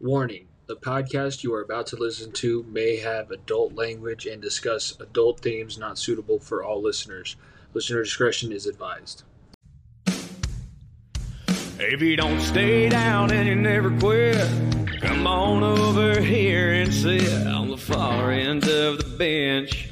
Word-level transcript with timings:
Warning 0.00 0.48
the 0.66 0.76
podcast 0.76 1.42
you 1.42 1.54
are 1.54 1.62
about 1.62 1.86
to 1.86 1.96
listen 1.96 2.30
to 2.32 2.64
may 2.64 2.98
have 2.98 3.30
adult 3.30 3.72
language 3.72 4.26
and 4.26 4.42
discuss 4.42 4.94
adult 5.00 5.40
themes 5.40 5.78
not 5.78 5.96
suitable 5.96 6.38
for 6.38 6.62
all 6.62 6.82
listeners. 6.82 7.36
Listener 7.72 8.02
discretion 8.02 8.52
is 8.52 8.66
advised. 8.66 9.22
If 11.78 12.02
you 12.02 12.14
don't 12.14 12.40
stay 12.42 12.90
down 12.90 13.32
and 13.32 13.48
you 13.48 13.54
never 13.54 13.90
quit, 13.98 14.36
come 15.00 15.26
on 15.26 15.62
over 15.62 16.20
here 16.20 16.74
and 16.74 16.92
sit 16.92 17.46
on 17.46 17.70
the 17.70 17.78
far 17.78 18.32
end 18.32 18.68
of 18.68 18.98
the 18.98 19.16
bench. 19.16 19.88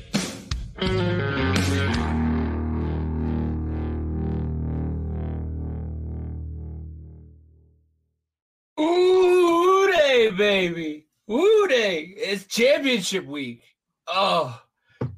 Baby. 10.68 11.07
Woo 11.27 11.68
day. 11.68 12.14
It's 12.17 12.46
championship 12.46 13.27
week. 13.27 13.63
Oh, 14.07 14.59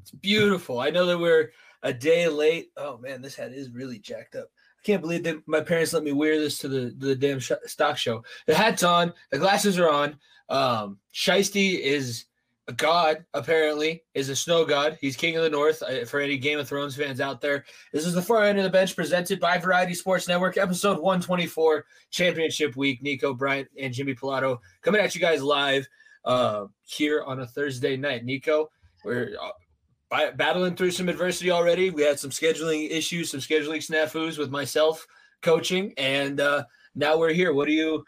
it's 0.00 0.10
beautiful. 0.10 0.80
I 0.80 0.90
know 0.90 1.06
that 1.06 1.18
we're 1.18 1.50
a 1.82 1.92
day 1.92 2.28
late. 2.28 2.70
Oh 2.76 2.98
man, 2.98 3.22
this 3.22 3.36
hat 3.36 3.52
is 3.52 3.70
really 3.70 3.98
jacked 3.98 4.34
up. 4.34 4.46
I 4.46 4.82
can't 4.84 5.02
believe 5.02 5.22
that 5.24 5.46
my 5.46 5.60
parents 5.60 5.92
let 5.92 6.02
me 6.02 6.12
wear 6.12 6.40
this 6.40 6.58
to 6.58 6.68
the 6.68 6.94
the 6.98 7.14
damn 7.14 7.38
sh- 7.38 7.52
stock 7.66 7.96
show. 7.96 8.24
The 8.46 8.54
hat's 8.54 8.82
on, 8.82 9.12
the 9.30 9.38
glasses 9.38 9.78
are 9.78 9.90
on. 9.90 10.16
Um, 10.48 10.98
Shiesty 11.14 11.78
is 11.78 12.24
a 12.68 12.72
god. 12.72 13.24
Apparently, 13.34 14.02
is 14.14 14.28
a 14.28 14.36
snow 14.36 14.64
god. 14.64 14.98
He's 15.00 15.16
king 15.16 15.36
of 15.36 15.42
the 15.42 15.50
north. 15.50 15.82
Uh, 15.82 16.04
for 16.04 16.20
any 16.20 16.36
Game 16.36 16.58
of 16.58 16.68
Thrones 16.68 16.96
fans 16.96 17.20
out 17.20 17.40
there, 17.40 17.64
this 17.92 18.04
is 18.04 18.14
the 18.14 18.22
far 18.22 18.44
end 18.44 18.58
of 18.58 18.64
the 18.64 18.70
bench 18.70 18.96
presented 18.96 19.40
by 19.40 19.58
Variety 19.58 19.94
Sports 19.94 20.28
Network, 20.28 20.56
episode 20.56 21.00
one 21.00 21.20
twenty 21.20 21.46
four, 21.46 21.84
Championship 22.10 22.76
Week. 22.76 23.02
Nico 23.02 23.34
Bryant 23.34 23.68
and 23.80 23.94
Jimmy 23.94 24.14
Pilato 24.14 24.58
coming 24.82 25.00
at 25.00 25.14
you 25.14 25.20
guys 25.20 25.42
live 25.42 25.86
uh, 26.24 26.66
here 26.84 27.22
on 27.22 27.40
a 27.40 27.46
Thursday 27.46 27.96
night. 27.96 28.24
Nico, 28.24 28.70
we're 29.04 29.36
uh, 29.40 30.32
battling 30.32 30.74
through 30.74 30.90
some 30.90 31.08
adversity 31.08 31.50
already. 31.50 31.90
We 31.90 32.02
had 32.02 32.18
some 32.18 32.30
scheduling 32.30 32.90
issues, 32.90 33.30
some 33.30 33.40
scheduling 33.40 33.78
snafus 33.78 34.38
with 34.38 34.50
myself 34.50 35.06
coaching, 35.42 35.92
and 35.98 36.40
uh, 36.40 36.64
now 36.94 37.16
we're 37.16 37.32
here. 37.32 37.52
What 37.52 37.66
do 37.66 37.72
you? 37.72 38.04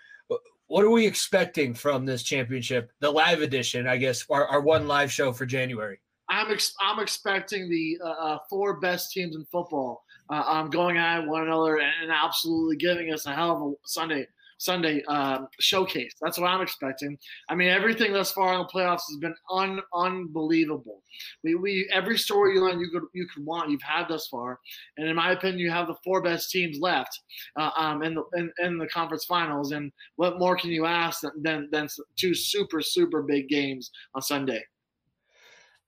What 0.68 0.84
are 0.84 0.90
we 0.90 1.06
expecting 1.06 1.72
from 1.72 2.04
this 2.04 2.22
championship, 2.22 2.92
the 3.00 3.10
live 3.10 3.40
edition? 3.40 3.88
I 3.88 3.96
guess 3.96 4.24
our, 4.28 4.46
our 4.46 4.60
one 4.60 4.86
live 4.86 5.10
show 5.10 5.32
for 5.32 5.46
January. 5.46 5.98
I'm 6.28 6.52
ex- 6.52 6.74
I'm 6.78 7.00
expecting 7.00 7.70
the 7.70 7.98
uh, 8.04 8.08
uh, 8.08 8.38
four 8.50 8.78
best 8.78 9.10
teams 9.12 9.34
in 9.34 9.46
football 9.46 10.04
uh, 10.28 10.44
um, 10.46 10.68
going 10.68 10.98
at 10.98 11.26
one 11.26 11.44
another 11.44 11.78
and, 11.78 11.90
and 12.02 12.12
absolutely 12.12 12.76
giving 12.76 13.14
us 13.14 13.24
a 13.24 13.34
hell 13.34 13.56
of 13.56 13.72
a 13.72 13.74
Sunday 13.86 14.26
Sunday 14.58 15.02
uh, 15.08 15.46
showcase. 15.60 16.14
That's 16.20 16.38
what 16.38 16.48
I'm 16.48 16.60
expecting. 16.60 17.16
I 17.48 17.54
mean, 17.54 17.68
everything 17.68 18.12
thus 18.12 18.32
far 18.32 18.54
in 18.54 18.58
the 18.58 18.66
playoffs 18.66 19.02
has 19.08 19.16
been 19.20 19.34
un- 19.50 19.80
unbelievable. 19.94 21.02
We, 21.42 21.54
we 21.54 21.88
every 21.92 22.16
storyline 22.16 22.80
you 22.80 22.90
could 22.90 23.04
you 23.14 23.26
could 23.32 23.44
want 23.46 23.70
you've 23.70 23.82
had 23.82 24.08
thus 24.08 24.26
far, 24.26 24.58
and 24.96 25.08
in 25.08 25.16
my 25.16 25.32
opinion, 25.32 25.60
you 25.60 25.70
have 25.70 25.86
the 25.86 25.96
four 26.04 26.20
best 26.20 26.50
teams 26.50 26.78
left 26.80 27.18
uh, 27.56 27.70
um, 27.76 28.02
in 28.02 28.14
the 28.14 28.24
in, 28.34 28.52
in, 28.58 28.78
the 28.78 28.88
conference 28.88 29.24
finals. 29.24 29.72
And 29.72 29.92
what 30.16 30.38
more 30.38 30.56
can 30.56 30.70
you 30.70 30.84
ask 30.84 31.22
than 31.40 31.68
than 31.70 31.88
two 32.16 32.34
super 32.34 32.82
super 32.82 33.22
big 33.22 33.48
games 33.48 33.90
on 34.14 34.22
Sunday? 34.22 34.62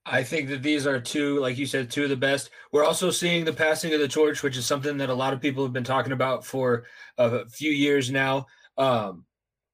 I 0.07 0.23
think 0.23 0.49
that 0.49 0.63
these 0.63 0.87
are 0.87 0.99
two, 0.99 1.39
like 1.41 1.59
you 1.59 1.67
said, 1.67 1.91
two 1.91 2.05
of 2.05 2.09
the 2.09 2.17
best. 2.17 2.51
We're 2.73 2.85
also 2.85 3.11
seeing 3.11 3.45
the 3.45 3.53
passing 3.53 3.93
of 3.93 4.01
the 4.01 4.09
torch, 4.09 4.43
which 4.43 4.57
is 4.57 4.65
something 4.65 4.97
that 4.97 5.11
a 5.11 5.15
lot 5.15 5.35
of 5.35 5.41
people 5.41 5.63
have 5.63 5.75
been 5.75 5.85
talking 5.85 6.13
about 6.13 6.45
for 6.45 6.85
a 7.19 7.47
few 7.49 7.71
years 7.71 8.11
now. 8.11 8.47
Um, 8.81 9.27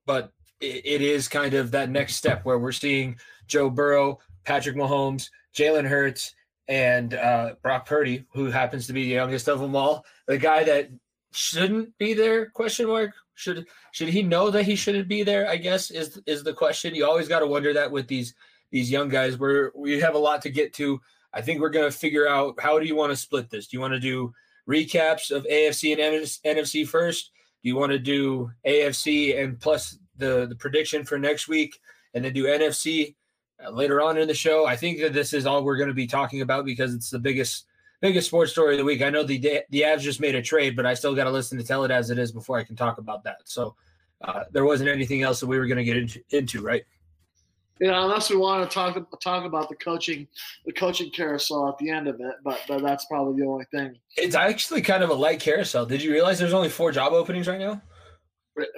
but 0.04 0.32
it, 0.60 0.82
it 0.84 1.00
is 1.00 1.28
kind 1.28 1.54
of 1.54 1.70
that 1.70 1.90
next 1.90 2.16
step 2.16 2.44
where 2.44 2.58
we're 2.58 2.72
seeing 2.72 3.16
Joe 3.46 3.70
Burrow, 3.70 4.18
Patrick 4.44 4.76
Mahomes, 4.76 5.30
Jalen 5.56 5.86
Hurts, 5.86 6.34
and 6.68 7.14
uh, 7.14 7.54
Brock 7.62 7.86
Purdy, 7.86 8.26
who 8.34 8.46
happens 8.46 8.88
to 8.88 8.92
be 8.92 9.04
the 9.04 9.14
youngest 9.14 9.48
of 9.48 9.60
them 9.60 9.76
all, 9.76 10.04
the 10.26 10.38
guy 10.38 10.64
that 10.64 10.90
shouldn't 11.32 11.96
be 11.98 12.14
there? 12.14 12.46
Question 12.50 12.88
mark. 12.88 13.12
Should 13.34 13.66
should 13.92 14.08
he 14.08 14.22
know 14.22 14.50
that 14.50 14.64
he 14.64 14.74
shouldn't 14.74 15.08
be 15.08 15.22
there? 15.22 15.48
I 15.48 15.56
guess 15.56 15.90
is 15.90 16.20
is 16.26 16.42
the 16.42 16.54
question. 16.54 16.94
You 16.94 17.06
always 17.06 17.28
got 17.28 17.40
to 17.40 17.46
wonder 17.46 17.72
that 17.74 17.92
with 17.92 18.08
these 18.08 18.34
these 18.72 18.90
young 18.90 19.08
guys. 19.08 19.38
We're 19.38 19.70
we 19.76 20.00
have 20.00 20.14
a 20.14 20.18
lot 20.18 20.42
to 20.42 20.50
get 20.50 20.72
to. 20.74 21.00
I 21.32 21.42
think 21.42 21.60
we're 21.60 21.68
going 21.68 21.90
to 21.90 21.96
figure 21.96 22.26
out 22.26 22.58
how 22.58 22.78
do 22.78 22.86
you 22.86 22.96
want 22.96 23.12
to 23.12 23.16
split 23.16 23.50
this? 23.50 23.68
Do 23.68 23.76
you 23.76 23.80
want 23.80 23.92
to 23.92 24.00
do 24.00 24.32
recaps 24.68 25.30
of 25.30 25.44
AFC 25.44 25.92
and 25.92 26.26
NFC 26.44 26.88
first? 26.88 27.30
You 27.66 27.76
want 27.76 27.92
to 27.92 27.98
do 27.98 28.50
AFC 28.64 29.42
and 29.42 29.58
plus 29.58 29.98
the 30.16 30.46
the 30.46 30.54
prediction 30.54 31.04
for 31.04 31.18
next 31.18 31.48
week, 31.48 31.78
and 32.14 32.24
then 32.24 32.32
do 32.32 32.44
NFC 32.44 33.16
uh, 33.64 33.70
later 33.70 34.00
on 34.00 34.16
in 34.16 34.28
the 34.28 34.34
show? 34.34 34.66
I 34.66 34.76
think 34.76 35.00
that 35.00 35.12
this 35.12 35.32
is 35.32 35.46
all 35.46 35.64
we're 35.64 35.76
going 35.76 35.88
to 35.88 35.94
be 35.94 36.06
talking 36.06 36.42
about 36.42 36.64
because 36.64 36.94
it's 36.94 37.10
the 37.10 37.18
biggest 37.18 37.66
biggest 38.00 38.28
sports 38.28 38.52
story 38.52 38.74
of 38.74 38.78
the 38.78 38.84
week. 38.84 39.02
I 39.02 39.10
know 39.10 39.24
the 39.24 39.38
the 39.70 39.80
Avs 39.80 40.00
just 40.00 40.20
made 40.20 40.36
a 40.36 40.42
trade, 40.42 40.76
but 40.76 40.86
I 40.86 40.94
still 40.94 41.14
got 41.14 41.24
to 41.24 41.30
listen 41.30 41.58
to 41.58 41.64
tell 41.64 41.84
it 41.84 41.90
as 41.90 42.10
it 42.10 42.18
is 42.18 42.30
before 42.30 42.56
I 42.56 42.64
can 42.64 42.76
talk 42.76 42.98
about 42.98 43.24
that. 43.24 43.38
So 43.44 43.74
uh, 44.22 44.44
there 44.52 44.64
wasn't 44.64 44.88
anything 44.88 45.22
else 45.22 45.40
that 45.40 45.46
we 45.46 45.58
were 45.58 45.66
going 45.66 45.78
to 45.78 45.84
get 45.84 45.96
into, 45.96 46.20
into, 46.30 46.62
right? 46.62 46.84
Yeah, 47.80 48.02
unless 48.02 48.30
we 48.30 48.36
want 48.36 48.68
to 48.68 48.74
talk 48.74 48.96
talk 49.20 49.44
about 49.44 49.68
the 49.68 49.76
coaching, 49.76 50.26
the 50.64 50.72
coaching 50.72 51.10
carousel 51.10 51.68
at 51.68 51.76
the 51.78 51.90
end 51.90 52.08
of 52.08 52.20
it, 52.20 52.36
but 52.42 52.60
but 52.66 52.82
that's 52.82 53.04
probably 53.04 53.42
the 53.42 53.46
only 53.46 53.66
thing. 53.66 53.96
It's 54.16 54.34
actually 54.34 54.80
kind 54.80 55.02
of 55.02 55.10
a 55.10 55.14
light 55.14 55.40
carousel. 55.40 55.84
Did 55.84 56.02
you 56.02 56.10
realize 56.10 56.38
there's 56.38 56.54
only 56.54 56.70
four 56.70 56.90
job 56.90 57.12
openings 57.12 57.48
right 57.48 57.60
now? 57.60 57.82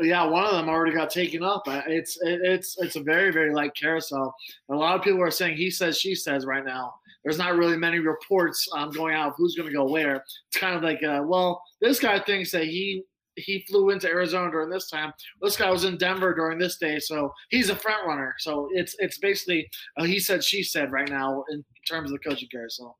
Yeah, 0.00 0.24
one 0.24 0.44
of 0.44 0.50
them 0.52 0.68
already 0.68 0.92
got 0.92 1.10
taken 1.10 1.44
up. 1.44 1.62
It's 1.66 2.18
it's 2.22 2.76
it's 2.78 2.96
a 2.96 3.02
very 3.02 3.30
very 3.30 3.54
light 3.54 3.76
carousel. 3.76 4.34
a 4.68 4.74
lot 4.74 4.96
of 4.96 5.02
people 5.02 5.22
are 5.22 5.30
saying 5.30 5.56
he 5.56 5.70
says 5.70 5.98
she 5.98 6.14
says 6.14 6.44
right 6.44 6.64
now. 6.64 6.94
There's 7.24 7.38
not 7.38 7.56
really 7.56 7.76
many 7.76 7.98
reports 7.98 8.66
um, 8.74 8.90
going 8.90 9.14
out 9.14 9.28
of 9.28 9.34
who's 9.36 9.54
going 9.54 9.68
to 9.68 9.74
go 9.74 9.84
where. 9.84 10.16
It's 10.16 10.56
kind 10.56 10.76
of 10.76 10.82
like, 10.82 11.02
uh, 11.02 11.22
well, 11.26 11.62
this 11.80 11.98
guy 11.98 12.18
thinks 12.20 12.52
that 12.52 12.64
he 12.64 13.02
he 13.38 13.64
flew 13.68 13.90
into 13.90 14.08
Arizona 14.08 14.50
during 14.50 14.70
this 14.70 14.88
time. 14.88 15.12
This 15.40 15.56
guy 15.56 15.70
was 15.70 15.84
in 15.84 15.96
Denver 15.96 16.34
during 16.34 16.58
this 16.58 16.76
day, 16.76 16.98
so 16.98 17.32
he's 17.50 17.70
a 17.70 17.76
front 17.76 18.06
runner. 18.06 18.34
So 18.38 18.68
it's 18.72 18.94
it's 18.98 19.18
basically 19.18 19.68
uh, 19.96 20.04
he 20.04 20.18
said 20.18 20.44
she 20.44 20.62
said 20.62 20.92
right 20.92 21.08
now 21.08 21.44
in 21.50 21.64
terms 21.86 22.10
of 22.10 22.20
the 22.20 22.28
coaching 22.28 22.48
carousel. 22.50 22.98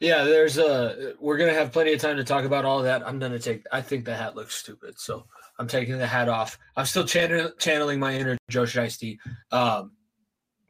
Yeah, 0.00 0.24
there's 0.24 0.58
a. 0.58 1.14
We're 1.18 1.38
gonna 1.38 1.54
have 1.54 1.72
plenty 1.72 1.92
of 1.92 2.00
time 2.00 2.16
to 2.16 2.24
talk 2.24 2.44
about 2.44 2.64
all 2.64 2.82
that. 2.82 3.06
I'm 3.06 3.18
gonna 3.18 3.38
take. 3.38 3.64
I 3.72 3.80
think 3.80 4.04
the 4.04 4.14
hat 4.14 4.36
looks 4.36 4.54
stupid, 4.54 4.98
so 4.98 5.24
I'm 5.58 5.66
taking 5.66 5.98
the 5.98 6.06
hat 6.06 6.28
off. 6.28 6.58
I'm 6.76 6.84
still 6.84 7.04
channel, 7.04 7.50
channeling 7.58 7.98
my 7.98 8.14
inner 8.14 8.36
Joe 8.50 8.64
Shiesty. 8.64 9.18
Um, 9.52 9.92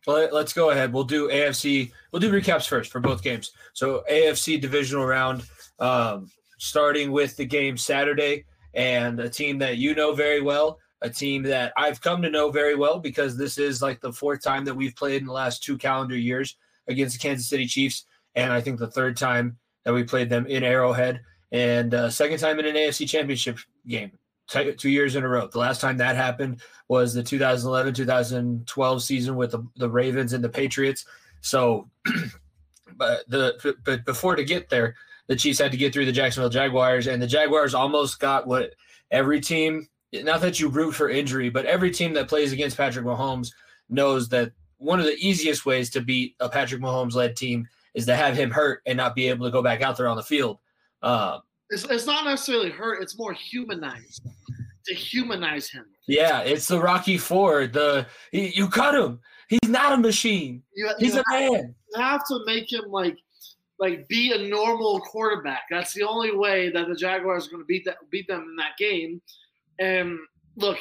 but 0.06 0.32
let's 0.32 0.52
go 0.52 0.70
ahead. 0.70 0.92
We'll 0.92 1.04
do 1.04 1.28
AFC. 1.28 1.90
We'll 2.12 2.20
do 2.20 2.30
recaps 2.30 2.68
first 2.68 2.92
for 2.92 3.00
both 3.00 3.22
games. 3.22 3.50
So 3.72 4.04
AFC 4.08 4.60
divisional 4.60 5.04
round. 5.04 5.42
Um, 5.80 6.30
starting 6.58 7.12
with 7.12 7.36
the 7.36 7.44
game 7.44 7.76
Saturday 7.76 8.44
and 8.74 9.18
a 9.20 9.28
team 9.28 9.58
that 9.58 9.78
you 9.78 9.94
know 9.94 10.14
very 10.14 10.40
well, 10.40 10.78
a 11.02 11.10
team 11.10 11.42
that 11.44 11.72
I've 11.76 12.00
come 12.00 12.22
to 12.22 12.30
know 12.30 12.50
very 12.50 12.74
well 12.74 12.98
because 12.98 13.36
this 13.36 13.58
is 13.58 13.82
like 13.82 14.00
the 14.00 14.12
fourth 14.12 14.42
time 14.42 14.64
that 14.64 14.74
we've 14.74 14.96
played 14.96 15.20
in 15.20 15.26
the 15.26 15.32
last 15.32 15.62
two 15.62 15.78
calendar 15.78 16.16
years 16.16 16.56
against 16.88 17.16
the 17.16 17.26
Kansas 17.26 17.48
City 17.48 17.66
Chiefs. 17.66 18.04
And 18.34 18.52
I 18.52 18.60
think 18.60 18.78
the 18.78 18.90
third 18.90 19.16
time 19.16 19.56
that 19.84 19.94
we 19.94 20.04
played 20.04 20.28
them 20.28 20.46
in 20.46 20.62
Arrowhead 20.62 21.20
and 21.52 21.94
uh, 21.94 22.10
second 22.10 22.38
time 22.38 22.58
in 22.58 22.66
an 22.66 22.74
AFC 22.74 23.08
championship 23.08 23.58
game, 23.86 24.12
two 24.48 24.90
years 24.90 25.16
in 25.16 25.24
a 25.24 25.28
row. 25.28 25.46
The 25.46 25.58
last 25.58 25.80
time 25.80 25.96
that 25.98 26.16
happened 26.16 26.60
was 26.88 27.14
the 27.14 27.22
2011 27.22 27.94
2012 27.94 29.02
season 29.02 29.36
with 29.36 29.52
the, 29.52 29.66
the 29.76 29.88
Ravens 29.88 30.32
and 30.32 30.42
the 30.42 30.48
Patriots. 30.48 31.06
So, 31.40 31.88
but 32.96 33.28
the 33.28 33.76
but 33.84 34.04
before 34.04 34.36
to 34.36 34.44
get 34.44 34.68
there, 34.68 34.96
the 35.28 35.36
Chiefs 35.36 35.58
had 35.58 35.72
to 35.72 35.76
get 35.76 35.92
through 35.92 36.06
the 36.06 36.12
Jacksonville 36.12 36.50
Jaguars, 36.50 37.06
and 37.06 37.20
the 37.20 37.26
Jaguars 37.26 37.74
almost 37.74 38.20
got 38.20 38.46
what 38.46 38.74
every 39.10 39.40
team, 39.40 39.88
not 40.12 40.40
that 40.40 40.60
you 40.60 40.68
root 40.68 40.92
for 40.92 41.08
injury, 41.08 41.48
but 41.50 41.66
every 41.66 41.90
team 41.90 42.12
that 42.14 42.28
plays 42.28 42.52
against 42.52 42.76
Patrick 42.76 43.04
Mahomes 43.04 43.52
knows 43.88 44.28
that 44.28 44.52
one 44.78 45.00
of 45.00 45.06
the 45.06 45.16
easiest 45.16 45.66
ways 45.66 45.90
to 45.90 46.00
beat 46.00 46.36
a 46.40 46.48
Patrick 46.48 46.80
Mahomes 46.80 47.14
led 47.14 47.36
team 47.36 47.66
is 47.94 48.06
to 48.06 48.14
have 48.14 48.36
him 48.36 48.50
hurt 48.50 48.82
and 48.86 48.96
not 48.96 49.14
be 49.14 49.28
able 49.28 49.46
to 49.46 49.52
go 49.52 49.62
back 49.62 49.80
out 49.82 49.96
there 49.96 50.08
on 50.08 50.16
the 50.16 50.22
field. 50.22 50.58
Um, 51.02 51.40
it's, 51.70 51.84
it's 51.84 52.06
not 52.06 52.24
necessarily 52.24 52.70
hurt, 52.70 53.02
it's 53.02 53.18
more 53.18 53.32
humanized 53.32 54.26
to 54.86 54.94
humanize 54.94 55.68
him. 55.68 55.84
Yeah, 56.06 56.40
it's 56.40 56.68
the 56.68 56.80
Rocky 56.80 57.18
Four. 57.18 57.66
The 57.66 58.06
he, 58.30 58.52
you 58.54 58.68
cut 58.68 58.94
him. 58.94 59.20
He's 59.48 59.68
not 59.68 59.92
a 59.92 59.96
machine. 59.96 60.62
You, 60.74 60.90
He's 60.98 61.14
you 61.14 61.20
a 61.20 61.32
man. 61.32 61.74
You 61.92 62.00
have 62.00 62.24
to 62.26 62.40
make 62.46 62.72
him 62.72 62.84
like 62.88 63.16
like 63.78 64.08
be 64.08 64.32
a 64.32 64.48
normal 64.48 65.00
quarterback. 65.00 65.62
That's 65.70 65.92
the 65.92 66.02
only 66.02 66.34
way 66.34 66.70
that 66.70 66.88
the 66.88 66.94
Jaguars 66.94 67.46
are 67.46 67.50
going 67.50 67.62
to 67.62 67.66
beat 67.66 67.84
that 67.84 67.98
beat 68.10 68.26
them 68.28 68.46
in 68.48 68.56
that 68.56 68.76
game. 68.78 69.20
And 69.78 70.18
look, 70.56 70.78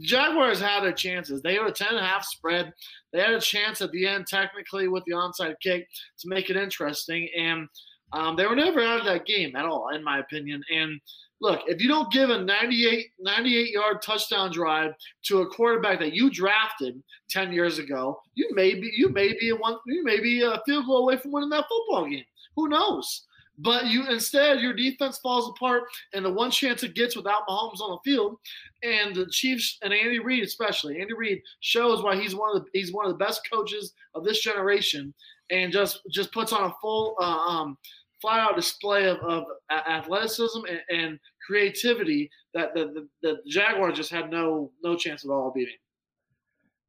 Jaguars 0.00 0.60
had 0.60 0.82
their 0.82 0.92
chances. 0.92 1.42
They 1.42 1.58
were 1.58 1.66
a 1.66 1.72
10 1.72 1.88
and 1.88 1.98
a 1.98 2.02
half 2.02 2.24
spread. 2.24 2.72
They 3.12 3.20
had 3.20 3.34
a 3.34 3.40
chance 3.40 3.80
at 3.80 3.92
the 3.92 4.06
end, 4.06 4.26
technically, 4.26 4.88
with 4.88 5.04
the 5.04 5.12
onside 5.12 5.54
kick 5.62 5.88
to 6.20 6.28
make 6.28 6.50
it 6.50 6.56
interesting. 6.56 7.28
And 7.38 7.68
Um, 8.14 8.36
they 8.36 8.46
were 8.46 8.54
never 8.54 8.80
out 8.80 9.00
of 9.00 9.06
that 9.06 9.26
game 9.26 9.56
at 9.56 9.66
all, 9.66 9.88
in 9.92 10.04
my 10.04 10.20
opinion. 10.20 10.62
And 10.72 11.00
look, 11.40 11.62
if 11.66 11.82
you 11.82 11.88
don't 11.88 12.12
give 12.12 12.30
a 12.30 12.40
98, 12.40 13.08
98 13.18 13.70
yard 13.70 14.02
touchdown 14.02 14.52
drive 14.52 14.92
to 15.24 15.40
a 15.40 15.46
quarterback 15.48 15.98
that 15.98 16.14
you 16.14 16.30
drafted 16.30 17.02
10 17.30 17.52
years 17.52 17.78
ago, 17.78 18.20
you 18.34 18.48
may 18.52 18.74
be 18.74 18.90
you 18.96 19.08
may 19.08 19.34
be 19.38 19.50
a 19.50 19.56
one 19.56 19.76
you 19.86 20.04
may 20.04 20.20
be 20.20 20.42
a 20.42 20.62
field 20.64 20.86
goal 20.86 20.98
away 20.98 21.16
from 21.16 21.32
winning 21.32 21.50
that 21.50 21.66
football 21.68 22.08
game. 22.08 22.24
Who 22.54 22.68
knows? 22.68 23.26
But 23.58 23.86
you 23.86 24.08
instead 24.08 24.60
your 24.60 24.74
defense 24.74 25.18
falls 25.18 25.48
apart, 25.48 25.84
and 26.12 26.24
the 26.24 26.32
one 26.32 26.50
chance 26.50 26.82
it 26.82 26.94
gets 26.94 27.16
without 27.16 27.46
Mahomes 27.48 27.80
on 27.80 27.90
the 27.90 28.10
field, 28.10 28.38
and 28.82 29.14
the 29.14 29.26
Chiefs 29.30 29.78
and 29.82 29.92
Andy 29.92 30.18
Reid 30.18 30.42
especially, 30.42 31.00
Andy 31.00 31.14
Reid 31.14 31.40
shows 31.60 32.02
why 32.02 32.16
he's 32.20 32.34
one 32.34 32.56
of 32.56 32.62
the 32.62 32.68
he's 32.72 32.92
one 32.92 33.06
of 33.06 33.12
the 33.12 33.24
best 33.24 33.48
coaches 33.50 33.92
of 34.14 34.24
this 34.24 34.40
generation, 34.40 35.14
and 35.50 35.72
just 35.72 36.00
just 36.10 36.32
puts 36.32 36.52
on 36.52 36.70
a 36.70 36.74
full 36.80 37.14
uh, 37.20 37.24
um, 37.24 37.78
flat 38.20 38.40
out 38.40 38.56
display 38.56 39.08
of, 39.08 39.18
of 39.18 39.44
athleticism 39.70 40.60
and, 40.68 40.80
and 40.90 41.18
creativity 41.46 42.30
that 42.54 42.74
the, 42.74 42.86
the, 42.86 43.08
the 43.22 43.36
Jaguars 43.46 43.96
just 43.96 44.10
had 44.10 44.30
no 44.30 44.70
no 44.82 44.96
chance 44.96 45.24
at 45.24 45.30
all 45.30 45.52
beating. 45.54 45.74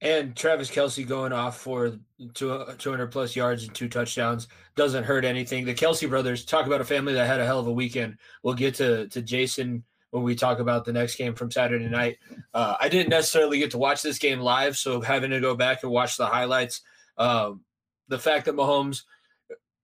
And 0.02 0.36
Travis 0.36 0.70
Kelce 0.70 1.08
going 1.08 1.32
off 1.32 1.58
for 1.60 1.98
200 2.34 3.08
plus 3.08 3.36
yards 3.36 3.64
and 3.64 3.74
two 3.74 3.88
touchdowns 3.88 4.48
doesn't 4.76 5.06
hurt 5.06 5.26
anything. 5.26 5.66
The 5.66 5.74
Kelce 5.74 6.08
brothers 6.08 6.46
talk 6.46 6.68
about 6.68 6.82
a 6.82 6.86
family 6.86 7.14
that 7.14 7.28
had 7.28 7.40
a 7.40 7.46
hell 7.46 7.60
of 7.60 7.68
a 7.68 7.72
weekend. 7.72 8.18
We'll 8.44 8.56
get 8.56 8.76
to, 8.76 9.08
to 9.08 9.22
Jason 9.22 9.84
when 10.12 10.24
we 10.24 10.36
talk 10.36 10.60
about 10.60 10.86
the 10.86 10.94
next 10.94 11.16
game 11.16 11.34
from 11.34 11.50
Saturday 11.50 11.88
night. 11.88 12.18
Uh, 12.54 12.76
I 12.80 12.90
didn't 12.90 13.10
necessarily 13.10 13.58
get 13.58 13.72
to 13.72 13.78
watch 13.78 14.02
this 14.02 14.20
game 14.20 14.40
live, 14.40 14.78
so 14.78 15.02
having 15.02 15.32
to 15.32 15.40
go 15.40 15.56
back 15.56 15.84
and 15.84 15.92
watch 15.92 16.18
the 16.18 16.26
highlights. 16.26 16.82
Um, 17.18 17.62
the 18.08 18.20
fact 18.20 18.46
that 18.46 18.56
Mahomes, 18.56 19.04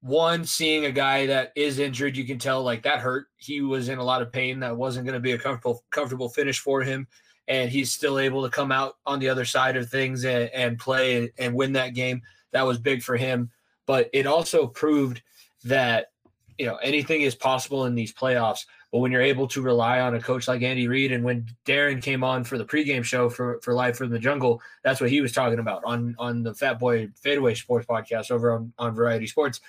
one, 0.01 0.45
seeing 0.45 0.85
a 0.85 0.91
guy 0.91 1.27
that 1.27 1.53
is 1.55 1.79
injured, 1.79 2.17
you 2.17 2.25
can 2.25 2.39
tell 2.39 2.63
like 2.63 2.83
that 2.83 2.99
hurt. 2.99 3.27
He 3.37 3.61
was 3.61 3.89
in 3.89 3.99
a 3.99 4.03
lot 4.03 4.21
of 4.21 4.31
pain. 4.31 4.59
That 4.59 4.75
wasn't 4.75 5.05
going 5.05 5.13
to 5.13 5.19
be 5.19 5.33
a 5.33 5.37
comfortable 5.37 5.83
comfortable 5.91 6.29
finish 6.29 6.59
for 6.59 6.81
him 6.81 7.07
and 7.47 7.69
he's 7.69 7.91
still 7.91 8.17
able 8.17 8.43
to 8.43 8.49
come 8.49 8.71
out 8.71 8.95
on 9.05 9.19
the 9.19 9.27
other 9.27 9.43
side 9.45 9.75
of 9.75 9.89
things 9.89 10.23
and, 10.25 10.49
and 10.53 10.79
play 10.79 11.29
and 11.37 11.53
win 11.53 11.73
that 11.73 11.93
game. 11.93 12.21
That 12.51 12.65
was 12.65 12.77
big 12.77 13.03
for 13.03 13.17
him. 13.17 13.51
But 13.85 14.09
it 14.13 14.25
also 14.25 14.67
proved 14.67 15.21
that 15.65 16.11
you 16.57 16.65
know 16.65 16.77
anything 16.77 17.21
is 17.21 17.35
possible 17.35 17.85
in 17.85 17.95
these 17.95 18.13
playoffs. 18.13 18.65
But 18.91 18.99
when 18.99 19.11
you're 19.11 19.21
able 19.21 19.47
to 19.49 19.61
rely 19.61 19.99
on 19.99 20.15
a 20.15 20.21
coach 20.21 20.47
like 20.47 20.61
Andy 20.61 20.87
Reid, 20.87 21.11
and 21.11 21.23
when 21.23 21.45
Darren 21.65 22.01
came 22.01 22.23
on 22.23 22.43
for 22.43 22.57
the 22.57 22.65
pregame 22.65 23.03
show 23.03 23.29
for 23.29 23.59
for 23.61 23.73
Live 23.73 23.97
from 23.97 24.11
the 24.11 24.19
Jungle, 24.19 24.61
that's 24.83 25.01
what 25.01 25.09
he 25.09 25.19
was 25.19 25.33
talking 25.33 25.59
about 25.59 25.83
on 25.83 26.15
on 26.19 26.43
the 26.43 26.53
Fat 26.53 26.79
Boy 26.79 27.09
Fadeaway 27.21 27.55
Sports 27.55 27.87
podcast 27.87 28.31
over 28.31 28.53
on 28.53 28.71
on 28.77 28.93
Variety 28.93 29.27
Sports 29.27 29.59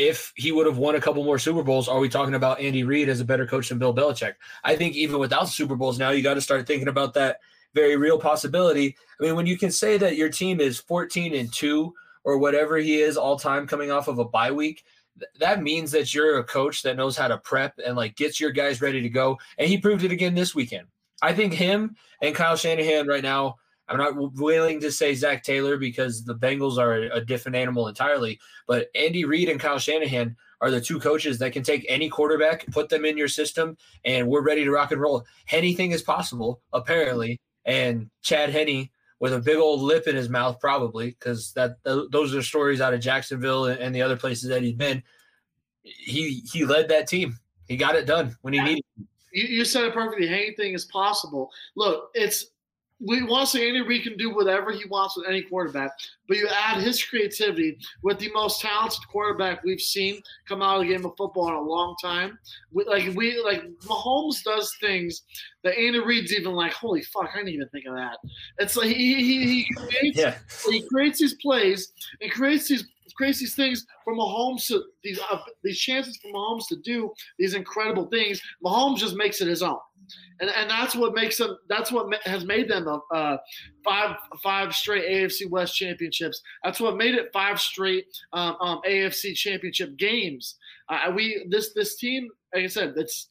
if 0.00 0.32
he 0.34 0.50
would 0.50 0.64
have 0.64 0.78
won 0.78 0.94
a 0.94 1.00
couple 1.00 1.22
more 1.22 1.38
Super 1.38 1.62
Bowls, 1.62 1.86
are 1.86 1.98
we 2.00 2.08
talking 2.08 2.34
about 2.34 2.58
Andy 2.58 2.84
Reid 2.84 3.10
as 3.10 3.20
a 3.20 3.24
better 3.24 3.46
coach 3.46 3.68
than 3.68 3.78
Bill 3.78 3.94
Belichick? 3.94 4.32
I 4.64 4.74
think 4.74 4.96
even 4.96 5.18
without 5.18 5.50
Super 5.50 5.76
Bowls 5.76 5.98
now, 5.98 6.08
you 6.08 6.22
got 6.22 6.34
to 6.34 6.40
start 6.40 6.66
thinking 6.66 6.88
about 6.88 7.12
that 7.14 7.40
very 7.74 7.96
real 7.96 8.18
possibility. 8.18 8.96
I 9.20 9.24
mean, 9.24 9.36
when 9.36 9.44
you 9.44 9.58
can 9.58 9.70
say 9.70 9.98
that 9.98 10.16
your 10.16 10.30
team 10.30 10.58
is 10.58 10.80
14 10.80 11.34
and 11.34 11.52
2 11.52 11.92
or 12.24 12.38
whatever 12.38 12.78
he 12.78 13.02
is 13.02 13.18
all 13.18 13.38
time 13.38 13.66
coming 13.66 13.90
off 13.90 14.08
of 14.08 14.18
a 14.18 14.24
bye 14.24 14.50
week, 14.50 14.84
th- 15.18 15.30
that 15.38 15.62
means 15.62 15.90
that 15.90 16.14
you're 16.14 16.38
a 16.38 16.44
coach 16.44 16.82
that 16.82 16.96
knows 16.96 17.14
how 17.14 17.28
to 17.28 17.36
prep 17.36 17.78
and 17.84 17.94
like 17.94 18.16
gets 18.16 18.40
your 18.40 18.52
guys 18.52 18.80
ready 18.80 19.02
to 19.02 19.10
go. 19.10 19.38
And 19.58 19.68
he 19.68 19.76
proved 19.76 20.02
it 20.02 20.12
again 20.12 20.34
this 20.34 20.54
weekend. 20.54 20.86
I 21.20 21.34
think 21.34 21.52
him 21.52 21.94
and 22.22 22.34
Kyle 22.34 22.56
Shanahan 22.56 23.06
right 23.06 23.22
now 23.22 23.56
I'm 23.90 23.98
not 23.98 24.14
willing 24.34 24.80
to 24.80 24.92
say 24.92 25.14
Zac 25.14 25.42
Taylor 25.42 25.76
because 25.76 26.24
the 26.24 26.34
Bengals 26.34 26.78
are 26.78 26.94
a 26.94 27.24
different 27.24 27.56
animal 27.56 27.88
entirely. 27.88 28.38
But 28.68 28.88
Andy 28.94 29.24
Reid 29.24 29.48
and 29.48 29.58
Kyle 29.58 29.80
Shanahan 29.80 30.36
are 30.60 30.70
the 30.70 30.80
two 30.80 31.00
coaches 31.00 31.38
that 31.38 31.52
can 31.52 31.64
take 31.64 31.84
any 31.88 32.08
quarterback, 32.08 32.66
put 32.70 32.88
them 32.88 33.04
in 33.04 33.18
your 33.18 33.26
system, 33.26 33.76
and 34.04 34.28
we're 34.28 34.42
ready 34.42 34.62
to 34.62 34.70
rock 34.70 34.92
and 34.92 35.00
roll. 35.00 35.24
Anything 35.50 35.90
is 35.90 36.02
possible, 36.02 36.60
apparently. 36.72 37.40
And 37.64 38.10
Chad 38.22 38.50
Henne 38.50 38.88
with 39.18 39.34
a 39.34 39.40
big 39.40 39.56
old 39.56 39.80
lip 39.80 40.06
in 40.06 40.14
his 40.14 40.28
mouth, 40.28 40.60
probably 40.60 41.10
because 41.10 41.52
that 41.54 41.76
those 41.84 42.34
are 42.34 42.42
stories 42.42 42.80
out 42.80 42.94
of 42.94 43.00
Jacksonville 43.00 43.66
and 43.66 43.94
the 43.94 44.02
other 44.02 44.16
places 44.16 44.48
that 44.50 44.62
he's 44.62 44.74
been. 44.74 45.02
He 45.82 46.42
he 46.50 46.64
led 46.64 46.88
that 46.90 47.08
team. 47.08 47.38
He 47.66 47.76
got 47.76 47.96
it 47.96 48.06
done 48.06 48.36
when 48.42 48.54
he 48.54 48.60
needed. 48.60 48.84
You, 49.32 49.44
you 49.44 49.64
said 49.64 49.84
it 49.84 49.94
perfectly. 49.94 50.28
Anything 50.28 50.74
is 50.74 50.84
possible. 50.86 51.50
Look, 51.76 52.10
it's 52.14 52.46
we 53.00 53.22
want 53.22 53.48
to 53.48 53.56
say 53.56 53.66
Andy 53.66 53.80
Reid 53.80 54.02
can 54.02 54.16
do 54.16 54.34
whatever 54.34 54.70
he 54.70 54.84
wants 54.86 55.16
with 55.16 55.26
any 55.26 55.42
quarterback, 55.42 55.92
but 56.28 56.36
you 56.36 56.48
add 56.48 56.82
his 56.82 57.02
creativity 57.02 57.78
with 58.02 58.18
the 58.18 58.30
most 58.32 58.60
talented 58.60 59.00
quarterback 59.08 59.64
we've 59.64 59.80
seen 59.80 60.20
come 60.46 60.60
out 60.60 60.80
of 60.80 60.82
the 60.82 60.92
game 60.94 61.06
of 61.06 61.16
football 61.16 61.48
in 61.48 61.54
a 61.54 61.60
long 61.60 61.96
time. 62.02 62.38
We, 62.72 62.84
like 62.84 63.14
we 63.16 63.40
like 63.42 63.62
Mahomes 63.84 64.42
does 64.44 64.74
things 64.80 65.22
that 65.64 65.78
Andy 65.78 65.98
Reid's 65.98 66.34
even 66.34 66.52
like, 66.52 66.72
holy 66.72 67.02
fuck, 67.02 67.30
I 67.32 67.38
didn't 67.38 67.54
even 67.54 67.68
think 67.68 67.86
of 67.86 67.96
that. 67.96 68.18
It's 68.58 68.76
like 68.76 68.88
he 68.88 69.14
he, 69.14 69.44
he 69.46 69.74
creates 69.74 70.18
yeah. 70.18 70.38
he 70.68 70.82
creates 70.88 71.18
these 71.20 71.34
plays 71.34 71.92
and 72.20 72.30
creates 72.30 72.68
these 72.68 72.84
creates 73.16 73.40
these 73.40 73.54
things 73.54 73.86
for 74.04 74.14
Mahomes 74.14 74.66
to 74.66 74.82
these 75.02 75.20
uh, 75.30 75.38
these 75.62 75.78
chances 75.78 76.18
for 76.18 76.32
Mahomes 76.32 76.66
to 76.68 76.76
do 76.76 77.10
these 77.38 77.54
incredible 77.54 78.06
things. 78.06 78.40
Mahomes 78.64 78.98
just 78.98 79.16
makes 79.16 79.40
it 79.40 79.48
his 79.48 79.62
own 79.62 79.78
and 80.40 80.50
and 80.50 80.70
that's 80.70 80.94
what 80.94 81.14
makes 81.14 81.38
them. 81.38 81.56
That's 81.68 81.92
what 81.92 82.14
has 82.24 82.44
made 82.44 82.68
them 82.68 82.86
a, 82.86 83.00
uh, 83.14 83.36
five 83.84 84.16
five 84.42 84.74
straight 84.74 85.04
AFC 85.04 85.50
West 85.50 85.76
championships. 85.76 86.40
That's 86.64 86.80
what 86.80 86.96
made 86.96 87.14
it 87.14 87.30
five 87.32 87.60
straight 87.60 88.06
um, 88.32 88.56
um, 88.60 88.80
AFC 88.86 89.34
championship 89.34 89.96
games. 89.96 90.56
Uh, 90.88 91.12
we 91.14 91.46
this 91.48 91.72
this 91.72 91.96
team, 91.96 92.28
like 92.54 92.64
I 92.64 92.68
said, 92.68 92.94
it's 92.96 93.28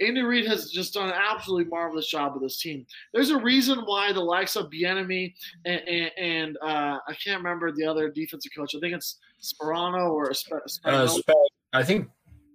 Andy 0.00 0.22
Reid 0.22 0.46
has 0.46 0.70
just 0.70 0.94
done 0.94 1.08
an 1.08 1.14
absolutely 1.14 1.70
marvelous 1.70 2.08
job 2.08 2.32
with 2.32 2.42
this 2.42 2.58
team. 2.58 2.86
There's 3.12 3.30
a 3.30 3.38
reason 3.38 3.80
why 3.84 4.12
the 4.12 4.20
likes 4.20 4.56
of 4.56 4.70
Bieniemy 4.70 5.34
and, 5.66 5.80
and, 5.86 6.10
and 6.16 6.56
uh, 6.62 6.98
I 7.06 7.14
can't 7.22 7.42
remember 7.42 7.70
the 7.70 7.84
other 7.84 8.08
defensive 8.10 8.52
coach. 8.56 8.74
I 8.74 8.80
think 8.80 8.94
it's 8.94 9.18
Sparano 9.42 10.10
or 10.10 10.30
uh, 10.30 11.04
I 11.72 11.82
think 11.82 12.08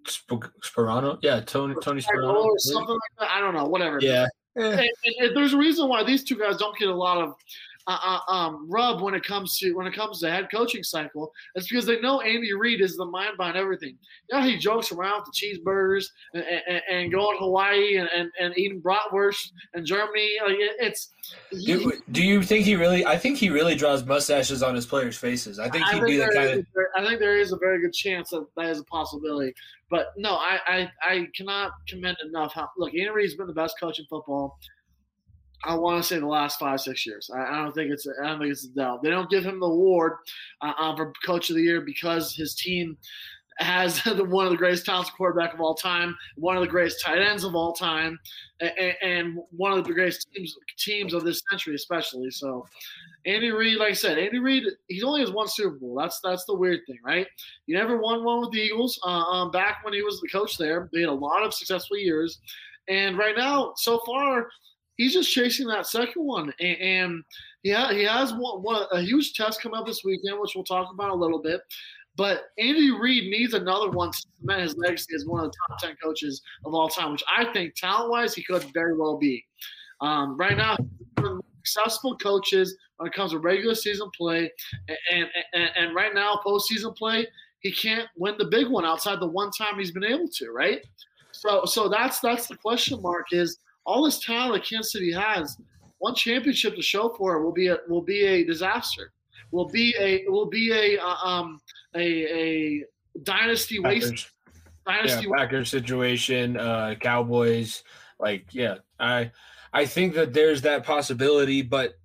Sp- 0.06 0.54
Sparano, 0.64 1.18
yeah, 1.22 1.42
Tony 1.42 1.76
Tony 1.82 2.02
Sparano, 2.02 2.44
or 2.46 2.60
something 2.60 2.90
like 2.90 3.20
that. 3.20 3.32
I 3.32 3.40
don't 3.40 3.54
know, 3.54 3.66
whatever. 3.66 4.00
Yeah, 4.02 4.28
and, 4.56 4.80
and, 4.80 4.90
and 5.20 5.36
there's 5.36 5.54
a 5.54 5.58
reason 5.58 5.88
why 5.88 6.04
these 6.04 6.24
two 6.24 6.38
guys 6.38 6.58
don't 6.58 6.78
get 6.78 6.90
a 6.90 6.96
lot 6.96 7.18
of 7.18 7.34
uh, 7.88 7.98
uh, 8.28 8.32
um, 8.32 8.68
rub 8.70 9.02
when 9.02 9.14
it 9.14 9.24
comes 9.24 9.58
to 9.60 9.74
when 9.74 9.86
it 9.86 9.94
comes 9.94 10.20
to 10.20 10.32
head 10.32 10.48
coaching 10.52 10.84
cycle. 10.84 11.32
It's 11.54 11.68
because 11.68 11.86
they 11.86 12.00
know 12.02 12.22
Andy 12.22 12.54
Reid 12.54 12.82
is 12.82 12.98
the 12.98 13.06
mind 13.06 13.38
behind 13.38 13.58
everything. 13.58 13.98
Yeah, 14.32 14.46
he 14.46 14.58
jokes 14.58 14.92
around 14.92 15.22
with 15.22 15.34
the 15.34 15.60
cheeseburgers 15.64 16.06
and, 16.34 16.44
and, 16.68 16.82
and 16.90 17.12
going 17.12 17.38
to 17.38 17.44
Hawaii 17.44 17.98
and, 17.98 18.10
and, 18.10 18.32
and 18.40 18.58
eating 18.58 18.82
bratwurst 18.82 19.52
in 19.76 19.86
Germany. 19.86 20.32
Like 20.44 20.56
it, 20.56 20.72
it's. 20.80 21.14
Do, 21.66 21.92
do 22.12 22.24
you 22.24 22.42
think 22.42 22.66
he 22.66 22.76
really? 22.76 23.06
I 23.06 23.18
think 23.18 23.38
he 23.38 23.50
really 23.50 23.76
draws 23.76 24.04
mustaches 24.04 24.64
on 24.64 24.74
his 24.74 24.86
players' 24.86 25.18
faces. 25.18 25.60
I 25.60 25.70
think 25.70 25.86
he'd 25.86 25.98
I 25.98 26.00
think 26.00 26.08
be 26.08 26.18
the 26.18 26.32
kind 26.34 26.60
of. 26.60 26.66
I 26.98 27.06
think 27.06 27.20
there 27.20 27.38
is 27.38 27.52
a 27.52 27.58
very 27.58 27.82
good 27.82 27.94
chance 27.94 28.32
that 28.32 28.46
that 28.58 28.70
is 28.70 28.80
a 28.80 28.84
possibility. 28.86 29.54
But 29.90 30.08
no, 30.18 30.36
I 30.36 30.60
I, 30.68 30.92
I 31.04 31.28
cannot 31.36 31.72
commend 31.88 32.18
enough 32.26 32.54
how 32.54 32.70
look. 32.78 32.94
Andy 32.94 33.10
Reid's 33.10 33.36
been 33.36 33.48
the 33.48 33.54
best 33.54 33.76
coach 33.80 34.00
in 34.00 34.06
football. 34.06 34.58
I 35.64 35.76
want 35.76 36.02
to 36.02 36.08
say 36.08 36.20
the 36.20 36.28
last 36.28 36.60
five 36.60 36.80
six 36.82 37.06
years. 37.06 37.30
I, 37.34 37.42
I, 37.42 37.64
don't 37.64 37.74
think 37.74 37.92
it's 37.92 38.08
I 38.22 38.28
don't 38.28 38.40
think 38.40 38.52
it's 38.52 38.66
a 38.66 38.70
doubt. 38.70 39.02
They 39.02 39.10
don't 39.10 39.30
give 39.30 39.44
him 39.44 39.60
the 39.60 39.68
award 39.68 40.14
uh, 40.62 40.74
um, 40.78 40.96
for 40.96 41.14
coach 41.26 41.50
of 41.50 41.56
the 41.56 41.64
year 41.64 41.82
because 41.82 42.36
his 42.36 42.56
team 42.56 42.98
has 43.58 44.02
the, 44.04 44.24
one 44.24 44.46
of 44.46 44.52
the 44.52 44.58
greatest 44.58 44.86
talented 44.86 45.14
quarterback 45.16 45.54
of 45.54 45.62
all 45.62 45.76
time, 45.76 46.16
one 46.36 46.56
of 46.56 46.62
the 46.62 46.68
greatest 46.68 47.04
tight 47.04 47.20
ends 47.20 47.44
of 47.44 47.56
all 47.56 47.74
time, 47.74 48.20
and, 48.60 48.94
and 49.02 49.38
one 49.52 49.72
of 49.72 49.84
the 49.86 49.94
greatest 49.94 50.28
teams 50.34 50.56
teams 50.78 51.14
of 51.14 51.24
this 51.24 51.42
century, 51.50 51.76
especially. 51.76 52.30
So, 52.32 52.66
Andy 53.26 53.52
Reid, 53.52 53.78
like 53.78 53.90
I 53.90 53.94
said, 53.94 54.18
Andy 54.18 54.40
Reid, 54.40 54.64
he 54.88 55.02
only 55.04 55.22
has 55.22 55.32
one 55.32 55.48
Super 55.48 55.76
Bowl. 55.76 55.96
That's 55.96 56.20
that's 56.24 56.46
the 56.46 56.56
weird 56.56 56.82
thing, 56.88 57.00
right? 57.04 57.28
He 57.66 57.74
never 57.74 57.98
won 57.98 58.24
one 58.24 58.42
with 58.42 58.52
the 58.52 58.60
Eagles. 58.60 59.00
Uh, 59.04 59.24
um, 59.24 59.52
back 59.52 59.78
when 59.84 59.94
he 59.94 60.02
was 60.02 60.20
the 60.22 60.28
coach 60.28 60.58
there, 60.58 60.90
they 60.94 61.02
had 61.02 61.10
a 61.10 61.14
lot 61.14 61.44
of 61.44 61.54
successful 61.54 61.98
years, 61.98 62.40
and 62.88 63.18
right 63.18 63.36
now, 63.38 63.74
so 63.78 64.02
far 64.06 64.48
he's 64.98 65.14
just 65.14 65.32
chasing 65.32 65.68
that 65.68 65.88
second 65.88 66.24
one. 66.24 66.54
And, 66.60 66.78
and 66.78 67.24
he, 67.64 67.72
ha- 67.72 67.92
he 67.92 68.04
has 68.04 68.34
one, 68.34 68.62
one, 68.62 68.86
a 68.92 69.02
huge 69.02 69.34
test 69.34 69.62
coming 69.62 69.80
up 69.80 69.86
this 69.86 70.04
weekend, 70.04 70.40
which 70.40 70.54
we'll 70.56 70.64
talk 70.64 70.92
about 70.94 71.12
a 71.12 71.16
little 71.16 71.42
bit. 71.42 71.62
But 72.18 72.44
Andy 72.58 72.92
Reid 72.92 73.30
needs 73.30 73.54
another 73.54 73.90
one 73.90 74.12
to 74.12 74.26
cement 74.40 74.62
his 74.62 74.78
legacy 74.78 75.14
as 75.16 75.26
one 75.26 75.44
of 75.44 75.52
the 75.52 75.58
top 75.68 75.80
10 75.80 75.96
coaches 76.02 76.42
of 76.66 76.74
all 76.74 76.88
time, 76.88 77.12
which 77.12 77.24
I 77.30 77.52
think 77.52 77.76
talent 77.76 78.10
wise, 78.10 78.34
he 78.34 78.44
could 78.44 78.64
very 78.74 78.98
well 78.98 79.18
be. 79.18 79.44
Um, 80.02 80.38
right 80.38 80.56
now, 80.56 80.78
successful 81.66 82.18
coaches 82.18 82.78
when 82.98 83.08
it 83.08 83.14
comes 83.14 83.32
to 83.32 83.40
regular 83.40 83.76
season 83.76 84.10
play. 84.16 84.52
And, 85.12 85.28
and, 85.54 85.70
and 85.76 85.96
right 85.96 86.14
now, 86.14 86.40
postseason 86.46 86.96
play, 86.96 87.28
he 87.60 87.72
can't 87.72 88.08
win 88.16 88.36
the 88.38 88.46
big 88.46 88.68
one 88.68 88.86
outside 88.86 89.20
the 89.20 89.28
one 89.28 89.52
time 89.52 89.78
he's 89.78 89.92
been 89.92 90.04
able 90.04 90.30
to, 90.30 90.52
right? 90.52 90.82
So, 91.32 91.66
so 91.66 91.90
that's 91.90 92.20
that's 92.22 92.48
the 92.48 92.56
question 92.56 93.02
mark 93.02 93.28
is 93.32 93.58
all 93.86 94.04
this 94.04 94.20
talent 94.20 94.54
that 94.54 94.68
Kansas 94.68 94.92
City 94.92 95.12
has, 95.12 95.58
one 96.00 96.16
championship 96.16 96.76
to 96.76 96.82
show 96.82 97.10
for 97.10 97.36
it 97.36 97.44
will 97.44 97.52
be 97.52 97.68
a 97.68 97.78
will 97.88 98.02
be 98.02 98.26
a 98.26 98.44
disaster. 98.44 99.12
Will 99.52 99.70
be 99.70 99.96
a 100.00 100.26
will 100.28 100.48
be 100.48 100.72
a 100.72 101.02
uh, 101.02 101.16
um 101.24 101.62
a 101.96 102.02
a 102.02 102.86
dynasty 103.24 103.80
waste. 103.80 104.30
Dynasty. 104.86 105.28
yeah, 105.28 105.36
Packers 105.36 105.70
situation, 105.70 106.58
uh, 106.58 106.96
Cowboys. 107.00 107.84
Like, 108.20 108.46
yeah, 108.52 108.76
I 109.00 109.32
I 109.74 109.86
think 109.86 110.14
that 110.16 110.34
there's 110.34 110.62
that 110.62 110.86
possibility, 110.86 111.62
but 111.62 111.96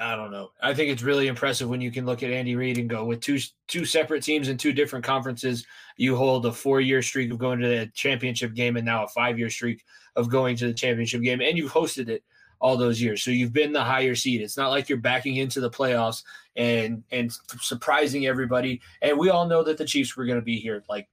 I 0.00 0.14
don't 0.16 0.30
know. 0.30 0.50
I 0.62 0.74
think 0.74 0.90
it's 0.90 1.02
really 1.02 1.26
impressive 1.26 1.68
when 1.68 1.80
you 1.80 1.90
can 1.90 2.06
look 2.06 2.22
at 2.22 2.30
Andy 2.30 2.56
Reid 2.56 2.78
and 2.78 2.88
go 2.88 3.04
with 3.04 3.20
two 3.20 3.38
two 3.66 3.84
separate 3.84 4.22
teams 4.22 4.48
in 4.48 4.56
two 4.56 4.72
different 4.72 5.04
conferences. 5.04 5.66
You 5.96 6.14
hold 6.16 6.46
a 6.46 6.52
four 6.52 6.80
year 6.80 7.02
streak 7.02 7.32
of 7.32 7.38
going 7.38 7.60
to 7.60 7.68
the 7.68 7.90
championship 7.94 8.54
game, 8.54 8.76
and 8.76 8.86
now 8.86 9.04
a 9.04 9.08
five 9.08 9.38
year 9.38 9.50
streak 9.50 9.82
of 10.18 10.28
going 10.28 10.56
to 10.56 10.66
the 10.66 10.74
championship 10.74 11.22
game, 11.22 11.40
and 11.40 11.56
you've 11.56 11.72
hosted 11.72 12.08
it 12.08 12.24
all 12.60 12.76
those 12.76 13.00
years. 13.00 13.22
So 13.22 13.30
you've 13.30 13.52
been 13.52 13.72
the 13.72 13.84
higher 13.84 14.16
seed. 14.16 14.40
It's 14.40 14.56
not 14.56 14.70
like 14.70 14.88
you're 14.88 14.98
backing 14.98 15.36
into 15.36 15.60
the 15.60 15.70
playoffs 15.70 16.24
and 16.56 17.04
and 17.12 17.32
surprising 17.60 18.26
everybody. 18.26 18.80
And 19.00 19.16
we 19.16 19.30
all 19.30 19.46
know 19.46 19.62
that 19.62 19.78
the 19.78 19.84
Chiefs 19.84 20.16
were 20.16 20.26
going 20.26 20.40
to 20.40 20.44
be 20.44 20.58
here. 20.58 20.82
Like 20.88 21.08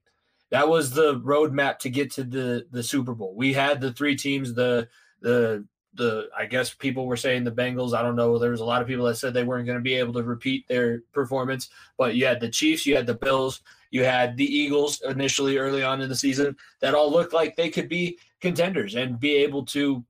that 0.50 0.68
was 0.68 0.92
the 0.92 1.20
roadmap 1.20 1.78
to 1.80 1.90
get 1.90 2.12
to 2.14 2.24
the 2.24 2.66
the 2.72 2.84
Super 2.84 3.14
Bowl. 3.14 3.36
We 3.36 3.54
had 3.54 3.80
the 3.80 3.94
three 3.94 4.16
teams, 4.16 4.56
the 4.56 4.90
the 5.22 5.66
the 5.94 6.30
I 6.36 6.46
guess 6.48 6.74
people 6.74 7.06
were 7.06 7.16
saying 7.16 7.44
the 7.44 7.52
Bengals. 7.52 7.94
I 7.94 8.02
don't 8.02 8.16
know. 8.16 8.40
There 8.40 8.52
was 8.52 8.62
a 8.62 8.66
lot 8.66 8.82
of 8.82 8.88
people 8.88 9.06
that 9.06 9.16
said 9.16 9.34
they 9.34 9.44
weren't 9.44 9.68
going 9.68 9.78
to 9.78 9.84
be 9.84 9.96
able 9.96 10.14
to 10.14 10.24
repeat 10.24 10.68
their 10.68 11.02
performance, 11.14 11.70
but 11.98 12.16
you 12.16 12.26
had 12.26 12.40
the 12.40 12.50
Chiefs, 12.50 12.86
you 12.86 12.96
had 12.96 13.08
the 13.08 13.14
Bills, 13.14 13.62
you 13.96 14.04
had 14.04 14.36
the 14.36 14.44
Eagles 14.44 15.02
initially 15.04 15.58
early 15.58 15.82
on 15.82 16.02
in 16.02 16.10
the 16.10 16.16
season 16.18 16.54
that 16.82 16.94
all 16.94 17.10
looked 17.10 17.32
like 17.32 17.56
they 17.56 17.70
could 17.70 17.88
be 17.88 18.20
contenders 18.42 18.96
and 18.96 19.22
be 19.22 19.36
able 19.38 19.64
to 19.64 20.04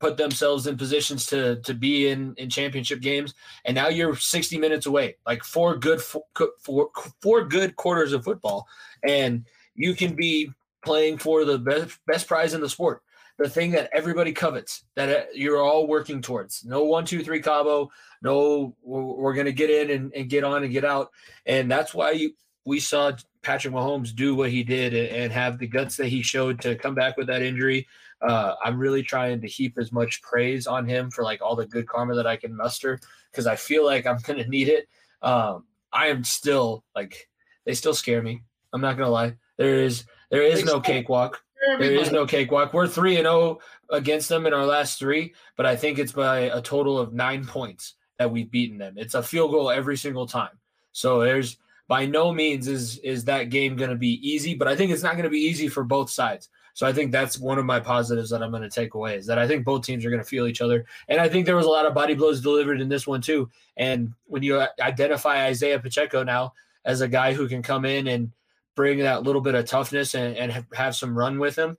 put 0.00 0.16
themselves 0.16 0.66
in 0.66 0.78
positions 0.78 1.26
to 1.26 1.56
to 1.60 1.74
be 1.74 2.08
in 2.08 2.34
in 2.38 2.48
championship 2.48 3.00
games. 3.00 3.34
And 3.66 3.74
now 3.74 3.88
you're 3.88 4.16
60 4.16 4.56
minutes 4.56 4.86
away 4.86 5.16
like 5.26 5.44
four 5.44 5.76
good 5.76 6.00
four, 6.00 6.24
four, 6.62 6.88
four 7.20 7.44
good 7.44 7.76
quarters 7.76 8.14
of 8.14 8.24
football. 8.24 8.66
And 9.06 9.44
you 9.74 9.94
can 9.94 10.14
be 10.14 10.50
playing 10.82 11.18
for 11.18 11.44
the 11.44 11.58
best 11.58 11.98
best 12.06 12.26
prize 12.26 12.54
in 12.54 12.62
the 12.62 12.68
sport 12.70 13.02
the 13.38 13.50
thing 13.50 13.72
that 13.72 13.90
everybody 13.92 14.32
covets 14.32 14.84
that 14.94 15.10
uh, 15.10 15.24
you're 15.34 15.62
all 15.62 15.86
working 15.86 16.22
towards. 16.22 16.64
No 16.64 16.84
one 16.84 17.04
two 17.04 17.22
three 17.22 17.42
cabo 17.42 17.90
no 18.22 18.74
we're, 18.82 19.34
going 19.34 19.46
to 19.46 19.52
get 19.52 19.70
in 19.70 19.90
and, 19.90 20.12
and 20.14 20.30
get 20.30 20.44
on 20.44 20.64
and 20.64 20.72
get 20.72 20.84
out. 20.84 21.10
And 21.44 21.70
that's 21.70 21.94
why 21.94 22.12
you, 22.12 22.32
we 22.66 22.78
saw 22.78 23.12
patrick 23.42 23.72
mahomes 23.72 24.14
do 24.14 24.34
what 24.34 24.50
he 24.50 24.62
did 24.62 24.92
and, 24.92 25.32
have 25.32 25.58
the 25.58 25.66
guts 25.66 25.96
that 25.96 26.08
he 26.08 26.20
showed 26.20 26.60
to 26.60 26.74
come 26.74 26.94
back 26.94 27.16
with 27.16 27.28
that 27.28 27.40
injury 27.40 27.86
uh, 28.22 28.54
I'm 28.64 28.78
really 28.78 29.02
trying 29.02 29.40
to 29.42 29.46
heap 29.46 29.76
as 29.78 29.92
much 29.92 30.22
praise 30.22 30.66
on 30.66 30.86
him 30.86 31.10
for 31.10 31.22
like 31.22 31.42
all 31.42 31.56
the 31.56 31.66
good 31.66 31.86
karma 31.86 32.14
that 32.14 32.26
I 32.26 32.36
can 32.36 32.56
muster 32.56 32.98
because 33.30 33.46
I 33.46 33.56
feel 33.56 33.84
like 33.84 34.06
I'm 34.06 34.18
gonna 34.18 34.46
need 34.46 34.68
it. 34.68 34.88
Um, 35.22 35.64
I 35.92 36.08
am 36.08 36.24
still 36.24 36.84
like 36.94 37.28
they 37.64 37.74
still 37.74 37.94
scare 37.94 38.22
me. 38.22 38.42
I'm 38.72 38.80
not 38.80 38.96
gonna 38.96 39.10
lie. 39.10 39.36
There 39.58 39.82
is 39.82 40.04
there 40.30 40.42
is 40.42 40.64
no 40.64 40.80
cakewalk. 40.80 41.42
There 41.78 41.92
is 41.92 42.12
no 42.12 42.26
cakewalk. 42.26 42.72
We're 42.72 42.86
three 42.86 43.16
and 43.16 43.24
zero 43.24 43.34
oh 43.34 43.60
against 43.90 44.28
them 44.28 44.46
in 44.46 44.54
our 44.54 44.66
last 44.66 44.98
three, 44.98 45.34
but 45.56 45.66
I 45.66 45.76
think 45.76 45.98
it's 45.98 46.12
by 46.12 46.40
a 46.40 46.62
total 46.62 46.98
of 46.98 47.12
nine 47.12 47.44
points 47.44 47.94
that 48.18 48.30
we've 48.30 48.50
beaten 48.50 48.78
them. 48.78 48.94
It's 48.96 49.14
a 49.14 49.22
field 49.22 49.50
goal 49.50 49.70
every 49.70 49.96
single 49.96 50.26
time. 50.26 50.58
So 50.92 51.20
there's 51.20 51.58
by 51.88 52.06
no 52.06 52.32
means 52.32 52.68
is 52.68 52.98
is 52.98 53.24
that 53.24 53.50
game 53.50 53.76
going 53.76 53.90
to 53.90 53.96
be 53.96 54.20
easy, 54.28 54.54
but 54.54 54.68
I 54.68 54.76
think 54.76 54.90
it's 54.90 55.02
not 55.02 55.12
going 55.12 55.24
to 55.24 55.30
be 55.30 55.38
easy 55.38 55.68
for 55.68 55.84
both 55.84 56.10
sides. 56.10 56.48
So 56.74 56.86
I 56.86 56.92
think 56.92 57.10
that's 57.10 57.38
one 57.38 57.58
of 57.58 57.64
my 57.64 57.80
positives 57.80 58.28
that 58.30 58.42
I'm 58.42 58.50
going 58.50 58.62
to 58.62 58.68
take 58.68 58.92
away 58.92 59.16
is 59.16 59.26
that 59.26 59.38
I 59.38 59.48
think 59.48 59.64
both 59.64 59.82
teams 59.82 60.04
are 60.04 60.10
going 60.10 60.22
to 60.22 60.28
feel 60.28 60.46
each 60.46 60.60
other. 60.60 60.84
And 61.08 61.18
I 61.18 61.26
think 61.26 61.46
there 61.46 61.56
was 61.56 61.64
a 61.64 61.70
lot 61.70 61.86
of 61.86 61.94
body 61.94 62.12
blows 62.12 62.42
delivered 62.42 62.82
in 62.82 62.90
this 62.90 63.06
one 63.06 63.22
too. 63.22 63.48
And 63.78 64.12
when 64.26 64.42
you 64.42 64.56
uh, 64.56 64.66
identify 64.78 65.46
Isaiah 65.46 65.78
Pacheco 65.78 66.22
now 66.22 66.52
as 66.84 67.00
a 67.00 67.08
guy 67.08 67.32
who 67.32 67.48
can 67.48 67.62
come 67.62 67.86
in 67.86 68.08
and 68.08 68.30
bring 68.74 68.98
that 68.98 69.22
little 69.22 69.40
bit 69.40 69.54
of 69.54 69.64
toughness 69.64 70.14
and, 70.14 70.36
and 70.36 70.66
have 70.74 70.94
some 70.94 71.16
run 71.16 71.38
with 71.38 71.56
him, 71.56 71.78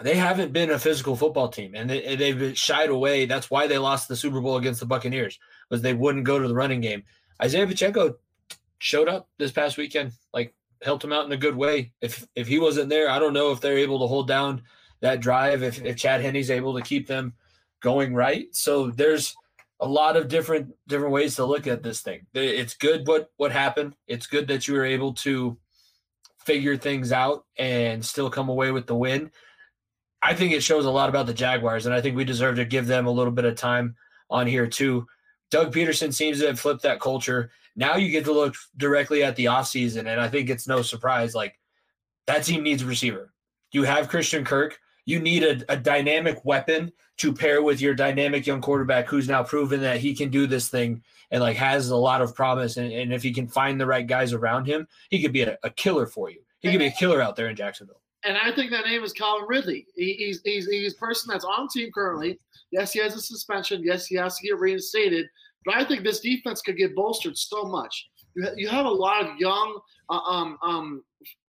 they 0.00 0.14
haven't 0.14 0.52
been 0.52 0.70
a 0.70 0.78
physical 0.78 1.16
football 1.16 1.48
team 1.48 1.74
and 1.74 1.90
they, 1.90 2.14
they've 2.14 2.56
shied 2.56 2.88
away. 2.88 3.26
That's 3.26 3.50
why 3.50 3.66
they 3.66 3.78
lost 3.78 4.06
the 4.06 4.14
Super 4.14 4.40
Bowl 4.40 4.58
against 4.58 4.78
the 4.78 4.86
Buccaneers 4.86 5.40
was 5.70 5.82
they 5.82 5.92
wouldn't 5.92 6.24
go 6.24 6.38
to 6.38 6.46
the 6.46 6.54
running 6.54 6.80
game. 6.80 7.02
Isaiah 7.42 7.66
Pacheco 7.66 8.14
showed 8.82 9.08
up 9.08 9.28
this 9.38 9.52
past 9.52 9.78
weekend. 9.78 10.12
Like 10.34 10.54
helped 10.82 11.04
him 11.04 11.12
out 11.12 11.24
in 11.24 11.32
a 11.32 11.36
good 11.36 11.56
way. 11.56 11.92
If 12.00 12.26
if 12.34 12.48
he 12.48 12.58
wasn't 12.58 12.88
there, 12.88 13.08
I 13.08 13.18
don't 13.18 13.32
know 13.32 13.52
if 13.52 13.60
they're 13.60 13.78
able 13.78 14.00
to 14.00 14.08
hold 14.08 14.26
down 14.26 14.62
that 15.00 15.20
drive. 15.20 15.62
If 15.62 15.82
if 15.84 15.96
Chad 15.96 16.20
Henne's 16.20 16.50
able 16.50 16.74
to 16.74 16.82
keep 16.82 17.06
them 17.06 17.34
going 17.80 18.14
right, 18.14 18.46
so 18.54 18.90
there's 18.90 19.34
a 19.80 19.86
lot 19.86 20.16
of 20.16 20.28
different 20.28 20.74
different 20.88 21.12
ways 21.12 21.36
to 21.36 21.44
look 21.44 21.66
at 21.66 21.82
this 21.82 22.00
thing. 22.00 22.26
It's 22.34 22.74
good 22.74 23.06
what 23.06 23.30
what 23.36 23.52
happened. 23.52 23.94
It's 24.08 24.26
good 24.26 24.48
that 24.48 24.66
you 24.66 24.74
were 24.74 24.84
able 24.84 25.14
to 25.14 25.56
figure 26.44 26.76
things 26.76 27.12
out 27.12 27.44
and 27.56 28.04
still 28.04 28.30
come 28.30 28.48
away 28.48 28.72
with 28.72 28.88
the 28.88 28.96
win. 28.96 29.30
I 30.20 30.34
think 30.34 30.52
it 30.52 30.62
shows 30.62 30.86
a 30.86 30.90
lot 30.90 31.08
about 31.08 31.26
the 31.26 31.34
Jaguars, 31.34 31.86
and 31.86 31.94
I 31.94 32.00
think 32.00 32.16
we 32.16 32.24
deserve 32.24 32.56
to 32.56 32.64
give 32.64 32.88
them 32.88 33.06
a 33.06 33.10
little 33.12 33.32
bit 33.32 33.44
of 33.44 33.54
time 33.54 33.94
on 34.28 34.48
here 34.48 34.66
too. 34.66 35.06
Doug 35.52 35.72
Pederson 35.72 36.12
seems 36.12 36.40
to 36.40 36.46
have 36.46 36.58
flipped 36.58 36.82
that 36.82 36.98
culture. 36.98 37.50
Now 37.76 37.96
you 37.96 38.10
get 38.10 38.24
to 38.24 38.32
look 38.32 38.54
directly 38.78 39.22
at 39.22 39.36
the 39.36 39.44
offseason, 39.44 40.10
and 40.10 40.18
I 40.18 40.26
think 40.26 40.48
it's 40.48 40.66
no 40.66 40.80
surprise. 40.80 41.34
Like 41.34 41.60
that 42.26 42.42
team 42.42 42.62
needs 42.62 42.82
a 42.82 42.86
receiver. 42.86 43.32
You 43.70 43.82
have 43.84 44.08
Christian 44.08 44.44
Kirk. 44.44 44.80
You 45.04 45.20
need 45.20 45.42
a, 45.42 45.72
a 45.72 45.76
dynamic 45.76 46.42
weapon 46.44 46.90
to 47.18 47.34
pair 47.34 47.62
with 47.62 47.80
your 47.80 47.94
dynamic 47.94 48.46
young 48.46 48.62
quarterback 48.62 49.06
who's 49.08 49.28
now 49.28 49.42
proven 49.42 49.80
that 49.82 50.00
he 50.00 50.14
can 50.14 50.30
do 50.30 50.46
this 50.46 50.68
thing 50.68 51.02
and 51.30 51.42
like 51.42 51.56
has 51.56 51.90
a 51.90 51.96
lot 51.96 52.22
of 52.22 52.34
promise. 52.34 52.78
And, 52.78 52.90
and 52.90 53.12
if 53.12 53.22
he 53.22 53.32
can 53.32 53.46
find 53.46 53.80
the 53.80 53.86
right 53.86 54.06
guys 54.06 54.32
around 54.32 54.66
him, 54.66 54.88
he 55.10 55.20
could 55.20 55.32
be 55.32 55.42
a, 55.42 55.58
a 55.64 55.70
killer 55.70 56.06
for 56.06 56.30
you. 56.30 56.40
He 56.60 56.70
could 56.70 56.78
be 56.78 56.86
a 56.86 56.92
killer 56.92 57.20
out 57.20 57.36
there 57.36 57.48
in 57.48 57.56
Jacksonville. 57.56 58.00
And 58.24 58.38
I 58.38 58.52
think 58.52 58.70
that 58.70 58.86
name 58.86 59.02
is 59.02 59.12
Calvin 59.12 59.46
Ridley. 59.48 59.86
He, 59.96 60.14
he's, 60.14 60.40
he's 60.44 60.66
he's 60.68 60.94
a 60.94 60.96
person 60.96 61.28
that's 61.30 61.44
on 61.44 61.68
team 61.68 61.90
currently. 61.92 62.38
Yes, 62.70 62.92
he 62.92 63.00
has 63.00 63.16
a 63.16 63.20
suspension. 63.20 63.82
Yes, 63.84 64.06
he 64.06 64.14
has 64.16 64.38
to 64.38 64.46
get 64.46 64.58
reinstated. 64.58 65.26
But 65.64 65.76
I 65.76 65.84
think 65.84 66.04
this 66.04 66.20
defense 66.20 66.62
could 66.62 66.76
get 66.76 66.94
bolstered 66.94 67.36
so 67.36 67.64
much. 67.64 68.08
You, 68.34 68.44
ha- 68.44 68.54
you 68.56 68.68
have 68.68 68.86
a 68.86 68.90
lot 68.90 69.24
of 69.24 69.36
young, 69.38 69.80
uh, 70.08 70.20
um, 70.20 70.58
um, 70.62 71.04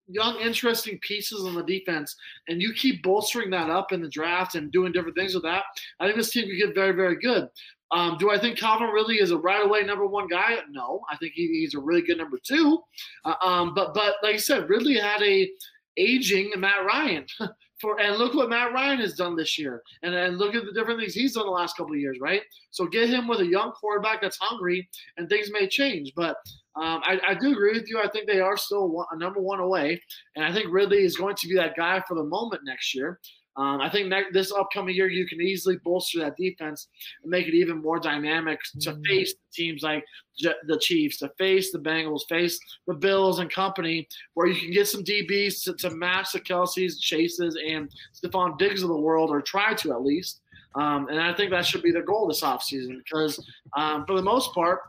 young, 0.08 0.39
interesting 0.39 1.00
pieces 1.01 1.46
on 1.46 1.56
the 1.56 1.63
defense, 1.63 2.16
and 2.48 2.62
you 2.62 2.74
keep 2.74 3.04
bolstering 3.04 3.50
that 3.51 3.70
up 3.70 3.92
in 3.92 4.01
the 4.01 4.10
draft 4.10 4.56
and 4.56 4.72
doing 4.72 4.92
different 4.92 5.16
things 5.16 5.34
with 5.34 5.44
that. 5.44 5.63
I 6.00 6.06
think 6.06 6.18
this 6.18 6.32
team 6.32 6.48
could 6.48 6.58
get 6.58 6.75
very, 6.75 6.94
very 6.94 7.20
good. 7.20 7.50
Um, 7.92 8.18
do 8.20 8.30
I 8.30 8.38
think 8.38 8.58
Calvin 8.58 8.89
really 8.89 9.16
is 9.16 9.32
a 9.32 9.38
right 9.38 9.66
away 9.66 9.84
number 9.84 10.06
one 10.06 10.28
guy? 10.28 10.58
No, 10.70 11.01
I 11.12 11.18
think 11.18 11.34
he, 11.34 11.48
he's 11.48 11.74
a 11.74 11.80
really 11.80 12.04
good 12.04 12.20
number 12.20 12.38
two. 12.44 12.80
Uh, 13.25 13.34
um, 13.44 13.74
but 13.74 13.94
but 13.94 14.16
like 14.22 14.36
I 14.36 14.38
said, 14.38 14.70
Ridley 14.70 14.98
had 15.00 15.22
a 15.24 15.50
aging 15.98 16.51
Matt 16.58 16.86
Ryan. 16.86 17.25
for 17.79 18.00
and 18.00 18.17
look 18.17 18.33
what 18.33 18.50
Matt 18.50 18.74
Ryan 18.74 19.00
has 19.00 19.13
done 19.13 19.36
this 19.36 19.57
year, 19.57 19.81
and 20.03 20.13
and 20.13 20.38
look 20.38 20.55
at 20.55 20.65
the 20.65 20.74
different 20.74 21.00
things 21.00 21.13
he's 21.13 21.33
done 21.33 21.45
the 21.45 21.51
last 21.51 21.77
couple 21.77 21.93
of 21.93 22.00
years, 22.00 22.17
right? 22.21 22.41
So 22.71 22.86
get 22.86 23.09
him 23.09 23.27
with 23.27 23.39
a 23.39 23.45
young 23.45 23.71
quarterback 23.71 24.21
that's 24.21 24.38
hungry, 24.39 24.89
and 25.17 25.29
things 25.29 25.50
may 25.51 25.67
change. 25.67 26.13
But 26.15 26.38
um, 26.75 27.01
I, 27.03 27.19
I, 27.29 27.33
do 27.33 27.51
agree 27.51 27.74
with 27.74 27.89
you. 27.89 28.00
I 28.00 28.07
think 28.07 28.27
they 28.27 28.39
are 28.39 28.55
still 28.55 29.05
a 29.12 29.17
number 29.17 29.41
one 29.41 29.59
away, 29.59 30.01
and 30.36 30.45
I 30.45 30.53
think 30.53 30.67
Ridley 30.69 31.03
is 31.03 31.17
going 31.17 31.36
to 31.36 31.48
be 31.48 31.55
that 31.55 31.75
guy 31.75 32.01
for 32.07 32.15
the 32.15 32.24
moment 32.24 32.62
next 32.63 32.95
year. 32.95 33.19
Um, 33.58 33.82
I 33.82 33.89
think 33.89 34.08
next, 34.08 34.34
this 34.34 34.51
upcoming 34.51 34.96
year 34.96 35.10
you 35.10 35.27
can 35.27 35.41
easily 35.41 35.77
bolster 35.84 36.20
that 36.20 36.38
defense 36.38 36.88
and 37.24 37.29
make 37.29 37.48
it 37.48 37.53
even 37.53 37.82
more 37.82 38.00
dynamic 38.00 38.60
to 38.82 38.94
mm. 38.94 39.06
face 39.06 39.34
teams 39.51 39.84
like 39.84 40.06
the 40.39 40.77
Chiefs, 40.79 41.18
to 41.18 41.29
face 41.38 41.72
the 41.72 41.79
Bengals, 41.79 42.22
face 42.29 42.60
the 42.88 42.94
Bills 42.94 43.39
and 43.39 43.51
company, 43.51 44.08
where 44.36 44.48
you 44.48 44.60
can 44.60 44.72
get 44.72 44.88
some 44.88 45.03
DBs 45.03 45.63
to, 45.63 45.74
to 45.74 45.89
match 45.89 46.32
the 46.32 46.39
Kelces, 46.39 47.00
Chases, 47.00 47.58
and 47.68 47.91
Stefon 48.13 48.58
Diggs 48.58 48.84
of 48.84 48.89
the 48.89 48.98
world, 48.98 49.29
or 49.29 49.41
try 49.41 49.74
to 49.74 49.91
at 49.91 50.03
least. 50.03 50.41
Um, 50.75 51.08
and 51.10 51.20
I 51.20 51.34
think 51.34 51.51
that 51.51 51.65
should 51.65 51.82
be 51.82 51.91
their 51.91 52.06
goal 52.06 52.27
this 52.27 52.41
offseason 52.41 52.98
because, 53.03 53.44
um, 53.75 54.06
for 54.06 54.15
the 54.15 54.22
most 54.22 54.53
part, 54.53 54.79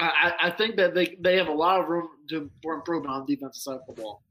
I, 0.00 0.32
I, 0.40 0.50
think 0.50 0.76
that 0.76 0.94
they, 0.94 1.16
they 1.20 1.36
have 1.36 1.48
a 1.48 1.52
lot 1.52 1.80
of 1.80 1.88
room 1.88 2.08
to, 2.30 2.50
for 2.62 2.74
improvement 2.74 3.14
on 3.14 3.26
the 3.26 3.36
defensive 3.36 3.62
side 3.62 3.78
of 3.86 3.94
the 3.94 4.00
ball. 4.00 4.22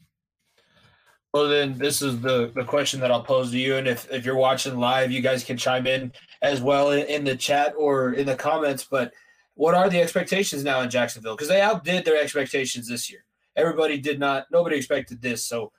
Well, 1.33 1.47
then 1.47 1.77
this 1.77 2.01
is 2.01 2.19
the, 2.19 2.51
the 2.55 2.65
question 2.65 2.99
that 2.99 3.11
I'll 3.11 3.23
pose 3.23 3.51
to 3.51 3.57
you. 3.57 3.77
And 3.77 3.87
if, 3.87 4.11
if 4.11 4.25
you're 4.25 4.35
watching 4.35 4.77
live, 4.77 5.11
you 5.11 5.21
guys 5.21 5.43
can 5.45 5.55
chime 5.55 5.87
in 5.87 6.11
as 6.41 6.61
well 6.61 6.91
in, 6.91 7.05
in 7.07 7.23
the 7.23 7.35
chat 7.35 7.73
or 7.77 8.13
in 8.13 8.25
the 8.25 8.35
comments. 8.35 8.83
But 8.83 9.13
what 9.55 9.73
are 9.73 9.89
the 9.89 10.01
expectations 10.01 10.63
now 10.63 10.81
in 10.81 10.89
Jacksonville? 10.89 11.35
Because 11.35 11.47
they 11.47 11.61
outdid 11.61 12.03
their 12.03 12.21
expectations 12.21 12.87
this 12.87 13.09
year. 13.09 13.23
Everybody 13.55 13.97
did 13.97 14.19
not, 14.19 14.47
nobody 14.51 14.75
expected 14.75 15.21
this. 15.21 15.45
So 15.45 15.71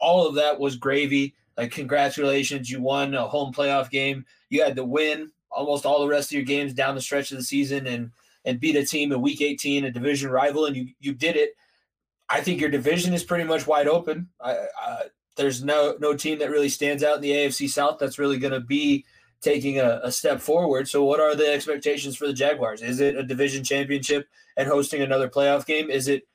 all 0.00 0.26
of 0.26 0.34
that 0.34 0.58
was 0.58 0.76
gravy. 0.76 1.34
Like, 1.56 1.70
congratulations, 1.70 2.68
you 2.68 2.82
won 2.82 3.14
a 3.14 3.26
home 3.26 3.52
playoff 3.52 3.90
game. 3.90 4.24
You 4.50 4.62
had 4.62 4.76
to 4.76 4.84
win 4.84 5.30
almost 5.50 5.86
all 5.86 6.00
the 6.00 6.08
rest 6.08 6.30
of 6.30 6.34
your 6.34 6.44
games 6.44 6.74
down 6.74 6.94
the 6.94 7.00
stretch 7.00 7.30
of 7.30 7.38
the 7.38 7.44
season 7.44 7.86
and 7.86 8.10
and 8.44 8.60
beat 8.60 8.76
a 8.76 8.86
team 8.86 9.10
in 9.10 9.20
week 9.20 9.40
18, 9.40 9.86
a 9.86 9.90
division 9.90 10.30
rival, 10.30 10.66
and 10.66 10.76
you 10.76 10.88
you 11.00 11.12
did 11.12 11.34
it 11.34 11.56
I 12.28 12.40
think 12.40 12.60
your 12.60 12.70
division 12.70 13.14
is 13.14 13.24
pretty 13.24 13.44
much 13.44 13.66
wide 13.66 13.88
open. 13.88 14.28
I, 14.40 14.56
I, 14.80 15.02
there's 15.36 15.62
no 15.62 15.96
no 16.00 16.16
team 16.16 16.38
that 16.38 16.50
really 16.50 16.68
stands 16.68 17.02
out 17.02 17.16
in 17.16 17.22
the 17.22 17.30
AFC 17.30 17.68
South 17.68 17.98
that's 17.98 18.18
really 18.18 18.38
going 18.38 18.52
to 18.52 18.60
be 18.60 19.04
taking 19.40 19.78
a, 19.78 20.00
a, 20.02 20.10
step 20.10 20.40
forward. 20.40 20.88
So, 20.88 21.04
what 21.04 21.20
are 21.20 21.34
the 21.34 21.52
expectations 21.52 22.16
for 22.16 22.26
the 22.26 22.32
Jaguars? 22.32 22.82
Is 22.82 23.00
it 23.00 23.16
a 23.16 23.22
division 23.22 23.62
championship 23.62 24.26
and 24.56 24.68
hosting 24.68 25.02
another 25.02 25.28
playoff 25.28 25.66
game? 25.66 25.90
Is 25.90 26.08
it 26.08 26.26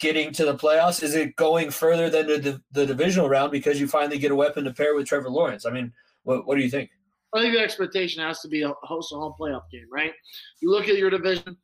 getting 0.00 0.32
to 0.32 0.44
the 0.44 0.54
playoffs? 0.54 1.02
Is 1.02 1.14
it 1.14 1.36
going 1.36 1.70
further 1.70 2.10
than 2.10 2.26
the, 2.26 2.60
the 2.72 2.86
divisional 2.86 3.28
round 3.28 3.52
because 3.52 3.80
you 3.80 3.86
finally 3.86 4.18
get 4.18 4.32
a 4.32 4.36
weapon 4.36 4.64
to 4.64 4.72
pair 4.72 4.94
with 4.94 5.06
Trevor 5.06 5.30
Lawrence? 5.30 5.66
I 5.66 5.70
mean, 5.70 5.92
what, 6.24 6.46
what 6.46 6.56
do 6.56 6.62
you 6.62 6.70
think? 6.70 6.90
I 7.34 7.42
think 7.42 7.54
the 7.54 7.60
expectation 7.60 8.22
has 8.22 8.40
to 8.40 8.48
be 8.48 8.62
a 8.62 8.72
host 8.82 9.12
a 9.12 9.16
home 9.16 9.34
playoff 9.38 9.70
game, 9.70 9.86
right? 9.92 10.12
You 10.60 10.70
look 10.70 10.88
at 10.88 10.96
your 10.96 11.10
division. 11.10 11.56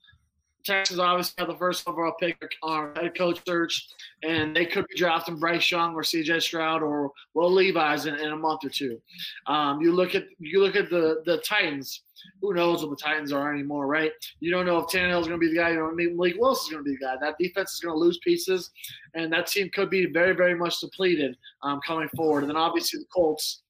Texas 0.65 0.99
obviously 0.99 1.35
had 1.39 1.49
the 1.49 1.59
first 1.59 1.87
overall 1.89 2.15
pick 2.19 2.41
on 2.63 2.95
head 2.97 3.17
coach 3.17 3.41
search, 3.47 3.89
and 4.23 4.57
they 4.57 4.65
could 4.65 4.87
be 4.89 4.97
drafting 4.97 5.37
Bryce 5.37 5.71
Young 5.71 5.95
or 5.95 6.03
C.J. 6.03 6.41
Stroud 6.41 6.83
or 6.83 7.13
Will 7.35 7.53
Levis 7.53 8.07
in, 8.07 8.15
in 8.15 8.33
a 8.33 8.37
month 8.37 8.65
or 8.65 8.71
two. 8.71 9.01
Um, 9.47 9.81
you 9.81 9.93
look 9.93 10.15
at 10.15 10.25
you 10.39 10.61
look 10.63 10.77
at 10.77 10.91
the 10.91 11.23
the 11.27 11.39
Titans. 11.39 12.03
Who 12.41 12.55
knows 12.55 12.81
what 12.81 12.89
the 12.89 12.97
Titans 12.97 13.33
are 13.33 13.53
anymore, 13.53 13.87
right? 13.87 14.11
You 14.41 14.51
don't 14.51 14.65
know 14.65 14.79
if 14.79 14.87
Tannehill 14.87 15.21
is 15.21 15.27
going 15.27 15.39
to 15.39 15.47
be 15.47 15.53
the 15.53 15.61
guy. 15.61 15.71
You 15.71 15.77
don't 15.77 15.95
know 15.95 16.11
Malik 16.15 16.37
Willis 16.39 16.63
is 16.63 16.71
going 16.71 16.83
to 16.83 16.89
be 16.89 16.97
the 16.97 17.05
guy. 17.05 17.17
That 17.21 17.37
defense 17.39 17.75
is 17.75 17.81
going 17.81 17.95
to 17.95 17.99
lose 17.99 18.19
pieces, 18.19 18.71
and 19.15 19.31
that 19.33 19.47
team 19.47 19.69
could 19.75 19.91
be 19.91 20.07
very, 20.07 20.35
very 20.35 20.55
much 20.55 20.81
depleted 20.81 21.37
um, 21.63 21.81
coming 21.87 22.09
forward. 22.17 22.45
And 22.45 22.51
then 22.51 22.57
obviously 22.57 23.01
the 23.01 23.07
Colts 23.15 23.64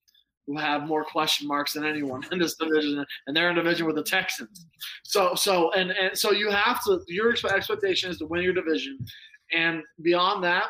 who 0.47 0.59
have 0.59 0.87
more 0.87 1.05
question 1.05 1.49
marks 1.49 1.73
than 1.73 1.85
anyone 1.85 2.23
in 2.33 2.39
this 2.39 2.55
division, 2.55 3.05
and 3.27 3.37
they're 3.37 3.51
in 3.51 3.57
division 3.57 3.87
with 3.87 3.97
the 3.97 4.03
Texans. 4.03 4.67
So, 5.03 5.35
so, 5.35 5.73
and 5.73 5.91
and 5.91 6.17
so 6.17 6.33
you 6.33 6.51
have 6.51 6.83
to. 6.85 7.01
Your 7.09 7.33
expectation 7.33 8.11
is 8.11 8.19
to 8.19 8.27
win 8.27 8.43
your 8.43 8.53
division, 8.53 8.99
and 9.53 9.83
beyond 10.03 10.45
that, 10.45 10.67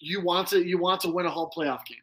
you 0.00 0.20
want 0.20 0.48
to 0.48 0.66
you 0.66 0.78
want 0.78 1.00
to 1.02 1.08
win 1.10 1.26
a 1.26 1.30
home 1.30 1.50
playoff 1.56 1.84
game, 1.84 1.98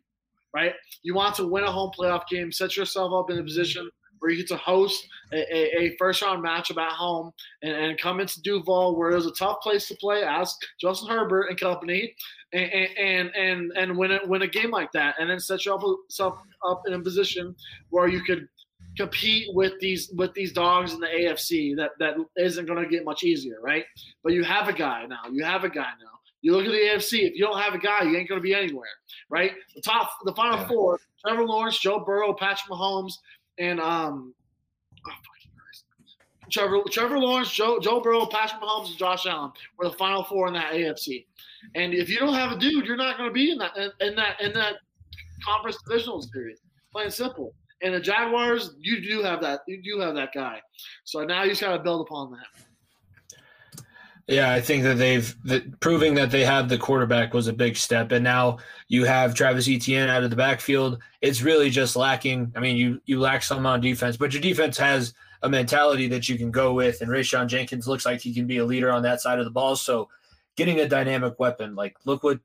right? 0.54 0.74
You 1.04 1.14
want 1.14 1.36
to 1.36 1.48
win 1.48 1.64
a 1.64 1.72
home 1.72 1.92
playoff 1.98 2.28
game, 2.28 2.52
set 2.52 2.78
yourself 2.78 3.14
up 3.14 3.32
in 3.32 3.40
a 3.40 3.44
position 3.44 3.90
where 4.20 4.32
you 4.32 4.38
get 4.38 4.48
to 4.48 4.58
host 4.58 5.08
a, 5.32 5.38
a, 5.38 5.78
a 5.78 5.98
first 5.98 6.22
round 6.22 6.44
matchup 6.44 6.82
at 6.82 6.92
home 6.92 7.32
and, 7.62 7.74
and, 7.74 8.00
come 8.00 8.20
into 8.20 8.42
Duval, 8.42 8.98
where 8.98 9.12
it 9.12 9.16
was 9.16 9.28
a 9.28 9.32
tough 9.32 9.62
place 9.62 9.88
to 9.88 9.96
play. 9.96 10.24
Ask 10.24 10.58
Justin 10.82 11.10
Herbert 11.10 11.50
and 11.50 11.60
company, 11.60 12.16
and 12.54 12.72
and 12.98 13.36
and, 13.36 13.72
and 13.76 13.98
win 13.98 14.12
it 14.12 14.28
win 14.28 14.42
a 14.42 14.48
game 14.48 14.72
like 14.72 14.92
that, 14.94 15.16
and 15.20 15.30
then 15.30 15.40
set 15.40 15.66
yourself 15.66 16.38
up 16.66 16.84
in 16.88 16.94
a 16.94 17.00
position 17.00 17.56
where 17.90 18.08
you 18.08 18.22
could 18.22 18.48
compete 18.96 19.48
with 19.54 19.74
these 19.80 20.10
with 20.14 20.34
these 20.34 20.52
dogs 20.52 20.94
in 20.94 21.00
the 21.00 21.08
AFC. 21.08 21.76
That 21.76 21.92
that 22.00 22.16
isn't 22.38 22.66
going 22.66 22.84
to 22.84 22.90
get 22.90 23.06
much 23.06 23.24
easier, 23.24 23.60
right? 23.62 23.86
But 24.24 24.34
you 24.34 24.44
have 24.44 24.68
a 24.68 24.74
guy 24.74 25.06
now. 25.06 25.30
You 25.32 25.44
have 25.44 25.64
a 25.64 25.70
guy 25.70 25.90
now. 26.02 26.18
You 26.42 26.54
look 26.54 26.66
at 26.66 26.72
the 26.72 26.78
AFC. 26.78 27.28
If 27.28 27.34
you 27.36 27.46
don't 27.46 27.60
have 27.60 27.74
a 27.74 27.80
guy, 27.80 28.04
you 28.04 28.16
ain't 28.16 28.30
going 28.30 28.40
to 28.40 28.44
be 28.44 28.54
anywhere, 28.54 28.88
right? 29.30 29.52
The 29.76 29.82
top, 29.82 30.10
the 30.24 30.34
final 30.34 30.60
yeah. 30.60 30.68
four: 30.68 31.00
Trevor 31.26 31.46
Lawrence, 31.46 31.80
Joe 31.80 32.04
Burrow, 32.06 32.34
Patrick 32.34 32.70
Mahomes, 32.70 33.14
and 33.58 33.80
um, 33.80 34.34
oh, 35.08 35.12
Trevor, 36.50 36.82
Trevor 36.90 37.20
Lawrence, 37.20 37.52
Joe, 37.52 37.80
Joe 37.80 38.00
Burrow, 38.00 38.26
Patrick 38.26 38.62
Mahomes, 38.62 38.90
and 38.90 38.98
Josh 38.98 39.26
Allen 39.26 39.52
were 39.78 39.90
the 39.90 39.98
final 39.98 40.24
four 40.24 40.48
in 40.48 40.54
that 40.54 40.74
AFC. 40.74 41.26
And 41.76 41.94
if 41.94 42.10
you 42.10 42.18
don't 42.18 42.34
have 42.34 42.52
a 42.52 42.58
dude, 42.58 42.86
you're 42.86 42.98
not 42.98 43.18
going 43.18 43.30
to 43.30 43.34
be 43.34 43.52
in 43.52 43.58
that 43.60 43.78
in 44.02 44.16
that 44.16 44.42
in 44.42 44.54
that 44.54 44.76
conference 45.44 45.78
divisional 45.88 46.22
series. 46.22 46.60
Plain 46.92 47.06
and 47.06 47.14
simple. 47.14 47.54
And 47.82 47.94
the 47.94 48.00
Jaguars, 48.00 48.76
you 48.80 49.02
do 49.02 49.22
have 49.22 49.42
that. 49.42 49.62
You 49.68 49.82
do 49.82 50.00
have 50.00 50.16
that 50.16 50.30
guy. 50.34 50.62
So 51.04 51.24
now 51.24 51.44
you 51.44 51.50
just 51.50 51.62
got 51.62 51.78
to 51.78 51.84
build 51.84 52.02
upon 52.02 52.32
that. 52.32 52.64
Yeah, 54.28 54.52
I 54.52 54.60
think 54.60 54.84
that 54.84 54.98
they've 54.98 55.34
that 55.46 55.80
proving 55.80 56.16
that 56.16 56.32
they 56.32 56.44
have 56.44 56.68
the 56.68 56.78
quarterback 56.78 57.34
was 57.34 57.48
a 57.48 57.54
big 57.54 57.78
step, 57.78 58.12
and 58.12 58.24
now 58.24 58.58
you 58.90 59.06
have 59.06 59.34
Travis 59.34 59.70
Etienne 59.70 60.10
out 60.10 60.24
of 60.24 60.30
the 60.30 60.36
backfield. 60.36 61.00
It's 61.22 61.42
really 61.42 61.70
just 61.70 61.96
lacking. 61.96 62.52
I 62.54 62.60
mean, 62.60 62.76
you 62.76 63.02
you 63.06 63.22
lack 63.22 63.42
some 63.42 63.66
on 63.66 63.80
defense, 63.80 64.18
but 64.18 64.34
your 64.34 64.42
defense 64.42 64.78
has 64.80 65.14
a 65.44 65.50
mentality 65.50 66.10
that 66.10 66.28
you 66.28 66.38
can 66.38 66.52
go 66.52 66.74
with, 66.74 67.00
and 67.00 67.10
Rayshawn 67.10 67.48
Jenkins 67.48 67.88
looks 67.88 68.06
like 68.06 68.20
he 68.20 68.34
can 68.34 68.48
be 68.48 68.58
a 68.58 68.66
leader 68.66 68.92
on 68.92 69.02
that 69.04 69.22
side 69.22 69.40
of 69.40 69.46
the 69.46 69.52
ball. 69.52 69.78
So, 69.78 70.10
getting 70.58 70.80
a 70.82 70.90
dynamic 70.90 71.40
weapon 71.40 71.76
like 71.76 71.96
look 72.04 72.24
what 72.24 72.40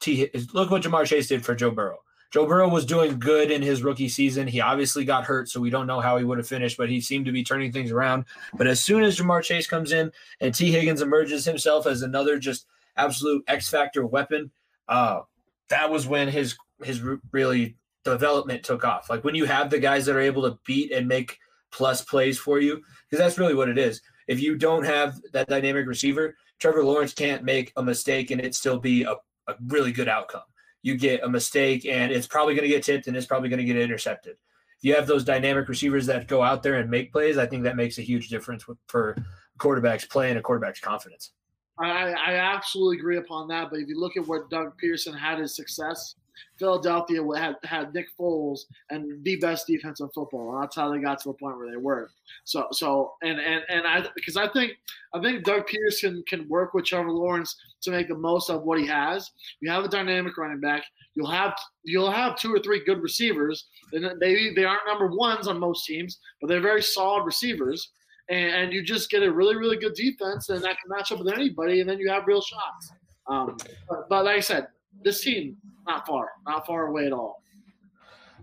T 0.00 0.28
look 0.52 0.70
what 0.70 0.82
Ja'Marr 0.82 1.06
Chase 1.06 1.28
did 1.28 1.44
for 1.44 1.54
Joe 1.54 1.70
Burrow. 1.70 2.00
Joe 2.32 2.46
Burrow 2.46 2.68
was 2.68 2.86
doing 2.86 3.18
good 3.18 3.50
in 3.50 3.60
his 3.60 3.82
rookie 3.82 4.08
season. 4.08 4.48
He 4.48 4.60
obviously 4.60 5.04
got 5.04 5.24
hurt, 5.24 5.50
so 5.50 5.60
we 5.60 5.68
don't 5.68 5.86
know 5.86 6.00
how 6.00 6.16
he 6.16 6.24
would 6.24 6.38
have 6.38 6.48
finished, 6.48 6.78
but 6.78 6.88
he 6.88 6.98
seemed 7.00 7.26
to 7.26 7.32
be 7.32 7.44
turning 7.44 7.70
things 7.70 7.92
around. 7.92 8.24
But 8.54 8.66
as 8.66 8.80
soon 8.80 9.02
as 9.02 9.18
Ja'Marr 9.18 9.42
Chase 9.42 9.66
comes 9.66 9.92
in 9.92 10.10
and 10.40 10.54
Tee 10.54 10.72
Higgins 10.72 11.02
emerges 11.02 11.44
himself 11.44 11.86
as 11.86 12.00
another 12.02 12.38
just 12.38 12.66
absolute 12.96 13.44
X 13.48 13.68
factor 13.68 14.06
weapon, 14.06 14.50
uh, 14.88 15.20
that 15.68 15.90
was 15.90 16.06
when 16.06 16.28
his 16.28 16.56
his 16.82 17.02
really 17.32 17.76
development 18.04 18.64
took 18.64 18.84
off. 18.84 19.08
Like 19.08 19.24
when 19.24 19.34
you 19.34 19.44
have 19.44 19.70
the 19.70 19.78
guys 19.78 20.06
that 20.06 20.16
are 20.16 20.20
able 20.20 20.42
to 20.42 20.58
beat 20.66 20.90
and 20.90 21.06
make 21.06 21.38
plus 21.70 22.02
plays 22.02 22.38
for 22.38 22.58
you, 22.58 22.82
because 23.08 23.22
that's 23.22 23.38
really 23.38 23.54
what 23.54 23.68
it 23.68 23.78
is. 23.78 24.00
If 24.26 24.40
you 24.40 24.56
don't 24.56 24.84
have 24.84 25.20
that 25.32 25.48
dynamic 25.48 25.86
receiver, 25.86 26.34
Trevor 26.62 26.84
Lawrence 26.84 27.12
can't 27.12 27.44
make 27.44 27.72
a 27.76 27.82
mistake 27.82 28.30
and 28.30 28.40
it 28.40 28.54
still 28.54 28.78
be 28.78 29.02
a, 29.02 29.12
a 29.48 29.54
really 29.66 29.92
good 29.92 30.08
outcome 30.08 30.42
you 30.82 30.96
get 30.96 31.22
a 31.22 31.28
mistake 31.28 31.86
and 31.86 32.12
it's 32.12 32.26
probably 32.26 32.54
going 32.54 32.68
to 32.68 32.74
get 32.74 32.82
tipped 32.82 33.06
and 33.06 33.16
it's 33.16 33.26
probably 33.26 33.48
going 33.48 33.58
to 33.58 33.64
get 33.64 33.76
intercepted. 33.76 34.32
If 34.32 34.84
you 34.84 34.94
have 34.96 35.06
those 35.06 35.24
dynamic 35.24 35.68
receivers 35.68 36.06
that 36.06 36.26
go 36.26 36.42
out 36.42 36.62
there 36.62 36.74
and 36.74 36.90
make 36.90 37.12
plays, 37.12 37.38
I 37.38 37.46
think 37.46 37.62
that 37.62 37.76
makes 37.76 37.98
a 37.98 38.02
huge 38.02 38.28
difference 38.28 38.64
for 38.88 39.16
quarterbacks 39.58 40.08
play 40.08 40.30
and 40.30 40.38
a 40.38 40.42
quarterback's 40.42 40.80
confidence. 40.80 41.30
I, 41.78 42.12
I 42.12 42.34
absolutely 42.34 42.98
agree 42.98 43.18
upon 43.18 43.46
that. 43.48 43.70
But 43.70 43.78
if 43.78 43.88
you 43.88 43.98
look 43.98 44.16
at 44.16 44.26
where 44.26 44.44
Doug 44.50 44.72
Pederson 44.82 45.16
had 45.16 45.38
his 45.38 45.54
success, 45.54 46.16
Philadelphia 46.58 47.20
had, 47.36 47.56
had 47.64 47.94
Nick 47.94 48.06
Foles 48.18 48.60
and 48.90 49.22
the 49.24 49.36
best 49.36 49.66
defense 49.66 50.00
in 50.00 50.08
football, 50.10 50.54
and 50.54 50.62
that's 50.62 50.76
how 50.76 50.90
they 50.90 50.98
got 50.98 51.20
to 51.20 51.30
the 51.30 51.34
point 51.34 51.56
where 51.56 51.70
they 51.70 51.76
were. 51.76 52.10
So, 52.44 52.66
so, 52.72 53.14
and 53.22 53.38
and 53.40 53.62
and 53.68 53.86
I 53.86 54.04
because 54.14 54.36
I 54.36 54.48
think 54.48 54.72
I 55.14 55.20
think 55.20 55.44
Doug 55.44 55.64
Pederson 55.66 56.24
can 56.26 56.48
work 56.48 56.74
with 56.74 56.84
Trevor 56.84 57.10
Lawrence 57.10 57.56
to 57.82 57.90
make 57.90 58.08
the 58.08 58.16
most 58.16 58.50
of 58.50 58.62
what 58.62 58.78
he 58.78 58.86
has. 58.86 59.30
You 59.60 59.70
have 59.70 59.84
a 59.84 59.88
dynamic 59.88 60.36
running 60.36 60.60
back. 60.60 60.84
You'll 61.14 61.30
have 61.30 61.54
you'll 61.84 62.10
have 62.10 62.36
two 62.36 62.54
or 62.54 62.60
three 62.60 62.84
good 62.84 63.02
receivers, 63.02 63.66
and 63.92 64.06
maybe 64.18 64.52
they 64.54 64.64
aren't 64.64 64.86
number 64.86 65.08
ones 65.08 65.48
on 65.48 65.58
most 65.58 65.86
teams, 65.86 66.18
but 66.40 66.48
they're 66.48 66.60
very 66.60 66.82
solid 66.82 67.24
receivers. 67.24 67.90
And, 68.28 68.54
and 68.54 68.72
you 68.72 68.84
just 68.84 69.10
get 69.10 69.24
a 69.24 69.32
really 69.32 69.56
really 69.56 69.76
good 69.76 69.94
defense, 69.94 70.48
and 70.48 70.62
that 70.62 70.76
can 70.80 70.96
match 70.96 71.12
up 71.12 71.18
with 71.18 71.32
anybody, 71.32 71.80
and 71.80 71.90
then 71.90 71.98
you 71.98 72.08
have 72.10 72.26
real 72.26 72.40
shots. 72.40 72.92
Um, 73.26 73.56
but, 73.88 74.08
but 74.08 74.24
like 74.24 74.36
I 74.36 74.40
said, 74.40 74.68
this 75.02 75.22
team 75.22 75.56
not 75.86 76.06
far, 76.06 76.30
not 76.46 76.66
far 76.66 76.86
away 76.86 77.06
at 77.06 77.12
all. 77.12 77.42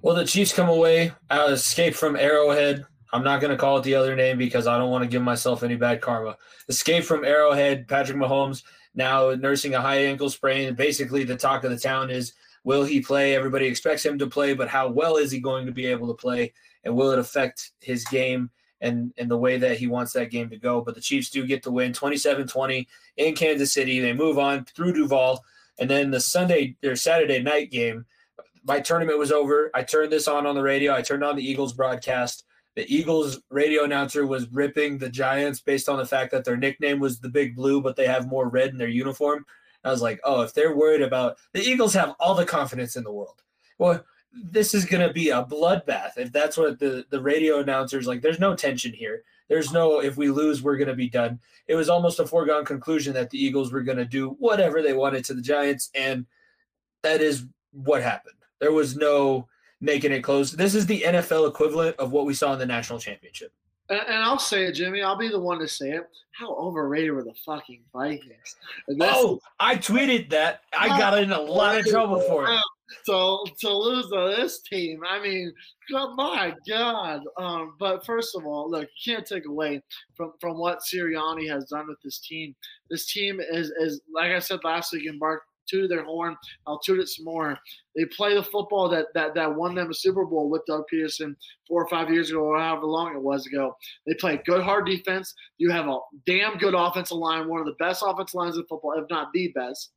Well, 0.01 0.15
the 0.15 0.25
Chiefs 0.25 0.53
come 0.53 0.69
away, 0.69 1.11
uh, 1.29 1.49
escape 1.51 1.93
from 1.93 2.15
Arrowhead. 2.15 2.85
I'm 3.11 3.23
not 3.23 3.41
going 3.41 3.51
to 3.51 3.57
call 3.57 3.77
it 3.77 3.83
the 3.83 3.95
other 3.95 4.15
name 4.15 4.37
because 4.37 4.67
I 4.67 4.77
don't 4.77 4.91
want 4.91 5.03
to 5.03 5.09
give 5.09 5.21
myself 5.21 5.63
any 5.63 5.75
bad 5.75 5.99
karma. 5.99 6.37
Escape 6.69 7.03
from 7.03 7.25
Arrowhead, 7.25 7.87
Patrick 7.87 8.17
Mahomes 8.17 8.63
now 8.95 9.33
nursing 9.35 9.75
a 9.75 9.81
high 9.81 10.05
ankle 10.05 10.29
sprain. 10.29 10.73
Basically, 10.75 11.23
the 11.23 11.35
talk 11.35 11.63
of 11.63 11.71
the 11.71 11.79
town 11.79 12.09
is 12.09 12.33
will 12.63 12.83
he 12.83 13.01
play? 13.01 13.35
Everybody 13.35 13.65
expects 13.65 14.05
him 14.05 14.19
to 14.19 14.27
play, 14.27 14.53
but 14.53 14.67
how 14.67 14.89
well 14.89 15.17
is 15.17 15.31
he 15.31 15.39
going 15.39 15.65
to 15.65 15.71
be 15.71 15.85
able 15.85 16.07
to 16.07 16.13
play? 16.13 16.53
And 16.83 16.95
will 16.95 17.11
it 17.11 17.19
affect 17.19 17.71
his 17.81 18.05
game 18.05 18.49
and, 18.81 19.13
and 19.17 19.29
the 19.29 19.37
way 19.37 19.57
that 19.57 19.77
he 19.77 19.87
wants 19.87 20.13
that 20.13 20.31
game 20.31 20.49
to 20.49 20.57
go? 20.57 20.81
But 20.81 20.95
the 20.95 21.01
Chiefs 21.01 21.29
do 21.29 21.45
get 21.45 21.63
the 21.63 21.71
win 21.71 21.93
27 21.93 22.47
20 22.47 22.87
in 23.17 23.35
Kansas 23.35 23.73
City. 23.73 23.99
They 23.99 24.13
move 24.13 24.37
on 24.37 24.65
through 24.65 24.93
Duval. 24.93 25.43
And 25.79 25.89
then 25.89 26.11
the 26.11 26.19
Sunday 26.19 26.75
or 26.83 26.95
Saturday 26.95 27.41
night 27.41 27.71
game, 27.71 28.05
my 28.63 28.79
tournament 28.79 29.17
was 29.17 29.31
over. 29.31 29.71
I 29.73 29.83
turned 29.83 30.11
this 30.11 30.27
on 30.27 30.45
on 30.45 30.55
the 30.55 30.61
radio. 30.61 30.93
I 30.93 31.01
turned 31.01 31.23
on 31.23 31.35
the 31.35 31.49
Eagles 31.49 31.73
broadcast. 31.73 32.43
The 32.75 32.93
Eagles 32.93 33.41
radio 33.49 33.83
announcer 33.83 34.25
was 34.27 34.47
ripping 34.51 34.97
the 34.97 35.09
Giants 35.09 35.59
based 35.59 35.89
on 35.89 35.97
the 35.97 36.05
fact 36.05 36.31
that 36.31 36.45
their 36.45 36.57
nickname 36.57 36.99
was 36.99 37.19
the 37.19 37.29
Big 37.29 37.55
Blue, 37.55 37.81
but 37.81 37.95
they 37.95 38.05
have 38.05 38.27
more 38.27 38.47
red 38.49 38.69
in 38.69 38.77
their 38.77 38.87
uniform. 38.87 39.45
I 39.83 39.91
was 39.91 40.01
like, 40.01 40.19
oh, 40.23 40.41
if 40.41 40.53
they're 40.53 40.75
worried 40.75 41.01
about 41.01 41.37
the 41.53 41.61
Eagles, 41.61 41.93
have 41.93 42.15
all 42.19 42.35
the 42.35 42.45
confidence 42.45 42.95
in 42.95 43.03
the 43.03 43.11
world. 43.11 43.41
Well, 43.77 44.03
this 44.33 44.73
is 44.73 44.85
going 44.85 45.07
to 45.07 45.13
be 45.13 45.29
a 45.29 45.43
bloodbath. 45.43 46.17
If 46.17 46.31
that's 46.31 46.57
what 46.57 46.79
the 46.79 47.05
the 47.09 47.21
radio 47.21 47.59
announcers 47.59 48.05
like, 48.05 48.21
there's 48.21 48.39
no 48.39 48.55
tension 48.55 48.93
here. 48.93 49.23
There's 49.49 49.71
no 49.73 49.99
if 49.99 50.15
we 50.15 50.29
lose, 50.29 50.61
we're 50.61 50.77
going 50.77 50.87
to 50.87 50.95
be 50.95 51.09
done. 51.09 51.39
It 51.67 51.75
was 51.75 51.89
almost 51.89 52.19
a 52.19 52.27
foregone 52.27 52.65
conclusion 52.65 53.13
that 53.13 53.29
the 53.29 53.43
Eagles 53.43 53.71
were 53.71 53.81
going 53.81 53.97
to 53.97 54.05
do 54.05 54.29
whatever 54.39 54.81
they 54.81 54.93
wanted 54.93 55.25
to 55.25 55.33
the 55.33 55.41
Giants, 55.41 55.89
and 55.93 56.25
that 57.03 57.21
is 57.21 57.45
what 57.71 58.01
happened. 58.01 58.35
There 58.59 58.71
was 58.71 58.95
no 58.95 59.47
making 59.81 60.11
it 60.11 60.21
close. 60.21 60.51
This 60.51 60.75
is 60.75 60.85
the 60.85 61.01
NFL 61.01 61.49
equivalent 61.49 61.97
of 61.97 62.11
what 62.11 62.25
we 62.25 62.33
saw 62.33 62.53
in 62.53 62.59
the 62.59 62.65
national 62.65 62.99
championship. 62.99 63.51
And, 63.89 64.01
and 64.01 64.23
I'll 64.23 64.39
say 64.39 64.65
it, 64.65 64.73
Jimmy. 64.73 65.01
I'll 65.01 65.17
be 65.17 65.29
the 65.29 65.39
one 65.39 65.59
to 65.59 65.67
say 65.67 65.91
it. 65.91 66.07
How 66.31 66.53
overrated 66.55 67.11
were 67.11 67.23
the 67.23 67.33
fucking 67.45 67.81
Vikings? 67.91 68.55
Oh, 69.01 69.39
I 69.59 69.75
tweeted 69.75 70.29
that. 70.29 70.61
I 70.77 70.95
oh, 70.95 70.97
got 70.97 71.17
in 71.17 71.31
a 71.31 71.39
lot 71.39 71.77
of 71.77 71.85
trouble 71.85 72.21
for 72.21 72.45
it. 72.45 72.59
So 73.03 73.43
to 73.59 73.73
lose 73.73 74.07
to 74.09 74.33
this 74.37 74.61
team, 74.61 75.01
I 75.07 75.21
mean, 75.21 75.53
my 75.89 76.53
God. 76.67 77.21
Um, 77.37 77.75
but 77.79 78.05
first 78.05 78.35
of 78.35 78.45
all, 78.45 78.69
look, 78.69 78.87
you 79.03 79.13
can't 79.13 79.25
take 79.25 79.45
away 79.45 79.81
from, 80.15 80.33
from 80.39 80.57
what 80.57 80.79
Sirianni 80.79 81.49
has 81.49 81.65
done 81.65 81.87
with 81.87 82.01
this 82.03 82.19
team. 82.19 82.55
This 82.89 83.11
team 83.11 83.39
is 83.39 83.71
is 83.79 84.01
like 84.13 84.31
I 84.31 84.39
said 84.39 84.59
last 84.63 84.93
week 84.93 85.09
Mark 85.19 85.43
tooted 85.69 85.91
their 85.91 86.03
horn. 86.03 86.35
I'll 86.67 86.79
toot 86.79 86.99
it 86.99 87.07
some 87.07 87.25
more. 87.25 87.57
They 87.95 88.05
play 88.05 88.33
the 88.35 88.43
football 88.43 88.89
that 88.89 89.07
that 89.13 89.35
that 89.35 89.53
won 89.53 89.75
them 89.75 89.89
a 89.89 89.93
Super 89.93 90.25
Bowl 90.25 90.49
with 90.49 90.65
Doug 90.65 90.83
Pederson 90.91 91.35
four 91.67 91.83
or 91.83 91.87
five 91.89 92.09
years 92.09 92.29
ago, 92.29 92.39
or 92.39 92.59
however 92.59 92.85
long 92.85 93.15
it 93.15 93.21
was 93.21 93.45
ago. 93.45 93.75
They 94.05 94.13
play 94.15 94.41
good 94.45 94.63
hard 94.63 94.85
defense. 94.85 95.33
You 95.57 95.71
have 95.71 95.87
a 95.87 95.99
damn 96.25 96.57
good 96.57 96.73
offensive 96.73 97.17
line, 97.17 97.47
one 97.47 97.59
of 97.59 97.65
the 97.65 97.75
best 97.79 98.03
offensive 98.05 98.35
lines 98.35 98.57
in 98.57 98.65
football, 98.65 98.93
if 98.97 99.09
not 99.09 99.31
the 99.33 99.51
best. 99.53 99.91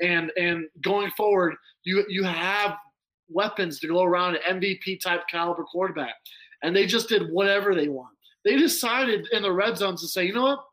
And 0.00 0.32
and 0.36 0.66
going 0.82 1.10
forward, 1.16 1.54
you 1.84 2.04
you 2.08 2.24
have 2.24 2.76
weapons 3.28 3.78
to 3.80 3.88
go 3.88 4.02
around 4.02 4.36
an 4.36 4.60
MVP 4.60 5.00
type 5.00 5.22
caliber 5.28 5.64
quarterback. 5.64 6.14
And 6.62 6.74
they 6.76 6.86
just 6.86 7.08
did 7.08 7.30
whatever 7.32 7.74
they 7.74 7.88
want. 7.88 8.14
They 8.44 8.56
decided 8.56 9.28
in 9.32 9.42
the 9.42 9.52
red 9.52 9.76
zones 9.76 10.00
to 10.02 10.08
say, 10.08 10.24
you 10.24 10.34
know 10.34 10.42
what, 10.42 10.64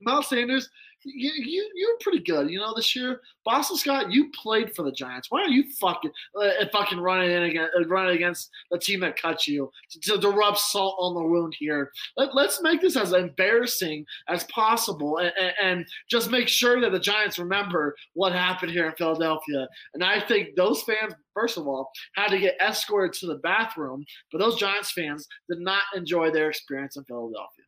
Miles 0.00 0.28
Sanders, 0.28 0.68
you, 1.14 1.32
you 1.36 1.70
you're 1.74 1.98
pretty 2.00 2.20
good. 2.20 2.50
You 2.50 2.58
know, 2.58 2.72
this 2.74 2.94
year, 2.94 3.20
Boston 3.44 3.76
Scott, 3.76 4.12
you 4.12 4.30
played 4.30 4.74
for 4.74 4.82
the 4.82 4.92
Giants. 4.92 5.30
Why 5.30 5.42
are 5.42 5.48
you 5.48 5.64
fucking 5.80 6.10
uh, 6.40 6.66
fucking 6.72 7.00
running 7.00 7.30
in 7.30 7.42
against 7.44 7.70
uh, 7.78 7.86
running 7.86 8.16
against 8.16 8.50
the 8.70 8.78
team 8.78 9.00
that 9.00 9.20
cut 9.20 9.46
you 9.46 9.70
to, 10.02 10.18
to, 10.18 10.30
rub 10.30 10.56
salt 10.56 10.96
on 10.98 11.14
the 11.14 11.22
wound 11.22 11.54
here? 11.58 11.90
Let, 12.16 12.34
us 12.36 12.60
make 12.62 12.80
this 12.80 12.96
as 12.96 13.12
embarrassing 13.12 14.04
as 14.28 14.44
possible, 14.44 15.18
and, 15.18 15.32
and, 15.40 15.52
and 15.62 15.86
just 16.10 16.30
make 16.30 16.48
sure 16.48 16.80
that 16.80 16.92
the 16.92 17.00
Giants 17.00 17.38
remember 17.38 17.96
what 18.14 18.32
happened 18.32 18.72
here 18.72 18.86
in 18.86 18.94
Philadelphia. 18.94 19.68
And 19.94 20.04
I 20.04 20.20
think 20.20 20.54
those 20.56 20.82
fans, 20.82 21.14
first 21.34 21.56
of 21.56 21.66
all, 21.66 21.90
had 22.14 22.28
to 22.28 22.38
get 22.38 22.58
escorted 22.60 23.18
to 23.20 23.26
the 23.26 23.36
bathroom, 23.36 24.04
but 24.30 24.38
those 24.38 24.56
Giants 24.56 24.92
fans 24.92 25.26
did 25.48 25.60
not 25.60 25.82
enjoy 25.94 26.30
their 26.30 26.50
experience 26.50 26.96
in 26.96 27.04
Philadelphia. 27.04 27.64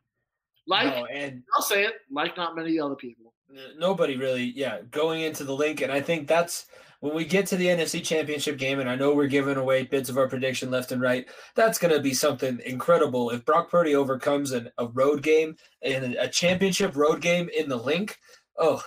Like, 0.71 0.95
no, 0.95 1.05
and 1.07 1.43
I'll 1.53 1.61
say 1.61 1.83
it, 1.83 1.95
like 2.09 2.37
not 2.37 2.55
many 2.55 2.79
other 2.79 2.95
people. 2.95 3.33
Nobody 3.77 4.15
really, 4.15 4.53
yeah, 4.55 4.79
going 4.89 5.19
into 5.19 5.43
the 5.43 5.53
Linc. 5.53 5.81
And 5.81 5.91
I 5.91 5.99
think 5.99 6.29
that's 6.29 6.67
when 7.01 7.13
we 7.13 7.25
get 7.25 7.45
to 7.47 7.57
the 7.57 7.65
NFC 7.65 8.01
championship 8.01 8.57
game, 8.57 8.79
and 8.79 8.89
I 8.89 8.95
know 8.95 9.13
we're 9.13 9.27
giving 9.27 9.57
away 9.57 9.83
bits 9.83 10.07
of 10.09 10.17
our 10.17 10.29
prediction 10.29 10.71
left 10.71 10.93
and 10.93 11.01
right. 11.01 11.27
That's 11.55 11.77
going 11.77 11.93
to 11.93 11.99
be 11.99 12.13
something 12.13 12.61
incredible. 12.65 13.31
If 13.31 13.43
Brock 13.43 13.69
Purdy 13.69 13.95
overcomes 13.95 14.53
an, 14.53 14.71
a 14.77 14.87
road 14.87 15.23
game 15.23 15.57
and 15.81 16.13
a 16.13 16.29
championship 16.29 16.95
road 16.95 17.19
game 17.19 17.49
in 17.53 17.67
the 17.67 17.75
Linc, 17.75 18.17
oh, 18.57 18.81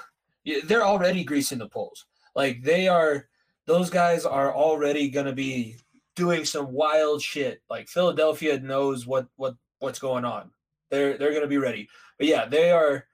they're 0.64 0.86
already 0.86 1.22
greasing 1.22 1.58
the 1.58 1.68
poles. 1.68 2.06
Like 2.34 2.62
they 2.62 2.88
are, 2.88 3.28
those 3.66 3.90
guys 3.90 4.24
are 4.24 4.54
already 4.54 5.10
going 5.10 5.26
to 5.26 5.34
be 5.34 5.76
doing 6.16 6.46
some 6.46 6.72
wild 6.72 7.20
shit. 7.20 7.60
Like 7.68 7.88
Philadelphia 7.88 8.58
knows 8.58 9.06
what 9.06 9.26
what 9.36 9.56
what's 9.80 9.98
going 9.98 10.24
on. 10.24 10.50
They're 10.94 11.18
they're 11.18 11.30
going 11.30 11.42
to 11.42 11.48
be 11.48 11.58
ready. 11.58 11.88
But 12.18 12.28
yeah, 12.28 12.46
they 12.46 12.70
are. 12.70 13.06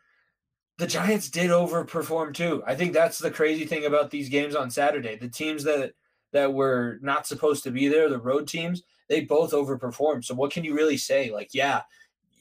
The 0.79 0.87
Giants 0.87 1.29
did 1.29 1.51
overperform 1.51 2.33
too. 2.33 2.63
I 2.67 2.75
think 2.75 2.93
that's 2.93 3.19
the 3.19 3.31
crazy 3.31 3.67
thing 3.67 3.85
about 3.85 4.11
these 4.11 4.29
games 4.29 4.55
on 4.55 4.71
Saturday. 4.71 5.17
The 5.17 5.29
teams 5.29 5.65
that 5.65 5.93
that 6.33 6.53
were 6.53 6.99
not 7.03 7.27
supposed 7.27 7.65
to 7.65 7.71
be 7.71 7.89
there, 7.89 8.09
the 8.09 8.19
road 8.19 8.47
teams, 8.47 8.83
they 9.09 9.23
both 9.23 9.53
overperformed. 9.53 10.25
So 10.25 10.35
what 10.35 10.53
can 10.53 10.65
you 10.65 10.75
really 10.75 10.97
say? 10.97 11.31
Like, 11.31 11.51
yeah, 11.53 11.83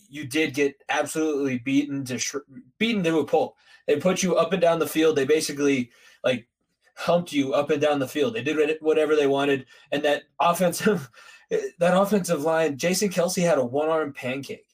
you 0.09 0.25
did 0.25 0.53
get 0.53 0.81
absolutely 0.89 1.59
beaten 1.59 2.05
to 2.05 2.17
sh- 2.17 2.35
beaten 2.77 3.03
to 3.03 3.19
a 3.19 3.25
pulp. 3.25 3.55
They 3.87 3.97
put 3.97 4.21
you 4.23 4.35
up 4.35 4.53
and 4.53 4.61
down 4.61 4.79
the 4.79 4.87
field. 4.87 5.15
They 5.15 5.25
basically 5.25 5.91
like 6.23 6.47
humped 6.95 7.31
you 7.31 7.53
up 7.53 7.69
and 7.69 7.81
down 7.81 7.99
the 7.99 8.07
field. 8.07 8.33
They 8.33 8.43
did 8.43 8.77
whatever 8.81 9.15
they 9.15 9.27
wanted, 9.27 9.65
and 9.91 10.03
that 10.03 10.23
offensive 10.39 11.09
that 11.79 11.97
offensive 11.97 12.43
line, 12.43 12.77
Jason 12.77 13.09
Kelsey 13.09 13.41
had 13.41 13.57
a 13.57 13.65
one 13.65 13.89
arm 13.89 14.13
pancake. 14.13 14.68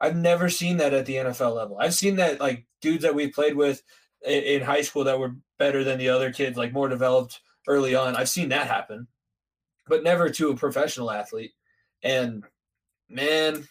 I've 0.00 0.16
never 0.16 0.48
seen 0.48 0.78
that 0.78 0.92
at 0.92 1.06
the 1.06 1.16
NFL 1.16 1.54
level. 1.54 1.78
I've 1.80 1.94
seen 1.94 2.16
that 2.16 2.40
like 2.40 2.66
dudes 2.82 3.02
that 3.02 3.14
we 3.14 3.28
played 3.28 3.54
with 3.54 3.82
in, 4.26 4.62
high 4.62 4.82
school 4.82 5.04
that 5.04 5.18
were 5.18 5.36
better 5.58 5.84
than 5.84 5.98
the 5.98 6.08
other 6.08 6.32
kids, 6.32 6.56
like 6.56 6.72
more 6.72 6.88
developed 6.88 7.40
early 7.68 7.94
on. 7.94 8.16
I've 8.16 8.28
seen 8.28 8.48
that 8.50 8.66
happen, 8.66 9.06
but 9.86 10.02
never 10.02 10.28
to 10.30 10.50
a 10.50 10.56
professional 10.56 11.10
athlete. 11.10 11.52
And 12.02 12.44
man, 13.08 13.66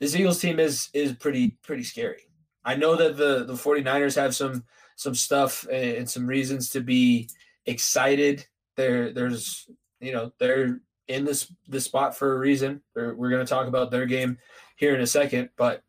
this 0.00 0.14
Eagles 0.14 0.40
team 0.40 0.58
is 0.58 0.88
is 0.92 1.12
pretty 1.12 1.56
pretty 1.62 1.84
scary. 1.84 2.28
I 2.64 2.76
know 2.76 2.96
that 2.96 3.16
the 3.16 3.44
the 3.44 3.54
49ers 3.54 4.16
have 4.16 4.34
some 4.34 4.64
some 4.96 5.14
stuff 5.14 5.66
and 5.70 6.08
some 6.08 6.26
reasons 6.26 6.70
to 6.70 6.80
be 6.80 7.28
excited. 7.66 8.46
There 8.76 9.12
there's 9.12 9.68
you 10.02 10.12
know, 10.12 10.32
they're 10.38 10.80
in 11.12 11.24
this 11.24 11.52
this 11.68 11.84
spot 11.84 12.16
for 12.16 12.34
a 12.34 12.38
reason. 12.38 12.82
They're, 12.94 13.14
we're 13.14 13.30
going 13.30 13.44
to 13.44 13.50
talk 13.50 13.66
about 13.66 13.90
their 13.90 14.06
game 14.06 14.38
here 14.76 14.94
in 14.94 15.00
a 15.00 15.06
second. 15.06 15.50
But 15.56 15.82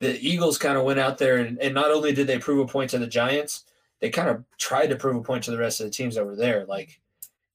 the 0.00 0.18
Eagles 0.20 0.58
kind 0.58 0.76
of 0.76 0.84
went 0.84 0.98
out 0.98 1.18
there 1.18 1.38
and, 1.38 1.58
and 1.58 1.74
not 1.74 1.90
only 1.90 2.12
did 2.12 2.26
they 2.26 2.38
prove 2.38 2.60
a 2.60 2.70
point 2.70 2.90
to 2.90 2.98
the 2.98 3.06
Giants, 3.06 3.64
they 4.00 4.10
kind 4.10 4.28
of 4.28 4.44
tried 4.58 4.88
to 4.88 4.96
prove 4.96 5.16
a 5.16 5.22
point 5.22 5.44
to 5.44 5.50
the 5.50 5.58
rest 5.58 5.80
of 5.80 5.86
the 5.86 5.92
teams 5.92 6.16
over 6.16 6.34
there. 6.34 6.64
Like 6.66 7.00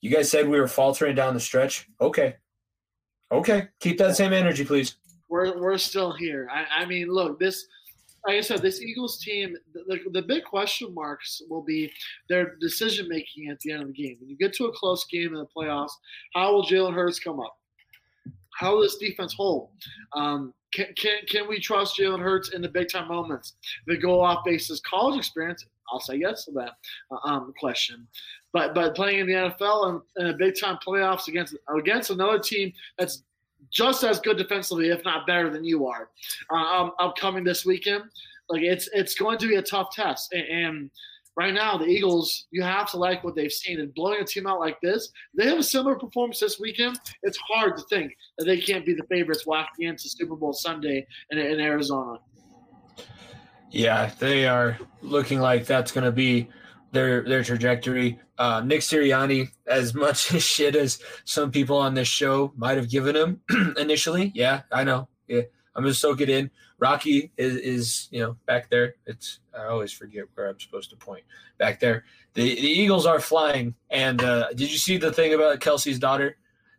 you 0.01 0.10
guys 0.10 0.29
said, 0.29 0.47
we 0.47 0.60
were 0.60 0.67
faltering 0.67 1.15
down 1.15 1.34
the 1.34 1.39
stretch. 1.39 1.89
Okay, 1.99 2.36
okay, 3.31 3.67
keep 3.79 3.97
that 3.97 4.15
same 4.15 4.34
energy, 4.34 4.63
please. 4.63 4.95
We're 5.27 5.60
we're 5.60 5.77
still 5.79 6.13
here. 6.13 6.47
I, 6.51 6.84
I 6.84 6.86
mean, 6.86 7.10
look, 7.10 7.39
this 7.39 7.65
like 8.25 8.38
I 8.38 8.41
said, 8.41 8.61
this 8.61 8.81
Eagles 8.81 9.19
team, 9.19 9.55
the, 9.73 9.99
the, 10.11 10.21
big 10.21 10.43
question 10.43 10.93
marks 10.93 11.41
will 11.49 11.61
be 11.61 11.91
their 12.27 12.55
decision 12.55 13.07
making 13.07 13.49
at 13.49 13.59
the 13.59 13.71
end 13.71 13.83
of 13.83 13.88
the 13.88 13.93
game. 13.93 14.17
When 14.19 14.29
you 14.29 14.38
get 14.38 14.53
to 14.53 14.65
a 14.65 14.71
close 14.73 15.05
game 15.05 15.27
in 15.27 15.39
the 15.39 15.47
playoffs, 15.55 15.91
how 16.33 16.53
will 16.53 16.65
Jalen 16.65 16.93
Hurts 16.93 17.19
come 17.19 17.39
up? 17.39 17.55
How 18.57 18.73
will 18.73 18.81
this 18.81 18.97
defense 18.97 19.33
hold? 19.33 19.69
Um, 20.15 20.53
can, 20.73 20.88
can, 20.97 21.19
can 21.29 21.47
we 21.47 21.59
trust 21.59 21.99
Jalen 21.99 22.21
Hurts 22.21 22.49
in 22.49 22.61
the 22.61 22.69
big 22.69 22.89
time 22.89 23.07
moments? 23.07 23.53
The 23.85 23.97
go 23.97 24.21
off 24.21 24.43
basis 24.43 24.79
college 24.81 25.17
experience, 25.17 25.65
I'll 25.91 25.99
say 25.99 26.15
yes 26.15 26.45
to 26.45 26.51
that 26.53 26.71
uh, 27.11 27.29
um, 27.29 27.53
question. 27.59 28.07
But 28.53 28.73
but 28.73 28.95
playing 28.95 29.19
in 29.19 29.27
the 29.27 29.33
NFL 29.33 29.89
and, 29.89 30.01
in 30.17 30.33
a 30.33 30.38
big 30.38 30.59
time 30.59 30.79
playoffs 30.85 31.27
against 31.27 31.55
against 31.77 32.09
another 32.09 32.39
team 32.39 32.73
that's 32.97 33.23
just 33.71 34.04
as 34.04 34.19
good 34.19 34.38
defensively, 34.38 34.89
if 34.89 35.04
not 35.04 35.28
better 35.28 35.49
than 35.49 35.63
you 35.63 35.88
are, 35.88 36.10
uh, 36.51 36.56
um, 36.56 36.91
upcoming 36.99 37.43
this 37.43 37.65
weekend. 37.65 38.04
Like 38.49 38.62
it's 38.62 38.89
it's 38.93 39.15
going 39.15 39.38
to 39.39 39.47
be 39.47 39.56
a 39.56 39.62
tough 39.62 39.89
test, 39.93 40.34
and, 40.34 40.47
and 40.47 40.91
right 41.38 41.54
now 41.54 41.78
the 41.78 41.86
Eagles, 41.86 42.45
you 42.51 42.63
have 42.63 42.89
to 42.91 42.97
like 42.97 43.23
what 43.23 43.36
they've 43.36 43.51
seen. 43.51 43.80
And 43.80 43.93
blowing 43.93 44.21
a 44.21 44.25
team 44.25 44.47
out 44.47 44.60
like 44.60 44.80
this, 44.82 45.10
they 45.36 45.47
have 45.47 45.60
a 45.60 45.63
similar 45.63 45.95
performance 45.95 46.39
this 46.39 46.60
weekend. 46.60 46.99
It's 47.23 47.38
hard 47.38 47.78
to 47.78 47.84
think 47.89 48.13
that 48.38 48.45
they 48.45 48.60
can't 48.60 48.86
be 48.86 48.93
the 48.93 49.04
favorites 49.10 49.45
walking 49.45 49.88
into 49.88 50.10
Super 50.10 50.36
Bowl 50.36 50.54
Sunday 50.54 51.06
in, 51.32 51.38
in 51.38 51.60
Arizona. 51.60 52.19
Yeah, 53.71 54.12
they 54.19 54.47
are 54.47 54.78
looking 55.01 55.39
like 55.39 55.65
that's 55.65 55.91
going 55.91 56.06
to 56.06 56.12
be 56.12 56.47
their 56.95 57.23
their 57.23 57.43
trajectory. 57.43 58.19
Uh, 58.38 58.62
Nick 58.65 58.81
Sirianni, 58.81 59.49
as 59.67 59.93
much 59.93 60.34
as 60.34 60.43
shit 60.55 60.75
as 60.75 60.99
some 61.25 61.51
people 61.51 61.77
on 61.77 61.93
this 61.93 62.08
show 62.08 62.51
might 62.55 62.77
have 62.77 62.89
given 62.89 63.15
him 63.15 63.41
initially, 63.77 64.31
yeah, 64.34 64.62
I 64.71 64.84
know. 64.84 65.08
Yeah, 65.27 65.41
I'm 65.75 65.84
gonna 65.84 65.93
soak 65.93 66.21
it 66.21 66.29
in. 66.29 66.49
Rocky 66.79 67.31
is, 67.38 67.55
is 67.58 68.08
you 68.12 68.19
know 68.21 68.36
back 68.45 68.69
there. 68.69 68.95
It's 69.05 69.39
I 69.58 69.65
always 69.65 69.91
forget 69.91 70.25
where 70.34 70.49
I'm 70.49 70.60
supposed 70.60 70.89
to 70.89 70.95
point. 70.95 71.23
Back 71.58 71.79
there, 71.79 72.05
the 72.34 72.55
the 72.55 72.67
Eagles 72.67 73.05
are 73.05 73.19
flying. 73.19 73.75
And 73.89 74.23
uh, 74.23 74.49
did 74.49 74.71
you 74.71 74.77
see 74.77 74.97
the 74.97 75.12
thing 75.12 75.34
about 75.34 75.60
Kelce's 75.60 75.99
daughter? 75.99 76.38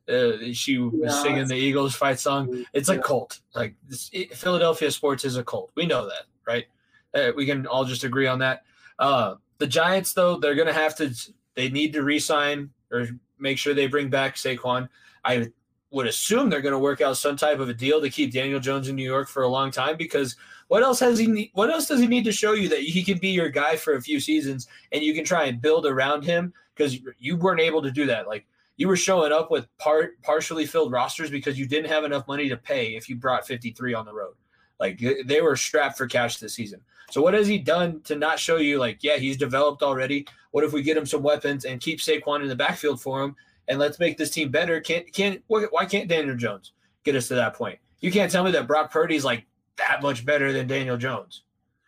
Uh, 0.09 0.52
she 0.52 0.79
was 0.79 0.92
yeah, 1.02 1.22
singing 1.22 1.48
the 1.48 1.57
Eagles 1.57 1.94
fight 1.96 2.20
song. 2.20 2.64
It's 2.72 2.88
a 2.88 2.98
cult. 2.98 3.40
Like 3.55 3.74
this, 3.88 4.09
it, 4.12 4.37
Philadelphia 4.37 4.90
sports 4.90 5.24
is 5.24 5.37
a 5.37 5.42
cult. 5.42 5.72
We 5.74 5.87
know 5.87 6.07
that, 6.07 6.26
right? 6.46 6.66
Uh, 7.12 7.33
we 7.35 7.44
can 7.44 7.66
all 7.66 7.85
just 7.85 8.05
agree 8.05 8.29
on 8.29 8.38
that. 8.38 8.62
Uh, 8.98 9.35
the 9.58 9.66
Giants, 9.66 10.12
though, 10.12 10.38
they're 10.38 10.54
going 10.54 10.68
to 10.68 10.72
have 10.72 10.96
to. 10.96 11.14
They 11.54 11.70
need 11.70 11.92
to 11.94 12.02
re-sign 12.02 12.70
or 12.92 13.08
make 13.38 13.58
sure 13.58 13.74
they 13.74 13.86
bring 13.86 14.10
back 14.10 14.36
Saquon. 14.36 14.88
I 15.24 15.50
would 15.90 16.06
assume 16.06 16.50
they're 16.50 16.60
going 16.60 16.72
to 16.72 16.78
work 16.78 17.00
out 17.00 17.16
some 17.16 17.36
type 17.36 17.58
of 17.58 17.68
a 17.68 17.74
deal 17.74 18.00
to 18.00 18.10
keep 18.10 18.32
Daniel 18.32 18.60
Jones 18.60 18.88
in 18.88 18.96
New 18.96 19.04
York 19.04 19.28
for 19.28 19.42
a 19.42 19.48
long 19.48 19.70
time 19.70 19.96
because 19.96 20.36
what 20.68 20.82
else 20.82 21.00
has 21.00 21.18
he 21.18 21.50
what 21.54 21.70
else 21.70 21.86
does 21.86 22.00
he 22.00 22.06
need 22.06 22.24
to 22.24 22.32
show 22.32 22.52
you 22.52 22.68
that 22.68 22.80
he 22.80 23.02
can 23.02 23.18
be 23.18 23.28
your 23.28 23.48
guy 23.48 23.76
for 23.76 23.94
a 23.94 24.02
few 24.02 24.18
seasons 24.20 24.66
and 24.92 25.02
you 25.02 25.14
can 25.14 25.24
try 25.24 25.44
and 25.44 25.62
build 25.62 25.86
around 25.86 26.24
him 26.24 26.52
because 26.74 26.98
you 27.18 27.36
weren't 27.36 27.60
able 27.60 27.80
to 27.82 27.90
do 27.90 28.06
that 28.06 28.26
like 28.26 28.46
you 28.76 28.88
were 28.88 28.96
showing 28.96 29.32
up 29.32 29.50
with 29.50 29.66
part 29.78 30.20
partially 30.22 30.66
filled 30.66 30.92
rosters 30.92 31.30
because 31.30 31.58
you 31.58 31.66
didn't 31.66 31.90
have 31.90 32.04
enough 32.04 32.26
money 32.26 32.48
to 32.48 32.56
pay 32.56 32.96
if 32.96 33.08
you 33.08 33.16
brought 33.16 33.46
53 33.46 33.94
on 33.94 34.04
the 34.04 34.12
road 34.12 34.34
like 34.80 35.00
they 35.24 35.40
were 35.40 35.56
strapped 35.56 35.96
for 35.96 36.06
cash 36.06 36.38
this 36.38 36.54
season 36.54 36.80
so 37.10 37.22
what 37.22 37.34
has 37.34 37.46
he 37.46 37.58
done 37.58 38.00
to 38.02 38.16
not 38.16 38.38
show 38.38 38.56
you 38.56 38.78
like 38.78 38.98
yeah 39.02 39.16
he's 39.16 39.36
developed 39.36 39.82
already 39.82 40.26
what 40.50 40.64
if 40.64 40.72
we 40.72 40.82
get 40.82 40.96
him 40.96 41.06
some 41.06 41.22
weapons 41.22 41.64
and 41.64 41.80
keep 41.80 41.98
Saquon 41.98 42.42
in 42.42 42.48
the 42.48 42.56
backfield 42.56 43.00
for 43.00 43.22
him 43.22 43.36
and 43.68 43.78
let's 43.78 43.98
make 43.98 44.16
this 44.16 44.30
team 44.30 44.50
better. 44.50 44.80
Can't 44.80 45.10
can't 45.12 45.42
why 45.48 45.84
can't 45.84 46.08
Daniel 46.08 46.36
Jones 46.36 46.72
get 47.04 47.16
us 47.16 47.28
to 47.28 47.34
that 47.34 47.54
point? 47.54 47.78
You 48.00 48.12
can't 48.12 48.30
tell 48.30 48.44
me 48.44 48.50
that 48.52 48.66
Brock 48.66 48.90
Purdy's 48.90 49.24
like 49.24 49.46
that 49.76 50.02
much 50.02 50.24
better 50.24 50.52
than 50.52 50.66
Daniel 50.66 50.96
Jones. 50.96 51.42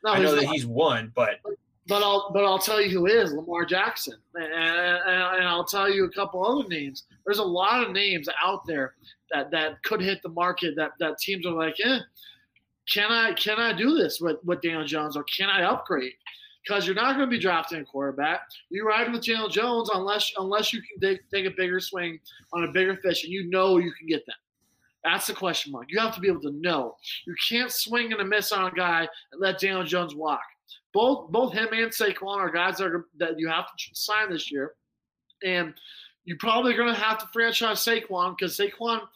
No, 0.05 0.13
I 0.13 0.21
know 0.21 0.35
that 0.35 0.45
not. 0.45 0.53
he's 0.53 0.67
one, 0.67 1.13
but 1.15 1.41
but 1.87 2.03
I'll 2.03 2.31
but 2.33 2.45
I'll 2.45 2.59
tell 2.59 2.81
you 2.81 2.91
who 2.91 3.07
is 3.07 3.33
Lamar 3.33 3.65
Jackson, 3.65 4.17
and, 4.35 4.53
and, 4.53 5.37
and, 5.37 5.49
I'll 5.49 5.65
tell 5.65 5.91
you 5.91 6.05
a 6.05 6.11
couple 6.11 6.45
other 6.45 6.69
names. 6.69 7.05
There's 7.25 7.39
a 7.39 7.45
lot 7.45 7.85
of 7.85 7.93
names 7.93 8.29
out 8.45 8.67
there 8.67 8.95
that 9.33 9.51
that 9.51 9.83
could 9.83 10.01
hit 10.01 10.21
the 10.23 10.29
market 10.29 10.75
that 10.77 10.93
that 11.01 11.19
teams 11.19 11.47
are 11.47 11.53
like, 11.53 11.77
eh, 11.83 11.99
can 12.93 13.11
I 13.11 13.33
can 13.35 13.59
I 13.59 13.73
do 13.73 13.95
this 13.95 14.21
with 14.21 14.37
with 14.45 14.61
Daniel 14.61 14.85
Jones 14.85 15.17
or 15.17 15.25
can 15.25 15.49
I 15.49 15.63
upgrade? 15.63 16.15
because 16.69 16.87
you're 16.87 16.95
not 16.95 17.17
going 17.17 17.27
to 17.27 17.31
be 17.31 17.39
drafting 17.39 17.81
a 17.81 17.85
quarterback. 17.85 18.43
You 18.71 18.87
ride 18.87 19.11
with 19.13 19.25
Daniel 19.25 19.49
Jones 19.49 19.91
unless 19.93 20.33
unless 20.39 20.73
you 20.73 20.81
can 20.83 21.01
take, 21.01 21.31
take 21.31 21.47
a 21.47 21.51
bigger 21.57 21.81
swing 21.81 22.21
on 22.53 22.65
a 22.65 22.73
bigger 22.73 22.97
fish 22.97 23.25
and 23.25 23.33
you 23.33 23.49
know 23.49 23.79
you 23.79 23.93
can 23.93 24.07
get 24.07 24.27
them. 24.27 24.37
That's 25.05 25.27
the 25.27 25.33
question 25.33 25.73
mark. 25.73 25.87
You 25.89 26.01
have 26.01 26.15
to 26.17 26.21
be 26.21 26.29
able 26.29 26.43
to 26.43 26.51
know. 26.51 26.97
You 27.27 27.35
can't 27.49 27.73
swing 27.73 28.13
and 28.13 28.21
a 28.21 28.25
miss 28.25 28.53
on 28.53 28.67
a 28.67 28.71
guy 28.71 29.09
and 29.33 29.41
let 29.41 29.61
Daniel 29.61 29.85
Jones 29.85 30.15
walk. 30.15 30.43
Both 30.93 31.31
both 31.31 31.53
him 31.53 31.69
and 31.73 31.91
Saquon 31.91 32.37
are 32.37 32.51
guys 32.51 32.79
that, 32.79 32.89
are, 32.89 33.07
that 33.19 33.39
you 33.39 33.49
have 33.49 33.67
to 33.67 33.85
sign 33.95 34.31
this 34.31 34.51
year, 34.51 34.73
and 35.45 35.73
you're 36.25 36.39
probably 36.39 36.75
going 36.75 36.93
to 36.93 37.01
have 37.01 37.19
to 37.19 37.27
franchise 37.33 37.79
Saquon 37.79 38.37
because 38.37 38.57
Saquon– 38.57 39.01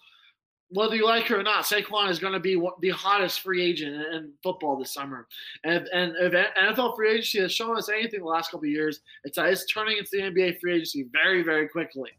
whether 0.72 0.96
you 0.96 1.06
like 1.06 1.30
it 1.30 1.32
or 1.32 1.42
not, 1.42 1.64
Saquon 1.64 2.10
is 2.10 2.18
going 2.18 2.32
to 2.32 2.40
be 2.40 2.60
the 2.80 2.90
hottest 2.90 3.40
free 3.40 3.62
agent 3.62 3.94
in, 3.94 4.32
football 4.42 4.76
this 4.76 4.92
summer. 4.92 5.26
And, 5.64 5.86
and 5.92 6.14
if 6.18 6.32
NFL 6.32 6.96
free 6.96 7.12
agency 7.12 7.40
has 7.40 7.52
shown 7.52 7.76
us 7.76 7.88
anything 7.88 8.20
the 8.20 8.26
last 8.26 8.50
couple 8.50 8.66
years, 8.66 9.00
it's 9.24 9.36
that 9.36 9.46
it's 9.46 9.66
turning 9.66 9.98
into 9.98 10.10
the 10.12 10.22
NBA 10.22 10.60
free 10.60 10.74
agency 10.74 11.06
very, 11.12 11.42
very 11.42 11.68
quickly. 11.68 12.10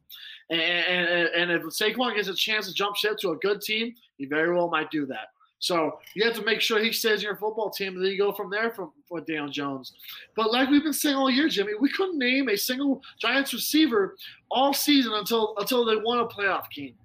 And, 0.50 0.62
and, 0.62 1.28
and 1.30 1.52
if 1.52 1.64
Saquon 1.64 2.16
gets 2.16 2.28
a 2.28 2.34
chance 2.34 2.68
to 2.68 2.74
jump 2.74 2.96
ship 2.96 3.18
to 3.20 3.32
a 3.32 3.38
good 3.38 3.62
team, 3.62 3.94
he 4.18 4.26
very 4.26 4.54
well 4.56 4.70
might 4.70 4.92
do 4.92 5.06
that. 5.08 5.30
So 5.60 5.98
you 6.14 6.26
have 6.26 6.36
to 6.36 6.44
make 6.44 6.60
sure 6.60 6.84
he 6.84 6.92
stays 6.92 7.20
in 7.20 7.22
your 7.22 7.38
football 7.38 7.70
team, 7.70 7.96
and 7.96 8.04
then 8.04 8.12
you 8.12 8.18
go 8.18 8.34
from 8.34 8.50
there 8.50 8.72
for, 8.72 8.90
for 9.08 9.22
Daniel 9.22 9.48
Jones. 9.48 9.94
But 10.36 10.52
like 10.52 10.70
we've 10.70 10.84
been 10.84 10.92
saying 10.92 11.16
all 11.16 11.30
year, 11.30 11.48
Jimmy, 11.48 11.72
we 11.80 11.90
couldn't 11.90 12.20
name 12.20 12.50
a 12.50 12.58
single 12.58 13.02
Giants 13.18 13.54
receiver 13.54 14.18
all 14.52 14.74
season 14.74 15.14
until 15.14 15.56
until 15.58 15.86
they 15.86 15.96
won 15.96 16.20
a 16.20 16.26
playoff 16.26 16.70
game 16.70 16.96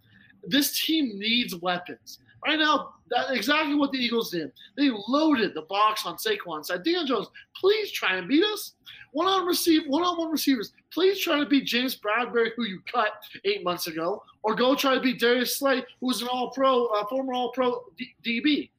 this 0.47 0.85
team 0.85 1.19
needs 1.19 1.55
weapons. 1.57 2.21
Right 2.47 2.59
now, 2.59 2.95
that's 3.11 3.31
exactly 3.33 3.75
what 3.75 3.91
the 3.91 3.99
Eagles 3.99 4.31
did. 4.31 4.53
They 4.77 4.91
loaded 5.09 5.55
the 5.55 5.63
box 5.63 6.07
on 6.07 6.17
Saquon. 6.17 6.65
Said, 6.65 6.85
Dan 6.85 7.07
Jones, 7.07 7.29
please 7.57 7.91
try 7.91 8.17
and 8.17 8.29
beat 8.29 8.45
us. 8.45 8.75
One 9.13 9.27
on 9.27 9.47
receive, 9.47 9.83
one 9.87 10.03
on 10.03 10.19
one 10.19 10.31
receivers. 10.31 10.73
Please 10.93 11.19
try 11.19 11.39
to 11.39 11.47
beat 11.47 11.65
James 11.65 11.99
Bradberry, 11.99 12.51
who 12.57 12.65
you 12.65 12.81
cut 12.93 13.13
eight 13.45 13.65
months 13.65 13.87
ago, 13.87 14.23
or 14.43 14.55
go 14.55 14.75
try 14.75 14.95
to 14.95 15.01
beat 15.01 15.19
Darius 15.19 15.59
Slay, 15.59 15.83
who's 16.01 16.23
an 16.23 16.29
All 16.29 16.51
Pro, 16.51 16.87
uh, 16.87 17.07
former 17.07 17.33
All 17.33 17.51
Pro 17.53 17.85
D- 17.97 18.15
DB. 18.25 18.71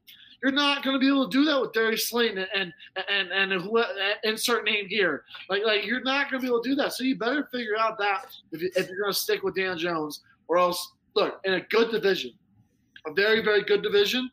You're 0.41 0.53
not 0.53 0.83
going 0.83 0.95
to 0.95 0.99
be 0.99 1.07
able 1.07 1.29
to 1.29 1.37
do 1.37 1.43
that 1.45 1.59
with 1.59 1.73
Darius 1.73 2.07
Slay 2.07 2.29
and 2.29 2.39
and 2.55 2.71
and, 3.09 3.31
and 3.31 3.61
who, 3.61 3.83
insert 4.23 4.63
name 4.63 4.87
here. 4.87 5.23
Like 5.49 5.65
like 5.65 5.85
you're 5.85 6.01
not 6.01 6.31
going 6.31 6.41
to 6.41 6.45
be 6.45 6.49
able 6.49 6.63
to 6.63 6.69
do 6.69 6.75
that. 6.75 6.93
So 6.93 7.03
you 7.03 7.17
better 7.17 7.49
figure 7.51 7.77
out 7.77 7.97
that 7.97 8.27
if, 8.53 8.61
if 8.77 8.87
you're 8.87 8.99
going 8.99 9.11
to 9.11 9.19
stick 9.19 9.43
with 9.43 9.55
Dan 9.55 9.77
Jones, 9.77 10.21
or 10.47 10.57
else 10.57 10.93
look, 11.15 11.39
in 11.43 11.53
a 11.53 11.61
good 11.61 11.91
division, 11.91 12.31
a 13.07 13.13
very, 13.13 13.43
very 13.43 13.63
good 13.63 13.81
division, 13.81 14.29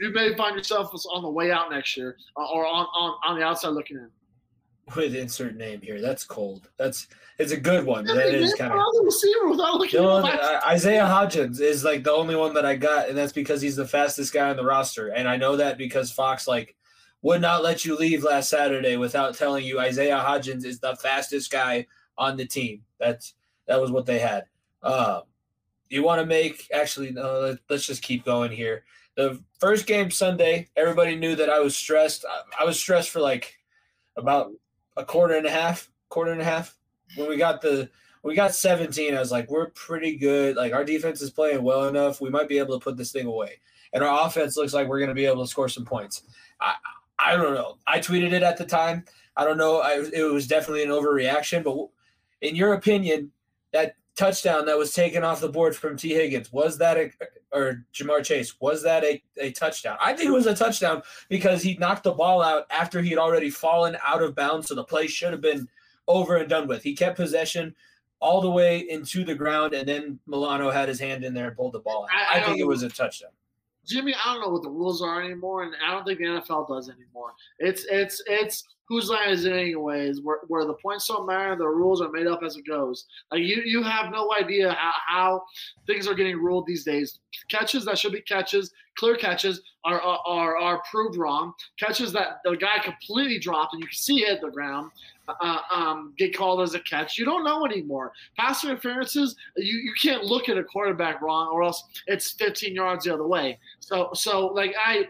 you 0.00 0.12
may 0.12 0.34
find 0.36 0.56
yourself 0.56 0.92
on 1.10 1.22
the 1.22 1.30
way 1.30 1.50
out 1.50 1.70
next 1.70 1.96
year 1.96 2.16
uh, 2.36 2.46
or 2.52 2.66
on, 2.66 2.86
on, 2.94 3.16
on 3.26 3.38
the 3.38 3.44
outside 3.44 3.70
looking 3.70 3.96
in. 3.96 4.10
With 4.96 5.14
insert 5.14 5.56
name 5.56 5.82
here, 5.82 6.00
that's 6.00 6.24
cold. 6.24 6.70
That's 6.78 7.08
it's 7.38 7.52
a 7.52 7.58
good 7.58 7.84
one. 7.84 8.06
But 8.06 8.14
that 8.14 8.34
is 8.34 8.54
kind 8.54 8.72
of 8.72 8.80
receiver 9.02 9.48
without 9.48 9.74
looking. 9.74 10.00
You 10.00 10.08
uh, 10.08 10.60
Isaiah 10.66 11.04
Hodgins 11.04 11.60
is 11.60 11.84
like 11.84 12.04
the 12.04 12.12
only 12.12 12.34
one 12.34 12.54
that 12.54 12.64
I 12.64 12.74
got, 12.74 13.08
and 13.08 13.18
that's 13.18 13.32
because 13.32 13.60
he's 13.60 13.76
the 13.76 13.86
fastest 13.86 14.32
guy 14.32 14.48
on 14.48 14.56
the 14.56 14.64
roster, 14.64 15.08
and 15.08 15.28
I 15.28 15.36
know 15.36 15.56
that 15.56 15.76
because 15.76 16.10
Fox 16.10 16.48
like 16.48 16.74
would 17.20 17.42
not 17.42 17.62
let 17.62 17.84
you 17.84 17.96
leave 17.96 18.24
last 18.24 18.48
Saturday 18.48 18.96
without 18.96 19.34
telling 19.34 19.66
you 19.66 19.78
Isaiah 19.78 20.24
Hodgins 20.26 20.64
is 20.64 20.80
the 20.80 20.96
fastest 20.96 21.50
guy 21.50 21.86
on 22.16 22.38
the 22.38 22.46
team. 22.46 22.82
That's 22.98 23.34
that 23.66 23.80
was 23.80 23.90
what 23.90 24.06
they 24.06 24.18
had. 24.18 24.44
Um, 24.82 25.22
you 25.90 26.02
want 26.02 26.20
to 26.20 26.26
make 26.26 26.68
actually 26.72 27.10
no 27.10 27.56
let's 27.68 27.86
just 27.86 28.02
keep 28.02 28.24
going 28.24 28.52
here. 28.52 28.84
The 29.16 29.42
first 29.58 29.86
game 29.86 30.10
sunday 30.10 30.68
everybody 30.76 31.16
knew 31.16 31.34
that 31.36 31.50
i 31.50 31.58
was 31.58 31.76
stressed. 31.76 32.24
I 32.58 32.64
was 32.64 32.78
stressed 32.78 33.10
for 33.10 33.20
like 33.20 33.56
about 34.16 34.52
a 34.96 35.04
quarter 35.04 35.34
and 35.34 35.46
a 35.46 35.50
half 35.50 35.90
quarter 36.08 36.32
and 36.32 36.40
a 36.40 36.44
half. 36.44 36.76
When 37.16 37.28
we 37.28 37.36
got 37.36 37.60
the 37.60 37.90
we 38.22 38.34
got 38.34 38.54
17 38.54 39.14
i 39.14 39.18
was 39.18 39.32
like 39.32 39.50
we're 39.50 39.70
pretty 39.70 40.16
good. 40.16 40.56
Like 40.56 40.72
our 40.72 40.84
defense 40.84 41.22
is 41.22 41.30
playing 41.30 41.62
well 41.62 41.88
enough. 41.88 42.20
We 42.20 42.30
might 42.30 42.48
be 42.48 42.58
able 42.58 42.78
to 42.78 42.84
put 42.84 42.96
this 42.96 43.12
thing 43.12 43.26
away. 43.26 43.60
And 43.92 44.04
our 44.04 44.26
offense 44.26 44.56
looks 44.56 44.74
like 44.74 44.86
we're 44.86 44.98
going 44.98 45.08
to 45.08 45.14
be 45.14 45.24
able 45.24 45.42
to 45.42 45.50
score 45.50 45.68
some 45.68 45.84
points. 45.84 46.22
I 46.60 46.74
i 47.18 47.36
don't 47.36 47.54
know. 47.54 47.78
I 47.86 47.98
tweeted 47.98 48.32
it 48.32 48.42
at 48.42 48.56
the 48.56 48.66
time. 48.66 49.04
I 49.36 49.44
don't 49.44 49.58
know. 49.58 49.78
I, 49.78 50.04
it 50.12 50.32
was 50.32 50.46
definitely 50.46 50.82
an 50.82 50.90
overreaction 50.90 51.64
but 51.64 51.88
in 52.40 52.54
your 52.54 52.74
opinion 52.74 53.32
that 53.72 53.94
touchdown 54.18 54.66
that 54.66 54.76
was 54.76 54.92
taken 54.92 55.22
off 55.22 55.40
the 55.40 55.48
board 55.48 55.76
from 55.76 55.96
Tee 55.96 56.12
Higgins 56.12 56.52
was 56.52 56.76
that 56.78 56.96
a 56.96 57.10
or 57.52 57.86
Ja'Marr 57.94 58.24
Chase 58.24 58.60
was 58.60 58.82
that 58.82 59.04
a, 59.04 59.22
a 59.40 59.52
touchdown? 59.52 59.96
I 60.00 60.12
think 60.12 60.28
it 60.28 60.32
was 60.32 60.46
a 60.46 60.54
touchdown 60.54 61.02
because 61.28 61.62
he 61.62 61.76
knocked 61.76 62.04
the 62.04 62.12
ball 62.12 62.42
out 62.42 62.66
after 62.70 63.00
he 63.00 63.10
had 63.10 63.18
already 63.18 63.48
fallen 63.48 63.96
out 64.04 64.22
of 64.22 64.34
bounds, 64.34 64.68
so 64.68 64.74
the 64.74 64.84
play 64.84 65.06
should 65.06 65.32
have 65.32 65.40
been 65.40 65.68
over 66.08 66.36
and 66.36 66.48
done 66.48 66.66
with. 66.66 66.82
He 66.82 66.94
kept 66.94 67.16
possession 67.16 67.74
all 68.20 68.40
the 68.40 68.50
way 68.50 68.80
into 68.90 69.24
the 69.24 69.34
ground, 69.34 69.72
and 69.72 69.88
then 69.88 70.18
Milano 70.26 70.70
had 70.70 70.88
his 70.88 70.98
hand 70.98 71.24
in 71.24 71.32
there 71.32 71.48
and 71.48 71.56
pulled 71.56 71.72
the 71.72 71.78
ball 71.78 72.04
out. 72.04 72.10
I, 72.14 72.38
I, 72.38 72.42
I 72.42 72.44
think 72.44 72.58
it 72.58 72.66
was 72.66 72.82
a 72.82 72.88
touchdown. 72.88 73.30
Jimmy, 73.88 74.14
I 74.14 74.32
don't 74.32 74.42
know 74.42 74.50
what 74.50 74.62
the 74.62 74.70
rules 74.70 75.00
are 75.02 75.22
anymore, 75.22 75.62
and 75.62 75.72
I 75.84 75.92
don't 75.92 76.04
think 76.04 76.18
the 76.18 76.24
NFL 76.24 76.68
does 76.68 76.88
anymore. 76.88 77.32
It's 77.58 77.86
it's 77.88 78.22
it's 78.26 78.64
whose 78.88 79.10
line 79.10 79.28
is 79.28 79.44
it 79.44 79.52
anyways? 79.52 80.20
Where, 80.22 80.38
where 80.48 80.64
the 80.64 80.74
points 80.74 81.06
don't 81.08 81.26
matter, 81.26 81.56
the 81.56 81.66
rules 81.66 82.00
are 82.00 82.10
made 82.10 82.26
up 82.26 82.42
as 82.42 82.56
it 82.56 82.66
goes. 82.66 83.06
Like 83.30 83.42
you, 83.42 83.62
you 83.64 83.82
have 83.82 84.10
no 84.10 84.32
idea 84.32 84.72
how, 84.72 84.92
how 85.06 85.42
things 85.86 86.08
are 86.08 86.14
getting 86.14 86.36
ruled 86.36 86.66
these 86.66 86.84
days. 86.84 87.20
Catches 87.50 87.84
that 87.84 87.98
should 87.98 88.12
be 88.12 88.22
catches, 88.22 88.72
clear 88.96 89.16
catches, 89.16 89.60
are 89.84 90.00
are, 90.00 90.20
are 90.26 90.56
are 90.56 90.82
proved 90.90 91.16
wrong. 91.16 91.52
Catches 91.78 92.12
that 92.12 92.40
the 92.44 92.56
guy 92.56 92.78
completely 92.82 93.38
dropped 93.38 93.74
and 93.74 93.82
you 93.82 93.88
can 93.88 93.96
see 93.96 94.22
it 94.22 94.28
hit 94.28 94.40
the 94.40 94.50
ground. 94.50 94.90
Uh, 95.40 95.58
um, 95.70 96.14
get 96.16 96.36
called 96.36 96.62
as 96.62 96.74
a 96.74 96.80
catch. 96.80 97.18
You 97.18 97.24
don't 97.24 97.44
know 97.44 97.66
anymore. 97.66 98.12
Pass 98.36 98.64
interferences, 98.64 99.36
you, 99.56 99.78
you 99.78 99.92
can't 100.00 100.24
look 100.24 100.48
at 100.48 100.56
a 100.56 100.64
quarterback 100.64 101.20
wrong, 101.20 101.48
or 101.48 101.62
else 101.62 101.82
it's 102.06 102.32
15 102.32 102.74
yards 102.74 103.04
the 103.04 103.14
other 103.14 103.26
way. 103.26 103.58
So 103.80 104.10
so 104.14 104.46
like 104.46 104.74
I 104.78 105.04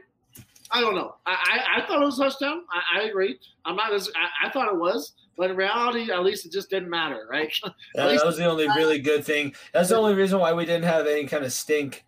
I 0.70 0.80
don't 0.80 0.94
know. 0.94 1.14
I, 1.26 1.32
I, 1.32 1.78
I 1.82 1.86
thought 1.86 2.02
it 2.02 2.04
was 2.04 2.18
a 2.18 2.24
touchdown. 2.24 2.62
I, 2.70 3.00
I 3.00 3.02
agree. 3.04 3.38
I'm 3.64 3.76
not 3.76 3.92
as 3.92 4.10
I, 4.14 4.48
I, 4.48 4.50
thought 4.50 4.68
it 4.68 4.78
was, 4.78 5.14
but 5.36 5.50
in 5.50 5.56
reality, 5.56 6.10
at 6.12 6.22
least 6.22 6.44
it 6.44 6.52
just 6.52 6.68
didn't 6.68 6.90
matter, 6.90 7.26
right? 7.30 7.52
that, 7.62 7.72
that 7.94 8.26
was 8.26 8.36
the 8.36 8.44
only 8.44 8.66
really 8.68 8.98
good 8.98 9.24
thing. 9.24 9.54
That's 9.72 9.88
the 9.88 9.96
only 9.96 10.14
reason 10.14 10.38
why 10.38 10.52
we 10.52 10.66
didn't 10.66 10.84
have 10.84 11.06
any 11.06 11.24
kind 11.24 11.44
of 11.44 11.52
stink 11.52 12.04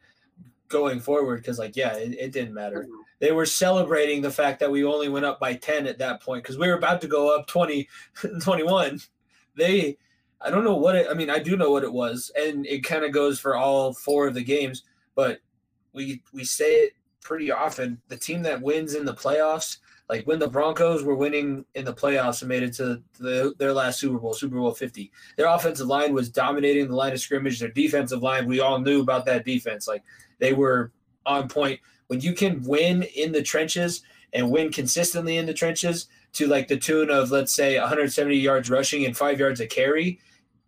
going 0.69 1.01
forward. 1.01 1.39
Because 1.39 1.59
like, 1.59 1.77
yeah, 1.77 1.95
it, 1.95 2.13
it 2.19 2.33
didn't 2.33 2.55
matter. 2.55 2.87
They 3.21 3.33
were 3.33 3.47
celebrating 3.47 4.23
the 4.23 4.31
fact 4.31 4.61
that 4.61 4.71
we 4.71 4.85
only 4.85 5.09
went 5.09 5.27
up 5.27 5.39
by 5.39 5.55
10 5.55 5.87
at 5.87 5.99
that 5.99 6.23
point 6.23 6.43
because 6.43 6.59
we 6.59 6.69
were 6.69 6.75
about 6.75 7.01
to 7.03 7.09
go 7.09 7.35
up 7.35 7.47
20, 7.47 7.89
21. 8.41 9.01
They, 9.57 9.99
I 10.41 10.51
don't 10.51 10.65
know 10.65 10.77
what 10.77 10.97
it. 10.97 11.07
I 11.11 11.15
mean, 11.15 11.31
I 11.31 11.39
do 11.39 11.57
know 11.57 11.71
what 11.71 11.85
it 11.85 11.93
was, 11.93 12.33
and 12.35 12.67
it 12.67 12.83
kind 12.83 13.05
of 13.05 13.13
goes 13.13 13.39
for 13.39 13.57
all 13.57 13.93
four 13.93 14.27
of 14.27 14.35
the 14.35 14.43
games. 14.43 14.85
But 15.15 15.41
we 15.93 16.23
we 16.33 16.45
say 16.45 16.73
it 16.73 16.93
pretty 17.21 17.51
often. 17.51 18.01
The 18.09 18.17
team 18.17 18.43
that 18.43 18.63
wins 18.63 18.95
in 18.95 19.05
the 19.05 19.13
playoffs, 19.13 19.79
like 20.09 20.27
when 20.27 20.39
the 20.39 20.49
Broncos 20.49 21.03
were 21.03 21.15
winning 21.15 21.65
in 21.75 21.85
the 21.85 21.93
playoffs 21.93 22.41
and 22.41 22.49
made 22.49 22.63
it 22.63 22.73
to 22.75 23.03
the, 23.19 23.55
their 23.59 23.73
last 23.75 24.01
Super 24.01 24.19
Bowl, 24.19 24.33
Super 24.33 24.57
Bowl 24.57 24.73
50, 24.73 25.13
their 25.37 25.47
offensive 25.47 25.87
line 25.87 26.15
was 26.15 26.31
dominating 26.31 26.89
the 26.89 26.97
line 26.97 27.13
of 27.13 27.21
scrimmage. 27.21 27.61
Their 27.61 27.69
defensive 27.69 28.23
line, 28.23 28.47
we 28.47 28.61
all 28.61 28.79
knew 28.79 29.03
about 29.03 29.27
that 29.27 29.45
defense. 29.45 29.87
Like 29.87 30.03
they 30.39 30.55
were 30.55 30.91
on 31.27 31.49
point. 31.49 31.81
When 32.11 32.21
you 32.21 32.33
can 32.33 32.65
win 32.65 33.05
in 33.05 33.31
the 33.31 33.41
trenches 33.41 34.03
and 34.33 34.51
win 34.51 34.73
consistently 34.73 35.37
in 35.37 35.47
the 35.47 35.55
trenches 35.55 36.09
to 36.33 36.49
like 36.49 36.67
the 36.67 36.77
tune 36.77 37.09
of, 37.09 37.31
let's 37.31 37.55
say, 37.55 37.79
170 37.79 38.35
yards 38.35 38.69
rushing 38.69 39.05
and 39.05 39.17
five 39.17 39.39
yards 39.39 39.61
a 39.61 39.67
carry, 39.69 40.19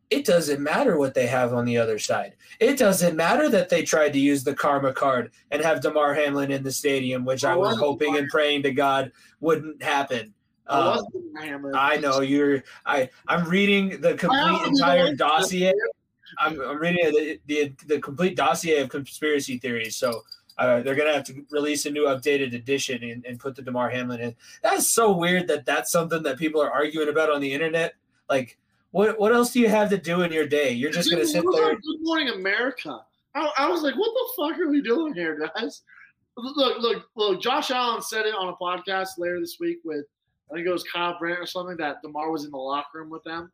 it 0.09 0.25
doesn't 0.25 0.61
matter 0.61 0.97
what 0.97 1.15
they 1.15 1.27
have 1.27 1.53
on 1.53 1.65
the 1.65 1.79
other 1.79 1.99
side. 1.99 2.37
It 2.61 2.79
doesn't 2.79 3.17
matter 3.17 3.49
that 3.49 3.71
they 3.71 3.83
tried 3.83 4.13
to 4.13 4.21
use 4.21 4.45
the 4.45 4.55
karma 4.55 4.93
card 4.93 5.33
and 5.51 5.61
have 5.65 5.81
Damar 5.81 6.15
Hamlin 6.15 6.53
in 6.53 6.63
the 6.63 6.71
stadium, 6.71 7.25
which 7.25 7.45
I 7.45 7.57
was 7.57 7.77
hoping 7.77 8.17
and 8.17 8.29
praying 8.29 8.63
to 8.63 8.71
God 8.71 9.11
wouldn't 9.41 9.83
happen. 9.83 10.35
Uh, 10.69 11.03
I 11.75 11.97
know 11.97 12.21
you're. 12.21 12.63
I 12.87 13.11
I'm 13.27 13.49
reading 13.49 14.01
the 14.01 14.15
complete 14.15 14.65
entire 14.69 15.13
dossier. 15.17 15.73
I'm, 16.39 16.61
I'm 16.61 16.79
reading 16.79 17.11
the, 17.11 17.41
the 17.47 17.75
the 17.89 18.01
complete 18.01 18.37
dossier 18.37 18.79
of 18.79 18.91
conspiracy 18.91 19.59
theories. 19.59 19.97
So 19.97 20.23
uh, 20.59 20.83
they're 20.83 20.95
gonna 20.95 21.13
have 21.13 21.25
to 21.25 21.45
release 21.51 21.87
a 21.87 21.91
new 21.91 22.05
updated 22.05 22.55
edition 22.55 23.03
and, 23.03 23.25
and 23.25 23.41
put 23.41 23.57
the 23.57 23.63
Damar 23.63 23.91
Hamlin 23.91 24.21
in. 24.21 24.37
That's 24.63 24.89
so 24.89 25.13
weird 25.13 25.49
that 25.49 25.65
that's 25.65 25.91
something 25.91 26.23
that 26.23 26.39
people 26.39 26.63
are 26.63 26.71
arguing 26.71 27.09
about 27.09 27.31
on 27.31 27.41
the 27.41 27.53
internet. 27.53 27.95
Like 28.29 28.59
what 28.93 29.19
what 29.19 29.33
else 29.33 29.53
do 29.53 29.61
you 29.61 29.69
have 29.69 29.89
to 29.91 29.99
do 29.99 30.23
in 30.23 30.33
your 30.33 30.47
day? 30.47 30.71
You're 30.71 30.91
just 30.91 31.11
gonna 31.11 31.27
sit 31.27 31.45
there. 31.53 31.75
Good 31.75 32.01
Morning 32.01 32.29
America. 32.29 33.01
I, 33.35 33.51
I, 33.57 33.69
was 33.69 33.83
like, 33.83 33.95
what 33.97 34.13
the 34.13 34.29
fuck 34.37 34.61
are 34.61 34.69
we 34.69 34.83
doing 34.83 35.15
here, 35.15 35.51
guys? 35.57 35.83
Look, 36.37 36.79
look, 36.79 37.07
look. 37.17 37.41
Josh 37.41 37.71
Allen 37.71 38.03
said 38.03 38.27
it 38.27 38.35
on 38.35 38.49
a 38.49 38.57
podcast 38.57 39.17
later 39.17 39.41
this 39.41 39.57
week 39.59 39.79
with 39.85 40.05
I 40.51 40.55
think 40.55 40.67
it 40.67 40.71
was 40.71 40.85
Kyle 40.85 41.19
Brandt 41.19 41.41
or 41.41 41.47
something 41.47 41.79
that 41.79 42.03
Damar 42.03 42.31
was 42.31 42.45
in 42.45 42.51
the 42.51 42.59
locker 42.59 42.99
room 42.99 43.09
with 43.09 43.25
them, 43.25 43.51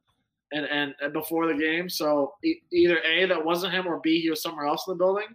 and 0.51 0.67
and, 0.67 0.95
and 1.01 1.13
before 1.13 1.47
the 1.47 1.55
game. 1.55 1.89
So 1.89 2.35
e- 2.43 2.61
either 2.73 2.99
a 3.09 3.27
that 3.27 3.45
wasn't 3.45 3.75
him 3.75 3.87
or 3.87 4.01
b 4.01 4.21
he 4.21 4.31
was 4.31 4.43
somewhere 4.43 4.67
else 4.67 4.89
in 4.89 4.95
the 4.95 4.99
building. 4.99 5.29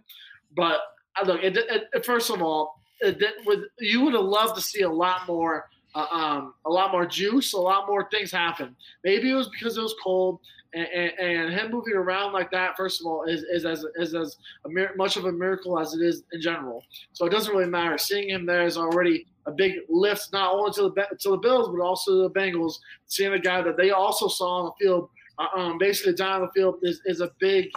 But 0.54 0.80
look, 1.24 1.42
it, 1.42 1.56
it, 1.56 2.04
first 2.04 2.30
of 2.30 2.42
all, 2.42 2.80
it, 3.00 3.22
with 3.46 3.60
you 3.78 4.02
would 4.02 4.14
have 4.14 4.24
loved 4.24 4.56
to 4.56 4.62
see 4.62 4.82
a 4.82 4.90
lot 4.90 5.26
more 5.26 5.68
uh, 5.94 6.06
um, 6.10 6.54
a 6.64 6.70
lot 6.70 6.90
more 6.90 7.06
juice, 7.06 7.52
a 7.52 7.60
lot 7.60 7.86
more 7.86 8.08
things 8.10 8.32
happen. 8.32 8.74
Maybe 9.04 9.30
it 9.30 9.34
was 9.34 9.48
because 9.48 9.76
it 9.76 9.82
was 9.82 9.94
cold, 10.02 10.40
and, 10.74 10.86
and, 10.86 11.12
and 11.18 11.54
him 11.54 11.70
moving 11.70 11.94
around 11.94 12.32
like 12.32 12.50
that, 12.50 12.76
first 12.76 13.00
of 13.00 13.06
all, 13.06 13.24
is, 13.24 13.42
is 13.44 13.64
as 13.64 13.84
is 13.96 14.14
as 14.14 14.36
a, 14.64 14.96
much 14.96 15.16
of 15.16 15.26
a 15.26 15.32
miracle 15.32 15.78
as 15.78 15.94
it 15.94 16.02
is 16.02 16.24
in 16.32 16.40
general. 16.40 16.82
So 17.12 17.26
it 17.26 17.30
doesn't 17.30 17.54
really 17.54 17.70
matter. 17.70 17.96
Seeing 17.96 18.30
him 18.30 18.44
there 18.44 18.66
is 18.66 18.76
already 18.76 19.26
a 19.46 19.52
big 19.52 19.74
lift, 19.88 20.32
not 20.32 20.52
only 20.52 20.72
to 20.72 20.82
the 20.82 21.16
to 21.20 21.30
the 21.30 21.36
Bills, 21.36 21.68
but 21.68 21.80
also 21.80 22.22
the 22.22 22.30
Bengals. 22.30 22.74
Seeing 23.06 23.32
a 23.32 23.38
guy 23.38 23.62
that 23.62 23.76
they 23.76 23.90
also 23.90 24.26
saw 24.26 24.62
on 24.62 24.64
the 24.64 24.84
field, 24.84 25.10
uh, 25.38 25.46
um, 25.56 25.78
basically 25.78 26.14
down 26.14 26.40
the 26.40 26.48
field, 26.54 26.78
is, 26.82 27.00
is 27.04 27.20
a 27.20 27.30
big 27.38 27.70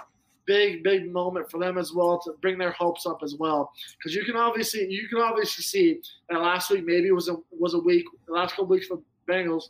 big, 0.47 0.81
big 0.83 1.11
moment 1.11 1.51
for 1.51 1.59
them 1.59 1.77
as 1.77 1.93
well 1.93 2.19
to 2.23 2.33
bring 2.41 2.57
their 2.57 2.71
hopes 2.71 3.05
up 3.05 3.19
as 3.23 3.35
well. 3.35 3.71
Because 3.97 4.15
you 4.15 4.23
can 4.23 4.35
obviously 4.35 4.87
you 4.89 5.07
can 5.07 5.19
obviously 5.19 5.63
see 5.63 5.99
that 6.29 6.41
last 6.41 6.71
week 6.71 6.85
maybe 6.85 7.11
was 7.11 7.29
a 7.29 7.35
was 7.51 7.75
a 7.75 7.79
week. 7.79 8.05
The 8.25 8.33
last 8.33 8.51
couple 8.51 8.65
weeks 8.65 8.87
for 8.87 8.99
Bengals 9.29 9.69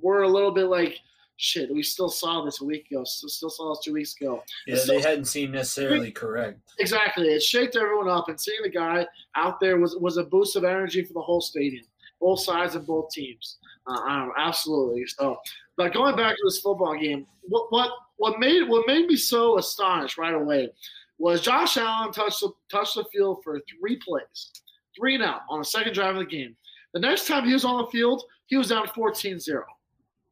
were 0.00 0.22
a 0.22 0.28
little 0.28 0.52
bit 0.52 0.66
like 0.66 1.00
shit. 1.36 1.72
We 1.72 1.82
still 1.82 2.08
saw 2.08 2.44
this 2.44 2.60
a 2.60 2.64
week 2.64 2.90
ago. 2.90 3.02
Still, 3.04 3.28
still 3.28 3.50
saw 3.50 3.70
this 3.70 3.84
two 3.84 3.94
weeks 3.94 4.14
ago. 4.20 4.42
Yeah, 4.66 4.78
they 4.86 5.00
hadn't 5.00 5.24
seen 5.24 5.50
necessarily 5.50 6.12
correct. 6.12 6.60
Exactly. 6.78 7.28
It 7.28 7.42
shaked 7.42 7.76
everyone 7.76 8.08
up, 8.08 8.28
and 8.28 8.40
seeing 8.40 8.62
the 8.62 8.70
guy 8.70 9.06
out 9.34 9.58
there 9.58 9.78
was 9.78 9.96
was 9.96 10.18
a 10.18 10.24
boost 10.24 10.54
of 10.56 10.64
energy 10.64 11.02
for 11.02 11.14
the 11.14 11.22
whole 11.22 11.40
stadium, 11.40 11.84
both 12.20 12.40
sides 12.40 12.74
of 12.74 12.86
both 12.86 13.10
teams. 13.10 13.58
Uh, 13.86 14.28
absolutely. 14.38 15.06
So, 15.06 15.38
but 15.76 15.92
going 15.92 16.16
back 16.16 16.36
to 16.36 16.42
this 16.44 16.60
football 16.60 16.96
game, 16.96 17.26
what 17.42 17.72
what 17.72 17.90
what 18.16 18.38
made 18.38 18.68
what 18.68 18.86
made 18.86 19.06
me 19.06 19.16
so 19.16 19.58
astonished 19.58 20.18
right 20.18 20.34
away 20.34 20.70
was 21.18 21.40
Josh 21.40 21.76
Allen 21.76 22.12
touched 22.12 22.40
the, 22.40 22.50
touched 22.70 22.96
the 22.96 23.04
field 23.12 23.42
for 23.44 23.60
three 23.80 23.96
plays, 23.96 24.50
three 24.98 25.14
and 25.14 25.22
out 25.22 25.42
on 25.48 25.60
the 25.60 25.64
second 25.64 25.94
drive 25.94 26.16
of 26.16 26.20
the 26.20 26.26
game. 26.26 26.56
The 26.92 27.00
next 27.00 27.26
time 27.26 27.44
he 27.44 27.52
was 27.52 27.64
on 27.64 27.82
the 27.82 27.90
field, 27.90 28.22
he 28.46 28.56
was 28.56 28.68
down 28.68 28.86
14-0. 28.88 29.62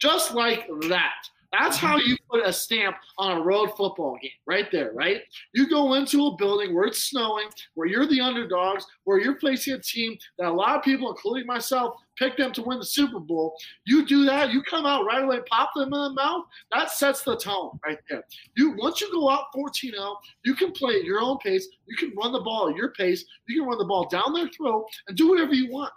Just 0.01 0.35
like 0.35 0.67
that. 0.89 1.15
That's 1.53 1.77
how 1.77 1.99
you 1.99 2.17
put 2.31 2.47
a 2.47 2.53
stamp 2.53 2.97
on 3.19 3.37
a 3.37 3.43
road 3.43 3.77
football 3.77 4.19
game, 4.23 4.31
right 4.47 4.71
there, 4.73 4.93
right? 4.95 5.21
You 5.53 5.69
go 5.69 5.95
into 5.95 6.27
a 6.27 6.37
building 6.37 6.75
where 6.75 6.85
it's 6.85 7.03
snowing, 7.03 7.49
where 7.75 7.87
you're 7.87 8.07
the 8.07 8.23
underdogs, 8.23 8.87
where 9.05 9.21
you're 9.21 9.39
facing 9.39 9.75
a 9.75 9.79
team 9.79 10.17
that 10.39 10.49
a 10.49 10.51
lot 10.53 10.77
of 10.77 10.83
people, 10.83 11.11
including 11.11 11.47
myself, 11.47 11.97
picked 12.17 12.39
them 12.39 12.53
to 12.53 12.63
win 12.63 12.79
the 12.79 12.85
Super 12.85 13.21
Bowl. 13.21 13.55
You 13.85 14.07
do 14.07 14.25
that, 14.25 14.51
you 14.51 14.63
come 14.63 14.87
out 14.87 15.05
right 15.05 15.23
away, 15.23 15.41
pop 15.51 15.71
them 15.75 15.93
in 15.93 16.01
the 16.03 16.13
mouth. 16.15 16.45
That 16.73 16.91
sets 16.91 17.23
the 17.23 17.37
tone 17.37 17.79
right 17.85 17.99
there. 18.09 18.25
You 18.57 18.75
once 18.79 19.03
you 19.03 19.13
go 19.13 19.29
out 19.29 19.53
14-0, 19.55 20.17
you 20.45 20.55
can 20.55 20.73
play 20.73 20.97
at 20.97 21.05
your 21.05 21.21
own 21.21 21.37
pace. 21.39 21.69
You 21.87 21.97
can 21.97 22.15
run 22.17 22.33
the 22.33 22.41
ball 22.41 22.71
at 22.71 22.77
your 22.77 22.93
pace. 22.93 23.27
You 23.47 23.61
can 23.61 23.69
run 23.69 23.79
the 23.79 23.85
ball 23.85 24.09
down 24.09 24.33
their 24.33 24.49
throat 24.49 24.87
and 25.07 25.17
do 25.17 25.29
whatever 25.29 25.53
you 25.53 25.71
want. 25.71 25.93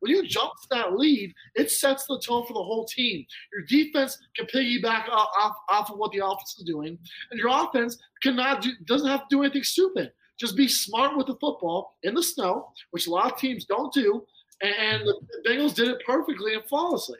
When 0.00 0.10
you 0.10 0.26
jump 0.26 0.52
to 0.62 0.68
that 0.70 0.94
lead, 0.94 1.32
it 1.54 1.70
sets 1.70 2.06
the 2.06 2.20
tone 2.24 2.46
for 2.46 2.54
the 2.54 2.62
whole 2.62 2.86
team. 2.86 3.24
Your 3.52 3.64
defense 3.66 4.18
can 4.34 4.46
piggyback 4.46 5.08
off, 5.08 5.56
off, 5.68 5.90
of 5.90 5.98
what 5.98 6.10
the 6.12 6.24
offense 6.24 6.56
is 6.58 6.64
doing, 6.64 6.98
and 7.30 7.38
your 7.38 7.48
offense 7.50 7.98
cannot 8.22 8.62
do, 8.62 8.70
doesn't 8.86 9.08
have 9.08 9.20
to 9.20 9.36
do 9.36 9.42
anything 9.42 9.62
stupid. 9.62 10.12
Just 10.38 10.56
be 10.56 10.68
smart 10.68 11.16
with 11.16 11.26
the 11.26 11.36
football 11.36 11.98
in 12.02 12.14
the 12.14 12.22
snow, 12.22 12.72
which 12.92 13.06
a 13.06 13.10
lot 13.10 13.30
of 13.30 13.38
teams 13.38 13.66
don't 13.66 13.92
do, 13.92 14.24
and, 14.62 15.06
the 15.06 15.20
Bengals 15.46 15.74
did 15.74 15.88
it 15.88 15.98
perfectly 16.06 16.54
and 16.54 16.64
flawlessly. 16.64 17.18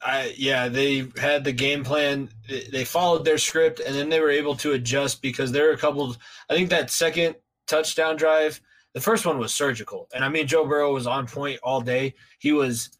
I, 0.00 0.32
yeah, 0.36 0.68
they 0.68 1.08
had 1.16 1.42
the 1.42 1.52
game 1.52 1.82
plan. 1.82 2.28
They 2.48 2.84
followed 2.84 3.24
their 3.24 3.38
script, 3.38 3.80
and 3.80 3.94
then 3.94 4.08
they 4.08 4.20
were 4.20 4.30
able 4.30 4.54
to 4.56 4.72
adjust 4.72 5.22
because 5.22 5.50
there 5.50 5.66
were 5.66 5.72
a 5.72 5.78
couple. 5.78 6.16
I 6.48 6.54
think 6.54 6.70
that 6.70 6.90
second 6.90 7.34
touchdown 7.66 8.16
drive 8.16 8.60
the 8.94 9.00
first 9.00 9.26
one 9.26 9.38
was 9.38 9.52
surgical, 9.52 10.08
and 10.14 10.24
I 10.24 10.28
mean 10.28 10.46
Joe 10.46 10.66
Burrow 10.66 10.92
was 10.92 11.06
on 11.06 11.26
point 11.26 11.60
all 11.62 11.80
day. 11.80 12.14
He 12.38 12.52
was 12.52 12.98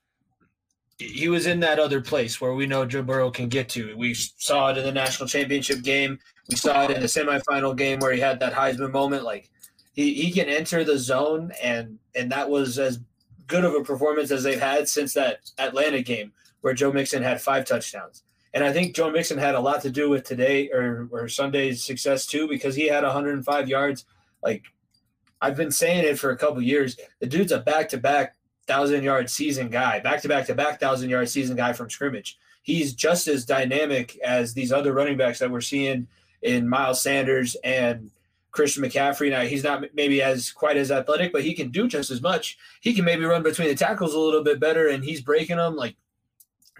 he 0.98 1.28
was 1.28 1.46
in 1.46 1.60
that 1.60 1.78
other 1.78 2.00
place 2.00 2.40
where 2.40 2.54
we 2.54 2.66
know 2.66 2.84
Joe 2.84 3.02
Burrow 3.02 3.30
can 3.30 3.48
get 3.48 3.68
to. 3.70 3.96
We 3.96 4.14
saw 4.14 4.70
it 4.70 4.78
in 4.78 4.84
the 4.84 4.92
national 4.92 5.28
championship 5.28 5.82
game. 5.82 6.18
We 6.48 6.56
saw 6.56 6.84
it 6.84 6.90
in 6.90 7.00
the 7.00 7.06
semifinal 7.06 7.76
game 7.76 8.00
where 8.00 8.12
he 8.12 8.20
had 8.20 8.40
that 8.40 8.52
Heisman 8.52 8.92
moment. 8.92 9.22
Like 9.22 9.50
he, 9.92 10.14
he 10.14 10.32
can 10.32 10.48
enter 10.48 10.84
the 10.84 10.98
zone, 10.98 11.52
and 11.62 11.98
and 12.14 12.30
that 12.32 12.50
was 12.50 12.78
as 12.78 13.00
good 13.46 13.64
of 13.64 13.74
a 13.74 13.82
performance 13.82 14.30
as 14.30 14.42
they've 14.42 14.60
had 14.60 14.88
since 14.88 15.14
that 15.14 15.50
Atlanta 15.58 16.02
game 16.02 16.32
where 16.60 16.74
Joe 16.74 16.92
Mixon 16.92 17.22
had 17.22 17.40
five 17.40 17.64
touchdowns. 17.64 18.22
And 18.54 18.64
I 18.64 18.72
think 18.72 18.94
Joe 18.94 19.10
Mixon 19.10 19.38
had 19.38 19.54
a 19.54 19.60
lot 19.60 19.82
to 19.82 19.90
do 19.90 20.08
with 20.08 20.24
today 20.24 20.70
or, 20.70 21.08
or 21.10 21.28
Sunday's 21.28 21.84
success 21.84 22.26
too, 22.26 22.48
because 22.48 22.74
he 22.74 22.88
had 22.88 23.04
105 23.04 23.68
yards. 23.68 24.04
Like 24.42 24.64
I've 25.40 25.56
been 25.56 25.70
saying 25.70 26.04
it 26.04 26.18
for 26.18 26.30
a 26.30 26.36
couple 26.36 26.60
years. 26.62 26.96
The 27.20 27.26
dude's 27.26 27.52
a 27.52 27.60
back 27.60 27.88
to 27.90 27.98
back 27.98 28.36
thousand 28.66 29.02
yard 29.02 29.30
season 29.30 29.68
guy, 29.68 30.00
back 30.00 30.22
to 30.22 30.28
back 30.28 30.46
to 30.46 30.54
back 30.54 30.80
thousand 30.80 31.10
yard 31.10 31.28
season 31.28 31.56
guy 31.56 31.72
from 31.72 31.90
scrimmage. 31.90 32.38
He's 32.62 32.92
just 32.92 33.28
as 33.28 33.44
dynamic 33.44 34.18
as 34.18 34.54
these 34.54 34.72
other 34.72 34.92
running 34.92 35.16
backs 35.16 35.38
that 35.38 35.50
we're 35.50 35.60
seeing 35.60 36.06
in 36.42 36.68
Miles 36.68 37.00
Sanders 37.00 37.56
and 37.64 38.10
Christian 38.50 38.82
McCaffrey. 38.82 39.30
Now 39.30 39.42
he's 39.42 39.64
not 39.64 39.84
maybe 39.94 40.20
as 40.20 40.50
quite 40.50 40.76
as 40.76 40.90
athletic, 40.90 41.32
but 41.32 41.44
he 41.44 41.54
can 41.54 41.70
do 41.70 41.88
just 41.88 42.10
as 42.10 42.20
much. 42.20 42.58
He 42.80 42.92
can 42.92 43.04
maybe 43.04 43.24
run 43.24 43.42
between 43.42 43.68
the 43.68 43.74
tackles 43.74 44.14
a 44.14 44.18
little 44.18 44.42
bit 44.42 44.60
better, 44.60 44.88
and 44.88 45.04
he's 45.04 45.20
breaking 45.20 45.56
them. 45.56 45.76
Like 45.76 45.96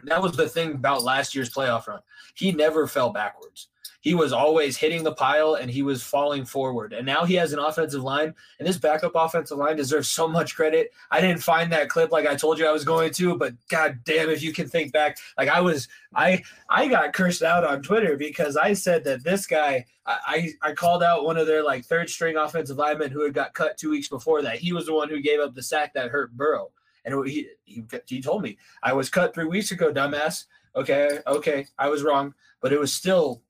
that 0.05 0.23
was 0.23 0.33
the 0.33 0.49
thing 0.49 0.73
about 0.73 1.05
last 1.05 1.35
year's 1.35 1.51
playoff 1.51 1.87
run. 1.87 2.01
He 2.35 2.53
never 2.53 2.87
fell 2.87 3.11
backwards 3.11 3.68
he 4.09 4.14
was 4.14 4.33
always 4.33 4.79
hitting 4.79 5.03
the 5.03 5.12
pile 5.12 5.57
and 5.57 5.71
he 5.71 5.83
was 5.83 6.03
falling 6.03 6.47
forward. 6.47 6.94
And 6.94 7.05
now 7.05 7.27
he 7.27 7.35
has 7.35 7.53
an 7.53 7.59
offensive 7.59 8.03
line, 8.03 8.35
and 8.59 8.66
this 8.66 8.79
backup 8.79 9.12
offensive 9.14 9.59
line 9.59 9.77
deserves 9.77 10.09
so 10.09 10.27
much 10.27 10.57
credit. 10.57 10.92
I 11.11 11.21
didn't 11.21 11.42
find 11.42 11.71
that 11.73 11.90
clip 11.90 12.11
like 12.11 12.27
I 12.27 12.35
told 12.35 12.59
you 12.59 12.66
I 12.66 12.73
was 12.73 12.87
going 12.87 13.12
to, 13.12 13.37
but 13.37 13.53
god 13.68 13.99
damn, 14.05 14.31
if 14.31 14.42
you 14.42 14.55
can 14.55 14.66
think 14.66 14.94
back, 14.94 15.18
like 15.37 15.51
I 15.51 15.61
was, 15.61 15.88
I 16.14 16.42
I 16.71 16.88
got 16.88 17.12
cursed 17.12 17.42
out 17.42 17.64
on 17.64 17.83
Twitter 17.83 18.16
because 18.16 18.57
I 18.57 18.73
said 18.73 19.05
that 19.05 19.25
this 19.25 19.47
guy, 19.47 19.85
I 20.07 20.55
I, 20.62 20.73
called 20.73 21.03
out 21.03 21.27
one 21.27 21.37
of 21.37 21.47
their 21.47 21.62
like 21.62 21.85
third 21.85 22.09
string 22.09 22.38
offensive 22.38 22.79
linemen 22.79 23.11
who 23.11 23.25
had 23.25 23.35
got 23.35 23.53
cut 23.53 23.77
two 23.77 23.90
weeks 23.90 24.09
before 24.09 24.40
that. 24.40 24.57
He 24.57 24.73
was 24.73 24.87
the 24.87 24.94
one 24.94 25.11
who 25.11 25.21
gave 25.21 25.38
up 25.38 25.55
the 25.55 25.62
sack 25.62 25.92
that 25.92 26.11
hurt 26.11 26.35
Burrow. 26.35 26.71
And 27.05 27.27
he, 27.27 27.49
he, 27.64 27.85
he 28.07 28.23
told 28.23 28.40
me 28.42 28.57
I 28.83 28.94
was 28.94 29.11
cut 29.11 29.35
three 29.35 29.44
weeks 29.44 29.71
ago, 29.71 29.92
dumbass. 29.92 30.47
Okay, 30.75 31.18
okay, 31.27 31.66
I 31.79 31.90
was 31.90 32.03
wrong, 32.03 32.33
but 32.62 32.73
it 32.73 32.81
was 32.81 32.94
still 32.94 33.42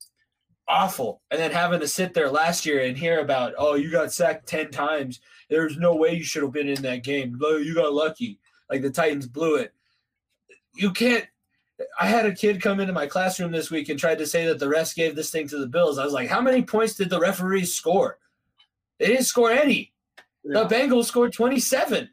awful. 0.69 1.21
And 1.31 1.39
then 1.39 1.51
having 1.51 1.79
to 1.79 1.87
sit 1.87 2.13
there 2.13 2.29
last 2.29 2.65
year 2.65 2.83
and 2.83 2.97
hear 2.97 3.19
about, 3.19 3.53
oh, 3.57 3.73
you 3.73 3.91
got 3.91 4.13
sacked 4.13 4.47
10 4.47 4.71
times. 4.71 5.19
There's 5.49 5.77
no 5.77 5.95
way 5.95 6.13
you 6.13 6.23
should 6.23 6.43
have 6.43 6.53
been 6.53 6.69
in 6.69 6.81
that 6.83 7.03
game. 7.03 7.37
You 7.41 7.73
got 7.73 7.93
lucky. 7.93 8.39
Like 8.69 8.83
the 8.83 8.91
Titans 8.91 9.27
blew 9.27 9.55
it. 9.55 9.73
You 10.75 10.91
can't. 10.91 11.25
I 11.99 12.07
had 12.07 12.25
a 12.25 12.35
kid 12.35 12.61
come 12.61 12.79
into 12.79 12.93
my 12.93 13.07
classroom 13.07 13.51
this 13.51 13.71
week 13.71 13.89
and 13.89 13.99
tried 13.99 14.17
to 14.19 14.27
say 14.27 14.45
that 14.45 14.59
the 14.59 14.65
refs 14.65 14.93
gave 14.93 15.15
this 15.15 15.31
thing 15.31 15.47
to 15.47 15.57
the 15.57 15.67
Bills. 15.67 15.97
I 15.97 16.03
was 16.03 16.13
like, 16.13 16.29
how 16.29 16.41
many 16.41 16.61
points 16.61 16.95
did 16.95 17.09
the 17.09 17.19
referees 17.19 17.73
score? 17.73 18.17
They 18.99 19.07
didn't 19.07 19.25
score 19.25 19.49
any. 19.49 19.93
Yeah. 20.43 20.63
The 20.63 20.75
Bengals 20.75 21.05
scored 21.05 21.31
27. 21.31 22.09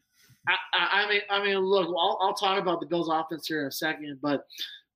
I, 0.49 0.55
I, 0.75 1.09
mean, 1.09 1.21
I 1.29 1.43
mean, 1.43 1.59
look, 1.59 1.89
I'll, 1.89 2.19
I'll 2.23 2.35
talk 2.35 2.61
about 2.61 2.81
the 2.81 2.87
Bills' 2.87 3.09
offense 3.11 3.49
here 3.49 3.63
in 3.63 3.67
a 3.67 3.73
second, 3.73 4.19
but 4.23 4.47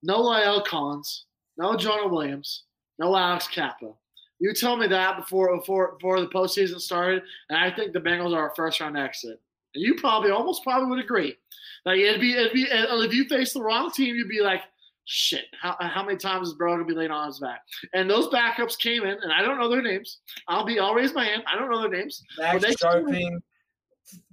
no 0.04 0.22
La'el 0.22 0.64
Collins, 0.64 1.26
no 1.56 1.76
Jonah 1.76 2.06
Williams, 2.06 2.64
no 3.00 3.16
Alex 3.16 3.48
Cappa. 3.48 3.92
You 4.38 4.54
told 4.54 4.78
me 4.78 4.86
that 4.86 5.16
before 5.16 5.56
before 5.56 5.92
before 5.92 6.20
the 6.20 6.28
postseason 6.28 6.80
started, 6.80 7.22
and 7.48 7.58
I 7.58 7.74
think 7.74 7.92
the 7.92 8.00
Bengals 8.00 8.34
are 8.34 8.50
a 8.50 8.54
first 8.54 8.80
round 8.80 8.96
exit. 8.96 9.40
And 9.74 9.84
you 9.84 9.94
probably 9.96 10.30
almost 10.30 10.62
probably 10.62 10.88
would 10.90 11.04
agree. 11.04 11.36
Like 11.84 11.98
it'd 11.98 12.20
be 12.20 12.32
it'd 12.32 12.52
be 12.52 12.66
if 12.70 13.14
you 13.14 13.24
face 13.24 13.52
the 13.52 13.62
wrong 13.62 13.90
team, 13.90 14.14
you'd 14.14 14.28
be 14.28 14.40
like, 14.40 14.62
shit, 15.06 15.46
how, 15.60 15.76
how 15.80 16.04
many 16.04 16.18
times 16.18 16.48
is 16.48 16.54
bro 16.54 16.74
gonna 16.74 16.84
be 16.84 16.94
laid 16.94 17.10
on 17.10 17.26
his 17.26 17.40
back? 17.40 17.62
And 17.94 18.08
those 18.08 18.28
backups 18.28 18.78
came 18.78 19.02
in, 19.02 19.18
and 19.22 19.32
I 19.32 19.42
don't 19.42 19.58
know 19.58 19.68
their 19.68 19.82
names. 19.82 20.18
I'll 20.46 20.64
be 20.64 20.78
I'll 20.78 20.94
raise 20.94 21.14
my 21.14 21.24
hand. 21.24 21.42
I 21.52 21.58
don't 21.58 21.70
know 21.70 21.80
their 21.80 21.90
names. 21.90 22.22
Max 22.38 22.64
Scharping, 22.64 23.40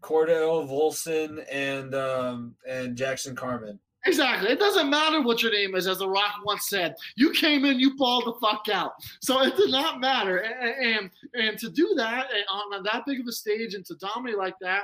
Cordell 0.01 0.67
Volson, 0.69 1.43
and 1.51 1.95
um, 1.95 2.55
and 2.67 2.97
Jackson 2.97 3.35
Carman. 3.35 3.79
Exactly. 4.05 4.49
It 4.49 4.59
doesn't 4.59 4.89
matter 4.89 5.21
what 5.21 5.41
your 5.43 5.51
name 5.51 5.75
is, 5.75 5.87
as 5.87 5.97
The 5.97 6.07
Rock 6.07 6.35
once 6.45 6.69
said. 6.69 6.95
You 7.15 7.31
came 7.31 7.65
in, 7.65 7.79
you 7.79 7.97
balled 7.97 8.25
the 8.25 8.33
fuck 8.39 8.69
out. 8.71 8.93
So 9.21 9.41
it 9.41 9.57
did 9.57 9.69
not 9.69 9.99
matter. 9.99 10.37
And 10.37 10.85
and, 10.85 11.09
and 11.33 11.59
to 11.59 11.69
do 11.69 11.93
that 11.97 12.27
eh, 12.33 12.43
on 12.49 12.83
that 12.83 13.03
big 13.05 13.19
of 13.19 13.27
a 13.27 13.31
stage 13.31 13.73
and 13.73 13.85
to 13.85 13.95
dominate 13.95 14.37
like 14.37 14.55
that, 14.61 14.83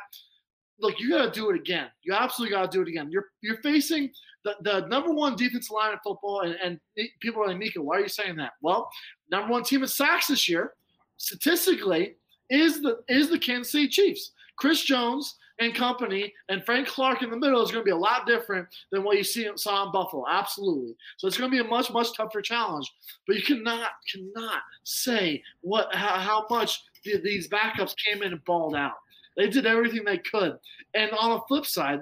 look, 0.80 1.00
you 1.00 1.10
got 1.10 1.34
to 1.34 1.40
do 1.40 1.50
it 1.52 1.56
again. 1.56 1.88
You 2.02 2.14
absolutely 2.14 2.56
got 2.56 2.72
to 2.72 2.78
do 2.78 2.82
it 2.82 2.90
again. 2.90 3.10
You're 3.12 3.28
you're 3.42 3.62
facing 3.62 4.12
the, 4.44 4.56
the 4.62 4.88
number 4.88 5.14
one 5.14 5.36
defensive 5.36 5.72
line 5.72 5.94
in 5.94 6.00
football, 6.04 6.42
and, 6.42 6.58
and 6.64 6.80
people 7.22 7.44
are 7.44 7.48
like, 7.48 7.58
Mika, 7.58 7.82
why 7.82 7.98
are 7.98 8.02
you 8.02 8.10
saying 8.10 8.36
that? 8.38 8.54
Well, 8.62 8.90
number 9.32 9.52
one 9.52 9.64
team 9.64 9.84
in 9.84 9.88
sacks 9.88 10.28
this 10.28 10.50
year, 10.50 10.74
statistically, 11.18 12.16
is 12.50 12.82
the 12.82 13.00
is 13.08 13.30
the 13.30 13.40
Kansas 13.40 13.72
City 13.72 13.88
Chiefs. 13.88 14.32
Chris 14.58 14.84
Jones 14.84 15.38
and 15.60 15.76
company 15.76 16.34
and 16.50 16.66
Frank 16.66 16.88
Clark 16.88 17.22
in 17.22 17.30
the 17.30 17.38
middle 17.38 17.62
is 17.62 17.72
going 17.72 17.82
to 17.82 17.86
be 17.86 17.92
a 17.92 17.96
lot 17.96 18.26
different 18.26 18.68
than 18.92 19.04
what 19.04 19.18
you 19.18 19.24
see 19.24 19.48
saw 19.56 19.86
in 19.86 19.92
Buffalo. 19.92 20.26
Absolutely. 20.28 20.96
So 21.18 21.28
it's 21.28 21.38
going 21.38 21.52
to 21.52 21.56
be 21.56 21.62
a 21.66 21.70
much 21.70 21.92
much 21.92 22.16
tougher 22.18 22.42
challenge. 22.42 22.92
But 23.28 23.36
you 23.36 23.44
cannot 23.44 23.92
cannot 24.12 24.62
say 24.84 25.44
what 25.62 25.94
how, 25.94 26.20
how 26.20 26.46
much 26.50 26.82
the, 27.06 27.22
these 27.24 27.48
backups 27.48 27.94
came 28.04 28.24
in 28.24 28.32
and 28.32 28.44
balled 28.46 28.76
out. 28.76 28.94
They 29.38 29.48
did 29.48 29.66
everything 29.66 30.04
they 30.06 30.20
could. 30.20 30.58
And 30.94 31.12
on 31.12 31.32
the 31.32 31.42
flip 31.48 31.66
side, 31.66 32.02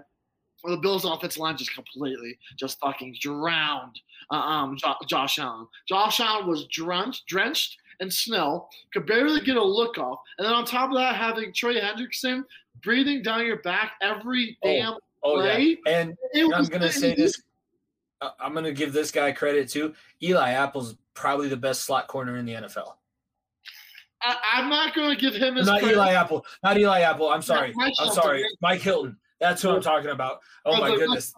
Well, 0.64 0.76
the 0.76 0.82
Bills' 0.82 1.06
offensive 1.06 1.40
line 1.40 1.58
just 1.58 1.74
completely 1.74 2.38
just 2.58 2.80
fucking 2.80 3.18
drowned 3.20 4.00
uh, 4.32 4.36
um, 4.36 4.78
Jo- 4.78 4.96
Josh 5.08 5.40
Allen. 5.40 5.68
Josh 5.88 6.20
Allen 6.20 6.48
was 6.48 6.68
drenched, 6.68 7.26
drenched 7.28 7.78
in 8.00 8.10
snow, 8.10 8.68
could 8.94 9.06
barely 9.06 9.42
get 9.42 9.58
a 9.58 9.64
look 9.64 9.98
off, 9.98 10.20
and 10.38 10.46
then 10.46 10.54
on 10.54 10.66
top 10.66 10.90
of 10.90 10.98
that, 10.98 11.16
having 11.16 11.54
Trey 11.54 11.80
Hendrickson 11.80 12.44
breathing 12.84 13.22
down 13.22 13.46
your 13.46 13.62
back 13.62 13.94
every 14.02 14.58
Oh, 14.64 14.68
damn 14.68 14.94
Oh 15.24 15.36
play. 15.36 15.78
yeah, 15.86 15.92
and 16.00 16.18
I'm 16.54 16.66
gonna 16.66 16.92
say 16.92 17.14
this. 17.16 17.42
I- 18.22 18.26
uh, 18.28 18.32
I'm 18.40 18.54
gonna 18.54 18.72
give 18.72 18.94
this 18.94 19.12
guy 19.12 19.32
credit 19.32 19.70
too. 19.70 19.94
Eli 20.22 20.52
Apple's 20.52 20.96
probably 21.16 21.48
the 21.48 21.58
best 21.58 21.84
slot 21.84 22.08
corner 22.08 22.38
in 22.38 22.46
the 22.46 22.54
NFL. 22.54 22.94
I, 24.24 24.36
I'm 24.54 24.70
not 24.70 24.94
going 24.94 25.10
to 25.10 25.20
give 25.20 25.34
him 25.34 25.56
his 25.56 25.66
Not 25.66 25.80
credit. 25.80 25.96
Eli 25.96 26.14
Apple. 26.14 26.46
Not 26.64 26.78
Eli 26.78 27.02
Apple. 27.02 27.30
I'm 27.32 27.42
sorry. 27.42 27.74
I'm 28.00 28.12
sorry. 28.14 28.46
Mike 28.62 28.80
Hilton. 28.82 29.18
That's 29.40 29.64
who 29.64 29.72
I'm 29.72 29.82
talking 29.82 30.12
about. 30.12 30.42
Oh 30.64 30.80
my 30.80 30.96
goodness. 30.96 31.34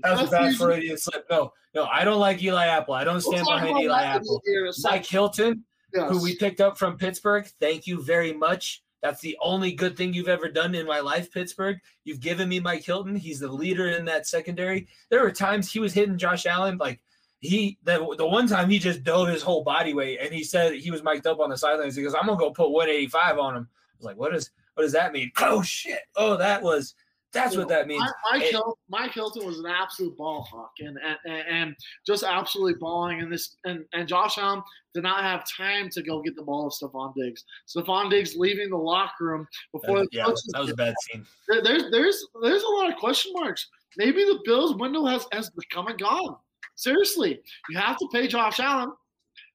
That 0.00 0.20
was 0.20 0.28
a 0.28 0.30
bad 0.30 0.54
Freudian 0.56 0.98
slip. 0.98 1.24
No, 1.30 1.52
no, 1.74 1.84
I 1.86 2.04
don't 2.04 2.20
like 2.20 2.42
Eli 2.42 2.66
Apple. 2.66 2.92
I 2.92 3.04
don't 3.04 3.14
We'll 3.14 3.32
stand 3.32 3.46
behind 3.46 3.78
Eli 3.80 4.02
Apple. 4.02 4.42
Mike 4.84 5.06
Hilton, 5.06 5.64
Yes. 5.94 6.10
who 6.10 6.22
we 6.22 6.36
picked 6.36 6.60
up 6.60 6.76
from 6.76 6.98
Pittsburgh. 6.98 7.46
Thank 7.60 7.86
you 7.86 8.02
very 8.02 8.34
much. 8.34 8.82
That's 9.02 9.20
the 9.20 9.36
only 9.40 9.72
good 9.72 9.96
thing 9.96 10.12
you've 10.12 10.28
ever 10.28 10.48
done 10.48 10.74
in 10.74 10.86
my 10.86 11.00
life, 11.00 11.32
Pittsburgh. 11.32 11.78
You've 12.04 12.20
given 12.20 12.48
me 12.48 12.58
Mike 12.58 12.84
Hilton. 12.84 13.14
He's 13.14 13.40
the 13.40 13.50
leader 13.50 13.88
in 13.88 14.04
that 14.06 14.26
secondary. 14.26 14.88
There 15.10 15.22
were 15.22 15.30
times 15.30 15.70
he 15.70 15.78
was 15.78 15.92
hitting 15.92 16.18
Josh 16.18 16.46
Allen 16.46 16.78
like 16.78 17.00
he 17.40 17.78
the, 17.84 18.14
the 18.18 18.26
one 18.26 18.48
time 18.48 18.68
he 18.68 18.78
just 18.78 19.04
dove 19.04 19.28
his 19.28 19.42
whole 19.42 19.62
body 19.62 19.94
weight 19.94 20.18
and 20.20 20.34
he 20.34 20.42
said 20.42 20.74
he 20.74 20.90
was 20.90 21.04
mic'd 21.04 21.26
up 21.26 21.38
on 21.38 21.50
the 21.50 21.56
sidelines. 21.56 21.94
He 21.94 22.02
goes, 22.02 22.14
I'm 22.14 22.26
gonna 22.26 22.38
go 22.38 22.50
put 22.50 22.70
185 22.70 23.38
on 23.38 23.56
him. 23.56 23.68
I 23.70 23.94
was 23.98 24.06
like, 24.06 24.16
what 24.16 24.34
is 24.34 24.50
what 24.74 24.82
does 24.82 24.92
that 24.92 25.12
mean? 25.12 25.30
Oh 25.40 25.62
shit. 25.62 26.00
Oh, 26.16 26.36
that 26.36 26.62
was 26.62 26.94
that's 27.32 27.56
what 27.56 27.68
that 27.68 27.86
means. 27.86 28.00
Mike, 28.00 28.40
Mike, 28.40 28.50
Hilton, 28.50 28.72
Mike 28.88 29.12
Hilton 29.12 29.46
was 29.46 29.58
an 29.58 29.66
absolute 29.66 30.16
ball 30.16 30.42
hawk 30.42 30.72
and, 30.80 30.98
and, 31.26 31.42
and, 31.48 31.76
just 32.06 32.22
absolutely 32.24 32.74
balling. 32.74 33.20
And 33.20 33.30
this 33.30 33.56
and, 33.64 33.84
and 33.92 34.08
Josh 34.08 34.38
Allen 34.38 34.62
did 34.94 35.02
not 35.02 35.22
have 35.22 35.44
time 35.46 35.90
to 35.90 36.02
go 36.02 36.22
get 36.22 36.36
the 36.36 36.42
ball 36.42 36.70
to 36.70 36.86
Stefon 36.86 37.14
Diggs. 37.14 37.44
Stefon 37.66 38.10
Diggs 38.10 38.34
leaving 38.36 38.70
the 38.70 38.76
locker 38.76 39.24
room 39.26 39.46
before 39.72 40.00
the 40.00 40.08
yeah, 40.10 40.24
that 40.24 40.60
was 40.60 40.70
a 40.70 40.74
bad 40.74 40.94
scene. 41.02 41.26
there- 41.48 41.62
there's 41.62 41.90
there's 41.90 42.26
there's 42.42 42.62
a 42.62 42.68
lot 42.68 42.90
of 42.90 42.96
question 42.96 43.32
marks. 43.34 43.68
Maybe 43.96 44.24
the 44.24 44.40
Bills 44.44 44.74
window 44.76 45.04
has 45.04 45.26
has 45.32 45.50
come 45.70 45.88
and 45.88 45.98
gone. 45.98 46.36
Seriously, 46.76 47.40
you 47.68 47.78
have 47.78 47.98
to 47.98 48.08
pay 48.12 48.26
Josh 48.26 48.60
Allen. 48.60 48.92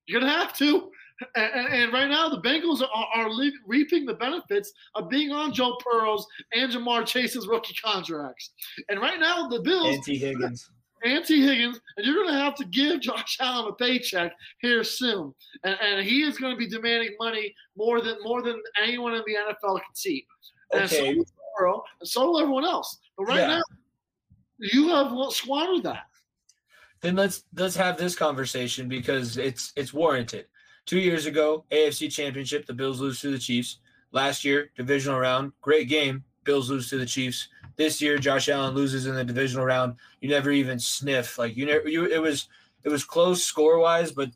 You're 0.05 0.21
gonna 0.21 0.31
have 0.31 0.53
to. 0.57 0.91
And, 1.35 1.53
and- 1.53 1.73
and 1.73 1.93
right 1.93 2.09
now, 2.09 2.29
the 2.29 2.41
Bengals 2.41 2.81
are, 2.81 3.07
are 3.15 3.29
le- 3.31 3.51
reaping 3.67 4.05
the 4.05 4.13
benefits 4.13 4.71
of 4.95 5.09
being 5.09 5.31
on 5.31 5.53
Joe 5.53 5.77
Burrow's 5.83 6.25
and 6.53 6.71
Ja'Marr 6.71 7.05
Chase's 7.05 7.47
rookie 7.47 7.75
contracts. 7.83 8.51
And 8.89 8.99
right 8.99 9.19
now, 9.19 9.47
the 9.47 9.61
Bills 9.61 9.95
and 9.95 10.03
Tee 10.03 10.17
Higgins. 10.17 10.69
and 11.03 11.23
Tee 11.25 11.45
Higgins, 11.45 11.79
and 11.97 12.05
you're 12.05 12.15
going 12.15 12.29
to 12.33 12.39
have 12.39 12.55
to 12.55 12.65
give 12.65 13.01
Josh 13.01 13.37
Allen 13.39 13.69
a 13.71 13.73
paycheck 13.75 14.33
here 14.59 14.83
soon, 14.83 15.33
and, 15.63 15.77
and 15.81 16.05
he 16.05 16.23
is 16.23 16.37
going 16.37 16.53
to 16.53 16.57
be 16.57 16.67
demanding 16.67 17.15
money 17.19 17.53
more 17.75 18.01
than 18.01 18.15
more 18.23 18.41
than 18.41 18.61
anyone 18.81 19.13
in 19.13 19.21
the 19.25 19.33
NFL 19.35 19.75
can 19.75 19.95
see. 19.95 20.25
And 20.73 20.89
so 20.89 20.97
Okay. 21.01 21.15
will 21.15 21.25
Burrow, 21.59 21.83
and 21.99 22.09
so 22.09 22.29
will 22.31 22.39
everyone 22.39 22.65
else. 22.65 22.97
But 23.17 23.25
right 23.25 23.39
Yeah. 23.41 23.47
now, 23.57 23.61
you 24.57 24.87
have 24.89 25.11
squandered 25.33 25.83
that. 25.83 26.07
then 27.01 27.15
let's 27.17 27.43
let's 27.55 27.75
have 27.75 27.97
this 27.97 28.15
conversation 28.15 28.87
because 28.87 29.37
it's 29.37 29.73
it's 29.75 29.93
warranted. 29.93 30.45
Two 30.85 30.99
years 30.99 31.25
ago, 31.25 31.63
AFC 31.71 32.11
Championship, 32.11 32.65
the 32.65 32.73
Bills 32.73 32.99
lose 32.99 33.21
to 33.21 33.31
the 33.31 33.39
Chiefs. 33.39 33.79
Last 34.11 34.43
year, 34.43 34.69
divisional 34.75 35.19
round, 35.19 35.53
great 35.61 35.87
game. 35.87 36.23
Bills 36.43 36.69
lose 36.69 36.89
to 36.89 36.97
the 36.97 37.05
Chiefs. 37.05 37.47
This 37.77 38.01
year, 38.01 38.17
Josh 38.17 38.49
Allen 38.49 38.75
loses 38.75 39.07
in 39.07 39.15
the 39.15 39.23
divisional 39.23 39.65
round. 39.65 39.95
You 40.21 40.29
never 40.29 40.51
even 40.51 40.77
sniff 40.77 41.39
like 41.39 41.55
you 41.57 41.65
never. 41.65 41.87
You 41.87 42.05
it 42.05 42.21
was 42.21 42.47
it 42.83 42.89
was 42.89 43.03
close 43.03 43.43
score 43.43 43.79
wise, 43.79 44.11
but 44.11 44.29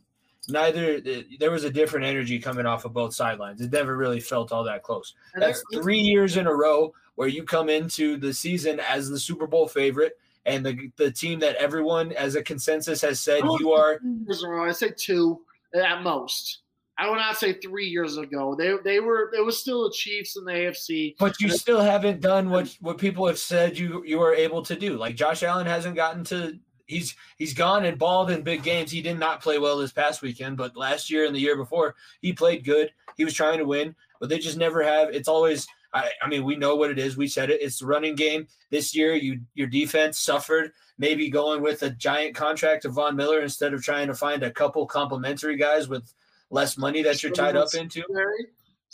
neither 0.48 1.02
there 1.40 1.52
was 1.52 1.64
a 1.64 1.70
different 1.70 2.06
energy 2.06 2.40
coming 2.40 2.66
off 2.66 2.86
of 2.86 2.94
both 2.94 3.14
sidelines. 3.14 3.62
It 3.62 3.72
never 3.72 3.96
really 3.96 4.20
felt 4.20 4.52
all 4.52 4.64
that 4.64 4.84
close. 4.84 5.14
That's 5.36 5.62
three 5.74 6.00
years 6.00 6.38
in 6.38 6.48
a 6.48 6.54
row 6.54 6.94
where 7.16 7.28
you 7.28 7.44
come 7.44 7.70
into 7.70 8.18
the 8.18 8.34
season 8.34 8.80
as 8.80 9.10
the 9.10 9.20
Super 9.20 9.48
Bowl 9.48 9.68
favorite 9.68 10.18
and 10.46 10.66
the 10.66 10.92
the 10.96 11.12
team 11.12 11.40
that 11.40 11.56
everyone 11.58 12.14
as 12.14 12.36
a 12.36 12.42
consensus 12.42 13.02
has 13.02 13.20
said 13.20 13.44
you 13.60 13.72
are 13.74 14.00
years 14.26 14.44
in 14.44 14.50
a 14.50 14.52
row. 14.52 14.68
I 14.68 14.72
say 14.72 14.92
two 14.96 15.42
at 15.76 16.02
most. 16.04 16.60
I 17.00 17.10
would 17.10 17.18
not 17.18 17.38
say 17.38 17.54
three 17.54 17.88
years 17.88 18.18
ago. 18.18 18.56
They 18.56 18.74
they 18.84 19.00
were 19.00 19.32
it 19.36 19.46
was 19.46 19.60
still 19.60 19.84
the 19.84 19.92
Chiefs 19.92 20.36
in 20.36 20.46
the 20.46 20.52
AFC. 20.52 21.16
but 21.20 21.40
you 21.40 21.50
still 21.50 21.82
haven't 21.82 22.22
done 22.22 22.50
what 22.50 22.76
what 22.82 22.98
people 22.98 23.28
have 23.28 23.38
said 23.38 23.78
you 23.78 24.04
you 24.06 24.18
were 24.18 24.34
able 24.34 24.64
to 24.64 24.76
do. 24.76 24.98
Like 24.98 25.16
Josh 25.16 25.44
Allen 25.44 25.68
hasn't 25.68 25.96
gotten 25.96 26.24
to 26.26 26.58
he's 26.88 27.16
he's 27.38 27.54
gone 27.54 27.86
and 27.86 28.00
balled 28.00 28.32
in 28.32 28.42
big 28.42 28.64
games. 28.64 28.90
He 28.90 29.02
did 29.02 29.20
not 29.20 29.44
play 29.44 29.60
well 29.60 29.78
this 29.78 29.92
past 29.92 30.22
weekend, 30.22 30.58
but 30.58 30.76
last 30.76 31.12
year 31.12 31.26
and 31.26 31.36
the 31.36 31.40
year 31.40 31.56
before, 31.56 31.96
he 32.22 32.34
played 32.34 32.66
good. 32.66 32.92
He 33.16 33.26
was 33.26 33.34
trying 33.34 33.60
to 33.60 33.66
win, 33.66 33.96
but 34.20 34.30
they 34.30 34.40
just 34.40 34.58
never 34.58 34.82
have. 34.82 35.10
It's 35.10 35.28
always 35.28 35.68
I, 35.98 36.12
I 36.22 36.28
mean, 36.30 36.44
we 36.44 36.56
know 36.56 36.76
what 36.76 36.92
it 36.92 37.00
is. 37.00 37.18
We 37.18 37.28
said 37.28 37.50
it. 37.50 37.62
It's 37.62 37.80
the 37.80 37.86
running 37.86 38.16
game. 38.16 38.48
This 38.70 38.96
year, 38.96 39.16
you 39.16 39.42
your 39.56 39.68
defense 39.68 40.20
suffered. 40.20 40.72
Maybe 40.98 41.30
going 41.30 41.62
with 41.62 41.84
a 41.84 41.92
giant 41.92 42.36
contract 42.36 42.86
of 42.86 42.94
Von 42.94 43.16
Miller 43.16 43.42
instead 43.42 43.74
of 43.74 43.84
trying 43.84 44.08
to 44.08 44.16
find 44.16 44.44
a 44.44 44.52
couple 44.52 44.86
complimentary 44.86 45.58
guys 45.58 45.88
with 45.88 46.12
less 46.50 46.78
money 46.78 47.04
that 47.04 47.22
you're 47.22 47.32
tied 47.32 47.56
up 47.56 47.74
into. 47.76 48.04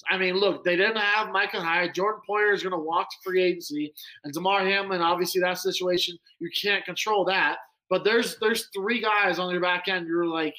I 0.09 0.17
mean, 0.17 0.35
look, 0.35 0.63
they 0.63 0.75
didn't 0.75 0.97
have 0.97 1.29
Micah 1.29 1.61
Hyde. 1.61 1.93
Jordan 1.93 2.21
Poyer 2.27 2.53
is 2.53 2.63
going 2.63 2.71
to 2.71 2.79
walk 2.79 3.09
to 3.11 3.15
free 3.23 3.43
agency, 3.43 3.93
and 4.23 4.33
Damar 4.33 4.65
Hamlin. 4.65 5.01
Obviously, 5.01 5.41
that 5.41 5.59
situation 5.59 6.17
you 6.39 6.49
can't 6.61 6.83
control 6.83 7.25
that. 7.25 7.57
But 7.89 8.03
there's 8.03 8.37
there's 8.39 8.69
three 8.73 9.01
guys 9.01 9.39
on 9.39 9.51
your 9.51 9.61
back 9.61 9.87
end. 9.87 10.07
You're 10.07 10.25
like, 10.25 10.55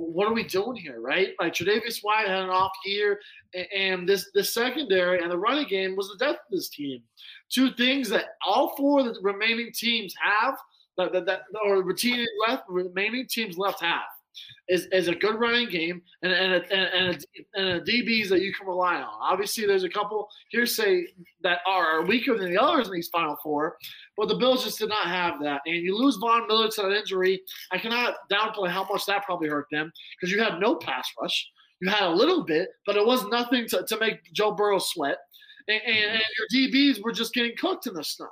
what 0.00 0.26
are 0.26 0.32
we 0.34 0.44
doing 0.44 0.76
here, 0.76 1.00
right? 1.00 1.34
Like 1.40 1.52
Tre'Davious 1.52 1.98
White 2.02 2.26
had 2.26 2.44
an 2.44 2.50
off 2.50 2.72
year, 2.84 3.20
and 3.76 4.08
this 4.08 4.30
the 4.34 4.42
secondary 4.42 5.22
and 5.22 5.30
the 5.30 5.38
running 5.38 5.68
game 5.68 5.96
was 5.96 6.08
the 6.08 6.24
death 6.24 6.36
of 6.36 6.50
this 6.50 6.68
team. 6.68 7.02
Two 7.50 7.72
things 7.72 8.08
that 8.08 8.36
all 8.46 8.76
four 8.76 9.00
of 9.00 9.06
the 9.06 9.20
remaining 9.22 9.70
teams 9.74 10.14
have 10.22 10.56
that 10.96 11.12
that, 11.12 11.26
that 11.26 11.42
or 11.64 11.82
remaining 11.82 12.26
left 12.48 12.64
remaining 12.68 13.26
teams 13.28 13.58
left 13.58 13.82
have 13.82 14.02
is, 14.68 14.86
is 14.92 15.08
a 15.08 15.14
good 15.14 15.38
running 15.38 15.68
game 15.68 16.02
and 16.22 16.32
and 16.32 16.52
a, 16.54 16.72
and, 16.72 17.16
a, 17.16 17.60
and 17.60 17.68
a 17.68 17.80
DBs 17.80 18.28
that 18.28 18.42
you 18.42 18.52
can 18.52 18.66
rely 18.66 18.96
on. 18.96 19.08
Obviously, 19.20 19.66
there's 19.66 19.84
a 19.84 19.88
couple 19.88 20.28
hearsay 20.50 21.04
that 21.42 21.58
are 21.66 22.04
weaker 22.04 22.36
than 22.36 22.50
the 22.50 22.60
others 22.60 22.88
in 22.88 22.94
these 22.94 23.08
final 23.08 23.36
four, 23.42 23.76
but 24.16 24.28
the 24.28 24.36
Bills 24.36 24.64
just 24.64 24.78
did 24.78 24.88
not 24.88 25.06
have 25.06 25.40
that. 25.42 25.60
And 25.66 25.76
you 25.76 25.96
lose 25.96 26.16
Von 26.16 26.46
Miller 26.46 26.68
to 26.68 26.82
that 26.82 26.92
injury. 26.92 27.40
I 27.72 27.78
cannot 27.78 28.14
downplay 28.30 28.70
how 28.70 28.86
much 28.90 29.06
that 29.06 29.24
probably 29.24 29.48
hurt 29.48 29.66
them 29.70 29.90
because 30.18 30.32
you 30.32 30.42
had 30.42 30.60
no 30.60 30.76
pass 30.76 31.08
rush. 31.20 31.48
You 31.80 31.90
had 31.90 32.02
a 32.02 32.10
little 32.10 32.44
bit, 32.44 32.68
but 32.86 32.96
it 32.96 33.06
was 33.06 33.24
nothing 33.26 33.66
to, 33.68 33.84
to 33.86 33.98
make 33.98 34.18
Joe 34.34 34.52
Burrow 34.52 34.78
sweat. 34.78 35.16
And, 35.68 35.80
and, 35.86 36.12
and 36.12 36.22
your 36.38 36.68
DBs 36.68 37.02
were 37.02 37.12
just 37.12 37.32
getting 37.32 37.56
cooked 37.56 37.86
in 37.86 37.94
the 37.94 38.04
snow. 38.04 38.28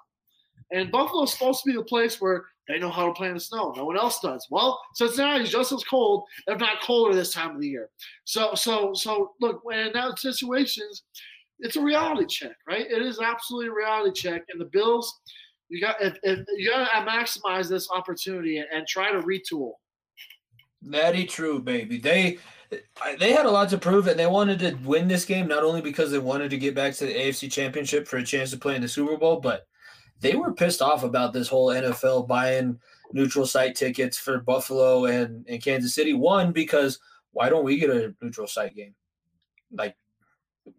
And 0.70 0.92
Buffalo's 0.92 1.32
supposed 1.32 1.62
to 1.62 1.70
be 1.70 1.76
the 1.76 1.84
place 1.84 2.20
where 2.20 2.44
they 2.68 2.78
know 2.78 2.90
how 2.90 3.06
to 3.06 3.12
play 3.12 3.28
in 3.28 3.34
the 3.34 3.40
snow. 3.40 3.72
No 3.76 3.84
one 3.84 3.96
else 3.96 4.20
does. 4.20 4.46
Well, 4.50 4.80
Cincinnati's 4.94 5.50
just 5.50 5.72
as 5.72 5.82
cold, 5.84 6.24
if 6.46 6.60
not 6.60 6.82
colder, 6.82 7.14
this 7.14 7.32
time 7.32 7.54
of 7.54 7.60
the 7.60 7.68
year. 7.68 7.88
So, 8.24 8.54
so, 8.54 8.92
so 8.94 9.32
look, 9.40 9.62
in 9.72 9.90
that 9.94 10.18
situations, 10.18 11.04
it's 11.60 11.76
a 11.76 11.82
reality 11.82 12.26
check, 12.26 12.56
right? 12.68 12.86
It 12.88 13.02
is 13.02 13.20
absolutely 13.20 13.68
a 13.68 13.74
reality 13.74 14.20
check. 14.20 14.42
And 14.50 14.60
the 14.60 14.66
Bills, 14.66 15.18
you 15.68 15.80
got 15.80 15.96
if, 16.00 16.16
if 16.22 16.46
you 16.56 16.70
got 16.70 16.88
to 16.88 17.10
maximize 17.10 17.68
this 17.68 17.88
opportunity 17.90 18.58
and, 18.58 18.68
and 18.72 18.86
try 18.86 19.12
to 19.12 19.20
retool. 19.20 19.72
Natty 20.82 21.24
true, 21.24 21.60
baby. 21.60 21.98
They 21.98 22.38
they 23.18 23.32
had 23.32 23.46
a 23.46 23.50
lot 23.50 23.70
to 23.70 23.78
prove, 23.78 24.06
and 24.06 24.18
they 24.18 24.26
wanted 24.26 24.58
to 24.60 24.74
win 24.84 25.08
this 25.08 25.24
game 25.24 25.48
not 25.48 25.64
only 25.64 25.80
because 25.80 26.10
they 26.10 26.18
wanted 26.18 26.50
to 26.50 26.58
get 26.58 26.74
back 26.74 26.94
to 26.94 27.06
the 27.06 27.14
AFC 27.14 27.50
Championship 27.50 28.06
for 28.06 28.18
a 28.18 28.24
chance 28.24 28.50
to 28.50 28.58
play 28.58 28.76
in 28.76 28.82
the 28.82 28.88
Super 28.88 29.16
Bowl, 29.16 29.40
but 29.40 29.66
they 30.20 30.34
were 30.34 30.52
pissed 30.52 30.82
off 30.82 31.04
about 31.04 31.32
this 31.32 31.48
whole 31.48 31.68
NFL 31.68 32.26
buying 32.26 32.78
neutral 33.12 33.46
site 33.46 33.74
tickets 33.74 34.18
for 34.18 34.38
Buffalo 34.38 35.06
and, 35.06 35.46
and 35.48 35.62
Kansas 35.62 35.94
City. 35.94 36.12
One, 36.12 36.52
because 36.52 36.98
why 37.32 37.48
don't 37.48 37.64
we 37.64 37.78
get 37.78 37.90
a 37.90 38.14
neutral 38.20 38.46
site 38.46 38.74
game? 38.74 38.94
Like 39.72 39.96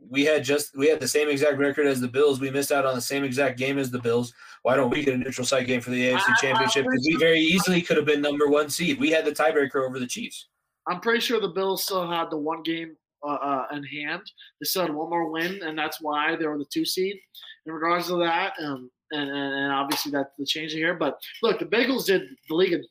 we 0.09 0.25
had 0.25 0.43
just 0.43 0.75
we 0.77 0.87
had 0.87 0.99
the 0.99 1.07
same 1.07 1.29
exact 1.29 1.57
record 1.57 1.87
as 1.87 2.01
the 2.01 2.07
Bills. 2.07 2.39
We 2.39 2.51
missed 2.51 2.71
out 2.71 2.85
on 2.85 2.95
the 2.95 3.01
same 3.01 3.23
exact 3.23 3.57
game 3.57 3.77
as 3.77 3.91
the 3.91 3.99
Bills. 3.99 4.33
Why 4.63 4.75
don't 4.75 4.89
we 4.89 5.03
get 5.03 5.15
a 5.15 5.17
neutral 5.17 5.45
site 5.45 5.67
game 5.67 5.81
for 5.81 5.91
the 5.91 6.11
AFC 6.11 6.35
Championship? 6.41 6.85
Because 6.85 7.07
we 7.07 7.15
very 7.17 7.39
easily 7.39 7.81
could 7.81 7.97
have 7.97 8.05
been 8.05 8.21
number 8.21 8.47
one 8.47 8.69
seed. 8.69 8.99
We 8.99 9.09
had 9.11 9.25
the 9.25 9.31
tiebreaker 9.31 9.87
over 9.87 9.99
the 9.99 10.07
Chiefs. 10.07 10.47
I'm 10.87 10.99
pretty 10.99 11.19
sure 11.19 11.39
the 11.39 11.49
Bills 11.49 11.83
still 11.83 12.09
had 12.09 12.29
the 12.29 12.37
one 12.37 12.63
game 12.63 12.95
uh, 13.23 13.33
uh, 13.33 13.67
in 13.71 13.83
hand. 13.83 14.21
They 14.59 14.65
still 14.65 14.83
had 14.83 14.93
one 14.93 15.09
more 15.09 15.29
win, 15.29 15.61
and 15.63 15.77
that's 15.77 16.01
why 16.01 16.35
they 16.35 16.47
were 16.47 16.57
the 16.57 16.65
two 16.65 16.85
seed. 16.85 17.17
In 17.65 17.73
regards 17.73 18.07
to 18.07 18.17
that, 18.17 18.53
um, 18.63 18.89
and, 19.11 19.29
and, 19.29 19.53
and 19.53 19.71
obviously 19.71 20.11
that's 20.11 20.35
the 20.37 20.45
change 20.45 20.73
here. 20.73 20.93
But 20.93 21.21
look, 21.41 21.59
the 21.59 21.65
Bengals 21.65 22.05
did 22.05 22.23
the 22.47 22.55
league, 22.55 22.73
of, 22.73 22.81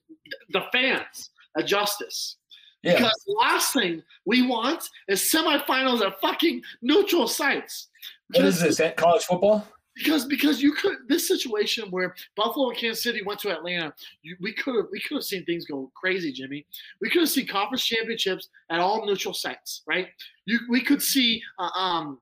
the 0.51 0.63
fans 0.73 1.31
a 1.57 1.63
justice. 1.63 2.37
Yeah. 2.83 2.95
Because 2.95 3.25
the 3.27 3.33
last 3.33 3.73
thing 3.73 4.03
we 4.25 4.47
want 4.47 4.89
is 5.09 5.21
semifinals 5.21 6.01
at 6.01 6.21
fucking 6.21 6.63
neutral 6.81 7.27
sites. 7.27 7.89
What 8.33 8.45
is 8.45 8.61
this? 8.61 8.81
College 8.97 9.25
football? 9.25 9.67
because 9.99 10.27
because 10.27 10.63
you 10.63 10.73
could 10.73 10.97
this 11.09 11.27
situation 11.27 11.91
where 11.91 12.15
Buffalo 12.37 12.71
and 12.71 12.79
Kansas 12.79 13.03
City 13.03 13.23
went 13.23 13.41
to 13.41 13.51
Atlanta, 13.51 13.93
you, 14.23 14.37
we 14.41 14.53
could 14.53 14.77
have 14.77 14.87
we 14.93 15.01
could 15.01 15.17
have 15.17 15.25
seen 15.25 15.45
things 15.45 15.67
go 15.67 15.91
crazy, 15.95 16.33
Jimmy. 16.33 16.65
We 17.01 17.11
could 17.11 17.23
have 17.23 17.29
seen 17.29 17.47
conference 17.47 17.85
championships 17.85 18.49
at 18.71 18.81
all 18.81 19.05
neutral 19.05 19.35
sites, 19.35 19.83
right? 19.87 20.09
You 20.47 20.61
we 20.69 20.83
could 20.83 21.03
see 21.03 21.43
uh, 21.59 21.71
um, 21.75 22.21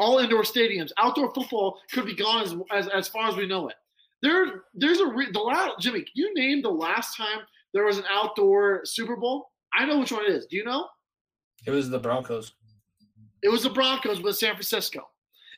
all 0.00 0.18
indoor 0.18 0.42
stadiums. 0.42 0.90
Outdoor 0.98 1.32
football 1.32 1.78
could 1.92 2.06
be 2.06 2.14
gone 2.14 2.42
as 2.42 2.54
as, 2.72 2.88
as 2.88 3.08
far 3.08 3.28
as 3.28 3.36
we 3.36 3.46
know 3.46 3.68
it. 3.68 3.76
There 4.22 4.64
there's 4.74 5.00
a 5.00 5.06
re- 5.06 5.30
the 5.32 5.40
last 5.40 5.78
Jimmy. 5.80 6.04
You 6.14 6.34
named 6.34 6.64
the 6.64 6.70
last 6.70 7.16
time 7.16 7.40
there 7.72 7.84
was 7.84 7.98
an 7.98 8.04
outdoor 8.10 8.82
Super 8.84 9.16
Bowl. 9.16 9.50
I 9.72 9.84
know 9.86 10.00
which 10.00 10.12
one 10.12 10.24
it 10.24 10.30
is. 10.30 10.46
Do 10.46 10.56
you 10.56 10.64
know? 10.64 10.88
It 11.66 11.70
was 11.70 11.90
the 11.90 11.98
Broncos. 11.98 12.52
It 13.42 13.48
was 13.48 13.62
the 13.62 13.70
Broncos 13.70 14.20
with 14.20 14.36
San 14.36 14.54
Francisco. 14.54 15.08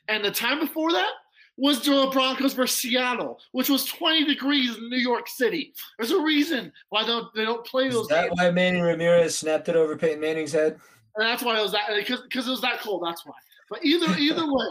And 0.07 0.23
the 0.23 0.31
time 0.31 0.59
before 0.59 0.91
that 0.91 1.11
was 1.57 1.81
the 1.81 2.09
Broncos 2.11 2.53
versus 2.53 2.77
Seattle, 2.79 3.39
which 3.51 3.69
was 3.69 3.85
20 3.85 4.25
degrees 4.25 4.75
in 4.77 4.89
New 4.89 4.97
York 4.97 5.27
City. 5.27 5.73
There's 5.97 6.11
a 6.11 6.19
reason 6.21 6.71
why 6.89 7.03
they 7.03 7.09
don't, 7.09 7.33
they 7.35 7.45
don't 7.45 7.65
play 7.65 7.89
those 7.89 8.03
Is 8.03 8.07
that 8.09 8.29
games. 8.29 8.33
why 8.37 8.51
Manny 8.51 8.81
Ramirez 8.81 9.37
snapped 9.37 9.69
it 9.69 9.75
over 9.75 9.95
Peyton 9.97 10.19
Manning's 10.19 10.51
head? 10.51 10.79
And 11.15 11.27
that's 11.27 11.43
why 11.43 11.59
it 11.59 11.61
was 11.61 11.71
that 11.73 11.89
because 11.95 12.21
because 12.21 12.47
it 12.47 12.51
was 12.51 12.61
that 12.61 12.81
cold. 12.81 13.03
That's 13.05 13.23
why. 13.25 13.35
But 13.69 13.83
either 13.85 14.07
either 14.17 14.45
way, 14.45 14.65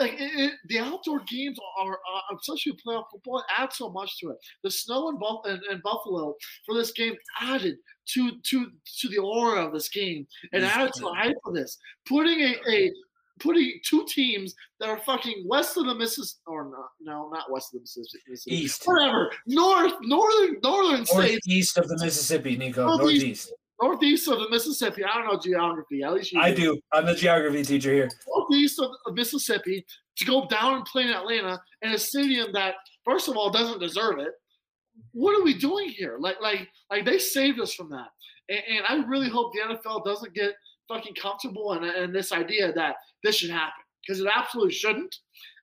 like 0.00 0.14
it, 0.14 0.40
it, 0.40 0.52
the 0.68 0.78
outdoor 0.80 1.20
games 1.20 1.58
are, 1.78 1.92
uh, 1.94 2.36
especially 2.40 2.72
playoff 2.84 3.04
football, 3.10 3.44
add 3.56 3.72
so 3.72 3.90
much 3.90 4.18
to 4.20 4.30
it. 4.30 4.36
The 4.64 4.70
snow 4.70 5.08
in, 5.10 5.18
Buff- 5.18 5.46
in, 5.46 5.60
in 5.70 5.80
Buffalo 5.84 6.34
for 6.64 6.74
this 6.74 6.90
game 6.92 7.14
added 7.40 7.76
to 8.14 8.32
to 8.50 8.66
to 9.00 9.08
the 9.08 9.18
aura 9.18 9.64
of 9.66 9.72
this 9.72 9.88
game 9.88 10.26
and 10.52 10.62
Yes. 10.62 10.72
added 10.74 10.92
to 10.94 11.00
the 11.02 11.12
hype 11.14 11.36
of 11.44 11.54
this. 11.54 11.78
Putting 12.06 12.40
a, 12.40 12.54
a 12.68 12.92
putting 13.38 13.70
two 13.84 14.06
teams 14.08 14.54
that 14.80 14.88
are 14.88 14.98
fucking 15.00 15.44
west 15.46 15.76
of 15.76 15.84
the 15.86 15.94
Mississippi 15.94 16.40
or 16.46 16.64
not 16.70 16.88
no 17.00 17.28
not 17.28 17.50
west 17.50 17.68
of 17.74 17.78
the 17.78 17.82
Mississippi, 17.82 18.22
Mississippi. 18.28 18.56
East. 18.56 18.82
whatever 18.86 19.30
north 19.46 19.92
northern 20.00 20.56
northern 20.62 21.04
states 21.04 21.46
Northeast 21.46 21.78
of 21.78 21.86
the 21.88 21.98
Mississippi, 22.02 22.56
Nico. 22.56 22.86
Northeast. 22.86 23.02
Northeast. 23.22 23.52
Northeast 23.80 24.28
of 24.28 24.38
the 24.38 24.48
Mississippi. 24.50 25.04
I 25.04 25.14
don't 25.14 25.26
know 25.26 25.38
geography. 25.38 26.02
At 26.02 26.14
least 26.14 26.32
you 26.32 26.40
I 26.40 26.52
do. 26.54 26.80
I'm 26.92 27.06
the 27.06 27.14
geography 27.14 27.62
teacher 27.62 27.92
here. 27.92 28.10
northeast 28.28 28.80
of, 28.80 28.90
of 29.06 29.14
Mississippi 29.14 29.84
to 30.16 30.24
go 30.24 30.46
down 30.48 30.74
and 30.74 30.84
play 30.84 31.02
in 31.02 31.10
Atlanta 31.10 31.60
in 31.82 31.92
a 31.92 31.98
stadium 31.98 32.52
that, 32.52 32.74
first 33.04 33.28
of 33.28 33.36
all, 33.36 33.50
doesn't 33.50 33.80
deserve 33.80 34.18
it. 34.18 34.32
What 35.12 35.38
are 35.38 35.44
we 35.44 35.54
doing 35.54 35.88
here? 35.88 36.16
Like, 36.18 36.40
like, 36.40 36.68
like 36.90 37.04
they 37.04 37.18
saved 37.18 37.60
us 37.60 37.74
from 37.74 37.90
that, 37.90 38.08
and, 38.48 38.60
and 38.68 38.84
I 38.88 39.06
really 39.06 39.28
hope 39.28 39.52
the 39.52 39.74
NFL 39.74 40.04
doesn't 40.04 40.34
get 40.34 40.54
fucking 40.88 41.14
comfortable 41.14 41.74
in, 41.74 41.84
in 41.84 42.12
this 42.12 42.32
idea 42.32 42.72
that 42.72 42.96
this 43.22 43.36
should 43.36 43.50
happen 43.50 43.82
because 44.00 44.20
it 44.20 44.28
absolutely 44.34 44.72
shouldn't. 44.72 45.14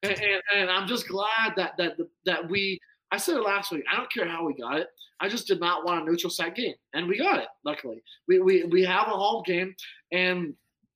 And, 0.03 0.11
and, 0.11 0.41
and 0.55 0.69
I'm 0.69 0.87
just 0.87 1.07
glad 1.07 1.53
that 1.55 1.77
that 1.77 1.97
that 2.25 2.49
we. 2.49 2.79
I 3.11 3.17
said 3.17 3.37
it 3.37 3.43
last 3.43 3.71
week. 3.71 3.83
I 3.91 3.95
don't 3.95 4.11
care 4.11 4.27
how 4.27 4.43
we 4.43 4.55
got 4.55 4.79
it. 4.79 4.87
I 5.23 5.29
just 5.29 5.47
did 5.47 5.61
not 5.61 5.85
want 5.85 6.01
a 6.01 6.05
neutral 6.05 6.29
site 6.29 6.53
game, 6.53 6.75
and 6.93 7.07
we 7.07 7.17
got 7.17 7.39
it. 7.39 7.47
Luckily, 7.63 8.03
we 8.27 8.41
we, 8.41 8.63
we 8.65 8.83
have 8.83 9.07
a 9.07 9.11
home 9.11 9.41
game, 9.45 9.73
and 10.11 10.53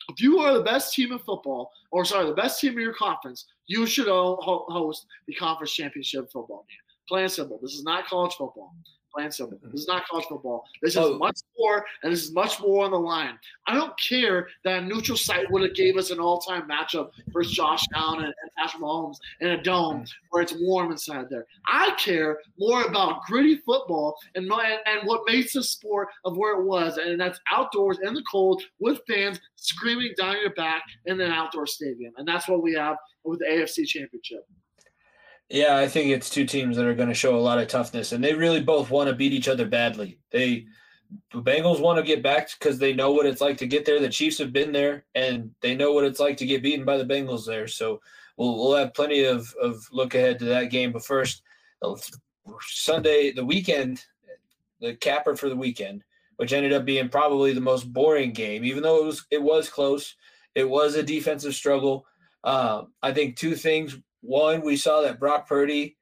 if 0.09 0.21
you 0.21 0.39
are 0.39 0.53
the 0.53 0.63
best 0.63 0.93
team 0.93 1.13
in 1.13 1.19
football, 1.19 1.71
or 1.91 2.03
sorry, 2.03 2.25
the 2.25 2.33
best 2.33 2.59
team 2.59 2.73
in 2.73 2.81
your 2.81 2.93
conference, 2.93 3.45
you 3.67 3.85
should 3.85 4.07
ho- 4.07 4.37
ho- 4.41 4.65
host 4.67 5.05
the 5.27 5.33
conference 5.35 5.71
championship 5.71 6.25
football 6.31 6.65
game. 6.67 6.77
Plain 7.07 7.29
simple. 7.29 7.57
This 7.61 7.73
is 7.73 7.83
not 7.83 8.05
college 8.07 8.33
football. 8.33 8.75
This 9.25 9.39
mm-hmm. 9.39 9.75
is 9.75 9.87
not 9.87 10.07
college 10.07 10.25
football. 10.25 10.63
This 10.81 10.93
is 10.93 10.97
Oh. 10.97 11.17
much 11.17 11.39
more, 11.57 11.85
and 12.03 12.11
this 12.11 12.23
is 12.23 12.31
much 12.31 12.59
more 12.59 12.85
on 12.85 12.91
the 12.91 12.99
line. 12.99 13.37
I 13.65 13.75
don't 13.75 13.97
care 13.99 14.47
that 14.63 14.83
a 14.83 14.85
neutral 14.85 15.17
site 15.17 15.49
would 15.51 15.61
have 15.63 15.73
gave 15.73 15.97
us 15.97 16.11
an 16.11 16.19
all-time 16.19 16.67
matchup 16.67 17.11
versus 17.27 17.53
Josh 17.53 17.83
Allen 17.95 18.19
and, 18.25 18.33
and 18.41 18.51
Patrick 18.57 18.81
Mahomes 18.81 19.17
in 19.41 19.49
a 19.49 19.63
dome 19.63 20.01
mm. 20.01 20.09
where 20.29 20.43
it's 20.43 20.53
warm 20.59 20.91
inside 20.91 21.29
there. 21.29 21.45
I 21.67 21.91
care 21.97 22.39
more 22.57 22.83
about 22.83 23.23
gritty 23.25 23.57
football 23.57 24.17
and 24.35 24.47
my, 24.47 24.77
and 24.85 25.07
what 25.07 25.21
makes 25.27 25.53
the 25.53 25.63
sport 25.63 26.09
of 26.25 26.37
where 26.37 26.59
it 26.59 26.65
was, 26.65 26.97
and 26.97 27.19
that's 27.19 27.39
outdoors 27.51 27.99
in 28.03 28.13
the 28.13 28.23
cold 28.29 28.61
with 28.79 29.01
fans 29.07 29.39
screaming 29.55 30.13
down 30.17 30.37
your 30.39 30.53
back 30.53 30.83
in 31.05 31.19
an 31.19 31.31
outdoor 31.31 31.65
stadium, 31.65 32.13
and 32.17 32.27
that's 32.27 32.47
what 32.47 32.61
we 32.61 32.73
have 32.73 32.97
with 33.23 33.39
the 33.39 33.45
AFC 33.45 33.85
Championship. 33.85 34.45
Yeah, 35.49 35.77
I 35.77 35.87
think 35.87 36.09
it's 36.09 36.29
two 36.29 36.45
teams 36.45 36.75
that 36.75 36.85
are 36.85 36.95
going 36.95 37.07
to 37.07 37.15
show 37.15 37.37
a 37.37 37.39
lot 37.39 37.59
of 37.59 37.67
toughness, 37.69 38.11
and 38.11 38.21
they 38.23 38.33
really 38.33 38.61
both 38.61 38.89
want 38.89 39.09
to 39.09 39.15
beat 39.15 39.31
each 39.31 39.47
other 39.47 39.65
badly. 39.65 40.19
They, 40.29 40.65
the 41.31 41.41
Bengals 41.41 41.79
want 41.79 41.97
to 41.97 42.03
get 42.03 42.21
back 42.21 42.49
because 42.59 42.77
they 42.77 42.93
know 42.93 43.11
what 43.11 43.25
it's 43.25 43.39
like 43.39 43.57
to 43.59 43.67
get 43.67 43.85
there. 43.85 43.99
The 43.99 44.09
Chiefs 44.09 44.37
have 44.39 44.51
been 44.51 44.73
there, 44.73 45.05
and 45.15 45.51
they 45.61 45.73
know 45.73 45.93
what 45.93 46.03
it's 46.03 46.19
like 46.19 46.35
to 46.37 46.45
get 46.45 46.63
beaten 46.63 46.83
by 46.83 46.97
the 46.97 47.05
Bengals 47.05 47.45
there. 47.45 47.67
So 47.67 48.01
we'll 48.35 48.57
we'll 48.57 48.75
have 48.75 48.93
plenty 48.93 49.23
of 49.23 49.53
of 49.61 49.87
look 49.91 50.15
ahead 50.15 50.39
to 50.39 50.45
that 50.45 50.69
game. 50.69 50.91
But 50.91 51.05
first, 51.05 51.43
uh, 51.81 51.95
Sunday, 52.61 53.31
the 53.31 53.45
weekend, 53.45 54.03
the 54.81 54.95
capper 54.95 55.37
for 55.37 55.47
the 55.47 55.55
weekend, 55.55 56.03
which 56.35 56.51
ended 56.51 56.73
up 56.73 56.83
being 56.83 57.07
probably 57.07 57.53
the 57.53 57.61
most 57.61 57.91
boring 57.93 58.33
game, 58.33 58.65
even 58.65 58.83
though 58.83 59.01
it 59.01 59.05
was 59.05 59.25
it 59.31 59.41
was 59.41 59.69
close. 59.69 60.15
It 60.55 60.69
was 60.69 60.95
a 60.95 61.03
defensive 61.03 61.55
struggle. 61.55 62.05
Um, 62.43 62.93
I 63.01 63.13
think 63.13 63.37
two 63.37 63.55
things. 63.55 63.97
One, 64.21 64.61
we 64.61 64.77
saw 64.77 65.01
that 65.01 65.19
Brock 65.19 65.47
Purdy, 65.47 65.97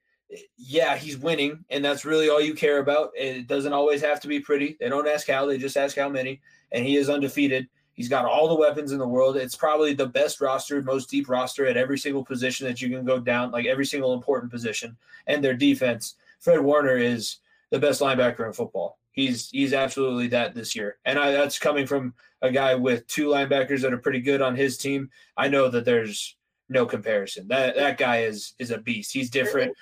yeah, 0.58 0.96
he's 0.98 1.18
winning, 1.18 1.64
and 1.70 1.84
that's 1.84 2.06
really 2.06 2.30
all 2.30 2.42
you 2.42 2.54
care 2.54 2.80
about. 2.80 3.12
It 3.16 3.48
doesn't 3.48 3.74
always 3.74 4.02
have 4.02 4.20
to 4.22 4.28
be 4.28 4.40
pretty. 4.40 4.78
They 4.80 4.90
don't 4.90 5.08
ask 5.08 5.28
how, 5.28 5.46
they 5.46 5.58
just 5.58 5.78
ask 5.78 5.96
how 5.96 6.10
many. 6.10 6.42
And 6.72 6.86
he 6.86 6.96
is 6.96 7.10
undefeated. 7.10 7.68
He's 7.94 8.10
got 8.10 8.26
all 8.26 8.48
the 8.48 8.56
weapons 8.56 8.92
in 8.92 8.98
the 8.98 9.08
world. 9.08 9.38
It's 9.38 9.56
probably 9.56 9.94
the 9.94 10.08
best 10.08 10.42
roster, 10.42 10.82
most 10.82 11.10
deep 11.10 11.30
roster 11.30 11.66
at 11.66 11.78
every 11.78 11.98
single 11.98 12.26
position 12.26 12.68
that 12.68 12.82
you 12.82 12.90
can 12.90 13.06
go 13.06 13.20
down, 13.20 13.52
like 13.52 13.66
every 13.66 13.86
single 13.86 14.14
important 14.14 14.52
position. 14.52 14.98
And 15.28 15.44
their 15.44 15.54
defense, 15.54 16.16
Fred 16.40 16.60
Warner 16.60 16.98
is 16.98 17.38
the 17.72 17.80
best 17.80 18.02
linebacker 18.02 18.46
in 18.46 18.54
football. 18.54 19.00
He's 19.14 19.50
he's 19.50 19.72
absolutely 19.72 20.28
that 20.28 20.54
this 20.54 20.76
year, 20.76 20.98
and 21.06 21.18
I, 21.18 21.32
that's 21.32 21.58
coming 21.58 21.88
from 21.88 22.14
a 22.42 22.52
guy 22.52 22.76
with 22.76 23.08
two 23.08 23.28
linebackers 23.28 23.80
that 23.82 23.94
are 23.94 23.98
pretty 23.98 24.20
good 24.20 24.42
on 24.42 24.58
his 24.58 24.78
team. 24.78 25.10
I 25.38 25.48
know 25.48 25.70
that 25.70 25.86
there's 25.86 26.36
no 26.70 26.86
comparison. 26.86 27.48
That 27.48 27.76
that 27.76 27.98
guy 27.98 28.22
is 28.22 28.54
is 28.60 28.72
a 28.72 28.78
beast. 28.78 29.12
He's 29.12 29.30
different. 29.30 29.74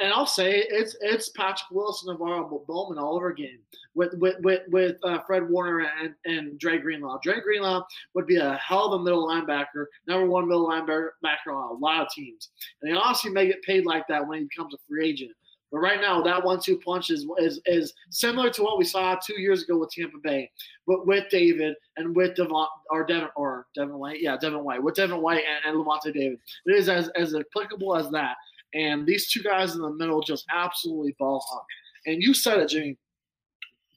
And 0.00 0.12
I'll 0.12 0.26
say 0.26 0.64
it's 0.68 0.96
it's 1.00 1.28
Patrick 1.30 1.70
Wilson, 1.70 2.16
NaVorro 2.16 2.66
Bowman 2.66 2.98
all 2.98 3.16
over 3.16 3.28
again 3.28 3.58
with 3.94 4.14
with 4.14 4.36
with, 4.40 4.62
with 4.68 4.96
uh, 5.02 5.18
Fred 5.26 5.48
Warner 5.48 5.86
and, 6.00 6.14
and 6.24 6.58
Dre 6.58 6.78
Greenlaw. 6.78 7.18
Dre 7.22 7.40
Greenlaw 7.40 7.84
would 8.14 8.26
be 8.26 8.36
a 8.36 8.54
hell 8.54 8.86
of 8.86 9.00
a 9.00 9.04
middle 9.04 9.28
linebacker, 9.28 9.86
number 10.06 10.26
one 10.26 10.48
middle 10.48 10.68
linebacker 10.68 11.48
on 11.48 11.76
a 11.76 11.78
lot 11.78 12.00
of 12.00 12.08
teams. 12.10 12.50
And 12.80 12.92
he 12.92 12.98
honestly 12.98 13.30
may 13.30 13.46
get 13.46 13.62
paid 13.62 13.84
like 13.84 14.06
that 14.08 14.26
when 14.26 14.38
he 14.38 14.44
becomes 14.44 14.72
a 14.72 14.78
free 14.88 15.08
agent. 15.08 15.32
But 15.72 15.78
right 15.78 16.02
now, 16.02 16.20
that 16.20 16.44
one-two 16.44 16.78
punch 16.84 17.08
is, 17.10 17.26
is 17.38 17.60
is 17.64 17.94
similar 18.10 18.50
to 18.50 18.62
what 18.62 18.78
we 18.78 18.84
saw 18.84 19.16
two 19.16 19.40
years 19.40 19.62
ago 19.62 19.78
with 19.78 19.90
Tampa 19.90 20.18
Bay, 20.18 20.50
but 20.86 21.06
with 21.06 21.24
David 21.30 21.74
and 21.96 22.14
with 22.14 22.36
Devon 22.36 22.66
or 22.90 23.06
Devin 23.06 23.30
or 23.36 23.66
Devin 23.74 23.98
White, 23.98 24.20
yeah, 24.20 24.36
Devin 24.36 24.62
White 24.62 24.82
with 24.82 24.94
Devin 24.94 25.22
White 25.22 25.42
and, 25.48 25.74
and 25.74 25.84
Lavonte 25.84 26.12
David. 26.12 26.38
It 26.66 26.76
is 26.76 26.90
as 26.90 27.08
as 27.16 27.34
applicable 27.34 27.96
as 27.96 28.10
that. 28.10 28.36
And 28.74 29.06
these 29.06 29.30
two 29.30 29.42
guys 29.42 29.74
in 29.74 29.80
the 29.80 29.90
middle 29.90 30.20
just 30.20 30.44
absolutely 30.54 31.16
ball 31.18 31.42
hawk. 31.48 31.66
And 32.04 32.22
you 32.22 32.34
said 32.34 32.58
it, 32.58 32.68
Jimmy. 32.68 32.98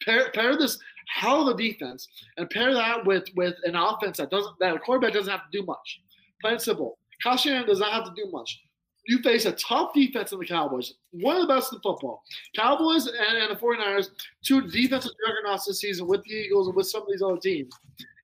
Pair, 0.03 0.29
pair 0.31 0.57
this 0.57 0.77
hell 1.07 1.47
of 1.47 1.55
a 1.55 1.61
defense 1.61 2.07
and 2.37 2.49
pair 2.49 2.73
that 2.73 3.05
with 3.05 3.25
with 3.35 3.55
an 3.63 3.75
offense 3.75 4.17
that 4.17 4.29
doesn't 4.29 4.55
that 4.59 4.75
a 4.75 4.79
quarterback 4.79 5.13
doesn't 5.13 5.31
have 5.31 5.49
to 5.51 5.57
do 5.57 5.65
much. 5.65 6.01
Plain 6.41 6.59
simple. 6.59 6.99
Kyle 7.21 7.37
Shanahan 7.37 7.67
does 7.67 7.79
not 7.79 7.91
have 7.91 8.05
to 8.05 8.13
do 8.15 8.29
much. 8.31 8.61
You 9.07 9.19
face 9.19 9.45
a 9.45 9.51
tough 9.53 9.93
defense 9.93 10.31
in 10.31 10.39
the 10.39 10.45
Cowboys, 10.45 10.95
one 11.11 11.35
of 11.35 11.47
the 11.47 11.53
best 11.53 11.71
in 11.73 11.79
football. 11.79 12.23
Cowboys 12.55 13.07
and, 13.07 13.37
and 13.37 13.51
the 13.51 13.59
49ers, 13.59 14.09
two 14.43 14.61
defensive 14.67 15.11
juggernauts 15.25 15.65
this 15.65 15.79
season 15.79 16.07
with 16.07 16.23
the 16.23 16.31
Eagles 16.31 16.67
and 16.67 16.75
with 16.75 16.87
some 16.87 17.03
of 17.03 17.07
these 17.09 17.21
other 17.21 17.37
teams. 17.37 17.71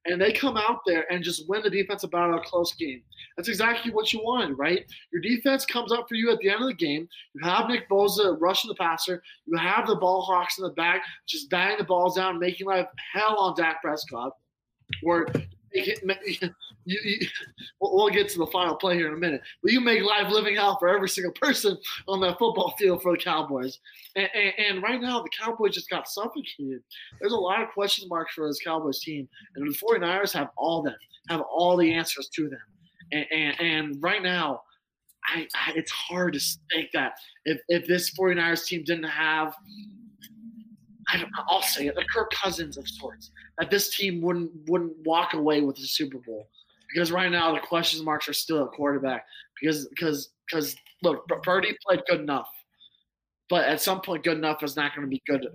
And 0.06 0.20
they 0.20 0.32
come 0.32 0.58
out 0.58 0.80
there 0.88 1.12
and 1.12 1.24
just 1.24 1.48
win 1.48 1.62
the 1.62 1.70
defensive 1.70 2.10
battle 2.10 2.36
a 2.36 2.42
close 2.42 2.74
game. 2.74 3.04
That's 3.38 3.50
exactly 3.50 3.92
what 3.92 4.12
you 4.12 4.22
wanted, 4.24 4.58
right? 4.58 4.84
Your 5.14 5.22
defense 5.22 5.66
comes 5.66 5.92
up 5.92 6.10
for 6.10 6.16
you 6.16 6.32
at 6.32 6.40
the 6.40 6.50
end 6.50 6.62
of 6.62 6.68
the 6.68 6.74
game. 6.74 7.08
You 7.34 7.48
have 7.48 7.70
Nick 7.70 7.88
Bosa 7.88 8.36
rushing 8.40 8.70
the 8.70 8.76
passer. 8.76 9.22
You 9.46 9.58
have 9.58 9.86
the 9.88 9.96
ball 9.96 10.22
hawks 10.24 10.58
in 10.58 10.64
the 10.64 10.72
back, 10.72 11.04
just 11.28 11.50
batting 11.52 11.78
the 11.78 11.84
balls 11.84 12.16
down, 12.16 12.40
making 12.40 12.66
life 12.66 12.88
hell 13.14 13.38
on 13.38 13.56
Dak 13.56 13.82
Prescott. 13.82 14.34
Make 15.04 15.48
it, 15.72 16.00
you, 16.86 17.00
you, 17.04 17.28
we'll 17.80 18.10
get 18.10 18.30
to 18.30 18.40
the 18.40 18.48
final 18.48 18.76
play 18.76 18.96
here 18.96 19.08
in 19.08 19.14
a 19.14 19.18
minute. 19.18 19.42
But 19.62 19.72
you 19.72 19.82
make 19.82 20.04
life 20.04 20.30
living 20.30 20.56
hell 20.56 20.78
for 20.80 20.90
every 20.90 21.10
single 21.10 21.34
person 21.34 21.78
on 22.08 22.22
that 22.22 22.40
football 22.40 22.74
field 22.78 23.02
for 23.02 23.14
the 23.14 23.18
Cowboys. 23.18 23.80
And, 24.16 24.30
and, 24.34 24.54
and 24.58 24.84
right 24.84 25.02
now, 25.02 25.22
the 25.22 25.30
Cowboys 25.40 25.74
just 25.74 25.90
got 25.90 26.08
suffocated. 26.08 26.82
There's 27.20 27.34
a 27.34 27.38
lot 27.38 27.62
of 27.62 27.70
question 27.70 28.08
marks 28.10 28.34
for 28.34 28.48
this 28.48 28.62
Cowboys 28.62 29.00
team, 29.00 29.28
and 29.56 29.68
the 29.68 29.78
49ers 29.78 30.34
have 30.34 30.50
all 30.58 30.82
them, 30.82 30.96
have 31.30 31.42
all 31.42 31.78
the 31.78 31.94
answers 31.94 32.30
to 32.36 32.50
them. 32.50 32.60
And, 33.12 33.26
and, 33.32 33.62
and 33.62 34.04
right 34.04 34.24
now, 34.24 34.62
I, 35.26 35.48
I, 35.56 35.74
it's 35.76 35.92
hard 35.92 36.34
to 36.34 36.40
think 36.72 36.90
that 36.94 37.14
if, 37.46 37.60
if 37.68 37.88
this 37.88 38.12
49ers 38.12 38.66
team 38.66 38.84
didn't 38.84 39.04
have, 39.04 39.54
I 41.12 41.18
don't, 41.18 41.32
I'll 41.48 41.62
say 41.62 41.88
it, 41.88 41.96
the 41.96 42.06
Kirk 42.14 42.32
Cousins 42.32 42.78
of 42.78 42.88
sorts, 42.88 43.32
that 43.58 43.70
this 43.70 43.96
team 43.96 44.22
wouldn't 44.22 44.52
wouldn't 44.68 44.94
walk 45.06 45.34
away 45.34 45.62
with 45.62 45.76
the 45.76 45.86
Super 45.86 46.20
Bowl. 46.20 46.48
Because 46.94 47.12
right 47.12 47.32
now 47.32 47.54
the 47.54 47.60
question 47.60 48.04
marks 48.04 48.28
are 48.28 48.34
still 48.34 48.64
at 48.64 48.72
quarterback 48.72 49.26
because 49.60 49.88
because 49.88 50.30
because 50.50 50.76
look, 51.04 51.28
Purdy 51.44 51.76
played 51.86 52.02
good 52.08 52.20
enough, 52.20 52.50
but 53.50 53.66
at 53.66 53.82
some 53.82 54.02
point, 54.02 54.24
good 54.24 54.38
enough 54.38 54.64
is 54.64 54.76
not 54.76 54.96
going 54.96 55.08
to 55.08 55.10
be 55.10 55.22
good 55.28 55.48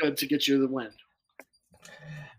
good 0.00 0.16
to 0.16 0.26
get 0.26 0.48
you 0.48 0.60
the 0.60 0.68
win. 0.68 0.90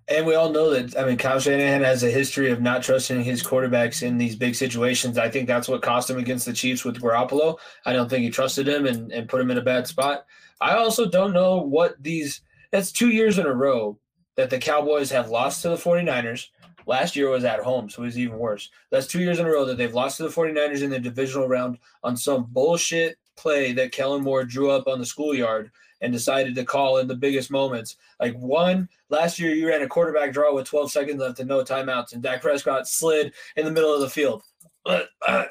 And 0.07 0.25
we 0.27 0.35
all 0.35 0.51
know 0.51 0.69
that. 0.69 0.97
I 0.99 1.05
mean, 1.05 1.17
Kyle 1.17 1.39
Shanahan 1.39 1.81
has 1.81 2.03
a 2.03 2.11
history 2.11 2.51
of 2.51 2.61
not 2.61 2.83
trusting 2.83 3.23
his 3.23 3.41
quarterbacks 3.41 4.03
in 4.03 4.19
these 4.19 4.35
big 4.35 4.53
situations. 4.53 5.17
I 5.17 5.29
think 5.29 5.47
that's 5.47 5.67
what 5.67 5.81
cost 5.81 6.09
him 6.09 6.19
against 6.19 6.45
the 6.45 6.53
Chiefs 6.53 6.85
with 6.85 7.01
Garoppolo. 7.01 7.57
I 7.85 7.93
don't 7.93 8.07
think 8.07 8.23
he 8.23 8.29
trusted 8.29 8.67
him 8.67 8.85
and, 8.85 9.11
and 9.11 9.27
put 9.27 9.41
him 9.41 9.49
in 9.49 9.57
a 9.57 9.63
bad 9.63 9.87
spot. 9.87 10.25
I 10.61 10.75
also 10.75 11.09
don't 11.09 11.33
know 11.33 11.57
what 11.57 12.01
these. 12.01 12.41
That's 12.71 12.91
two 12.91 13.09
years 13.09 13.37
in 13.37 13.45
a 13.45 13.53
row 13.53 13.97
that 14.35 14.49
the 14.49 14.57
Cowboys 14.57 15.09
have 15.11 15.29
lost 15.29 15.61
to 15.61 15.69
the 15.69 15.75
49ers. 15.75 16.47
Last 16.87 17.15
year 17.15 17.29
was 17.29 17.45
at 17.45 17.61
home, 17.61 17.89
so 17.89 18.03
it 18.03 18.05
was 18.05 18.19
even 18.19 18.37
worse. 18.37 18.69
That's 18.91 19.07
two 19.07 19.19
years 19.19 19.39
in 19.39 19.47
a 19.47 19.49
row 19.49 19.65
that 19.65 19.77
they've 19.77 19.93
lost 19.93 20.17
to 20.17 20.23
the 20.23 20.29
49ers 20.29 20.83
in 20.83 20.91
the 20.91 20.99
divisional 20.99 21.47
round 21.47 21.79
on 22.03 22.15
some 22.15 22.45
bullshit 22.51 23.17
play 23.35 23.73
that 23.73 23.91
Kellen 23.91 24.23
Moore 24.23 24.43
drew 24.43 24.69
up 24.69 24.87
on 24.87 24.99
the 24.99 25.05
schoolyard 25.05 25.71
and 26.01 26.13
decided 26.13 26.55
to 26.55 26.63
call 26.63 26.97
in 26.97 27.07
the 27.07 27.15
biggest 27.15 27.49
moments. 27.49 27.97
Like 28.19 28.35
one 28.35 28.87
last 29.09 29.39
year, 29.39 29.53
you 29.53 29.67
ran 29.67 29.81
a 29.81 29.87
quarterback 29.87 30.31
draw 30.31 30.53
with 30.53 30.67
12 30.67 30.91
seconds 30.91 31.19
left 31.19 31.39
and 31.39 31.49
no 31.49 31.63
timeouts, 31.63 32.13
and 32.13 32.21
Dak 32.21 32.41
Prescott 32.41 32.87
slid 32.87 33.33
in 33.55 33.65
the 33.65 33.71
middle 33.71 33.93
of 33.93 34.01
the 34.01 34.09
field. 34.09 34.43
Uh, 34.85 35.01
uh, 35.27 35.45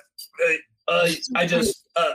uh, 0.86 1.08
I 1.34 1.46
just 1.46 1.88
uh, 1.96 2.12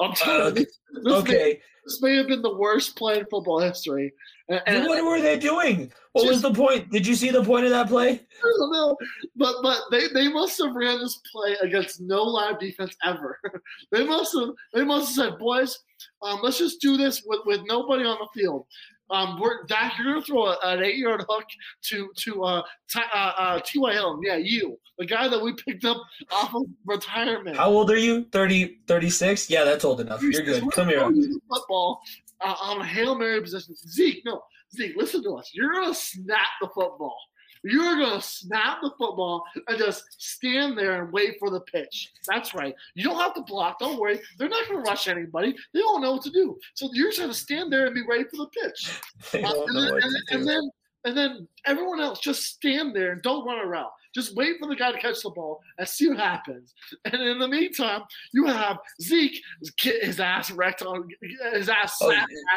I'm 0.00 0.12
telling 0.12 0.56
you, 0.56 0.66
this, 0.92 1.12
okay. 1.12 1.32
May, 1.32 1.60
this 1.84 2.02
may 2.02 2.16
have 2.16 2.26
been 2.26 2.42
the 2.42 2.56
worst 2.56 2.96
play 2.96 3.18
in 3.18 3.26
football 3.26 3.60
history. 3.60 4.12
And, 4.48 4.62
and 4.66 4.86
what 4.86 5.04
were 5.04 5.20
they 5.20 5.38
doing? 5.38 5.92
What 6.12 6.24
just, 6.24 6.32
was 6.32 6.42
the 6.42 6.52
point? 6.52 6.90
Did 6.90 7.06
you 7.06 7.14
see 7.14 7.30
the 7.30 7.42
point 7.42 7.64
of 7.64 7.70
that 7.70 7.88
play? 7.88 8.10
I 8.10 8.52
don't 8.58 8.72
know, 8.72 8.96
but 9.34 9.56
but 9.62 9.80
they, 9.90 10.08
they 10.08 10.28
must 10.28 10.58
have 10.62 10.74
ran 10.74 11.00
this 11.00 11.20
play 11.32 11.56
against 11.62 12.00
no 12.00 12.22
live 12.22 12.58
defense 12.58 12.94
ever. 13.04 13.38
they 13.92 14.04
must 14.06 14.34
have 14.34 14.50
they 14.72 14.84
must 14.84 15.16
have 15.16 15.30
said, 15.30 15.38
boys, 15.38 15.78
um, 16.22 16.40
let's 16.42 16.58
just 16.58 16.80
do 16.80 16.96
this 16.96 17.22
with, 17.26 17.40
with 17.44 17.60
nobody 17.66 18.04
on 18.04 18.18
the 18.18 18.40
field. 18.40 18.66
Um, 19.10 19.38
we're 19.40 19.64
Dak, 19.64 19.94
you're 19.98 20.14
gonna 20.14 20.24
throw 20.24 20.54
an 20.62 20.82
eight 20.82 20.96
yard 20.96 21.24
hook 21.28 21.44
to 21.84 22.10
to 22.16 22.44
uh, 22.44 22.62
T- 22.90 23.00
uh, 23.14 23.32
uh, 23.38 23.60
T.Y. 23.60 23.92
Hilton. 23.92 24.20
Yeah, 24.24 24.36
you, 24.36 24.78
the 24.98 25.06
guy 25.06 25.28
that 25.28 25.40
we 25.40 25.52
picked 25.52 25.84
up 25.84 25.98
off 26.30 26.54
of 26.54 26.64
retirement. 26.84 27.56
How 27.56 27.70
old 27.70 27.90
are 27.90 27.98
you? 27.98 28.26
30, 28.32 28.80
36? 28.86 29.48
Yeah, 29.50 29.64
that's 29.64 29.84
old 29.84 30.00
enough. 30.00 30.22
You're 30.22 30.42
good. 30.42 30.70
Come 30.72 30.88
here. 30.88 31.08
Football 31.48 32.00
uh, 32.40 32.54
on 32.60 32.80
a 32.80 32.84
hail 32.84 33.16
mary 33.16 33.40
position. 33.40 33.74
Zeke, 33.76 34.22
no, 34.24 34.42
Zeke, 34.74 34.96
listen 34.96 35.22
to 35.22 35.36
us. 35.36 35.50
You're 35.54 35.72
gonna 35.72 35.94
snap 35.94 36.48
the 36.60 36.68
football. 36.68 37.16
You're 37.62 37.96
going 37.96 38.20
to 38.20 38.26
snap 38.26 38.78
the 38.82 38.90
football 38.98 39.44
and 39.68 39.78
just 39.78 40.04
stand 40.18 40.76
there 40.76 41.02
and 41.02 41.12
wait 41.12 41.36
for 41.38 41.50
the 41.50 41.60
pitch. 41.60 42.12
That's 42.26 42.54
right. 42.54 42.74
You 42.94 43.04
don't 43.04 43.20
have 43.20 43.34
to 43.34 43.42
block. 43.42 43.78
Don't 43.78 43.98
worry. 43.98 44.20
They're 44.38 44.48
not 44.48 44.68
going 44.68 44.84
to 44.84 44.90
rush 44.90 45.08
anybody. 45.08 45.54
They 45.72 45.80
don't 45.80 46.02
know 46.02 46.12
what 46.12 46.22
to 46.22 46.30
do. 46.30 46.58
So 46.74 46.88
you're 46.92 47.08
just 47.08 47.20
going 47.20 47.32
to 47.32 47.36
stand 47.36 47.72
there 47.72 47.86
and 47.86 47.94
be 47.94 48.02
ready 48.08 48.24
for 48.24 48.36
the 48.36 48.48
pitch. 48.48 49.00
Uh, 49.46 49.52
and, 49.66 49.76
then, 49.76 49.92
and, 49.92 50.14
and, 50.30 50.48
then, 50.48 50.70
and 51.04 51.16
then 51.16 51.48
everyone 51.66 52.00
else 52.00 52.20
just 52.20 52.44
stand 52.44 52.96
there 52.96 53.12
and 53.12 53.22
don't 53.22 53.46
run 53.46 53.58
around. 53.58 53.90
Just 54.14 54.34
wait 54.34 54.56
for 54.58 54.66
the 54.66 54.74
guy 54.74 54.92
to 54.92 54.98
catch 54.98 55.22
the 55.22 55.30
ball 55.30 55.60
and 55.78 55.86
see 55.86 56.08
what 56.08 56.18
happens. 56.18 56.72
And 57.04 57.20
in 57.20 57.38
the 57.38 57.48
meantime, 57.48 58.02
you 58.32 58.46
have 58.46 58.78
Zeke 59.02 59.42
get 59.78 60.02
his 60.02 60.20
ass 60.20 60.50
wrecked 60.50 60.82
on 60.82 61.06
his 61.52 61.68
ass. 61.68 61.98
Oh, 62.00 62.16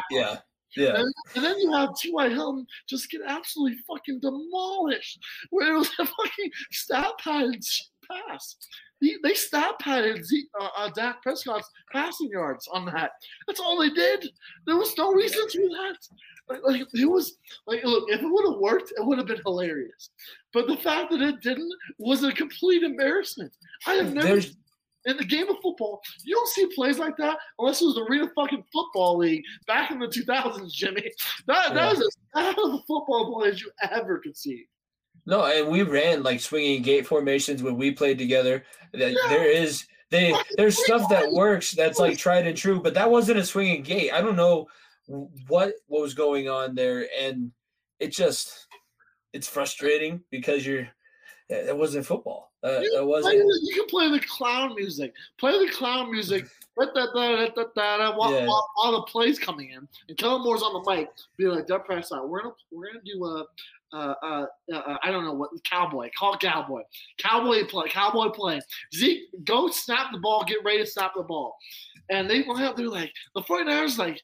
yeah. 0.10 0.38
Yeah. 0.76 0.96
And, 0.96 1.14
and, 1.36 1.44
then 1.44 1.60
you 1.60 1.72
have 1.72 1.96
T.Y. 1.96 2.30
Hilton 2.30 2.66
just 2.88 3.10
get 3.10 3.22
absolutely 3.28 3.78
fucking 3.88 4.20
demolished. 4.20 5.20
Where 5.50 5.74
it 5.74 5.78
was 5.78 5.90
a 6.00 6.06
fucking 6.06 6.52
stat 6.72 7.12
padded 7.20 7.64
pass. 8.10 8.56
He, 9.02 9.18
they 9.24 9.34
stat 9.34 9.80
padded 9.80 10.26
Z, 10.26 10.48
uh, 10.60 10.68
uh, 10.78 10.90
Dak 10.90 11.24
Prescott's 11.24 11.70
passing 11.92 12.30
yards 12.30 12.68
on 12.72 12.86
that. 12.88 13.12
That's 13.48 13.60
all 13.60 13.80
they 13.80 13.90
did. 13.90 14.30
There 14.66 14.76
was 14.76 14.98
no 14.98 15.14
reason 15.14 15.48
to 15.48 15.58
do 15.58 15.70
that. 15.70 15.98
Like, 16.50 16.62
like 16.64 16.82
it 16.94 17.06
was 17.06 17.38
like 17.68 17.84
look, 17.84 18.10
if 18.10 18.22
it 18.22 18.28
would 18.28 18.52
have 18.52 18.60
worked, 18.60 18.92
it 18.92 19.06
would 19.06 19.20
have 19.20 19.28
been 19.28 19.42
hilarious. 19.46 20.10
But 20.52 20.68
the 20.68 20.78
fact 20.78 21.12
that 21.12 21.22
it 21.22 21.42
didn't 21.42 21.72
was 21.98 22.24
a 22.24 22.32
complete 22.32 22.84
embarrassment. 22.84 23.54
I 23.88 23.94
have 23.94 24.14
never 24.14 24.28
There's, 24.28 24.58
in 25.06 25.18
the 25.18 25.26
game 25.26 25.50
of 25.50 25.58
football, 25.62 26.02
you 26.24 26.36
don't 26.36 26.50
see 26.50 26.68
plays 26.76 27.00
like 27.00 27.16
that 27.18 27.38
unless 27.58 27.82
it 27.82 27.86
was 27.86 27.96
the 27.96 28.02
Arena 28.04 28.30
fucking 28.36 28.64
Football 28.72 29.18
League 29.18 29.44
back 29.68 29.92
in 29.92 30.00
the 30.00 30.08
2000s, 30.08 30.72
Jimmy. 30.72 31.12
That, 31.48 31.70
yeah. 31.70 31.74
that 31.74 31.92
was 31.92 32.00
as 32.02 32.18
bad 32.34 32.58
of 32.58 32.74
a 32.74 32.78
football 32.88 33.34
play 33.34 33.50
as 33.50 33.62
you 33.62 33.72
ever 33.90 34.20
could 34.20 34.38
see. 34.38 34.66
No, 35.26 35.46
and 35.46 35.68
we 35.70 35.84
ran 35.84 36.24
like 36.24 36.40
swinging 36.40 36.82
gate 36.82 37.06
formations 37.06 37.62
when 37.62 37.78
we 37.78 37.92
played 37.92 38.18
together. 38.18 38.64
That 38.94 39.12
yeah. 39.12 39.30
there 39.30 39.50
is 39.50 39.86
they 40.10 40.34
there's 40.58 40.84
stuff 40.84 41.08
that 41.10 41.32
works 41.32 41.72
that's 41.72 42.00
like 42.00 42.18
tried 42.18 42.48
and 42.48 42.58
true, 42.58 42.82
but 42.82 42.94
that 42.96 43.12
wasn't 43.12 43.40
a 43.40 43.46
swinging 43.46 43.84
gate. 43.84 44.12
I 44.12 44.22
don't 44.22 44.36
know 44.36 44.68
what 45.48 45.74
what 45.88 46.02
was 46.02 46.14
going 46.14 46.50
on 46.50 46.74
there, 46.74 47.08
and 47.20 47.52
it 48.00 48.08
just 48.12 48.68
it's 49.34 49.48
frustrating 49.48 50.22
because 50.32 50.66
you're 50.66 50.88
it 51.50 51.76
wasn't 51.76 52.06
football. 52.06 52.52
Uh, 52.64 52.80
you, 52.82 53.06
wasn't... 53.06 53.36
you 53.36 53.74
can 53.74 53.88
play 53.88 54.10
the 54.10 54.20
clown 54.20 54.76
music. 54.76 55.14
Play 55.38 55.66
the 55.66 55.72
clown 55.72 56.12
music 56.12 56.46
da, 56.80 56.86
da, 56.94 57.12
da, 57.14 57.48
da, 57.48 57.64
da, 57.76 57.98
da, 57.98 58.18
while, 58.18 58.34
yeah. 58.34 58.46
while, 58.46 58.70
while, 58.76 58.92
the 58.94 59.02
play's 59.04 59.40
coming 59.40 59.72
in. 59.72 59.88
And 60.08 60.18
Kellen 60.18 60.44
Moore's 60.44 60.62
on 60.62 60.74
the 60.74 60.92
mic, 60.92 61.10
be 61.38 61.48
like, 61.48 61.68
"That 61.68 61.86
press 61.86 62.12
out. 62.12 62.30
We're 62.30 62.42
gonna 62.42 62.56
we're 62.72 62.88
gonna 62.88 63.04
do 63.06 63.26
a." 63.26 63.46
Uh, 63.92 64.14
uh, 64.22 64.46
uh, 64.72 64.98
I 65.02 65.10
don't 65.10 65.26
know 65.26 65.34
what 65.34 65.50
cowboy. 65.68 66.12
Call 66.18 66.38
cowboy. 66.38 66.84
Cowboy 67.18 67.66
play. 67.66 67.90
Cowboy 67.90 68.30
play. 68.30 68.62
Zeke, 68.94 69.24
go 69.46 69.68
snap 69.72 70.12
the 70.12 70.20
ball. 70.20 70.44
Get 70.46 70.64
ready 70.64 70.84
to 70.84 70.86
snap 70.86 71.14
the 71.16 71.24
ball. 71.24 71.58
And 72.12 72.30
they 72.30 72.44
went 72.44 72.62
out. 72.62 72.78
They're 72.78 72.88
like 72.88 73.12
the 73.34 73.42
49ers. 73.42 73.98
Like, 73.98 74.22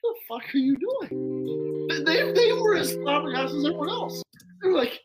what 0.00 0.14
the 0.14 0.46
fuck 0.46 0.54
are 0.54 0.58
you 0.58 0.76
doing? 0.78 2.04
They 2.06 2.32
they 2.32 2.52
were 2.54 2.76
as 2.76 2.94
flabbergasted 2.94 3.58
as 3.58 3.64
everyone 3.66 3.90
else. 3.90 4.22
They're 4.62 4.72
like, 4.72 4.98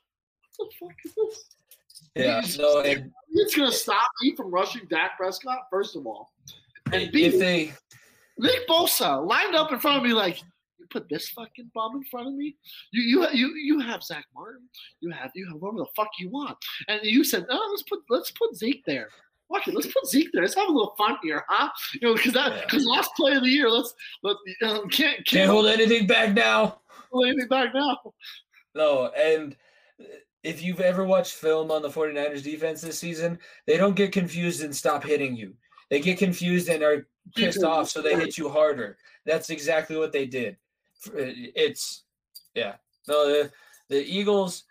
the 0.60 0.70
fuck 0.80 0.96
is 1.06 1.14
this? 1.16 1.46
Yeah. 2.16 2.42
So 2.42 2.82
and, 2.82 3.12
it's 3.32 3.56
gonna 3.56 3.72
stop 3.72 4.10
me 4.22 4.36
from 4.36 4.52
rushing 4.52 4.86
Dak 4.90 5.18
Prescott, 5.18 5.60
first 5.70 5.96
of 5.96 6.06
all. 6.06 6.32
And 6.92 7.12
B, 7.12 7.26
if 7.26 7.40
they 7.40 7.74
Nick 8.38 8.68
Bosa 8.68 9.26
lined 9.26 9.56
up 9.56 9.72
in 9.72 9.80
front 9.80 9.98
of 9.98 10.04
me 10.04 10.14
like 10.14 10.42
you 10.80 10.88
put 10.90 11.08
this 11.10 11.30
fucking 11.30 11.70
bum 11.74 11.98
in 11.98 12.04
front 12.06 12.28
of 12.28 12.34
me. 12.34 12.56
You 12.92 13.04
you 13.04 13.30
you 13.32 13.56
you 13.56 13.80
have 13.80 14.04
Zack 14.04 14.26
Martin. 14.34 14.68
You 15.02 15.12
have 15.12 15.32
you 15.36 15.48
have 15.48 15.58
whatever 15.62 15.80
the 15.80 15.86
fuck 15.96 16.10
you 16.20 16.30
want. 16.30 16.58
And 16.88 17.02
you 17.04 17.24
said, 17.24 17.46
oh, 17.50 17.68
let's 17.72 17.84
put 17.84 18.00
let's 18.10 18.32
put 18.32 18.56
Zeke 18.56 18.84
there. 18.86 19.10
Fuck 19.52 19.68
it, 19.68 19.74
let's 19.74 19.88
put 19.88 20.08
Zeke 20.08 20.30
there. 20.32 20.44
Let's 20.44 20.56
have 20.56 20.70
a 20.70 20.72
little 20.72 20.94
fun 20.98 21.18
here, 21.24 21.44
huh? 21.50 21.70
You 21.94 22.10
know, 22.10 22.16
because 22.16 22.34
that 22.34 22.66
because 22.66 22.86
yeah. 22.86 22.92
last 22.92 23.12
play 23.16 23.34
of 23.34 23.44
the 23.44 23.50
year, 23.50 23.70
let's 23.70 23.94
let 24.24 24.38
um, 24.64 24.90
can't, 24.90 24.90
can't 24.90 25.26
can't 25.26 25.50
hold 25.50 25.68
anything 25.68 26.08
back 26.08 26.34
now. 26.34 26.82
Hold 27.12 27.28
anything 27.28 27.48
back 27.48 27.74
now. 27.74 27.98
No, 28.76 29.08
and 29.18 29.56
if 30.44 30.62
you've 30.64 30.80
ever 30.80 31.04
watched 31.04 31.34
film 31.34 31.72
on 31.72 31.82
the 31.82 31.90
49ers 31.90 32.44
defense 32.44 32.82
this 32.82 33.00
season, 33.00 33.40
they 33.66 33.78
don't 33.78 33.96
get 33.96 34.12
confused 34.12 34.64
and 34.64 34.76
stop 34.76 35.04
hitting 35.04 35.36
you. 35.36 35.54
They 35.90 36.00
get 36.00 36.18
confused 36.18 36.70
and 36.70 36.84
are 36.84 37.08
pissed 37.36 37.64
off, 37.64 37.90
so 37.90 38.02
they 38.02 38.16
hit 38.16 38.38
you 38.38 38.50
harder. 38.50 38.98
That's 39.26 39.50
exactly 39.50 39.98
what 39.98 40.12
they 40.12 40.26
did. 40.26 40.58
It's 41.14 42.04
yeah. 42.54 42.76
No, 43.08 43.28
the, 43.28 43.52
the 43.90 44.04
Eagles 44.04 44.64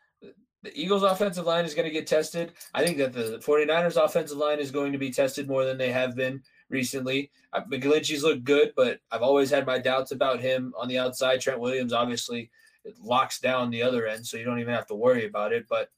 the 0.63 0.73
Eagles 0.75 1.03
offensive 1.03 1.47
line 1.47 1.65
is 1.65 1.75
going 1.75 1.87
to 1.87 1.93
get 1.93 2.07
tested. 2.07 2.53
I 2.75 2.85
think 2.85 2.99
that 2.99 3.13
the 3.13 3.39
49ers 3.39 4.03
offensive 4.03 4.39
line 4.39 4.59
is 4.59 4.71
going 4.71 4.93
to 4.93 4.99
be 4.99 5.11
tested 5.11 5.49
more 5.49 5.65
than 5.65 5.79
they 5.79 5.93
have 5.93 6.17
been 6.17 6.43
recently. 6.69 7.31
Uh, 7.53 7.63
McGlinchey's 7.71 8.25
looked 8.25 8.45
good, 8.45 8.73
but 8.77 8.99
I've 9.11 9.23
always 9.23 9.51
had 9.51 9.67
my 9.67 9.79
doubts 9.79 10.11
about 10.11 10.41
him 10.41 10.75
on 10.77 10.89
the 10.89 10.99
outside. 10.99 11.41
Trent 11.41 11.61
Williams 11.61 11.93
obviously 11.93 12.51
it 12.85 12.95
locks 13.03 13.41
down 13.41 13.71
the 13.71 13.83
other 13.83 14.07
end, 14.07 14.27
so 14.27 14.37
you 14.37 14.45
don't 14.45 14.61
even 14.61 14.75
have 14.75 14.87
to 14.89 14.95
worry 14.95 15.27
about 15.27 15.53
it. 15.53 15.67
But 15.69 15.91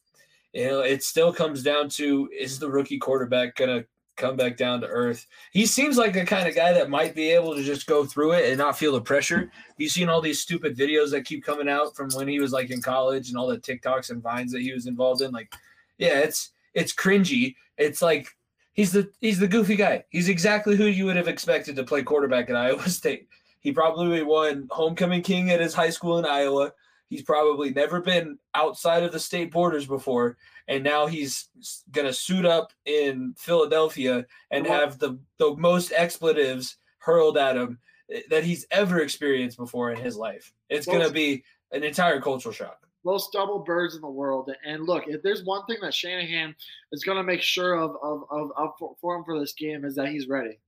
you 0.52 0.66
know, 0.66 0.80
it 0.80 1.02
still 1.02 1.32
comes 1.32 1.62
down 1.62 1.88
to 1.90 2.28
is 2.36 2.58
the 2.58 2.70
rookie 2.70 2.98
quarterback 2.98 3.56
gonna 3.56 3.84
come 4.20 4.36
back 4.36 4.56
down 4.56 4.80
to 4.80 4.86
earth? 4.86 5.26
He 5.52 5.66
seems 5.66 5.96
like 5.96 6.12
the 6.12 6.24
kind 6.24 6.46
of 6.46 6.54
guy 6.54 6.72
that 6.72 6.90
might 6.90 7.14
be 7.14 7.30
able 7.30 7.54
to 7.54 7.62
just 7.62 7.86
go 7.86 8.04
through 8.04 8.32
it 8.32 8.48
and 8.48 8.58
not 8.58 8.78
feel 8.78 8.92
the 8.92 9.00
pressure. 9.00 9.50
You've 9.78 9.90
seen 9.90 10.08
all 10.08 10.20
these 10.20 10.40
stupid 10.40 10.76
videos 10.76 11.10
that 11.10 11.24
keep 11.24 11.42
coming 11.42 11.68
out 11.68 11.96
from 11.96 12.10
when 12.10 12.28
he 12.28 12.38
was 12.38 12.52
like 12.52 12.70
in 12.70 12.82
college 12.82 13.28
and 13.28 13.38
all 13.38 13.48
the 13.48 13.58
TikToks 13.58 14.10
and 14.10 14.22
vines 14.22 14.52
that 14.52 14.60
he 14.60 14.72
was 14.72 14.86
involved 14.86 15.22
in. 15.22 15.32
Like, 15.32 15.52
yeah, 15.98 16.18
it's 16.18 16.50
it's 16.74 16.92
cringy. 16.92 17.56
It's 17.78 18.02
like 18.02 18.28
he's 18.74 18.92
the 18.92 19.10
he's 19.20 19.38
the 19.38 19.48
goofy 19.48 19.76
guy. 19.76 20.04
He's 20.10 20.28
exactly 20.28 20.76
who 20.76 20.84
you 20.84 21.06
would 21.06 21.16
have 21.16 21.28
expected 21.28 21.74
to 21.76 21.84
play 21.84 22.02
quarterback 22.02 22.50
at 22.50 22.56
Iowa 22.56 22.88
State. 22.88 23.28
He 23.60 23.72
probably 23.72 24.22
won 24.22 24.68
homecoming 24.70 25.22
king 25.22 25.50
at 25.50 25.60
his 25.60 25.74
high 25.74 25.90
school 25.90 26.18
in 26.18 26.24
Iowa. 26.24 26.72
He's 27.08 27.22
probably 27.22 27.70
never 27.70 28.00
been 28.00 28.38
outside 28.54 29.02
of 29.02 29.12
the 29.12 29.18
state 29.18 29.50
borders 29.50 29.86
before, 29.86 30.36
and 30.68 30.84
now 30.84 31.06
he's 31.06 31.48
gonna 31.90 32.12
suit 32.12 32.44
up 32.44 32.72
in 32.84 33.34
Philadelphia 33.36 34.26
and 34.50 34.66
have 34.66 34.98
the 34.98 35.18
the 35.38 35.54
most 35.56 35.92
expletives 35.92 36.76
hurled 36.98 37.36
at 37.36 37.56
him 37.56 37.78
eh, 38.12 38.20
that 38.30 38.44
he's 38.44 38.66
ever 38.70 39.00
experienced 39.00 39.56
before 39.56 39.90
in 39.90 39.98
his 40.00 40.16
life. 40.16 40.52
It's 40.68 40.86
gonna 40.86 41.10
be 41.10 41.42
an 41.72 41.82
entire 41.84 42.20
cultural 42.20 42.52
shock. 42.54 42.86
most 43.04 43.32
double 43.32 43.60
birds 43.60 43.94
in 43.94 44.02
the 44.02 44.08
world. 44.08 44.50
And 44.64 44.84
look, 44.86 45.04
if 45.08 45.22
there's 45.22 45.42
one 45.44 45.64
thing 45.66 45.78
that 45.82 45.94
Shanahan 45.94 46.54
is 46.92 47.02
going 47.02 47.16
to 47.16 47.24
make 47.24 47.40
sure 47.42 47.74
of, 47.74 47.96
of, 48.02 48.24
of, 48.30 48.50
of 48.56 48.70
for 49.00 49.16
him 49.16 49.24
for 49.24 49.38
this 49.40 49.54
game 49.54 49.84
is 49.84 49.94
that 49.94 50.08
he's 50.08 50.28
ready. 50.28 50.58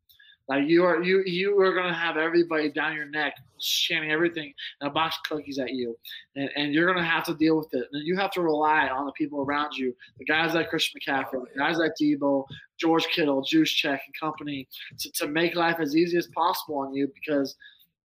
Like 0.52 0.68
you 0.68 0.84
are 0.84 1.02
you 1.02 1.22
you 1.24 1.58
are 1.60 1.72
gonna 1.72 1.94
have 1.94 2.18
everybody 2.18 2.70
down 2.70 2.94
your 2.94 3.06
neck 3.06 3.36
shanning 3.58 4.10
everything 4.10 4.52
and 4.82 4.90
a 4.90 4.92
box 4.92 5.16
of 5.16 5.22
cookies 5.22 5.58
at 5.58 5.72
you, 5.72 5.96
and, 6.36 6.50
and 6.56 6.74
you're 6.74 6.86
gonna 6.86 7.02
have 7.02 7.24
to 7.24 7.34
deal 7.34 7.56
with 7.56 7.72
it. 7.72 7.86
And 7.90 8.06
you 8.06 8.18
have 8.18 8.30
to 8.32 8.42
rely 8.42 8.88
on 8.88 9.06
the 9.06 9.12
people 9.12 9.40
around 9.40 9.74
you, 9.74 9.96
the 10.18 10.26
guys 10.26 10.52
like 10.52 10.68
Christian 10.68 11.00
McCaffrey, 11.00 11.44
the 11.54 11.58
guys 11.58 11.78
like 11.78 11.92
Debo, 11.98 12.44
George 12.78 13.06
Kittle, 13.06 13.42
Juszczyk, 13.42 13.98
and 14.04 14.20
company, 14.20 14.68
to, 14.98 15.10
to 15.12 15.26
make 15.26 15.54
life 15.54 15.76
as 15.80 15.96
easy 15.96 16.18
as 16.18 16.26
possible 16.26 16.76
on 16.80 16.92
you. 16.92 17.10
Because 17.14 17.56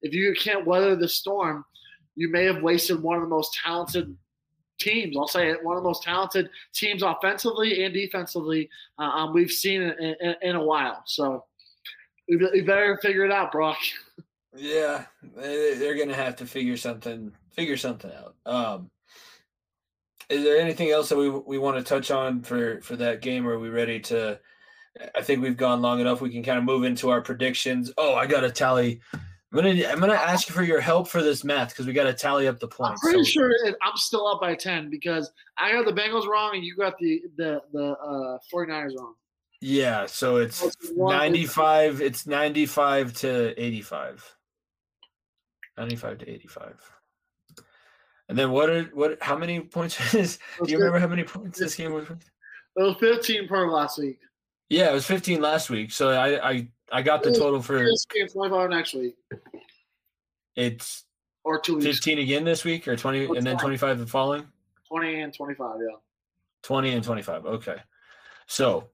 if 0.01 0.13
you 0.13 0.33
can't 0.41 0.65
weather 0.65 0.95
the 0.95 1.09
storm, 1.09 1.65
you 2.15 2.31
may 2.31 2.45
have 2.45 2.63
wasted 2.63 3.03
one 3.03 3.17
of 3.17 3.23
the 3.23 3.27
most 3.27 3.59
talented 3.61 4.15
teams. 4.79 5.17
I'll 5.17 5.27
say 5.27 5.49
it, 5.49 5.65
one 5.65 5.75
of 5.75 5.83
the 5.83 5.89
most 5.89 6.03
talented 6.03 6.49
teams 6.73 7.03
offensively 7.03 7.83
and 7.83 7.93
defensively 7.93 8.69
uh, 8.97 9.01
um, 9.01 9.33
we've 9.33 9.51
seen 9.51 9.81
in, 9.81 10.15
in, 10.21 10.35
in 10.41 10.55
a 10.55 10.63
while. 10.63 11.03
So 11.05 11.43
you 12.27 12.63
better 12.65 12.97
figure 13.01 13.25
it 13.25 13.31
out, 13.31 13.51
Brock. 13.51 13.77
Yeah, 14.59 15.05
they're 15.35 15.95
gonna 15.95 16.15
have 16.15 16.37
to 16.37 16.45
figure 16.47 16.77
something 16.77 17.31
figure 17.51 17.77
something 17.77 18.11
out. 18.11 18.35
Um, 18.45 18.89
is 20.29 20.43
there 20.43 20.57
anything 20.57 20.89
else 20.89 21.09
that 21.09 21.17
we 21.17 21.29
we 21.29 21.57
want 21.57 21.77
to 21.77 21.83
touch 21.83 22.11
on 22.11 22.41
for 22.41 22.81
for 22.81 22.95
that 22.95 23.21
game? 23.21 23.47
Or 23.47 23.51
are 23.51 23.59
we 23.59 23.69
ready 23.69 23.99
to? 24.01 24.39
I 25.15 25.21
think 25.21 25.43
we've 25.43 25.57
gone 25.57 25.81
long 25.81 25.99
enough. 25.99 26.21
We 26.21 26.31
can 26.31 26.41
kind 26.41 26.57
of 26.57 26.63
move 26.63 26.85
into 26.85 27.09
our 27.09 27.21
predictions. 27.21 27.91
Oh, 27.97 28.15
I 28.15 28.25
got 28.25 28.41
to 28.41 28.51
tally. 28.51 28.99
I'm 29.13 29.21
gonna 29.53 29.85
I'm 29.87 29.99
gonna 29.99 30.13
ask 30.13 30.49
you 30.49 30.55
for 30.55 30.63
your 30.63 30.81
help 30.81 31.07
for 31.07 31.21
this 31.21 31.43
math 31.43 31.69
because 31.69 31.85
we 31.85 31.93
got 31.93 32.05
to 32.05 32.13
tally 32.13 32.47
up 32.47 32.59
the 32.59 32.67
points. 32.67 33.01
I'm 33.03 33.11
pretty 33.11 33.25
so, 33.25 33.31
sure 33.31 33.53
I'm 33.81 33.95
still 33.95 34.27
up 34.27 34.41
by 34.41 34.55
ten 34.55 34.89
because 34.89 35.31
I 35.57 35.71
got 35.71 35.85
the 35.85 35.93
Bengals 35.93 36.27
wrong 36.27 36.55
and 36.55 36.63
you 36.63 36.75
got 36.75 36.97
the 36.99 37.21
the 37.37 37.61
the 37.71 37.91
uh, 37.91 38.37
49ers 38.51 38.97
wrong. 38.97 39.13
Yeah, 39.59 40.05
so 40.05 40.37
it's 40.37 40.63
95 40.91 42.01
it's 42.01 42.27
95 42.27 43.13
to 43.13 43.61
85. 43.63 44.35
95 45.77 46.17
to 46.19 46.29
85. 46.29 46.91
And 48.29 48.37
then 48.37 48.51
what 48.51 48.69
are 48.69 48.83
what 48.93 49.17
how 49.21 49.37
many 49.37 49.59
points 49.61 50.13
is 50.13 50.39
do 50.63 50.71
you 50.71 50.77
remember 50.77 50.99
how 50.99 51.07
many 51.07 51.23
points 51.23 51.59
this 51.59 51.75
game 51.75 51.93
was? 51.93 52.07
It 52.09 52.19
was 52.75 52.97
15 52.99 53.47
per 53.47 53.69
last 53.71 53.97
week. 53.97 54.19
Yeah, 54.69 54.91
it 54.91 54.93
was 54.93 55.05
15 55.05 55.41
last 55.41 55.69
week. 55.69 55.91
So 55.91 56.09
I 56.09 56.49
I 56.51 56.67
I 56.91 57.01
got 57.01 57.23
the 57.23 57.31
total 57.31 57.61
for 57.61 57.79
this 57.79 58.05
game 58.05 58.27
25 58.27 58.69
next 58.69 58.93
week. 58.93 59.15
It's 60.55 61.05
or 61.43 61.59
two 61.59 61.79
15 61.79 62.19
again 62.19 62.43
this 62.43 62.63
week 62.65 62.87
or 62.87 62.95
20 62.95 63.37
and 63.37 63.47
then 63.47 63.57
25 63.57 63.99
the 63.99 64.05
following? 64.05 64.45
20 64.89 65.21
and 65.21 65.33
25, 65.33 65.77
yeah. 65.81 65.95
20 66.63 66.91
and 66.91 67.03
25. 67.03 67.45
Okay. 67.45 67.75
So 68.47 68.89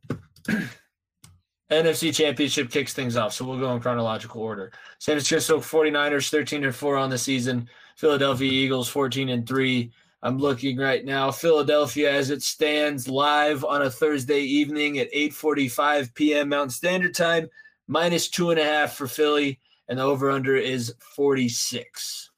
NFC 1.72 2.14
Championship 2.14 2.70
kicks 2.70 2.94
things 2.94 3.16
off. 3.18 3.34
So 3.34 3.46
we'll 3.46 3.60
go 3.60 3.74
in 3.74 3.82
chronological 3.82 4.42
order. 4.42 4.72
San 5.00 5.16
Francisco 5.16 5.60
49ers 5.60 6.30
13 6.30 6.64
and 6.66 6.76
4 6.76 6.98
on 6.98 7.10
the 7.10 7.18
season. 7.18 7.68
Philadelphia 7.98 8.52
Eagles 8.52 8.90
14 8.90 9.30
and 9.30 9.48
3. 9.48 9.92
I'm 10.24 10.38
looking 10.38 10.78
right 10.78 11.04
now. 11.04 11.32
Philadelphia 11.32 12.10
as 12.12 12.30
it 12.30 12.42
stands 12.42 13.10
live 13.10 13.66
on 13.66 13.82
a 13.82 13.90
Thursday 13.90 14.40
evening 14.40 15.00
at 15.00 15.12
8:45 15.12 16.14
p.m. 16.14 16.50
Mountain 16.50 16.70
Standard 16.70 17.14
Time, 17.14 17.50
minus 17.88 18.30
two 18.30 18.52
and 18.52 18.60
a 18.60 18.64
half 18.64 18.94
for 18.94 19.06
Philly, 19.06 19.60
and 19.90 20.00
the 20.00 20.04
over/under 20.04 20.56
is 20.56 20.96
46. 21.16 22.32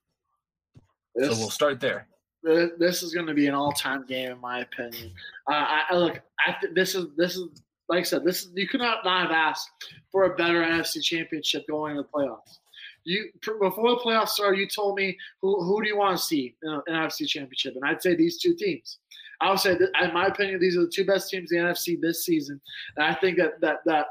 This, 1.13 1.31
so 1.31 1.39
we'll 1.39 1.51
start 1.51 1.79
there. 1.79 2.07
This 2.43 3.03
is 3.03 3.13
going 3.13 3.27
to 3.27 3.35
be 3.35 3.45
an 3.45 3.53
all-time 3.53 4.05
game, 4.07 4.31
in 4.31 4.41
my 4.41 4.59
opinion. 4.61 5.11
Uh, 5.47 5.53
I, 5.53 5.83
I 5.91 5.95
look. 5.95 6.19
I 6.45 6.55
th- 6.59 6.73
this 6.73 6.95
is 6.95 7.05
this 7.15 7.35
is 7.35 7.49
like 7.89 7.99
I 7.99 8.03
said, 8.03 8.23
this 8.23 8.49
you 8.55 8.67
could 8.67 8.81
not, 8.81 9.05
have 9.05 9.31
asked 9.31 9.69
for 10.11 10.25
a 10.25 10.35
better 10.35 10.61
NFC 10.61 11.01
Championship 11.03 11.65
going 11.67 11.91
into 11.95 12.03
the 12.03 12.09
playoffs. 12.09 12.59
You 13.03 13.29
before 13.41 13.91
the 13.91 14.01
playoffs 14.03 14.29
started, 14.29 14.59
you 14.59 14.67
told 14.67 14.97
me 14.97 15.17
who 15.41 15.63
who 15.63 15.81
do 15.81 15.87
you 15.87 15.97
want 15.97 16.17
to 16.17 16.23
see 16.23 16.55
in 16.63 16.71
an 16.71 16.81
NFC 16.89 17.27
Championship, 17.27 17.75
and 17.75 17.85
I'd 17.85 18.01
say 18.01 18.15
these 18.15 18.39
two 18.39 18.55
teams. 18.55 18.97
I 19.41 19.49
would 19.49 19.59
say 19.59 19.75
that, 19.75 19.89
in 20.01 20.13
my 20.13 20.27
opinion, 20.27 20.59
these 20.59 20.77
are 20.77 20.85
the 20.85 20.91
two 20.91 21.05
best 21.05 21.29
teams 21.29 21.51
in 21.51 21.59
the 21.59 21.69
NFC 21.69 21.99
this 21.99 22.25
season, 22.25 22.59
and 22.95 23.05
I 23.05 23.13
think 23.13 23.37
that 23.37 23.61
that 23.61 23.79
that 23.85 24.07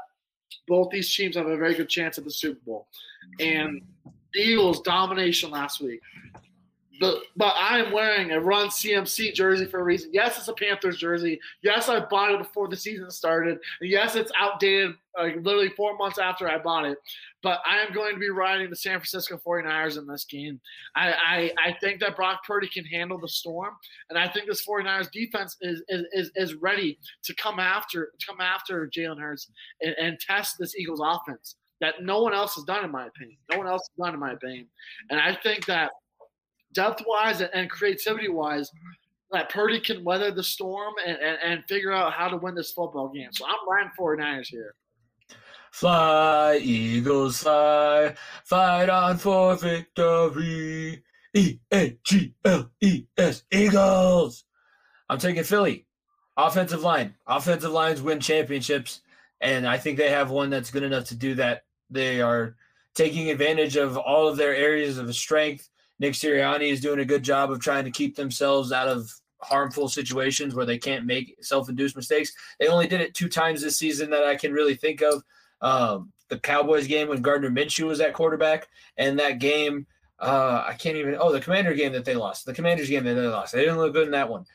both 0.67 0.89
these 0.91 1.13
teams 1.13 1.35
have 1.35 1.47
a 1.47 1.57
very 1.57 1.73
good 1.73 1.89
chance 1.89 2.17
at 2.17 2.23
the 2.23 2.31
Super 2.31 2.59
Bowl. 2.65 2.87
And 3.39 3.81
the 4.33 4.41
Eagles' 4.41 4.81
domination 4.81 5.51
last 5.51 5.81
week 5.81 6.01
but 6.99 7.19
but 7.35 7.53
I 7.57 7.79
am 7.79 7.91
wearing 7.91 8.31
a 8.31 8.39
Run 8.39 8.67
CMC 8.67 9.33
jersey 9.33 9.65
for 9.65 9.79
a 9.79 9.83
reason. 9.83 10.11
Yes, 10.13 10.37
it's 10.37 10.47
a 10.47 10.53
Panthers 10.53 10.97
jersey. 10.97 11.39
Yes, 11.61 11.89
I 11.89 11.99
bought 12.05 12.31
it 12.31 12.39
before 12.39 12.67
the 12.67 12.75
season 12.75 13.09
started. 13.11 13.59
And 13.81 13.89
yes, 13.89 14.15
it's 14.15 14.31
outdated 14.39 14.95
like 15.17 15.35
literally 15.37 15.69
four 15.69 15.97
months 15.97 16.19
after 16.19 16.49
I 16.49 16.57
bought 16.57 16.85
it. 16.85 16.97
But 17.41 17.59
I 17.65 17.79
am 17.79 17.93
going 17.93 18.13
to 18.13 18.19
be 18.19 18.29
riding 18.29 18.69
the 18.69 18.75
San 18.75 18.99
Francisco 18.99 19.39
49ers 19.45 19.97
in 19.97 20.07
this 20.07 20.25
game. 20.25 20.59
I, 20.95 21.13
I, 21.13 21.51
I 21.67 21.75
think 21.79 21.99
that 21.99 22.15
Brock 22.15 22.41
Purdy 22.45 22.67
can 22.67 22.85
handle 22.85 23.19
the 23.19 23.27
storm. 23.27 23.75
And 24.09 24.17
I 24.17 24.27
think 24.27 24.47
this 24.47 24.65
49ers 24.65 25.11
defense 25.11 25.57
is 25.61 25.83
is, 25.87 26.05
is, 26.11 26.31
is 26.35 26.55
ready 26.55 26.97
to 27.23 27.35
come 27.35 27.59
after 27.59 28.11
come 28.25 28.41
after 28.41 28.87
Jalen 28.87 29.19
Hurts 29.19 29.49
and, 29.81 29.95
and 29.99 30.19
test 30.19 30.57
this 30.59 30.75
Eagles 30.75 31.01
offense 31.03 31.55
that 31.81 32.01
no 32.01 32.21
one 32.21 32.33
else 32.33 32.55
has 32.55 32.63
done 32.63 32.85
in 32.85 32.91
my 32.91 33.07
opinion. 33.07 33.37
No 33.51 33.57
one 33.57 33.67
else 33.67 33.89
has 33.89 34.05
done 34.05 34.13
in 34.13 34.19
my 34.19 34.31
opinion. 34.31 34.67
And 35.09 35.19
I 35.19 35.35
think 35.35 35.65
that 35.65 35.91
depth 36.75 37.01
wise 37.07 37.41
and 37.41 37.69
creativity 37.69 38.29
wise, 38.29 38.69
that 39.31 39.49
Purdy 39.49 39.79
can 39.79 40.03
weather 40.03 40.31
the 40.31 40.43
storm 40.43 40.93
and, 41.05 41.17
and, 41.17 41.37
and 41.43 41.63
figure 41.67 41.91
out 41.91 42.13
how 42.13 42.27
to 42.27 42.37
win 42.37 42.53
this 42.53 42.71
football 42.71 43.09
game. 43.09 43.29
So 43.31 43.45
I'm 43.45 43.67
riding 43.67 43.91
49ers 43.99 44.47
here. 44.47 44.75
Fly, 45.71 46.59
Eagles, 46.61 47.41
fly, 47.41 48.15
fight 48.45 48.89
on 48.89 49.17
for 49.17 49.55
victory. 49.55 51.03
E 51.33 51.59
A 51.73 51.97
G 52.05 52.33
L 52.45 52.71
E 52.79 53.03
S, 53.17 53.43
Eagles. 53.51 54.45
I'm 55.09 55.17
taking 55.17 55.43
Philly. 55.43 55.85
Offensive 56.37 56.81
line. 56.81 57.15
Offensive 57.27 57.71
lines 57.71 58.01
win 58.01 58.21
championships, 58.21 59.01
and 59.41 59.67
I 59.67 59.77
think 59.77 59.97
they 59.97 60.09
have 60.09 60.31
one 60.31 60.49
that's 60.49 60.71
good 60.71 60.83
enough 60.83 61.05
to 61.05 61.15
do 61.15 61.35
that. 61.35 61.63
They 61.89 62.21
are 62.21 62.55
taking 62.93 63.29
advantage 63.29 63.75
of 63.75 63.97
all 63.97 64.29
of 64.29 64.37
their 64.37 64.55
areas 64.55 64.97
of 64.97 65.13
strength 65.13 65.69
Nick 65.99 66.13
Sirianni 66.13 66.71
is 66.71 66.81
doing 66.81 66.99
a 66.99 67.05
good 67.05 67.23
job 67.23 67.51
of 67.51 67.59
trying 67.59 67.85
to 67.85 67.91
keep 67.91 68.15
themselves 68.15 68.71
out 68.71 68.87
of 68.87 69.09
harmful 69.41 69.87
situations 69.87 70.55
where 70.55 70.65
they 70.65 70.77
can't 70.77 71.05
make 71.05 71.37
self-induced 71.41 71.95
mistakes. 71.95 72.31
They 72.59 72.67
only 72.67 72.87
did 72.87 73.01
it 73.01 73.13
two 73.13 73.29
times 73.29 73.61
this 73.61 73.77
season 73.77 74.09
that 74.09 74.23
I 74.23 74.35
can 74.35 74.51
really 74.51 74.75
think 74.75 75.01
of. 75.01 75.23
Um, 75.61 76.11
the 76.27 76.39
Cowboys 76.39 76.87
game 76.87 77.09
when 77.09 77.21
Gardner 77.21 77.51
Minshew 77.51 77.85
was 77.85 78.01
at 78.01 78.13
quarterback, 78.13 78.67
and 78.97 79.19
that 79.19 79.39
game 79.39 79.85
uh, 80.19 80.63
I 80.65 80.73
can't 80.73 80.95
even. 80.95 81.17
Oh, 81.19 81.31
the 81.31 81.41
Commander 81.41 81.73
game 81.73 81.91
that 81.93 82.05
they 82.05 82.15
lost. 82.15 82.45
The 82.45 82.53
Commanders 82.53 82.89
game 82.89 83.03
that 83.03 83.15
they 83.15 83.27
lost. 83.27 83.53
They 83.53 83.61
didn't 83.61 83.77
look 83.77 83.93
good 83.93 84.05
in 84.05 84.11
that 84.11 84.29
one. 84.29 84.45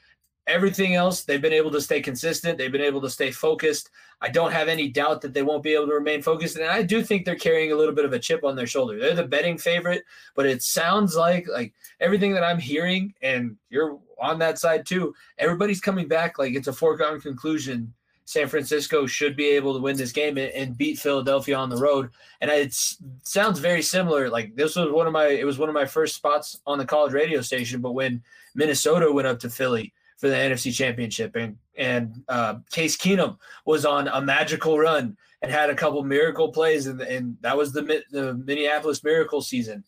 Everything 0.51 0.96
else, 0.96 1.22
they've 1.22 1.40
been 1.40 1.53
able 1.53 1.70
to 1.70 1.80
stay 1.80 2.01
consistent. 2.03 2.59
They've 2.59 2.72
been 2.72 2.80
able 2.80 3.01
to 3.03 3.09
stay 3.09 3.30
focused. 3.30 3.88
I 4.20 4.30
don't 4.30 4.51
have 4.51 4.66
any 4.66 4.88
doubt 4.88 5.20
that 5.20 5.32
they 5.32 5.42
won't 5.42 5.62
be 5.62 5.74
able 5.74 5.86
to 5.86 5.94
remain 5.94 6.22
focused. 6.22 6.57
And 6.57 6.66
I 6.66 6.82
do 6.82 7.05
think 7.05 7.24
they're 7.24 7.36
carrying 7.36 7.70
a 7.70 7.76
little 7.76 7.94
bit 7.94 8.05
of 8.05 8.12
a 8.12 8.18
chip 8.18 8.42
on 8.42 8.57
their 8.57 8.66
shoulder. 8.66 8.98
They're 8.98 9.14
the 9.14 9.22
betting 9.22 9.59
favorite, 9.59 10.03
but 10.34 10.46
it 10.46 10.64
sounds 10.64 11.14
like 11.14 11.46
like 11.48 11.72
everything 12.01 12.32
that 12.34 12.42
I'm 12.42 12.59
hearing, 12.59 13.14
and 13.22 13.57
you're 13.70 14.01
on 14.20 14.40
that 14.40 14.59
side 14.59 14.86
too. 14.86 15.14
Everybody's 15.38 15.80
coming 15.80 16.09
back 16.09 16.36
like 16.36 16.55
it's 16.55 16.68
a 16.68 16.72
foregone 16.72 17.20
conclusion. 17.20 17.94
San 18.24 18.48
Francisco 18.48 19.07
should 19.07 19.36
be 19.36 19.51
able 19.51 19.74
to 19.74 19.80
win 19.80 19.96
this 19.96 20.12
game 20.12 20.36
and, 20.36 20.53
and 20.53 20.76
beat 20.76 20.98
Philadelphia 20.98 21.57
on 21.57 21.68
the 21.68 21.76
road. 21.76 22.11
And 22.40 22.51
it 22.51 22.74
sounds 23.22 23.61
very 23.61 23.82
similar. 23.82 24.28
Like 24.28 24.57
this 24.57 24.74
was 24.74 24.90
one 24.90 25.07
of 25.07 25.12
my 25.12 25.28
it 25.28 25.46
was 25.46 25.59
one 25.59 25.68
of 25.68 25.74
my 25.76 25.86
first 25.86 26.16
spots 26.16 26.61
on 26.66 26.78
the 26.78 26.84
college 26.84 27.12
radio 27.12 27.40
station. 27.40 27.80
But 27.80 27.92
when 27.92 28.20
Minnesota 28.57 29.12
went 29.12 29.28
up 29.28 29.38
to 29.40 29.51
Philly 29.51 29.92
for 30.21 30.29
the 30.29 30.37
NFC 30.37 30.73
Championship, 30.73 31.35
and 31.35 31.57
and 31.77 32.23
uh, 32.29 32.57
Case 32.71 32.97
Keenum 32.97 33.39
was 33.64 33.87
on 33.87 34.07
a 34.09 34.21
magical 34.21 34.79
run 34.79 35.16
and 35.41 35.51
had 35.51 35.71
a 35.71 35.75
couple 35.75 36.03
miracle 36.05 36.53
plays, 36.53 36.87
and, 36.87 37.01
and 37.01 37.37
that 37.41 37.57
was 37.57 37.73
the 37.73 38.03
the 38.11 38.35
Minneapolis 38.35 39.03
Miracle 39.03 39.41
season. 39.41 39.83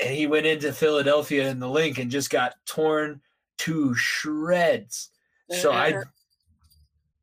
And 0.00 0.14
he 0.14 0.26
went 0.26 0.46
into 0.46 0.72
Philadelphia 0.72 1.48
in 1.48 1.58
the 1.58 1.68
Linc 1.68 1.98
and 1.98 2.10
just 2.10 2.30
got 2.30 2.54
torn 2.64 3.20
to 3.58 3.94
shreds. 3.94 5.10
So 5.50 5.72
I. 5.72 6.02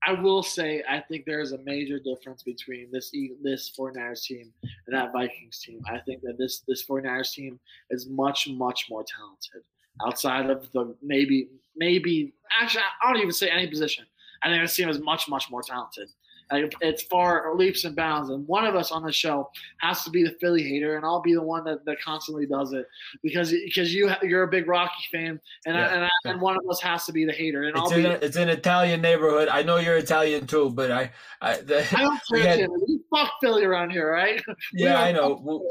I 0.06 0.12
will 0.12 0.44
say 0.44 0.84
I 0.90 1.00
think 1.00 1.24
there 1.24 1.40
is 1.40 1.54
a 1.54 1.60
major 1.60 1.98
difference 1.98 2.44
between 2.44 2.90
this 2.92 3.16
this 3.42 3.72
49ers 3.72 4.24
team 4.24 4.52
and 4.62 4.94
that 4.94 5.14
Vikings 5.14 5.60
team. 5.60 5.80
I 5.88 6.00
think 6.00 6.22
that 6.24 6.38
this 6.38 6.62
this 6.68 6.86
49ers 6.86 7.32
team 7.32 7.58
is 7.90 8.10
much 8.10 8.50
much 8.50 8.88
more 8.90 9.06
talented 9.06 9.64
outside 10.06 10.50
of 10.50 10.70
the 10.74 10.94
maybe 11.02 11.48
maybe 11.76 12.34
actually 12.62 12.84
I 13.04 13.12
don't 13.12 13.22
even 13.22 13.34
say 13.34 13.50
any 13.50 13.68
position. 13.68 14.06
I 14.44 14.50
think 14.50 14.62
this 14.64 14.76
team 14.76 14.90
is 14.90 15.00
much 15.00 15.28
much 15.30 15.50
more 15.50 15.62
talented. 15.62 16.10
Like, 16.52 16.76
it's 16.82 17.04
far 17.04 17.56
leaps 17.56 17.84
and 17.86 17.96
bounds. 17.96 18.30
And 18.30 18.46
one 18.48 18.66
of 18.66 18.76
us 18.76 18.92
on 18.92 19.04
the 19.04 19.12
show 19.12 19.50
has 19.80 20.04
to 20.04 20.12
be 20.12 20.24
the 20.24 20.36
Philly 20.40 20.62
hater, 20.62 20.98
and 20.98 21.06
I'll 21.06 21.22
be 21.22 21.34
the 21.34 21.42
one 21.42 21.64
that, 21.64 21.84
that 21.86 22.00
constantly 22.02 22.46
does 22.46 22.74
it 22.74 22.86
because 23.24 23.52
because 23.52 23.94
you 23.94 24.12
you're 24.22 24.44
a 24.44 24.48
big 24.48 24.68
Rocky 24.68 24.92
fan, 25.12 25.40
and 25.66 25.76
Yeah. 25.76 25.88
I, 25.88 25.94
and, 25.94 26.04
I, 26.06 26.10
and 26.26 26.42
one 26.42 26.56
of 26.56 26.62
us 26.70 26.80
has 26.82 27.06
to 27.06 27.12
be 27.12 27.26
the 27.26 27.32
hater. 27.32 27.64
And 27.64 27.76
I'll 27.76 27.86
It's 27.86 27.96
be. 27.96 28.06
a, 28.06 28.12
it's 28.12 28.36
an 28.36 28.50
Italian 28.50 29.02
neighborhood. 29.02 29.48
I 29.48 29.64
know 29.64 29.78
you're 29.78 29.98
Italian 29.98 30.46
too, 30.46 30.70
but 30.70 30.92
I, 30.92 31.12
I 31.42 31.58
the, 31.58 31.88
I 31.98 32.02
don't 32.02 32.22
we 32.32 32.42
had-. 32.42 32.70
We 32.88 33.00
fuck 33.10 33.32
Philly 33.42 33.64
around 33.64 33.90
here, 33.92 34.12
right? 34.12 34.42
yeah, 34.74 35.02
I 35.02 35.12
know. 35.12 35.66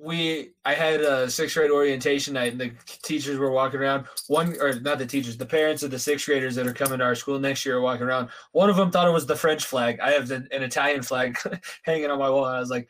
We 0.00 0.52
I 0.64 0.74
had 0.74 1.00
a 1.00 1.30
sixth 1.30 1.56
grade 1.56 1.70
orientation 1.70 2.34
night, 2.34 2.52
and 2.52 2.60
the 2.60 2.72
teachers 3.02 3.38
were 3.38 3.50
walking 3.50 3.80
around. 3.80 4.06
One 4.26 4.56
or 4.60 4.78
not 4.80 4.98
the 4.98 5.06
teachers, 5.06 5.36
the 5.36 5.46
parents 5.46 5.82
of 5.82 5.90
the 5.90 5.98
sixth 5.98 6.26
graders 6.26 6.54
that 6.54 6.66
are 6.66 6.72
coming 6.72 6.98
to 6.98 7.04
our 7.04 7.14
school 7.14 7.38
next 7.38 7.64
year 7.64 7.78
are 7.78 7.82
walking 7.82 8.06
around. 8.06 8.28
One 8.52 8.70
of 8.70 8.76
them 8.76 8.90
thought 8.90 9.08
it 9.08 9.12
was 9.12 9.26
the 9.26 9.36
French 9.36 9.64
flag. 9.64 10.00
I 10.00 10.12
have 10.12 10.30
an, 10.30 10.48
an 10.52 10.62
Italian 10.62 11.02
flag 11.02 11.38
hanging 11.82 12.10
on 12.10 12.18
my 12.18 12.30
wall. 12.30 12.46
And 12.46 12.56
I 12.56 12.60
was 12.60 12.70
like, 12.70 12.88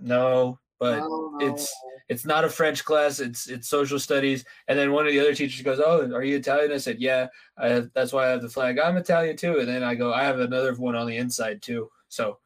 no, 0.00 0.58
but 0.78 0.98
No, 0.98 1.38
it's 1.40 1.72
it's 2.08 2.26
not 2.26 2.44
a 2.44 2.48
French 2.48 2.84
class. 2.84 3.20
It's 3.20 3.48
it's 3.48 3.68
social 3.68 3.98
studies. 3.98 4.44
And 4.68 4.78
then 4.78 4.92
one 4.92 5.06
of 5.06 5.12
the 5.12 5.20
other 5.20 5.34
teachers 5.34 5.62
goes, 5.62 5.80
"Oh, 5.80 6.10
are 6.12 6.22
you 6.22 6.36
Italian?" 6.36 6.72
I 6.72 6.76
said, 6.78 7.00
"Yeah, 7.00 7.28
I 7.56 7.68
have, 7.68 7.90
that's 7.94 8.12
why 8.12 8.26
I 8.26 8.30
have 8.30 8.42
the 8.42 8.48
flag. 8.48 8.78
I'm 8.78 8.96
Italian 8.96 9.36
too." 9.36 9.58
And 9.60 9.68
then 9.68 9.82
I 9.82 9.94
go, 9.94 10.12
"I 10.12 10.24
have 10.24 10.40
another 10.40 10.74
one 10.74 10.94
on 10.94 11.06
the 11.06 11.16
inside 11.16 11.62
too." 11.62 11.90
So 12.08 12.38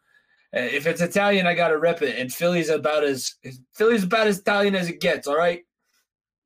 Uh, 0.57 0.61
if 0.61 0.87
it's 0.87 1.01
Italian, 1.03 1.47
I 1.47 1.55
gotta 1.55 1.77
rep 1.79 2.01
it. 2.03 2.19
And 2.19 2.33
Philly's 2.33 2.71
about 2.71 3.05
as 3.05 3.35
Philly's 3.75 4.05
about 4.05 4.27
as 4.27 4.39
Italian 4.39 4.75
as 4.75 4.89
it 4.89 5.01
gets. 5.01 5.27
All 5.27 5.37
right. 5.37 5.63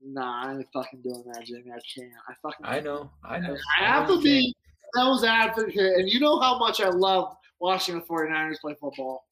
Nah, 0.05 0.47
I 0.47 0.53
ain't 0.55 0.67
fucking 0.73 1.03
doing 1.03 1.23
that, 1.33 1.45
Jimmy. 1.45 1.71
I 1.71 1.79
can't. 1.95 2.11
I 2.29 2.35
fucking. 2.43 2.67
I 2.67 2.81
know. 2.81 3.11
I 3.25 3.39
know. 3.39 3.57
I 3.81 3.85
have 3.85 4.09
to 4.09 4.21
be 4.21 4.53
devil's 4.97 5.23
advocate, 5.25 5.77
and 5.99 6.09
you 6.09 6.19
know 6.19 6.41
how 6.41 6.59
much 6.59 6.81
I 6.81 6.89
love 6.89 7.37
watching 7.61 7.95
the 7.95 8.01
49ers 8.03 8.59
play 8.61 8.75
football. 8.81 9.25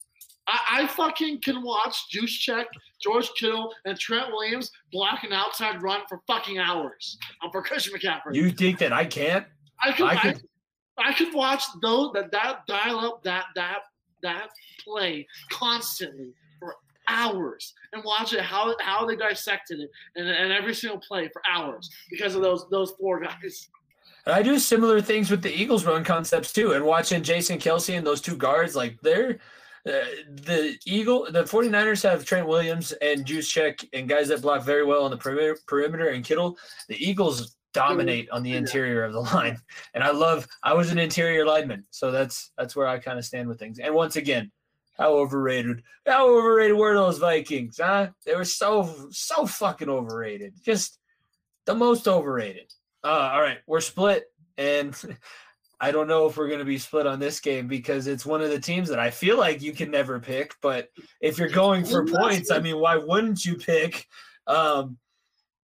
I, 0.47 0.83
I 0.83 0.87
fucking 0.87 1.41
can 1.41 1.61
watch 1.61 2.05
Juszczyk, 2.15 2.65
George 3.03 3.29
Kittle, 3.37 3.73
and 3.85 3.99
Trent 3.99 4.29
Williams 4.31 4.71
block 4.93 5.23
an 5.23 5.33
outside 5.33 5.81
run 5.83 6.01
for 6.07 6.21
fucking 6.25 6.57
hours. 6.57 7.17
I'm 7.43 7.51
for 7.51 7.61
Christian 7.61 7.93
McCaffrey. 7.93 8.33
You 8.33 8.49
think 8.51 8.79
that 8.79 8.93
I 8.93 9.05
can't? 9.05 9.45
I 9.83 9.91
could, 9.91 10.07
I 10.07 10.11
I 10.13 10.15
could- 10.17 10.35
could, 10.35 10.45
I 10.97 11.13
could 11.13 11.33
watch 11.33 11.63
those 11.81 12.13
that 12.13 12.31
that 12.31 12.65
dial 12.67 12.99
up 12.99 13.23
that 13.23 13.45
that 13.55 13.79
that 14.23 14.49
play 14.83 15.27
constantly 15.51 16.33
for 16.59 16.75
hours 17.07 17.73
and 17.93 18.03
watch 18.03 18.33
it 18.33 18.41
how 18.41 18.75
how 18.81 19.05
they 19.05 19.15
dissected 19.15 19.79
it 19.79 19.91
and, 20.15 20.27
and 20.27 20.51
every 20.51 20.73
single 20.73 20.99
play 20.99 21.29
for 21.29 21.41
hours 21.49 21.89
because 22.09 22.35
of 22.35 22.41
those 22.41 22.67
those 22.69 22.91
four 22.99 23.19
guys. 23.19 23.69
I 24.27 24.43
do 24.43 24.59
similar 24.59 25.01
things 25.01 25.31
with 25.31 25.41
the 25.41 25.53
Eagles 25.53 25.85
run 25.85 26.03
concepts 26.03 26.53
too. 26.53 26.73
And 26.73 26.85
watching 26.85 27.23
Jason 27.23 27.57
Kelce 27.57 27.97
and 27.97 28.05
those 28.05 28.21
two 28.21 28.35
guards, 28.35 28.75
like 28.75 28.99
they're 29.01 29.39
uh, 29.87 30.05
the 30.29 30.77
Eagle, 30.85 31.27
the 31.31 31.43
49ers 31.43 32.03
have 32.03 32.23
Trent 32.23 32.47
Williams 32.47 32.91
and 33.01 33.25
Juszczyk 33.25 33.89
and 33.93 34.07
guys 34.07 34.27
that 34.27 34.43
block 34.43 34.63
very 34.63 34.85
well 34.85 35.03
on 35.03 35.11
the 35.11 35.17
perimeter, 35.17 35.57
perimeter 35.67 36.09
and 36.09 36.23
Kittle. 36.23 36.55
The 36.87 37.03
Eagles 37.03 37.57
dominate 37.73 38.29
on 38.29 38.43
the 38.43 38.55
interior 38.55 39.03
of 39.03 39.13
the 39.13 39.21
line. 39.35 39.57
And 39.93 40.03
I 40.03 40.11
love, 40.11 40.47
I 40.63 40.73
was 40.73 40.91
an 40.91 40.99
interior 40.99 41.45
lineman. 41.45 41.85
So 41.89 42.11
that's, 42.11 42.51
that's 42.57 42.75
where 42.75 42.87
I 42.87 42.99
kind 42.99 43.17
of 43.17 43.25
stand 43.25 43.47
with 43.47 43.59
things. 43.59 43.79
And 43.79 43.93
once 43.93 44.15
again, 44.15 44.51
how 44.97 45.13
overrated, 45.13 45.83
how 46.05 46.29
overrated 46.29 46.77
were 46.77 46.93
those 46.93 47.17
Vikings, 47.17 47.79
huh? 47.81 48.09
They 48.25 48.35
were 48.35 48.45
so, 48.45 49.07
so 49.11 49.45
fucking 49.45 49.89
overrated. 49.89 50.53
Just 50.63 50.99
the 51.65 51.75
most 51.75 52.07
overrated. 52.07 52.71
Uh, 53.03 53.31
all 53.33 53.41
right, 53.41 53.59
we're 53.65 53.81
split, 53.81 54.25
and 54.57 54.95
I 55.79 55.91
don't 55.91 56.07
know 56.07 56.27
if 56.27 56.37
we're 56.37 56.47
going 56.47 56.59
to 56.59 56.65
be 56.65 56.77
split 56.77 57.07
on 57.07 57.19
this 57.19 57.39
game 57.39 57.67
because 57.67 58.05
it's 58.05 58.25
one 58.25 58.41
of 58.41 58.51
the 58.51 58.59
teams 58.59 58.87
that 58.89 58.99
I 58.99 59.09
feel 59.09 59.37
like 59.37 59.63
you 59.63 59.73
can 59.73 59.89
never 59.89 60.19
pick. 60.19 60.53
But 60.61 60.89
if 61.21 61.39
you're 61.39 61.49
going 61.49 61.85
for 61.85 62.05
points, 62.05 62.51
I 62.51 62.59
mean, 62.59 62.77
why 62.77 62.97
wouldn't 62.97 63.43
you 63.43 63.55
pick? 63.55 64.05
Um, 64.45 64.97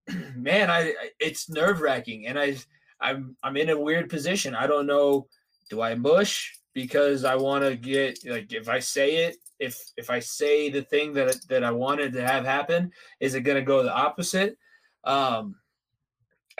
man, 0.36 0.70
I 0.70 0.94
it's 1.18 1.48
nerve 1.48 1.80
wracking, 1.80 2.26
and 2.26 2.38
I 2.38 2.56
I'm 3.00 3.36
I'm 3.42 3.56
in 3.56 3.70
a 3.70 3.80
weird 3.80 4.08
position. 4.08 4.54
I 4.54 4.66
don't 4.66 4.86
know. 4.86 5.26
Do 5.70 5.82
I 5.82 5.94
mush 5.94 6.58
because 6.74 7.24
I 7.24 7.36
want 7.36 7.64
to 7.64 7.76
get 7.76 8.18
like 8.26 8.52
if 8.52 8.68
I 8.68 8.78
say 8.78 9.26
it, 9.26 9.36
if 9.58 9.78
if 9.96 10.10
I 10.10 10.20
say 10.20 10.70
the 10.70 10.82
thing 10.82 11.12
that 11.14 11.36
that 11.48 11.64
I 11.64 11.70
wanted 11.70 12.12
to 12.14 12.26
have 12.26 12.44
happen, 12.44 12.92
is 13.20 13.34
it 13.34 13.42
going 13.42 13.58
to 13.58 13.62
go 13.62 13.82
the 13.82 13.94
opposite? 13.94 14.56
Um, 15.04 15.56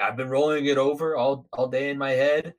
I've 0.01 0.17
been 0.17 0.29
rolling 0.29 0.67
it 0.67 0.79
over 0.79 1.17
all 1.17 1.47
all 1.53 1.69
day 1.69 1.91
in 1.91 1.99
my 1.99 2.11
head, 2.11 2.55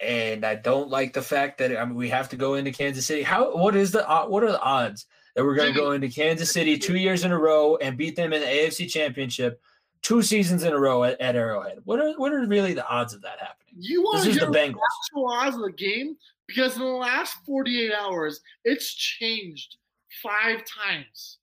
and 0.00 0.44
I 0.44 0.54
don't 0.54 0.90
like 0.90 1.12
the 1.12 1.22
fact 1.22 1.58
that 1.58 1.76
I 1.76 1.84
mean 1.84 1.94
we 1.94 2.08
have 2.08 2.28
to 2.30 2.36
go 2.36 2.54
into 2.54 2.72
Kansas 2.72 3.06
City. 3.06 3.22
How 3.22 3.56
what 3.56 3.76
is 3.76 3.92
the 3.92 4.04
what 4.28 4.42
are 4.42 4.52
the 4.52 4.60
odds 4.60 5.06
that 5.36 5.44
we're 5.44 5.54
going 5.54 5.72
to 5.72 5.78
go 5.78 5.92
into 5.92 6.08
Kansas 6.08 6.50
City 6.50 6.76
two 6.76 6.96
years 6.96 7.24
in 7.24 7.32
a 7.32 7.38
row 7.38 7.76
and 7.76 7.96
beat 7.96 8.16
them 8.16 8.32
in 8.32 8.40
the 8.40 8.46
AFC 8.46 8.88
Championship 8.88 9.60
two 10.02 10.22
seasons 10.22 10.62
in 10.64 10.72
a 10.72 10.78
row 10.78 11.04
at, 11.04 11.20
at 11.20 11.36
Arrowhead? 11.36 11.78
What 11.84 12.00
are 12.00 12.12
what 12.18 12.32
are 12.32 12.44
really 12.46 12.74
the 12.74 12.86
odds 12.88 13.14
of 13.14 13.22
that 13.22 13.38
happening? 13.38 13.74
You 13.78 14.02
want 14.02 14.24
This 14.24 14.24
to 14.24 14.30
is 14.30 14.38
the 14.40 14.46
Bengals. 14.46 14.80
actual 15.06 15.28
odds 15.30 15.56
of 15.56 15.62
the 15.62 15.72
game 15.72 16.16
because 16.46 16.74
in 16.76 16.80
the 16.82 16.86
last 16.88 17.36
48 17.46 17.92
hours, 17.92 18.40
it's 18.64 18.92
changed 18.92 19.76
five 20.22 20.62
times. 20.64 21.38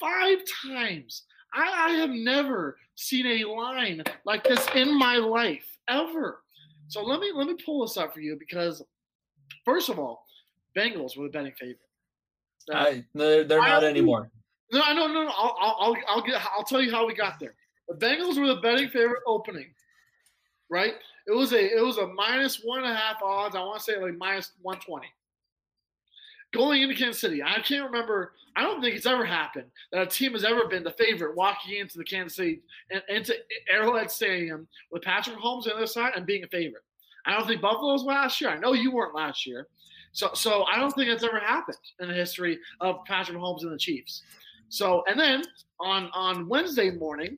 Five 0.00 0.38
times. 0.66 1.22
I, 1.54 1.90
I 1.90 1.92
have 1.92 2.10
never 2.10 2.76
seen 2.96 3.26
a 3.26 3.44
line 3.44 4.02
like 4.24 4.42
this 4.44 4.66
in 4.74 4.98
my 4.98 5.16
life 5.16 5.64
ever. 5.88 6.42
So 6.88 7.02
let 7.02 7.20
me 7.20 7.30
let 7.34 7.46
me 7.46 7.54
pull 7.64 7.82
this 7.86 7.96
up 7.96 8.12
for 8.12 8.20
you 8.20 8.36
because 8.38 8.82
first 9.64 9.88
of 9.88 9.98
all, 9.98 10.26
Bengals 10.76 11.16
were 11.16 11.24
the 11.24 11.30
betting 11.30 11.52
favorite. 11.58 11.78
Uh, 12.72 12.76
I, 12.76 13.04
they're, 13.14 13.44
they're 13.44 13.60
not 13.60 13.84
anymore. 13.84 14.30
no, 14.72 14.80
no, 14.92 15.06
no, 15.06 15.24
no. 15.24 15.28
I'll, 15.36 15.56
I'll, 15.60 15.76
I'll, 15.80 15.96
I'll 16.08 16.22
get. 16.22 16.42
I'll 16.56 16.64
tell 16.64 16.82
you 16.82 16.90
how 16.90 17.06
we 17.06 17.14
got 17.14 17.38
there. 17.38 17.54
The 17.88 17.94
Bengals 17.94 18.38
were 18.38 18.48
the 18.48 18.60
betting 18.60 18.88
favorite 18.88 19.22
opening, 19.26 19.74
right? 20.70 20.94
It 21.26 21.32
was 21.32 21.52
a, 21.52 21.76
it 21.76 21.84
was 21.84 21.98
a 21.98 22.06
minus 22.06 22.60
one 22.64 22.82
and 22.82 22.92
a 22.92 22.94
half 22.94 23.22
odds. 23.22 23.56
I 23.56 23.60
want 23.60 23.78
to 23.78 23.84
say 23.84 24.00
like 24.00 24.16
minus 24.16 24.52
one 24.62 24.78
twenty. 24.80 25.08
Going 26.52 26.82
into 26.82 26.94
Kansas 26.94 27.20
City, 27.20 27.42
I 27.42 27.60
can't 27.60 27.84
remember. 27.84 28.32
I 28.56 28.62
don't 28.62 28.80
think 28.80 28.94
it's 28.94 29.06
ever 29.06 29.24
happened 29.24 29.66
that 29.90 30.02
a 30.02 30.06
team 30.06 30.32
has 30.32 30.44
ever 30.44 30.68
been 30.68 30.84
the 30.84 30.92
favorite 30.92 31.36
walking 31.36 31.78
into 31.78 31.98
the 31.98 32.04
Kansas 32.04 32.36
City 32.36 32.60
and 32.90 33.02
into 33.08 33.34
Arrowhead 33.68 34.10
Stadium 34.10 34.68
with 34.92 35.02
Patrick 35.02 35.36
Mahomes 35.36 35.62
on 35.62 35.70
the 35.70 35.74
other 35.74 35.86
side 35.86 36.12
and 36.14 36.24
being 36.24 36.44
a 36.44 36.48
favorite. 36.48 36.84
I 37.26 37.36
don't 37.36 37.46
think 37.48 37.60
Buffalo's 37.60 38.04
last 38.04 38.40
year. 38.40 38.50
I 38.50 38.58
know 38.58 38.72
you 38.72 38.92
weren't 38.92 39.14
last 39.14 39.46
year. 39.46 39.66
So, 40.12 40.30
so 40.34 40.62
I 40.64 40.78
don't 40.78 40.92
think 40.92 41.08
it's 41.08 41.24
ever 41.24 41.40
happened 41.40 41.78
in 41.98 42.06
the 42.06 42.14
history 42.14 42.60
of 42.80 43.04
Patrick 43.04 43.36
Mahomes 43.36 43.62
and 43.62 43.72
the 43.72 43.78
Chiefs. 43.78 44.22
So, 44.68 45.02
and 45.08 45.18
then 45.18 45.42
on 45.80 46.08
on 46.14 46.48
Wednesday 46.48 46.90
morning, 46.92 47.36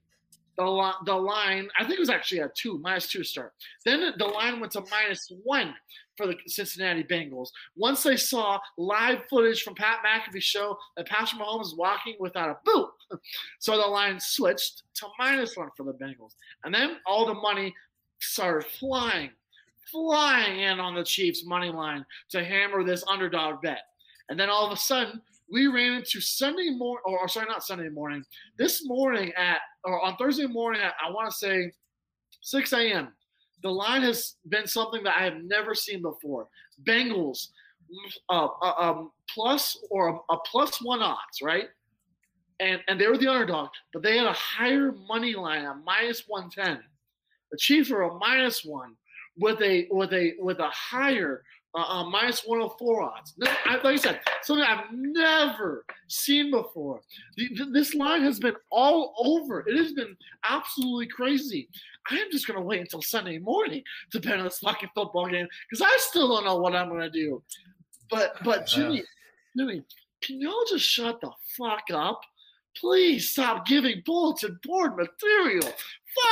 the 0.56 0.92
the 1.04 1.14
line 1.14 1.68
I 1.78 1.84
think 1.84 1.94
it 1.94 2.00
was 2.00 2.10
actually 2.10 2.40
a 2.40 2.50
two 2.54 2.78
minus 2.78 3.08
two 3.08 3.24
start. 3.24 3.52
Then 3.84 4.12
the 4.18 4.24
line 4.24 4.60
went 4.60 4.72
to 4.72 4.84
minus 4.90 5.30
one 5.44 5.74
for 6.16 6.26
the 6.26 6.36
Cincinnati 6.46 7.04
Bengals. 7.04 7.48
Once 7.76 8.02
they 8.02 8.16
saw 8.16 8.58
live 8.78 9.20
footage 9.28 9.62
from 9.62 9.74
Pat 9.74 9.98
McAfee's 10.04 10.44
show 10.44 10.78
that 10.96 11.06
Patrick 11.06 11.40
Mahomes 11.40 11.66
is 11.66 11.76
walking 11.76 12.16
without 12.18 12.48
a 12.48 12.56
boot, 12.64 12.88
so 13.58 13.76
the 13.76 13.86
line 13.86 14.18
switched 14.18 14.82
to 14.94 15.06
minus 15.18 15.56
one 15.56 15.68
for 15.76 15.84
the 15.84 15.92
Bengals. 15.92 16.34
And 16.64 16.74
then 16.74 16.96
all 17.06 17.26
the 17.26 17.34
money 17.34 17.74
started 18.20 18.66
flying, 18.66 19.30
flying 19.90 20.60
in 20.60 20.80
on 20.80 20.94
the 20.94 21.04
Chiefs 21.04 21.44
money 21.44 21.70
line 21.70 22.04
to 22.30 22.44
hammer 22.44 22.82
this 22.82 23.04
underdog 23.08 23.60
bet. 23.60 23.82
And 24.28 24.40
then 24.40 24.50
all 24.50 24.66
of 24.66 24.72
a 24.72 24.76
sudden, 24.76 25.20
we 25.50 25.66
ran 25.68 25.94
into 25.94 26.20
Sunday 26.20 26.70
morning, 26.70 27.02
or 27.04 27.28
sorry, 27.28 27.46
not 27.48 27.64
Sunday 27.64 27.88
morning, 27.88 28.24
this 28.58 28.84
morning 28.84 29.32
at, 29.36 29.60
or 29.84 30.02
on 30.04 30.16
Thursday 30.16 30.46
morning 30.46 30.80
at, 30.80 30.94
I 31.04 31.10
want 31.10 31.30
to 31.30 31.36
say 31.36 31.70
6 32.42 32.72
a.m. 32.72 33.12
The 33.62 33.70
line 33.70 34.02
has 34.02 34.34
been 34.48 34.66
something 34.66 35.02
that 35.04 35.16
I 35.18 35.24
have 35.24 35.42
never 35.44 35.74
seen 35.74 36.02
before. 36.02 36.48
Bengals, 36.86 37.48
uh, 38.28 38.48
uh, 38.62 38.72
um, 38.78 39.10
plus 39.32 39.78
or 39.90 40.08
a, 40.08 40.34
a 40.34 40.38
plus 40.50 40.82
one 40.82 41.02
odds, 41.02 41.40
right? 41.42 41.68
And 42.58 42.80
and 42.88 43.00
they 43.00 43.06
were 43.06 43.18
the 43.18 43.28
underdog, 43.28 43.68
but 43.92 44.02
they 44.02 44.16
had 44.16 44.26
a 44.26 44.32
higher 44.32 44.92
money 44.92 45.34
line 45.34 45.64
a 45.64 45.74
minus 45.74 46.24
110. 46.26 46.82
The 47.50 47.58
Chiefs 47.58 47.90
were 47.90 48.02
a 48.02 48.14
minus 48.18 48.64
one 48.64 48.96
with 49.38 49.60
a 49.62 49.86
with 49.90 50.12
a 50.12 50.34
with 50.38 50.58
a 50.58 50.68
higher 50.68 51.42
uh, 51.76 51.80
uh, 51.80 52.04
minus 52.04 52.42
104 52.46 53.02
odds. 53.02 53.34
No, 53.36 53.50
I, 53.66 53.74
like 53.74 53.84
I 53.84 53.96
said, 53.96 54.20
something 54.42 54.64
I've 54.64 54.86
never 54.92 55.84
seen 56.08 56.50
before. 56.50 57.00
The, 57.36 57.48
th- 57.48 57.68
this 57.72 57.94
line 57.94 58.22
has 58.22 58.40
been 58.40 58.56
all 58.70 59.14
over. 59.18 59.60
It 59.68 59.76
has 59.76 59.92
been 59.92 60.16
absolutely 60.48 61.06
crazy. 61.08 61.68
I 62.10 62.16
am 62.16 62.30
just 62.30 62.46
going 62.46 62.58
to 62.58 62.64
wait 62.64 62.80
until 62.80 63.02
Sunday 63.02 63.38
morning 63.38 63.82
to 64.12 64.20
bet 64.20 64.38
on 64.38 64.44
this 64.44 64.60
fucking 64.60 64.88
football 64.94 65.28
game 65.28 65.46
because 65.68 65.82
I 65.82 65.94
still 65.98 66.28
don't 66.28 66.44
know 66.44 66.56
what 66.56 66.74
I'm 66.74 66.88
going 66.88 67.00
to 67.00 67.10
do. 67.10 67.42
But 68.08 68.36
but 68.44 68.66
Jimmy, 68.66 69.02
Jimmy, 69.56 69.82
can 70.22 70.40
y'all 70.40 70.64
just 70.68 70.84
shut 70.84 71.20
the 71.20 71.30
fuck 71.58 71.84
up? 71.92 72.20
Please 72.76 73.30
stop 73.30 73.66
giving 73.66 74.02
bulletin 74.04 74.58
board 74.62 74.96
material. 74.96 75.72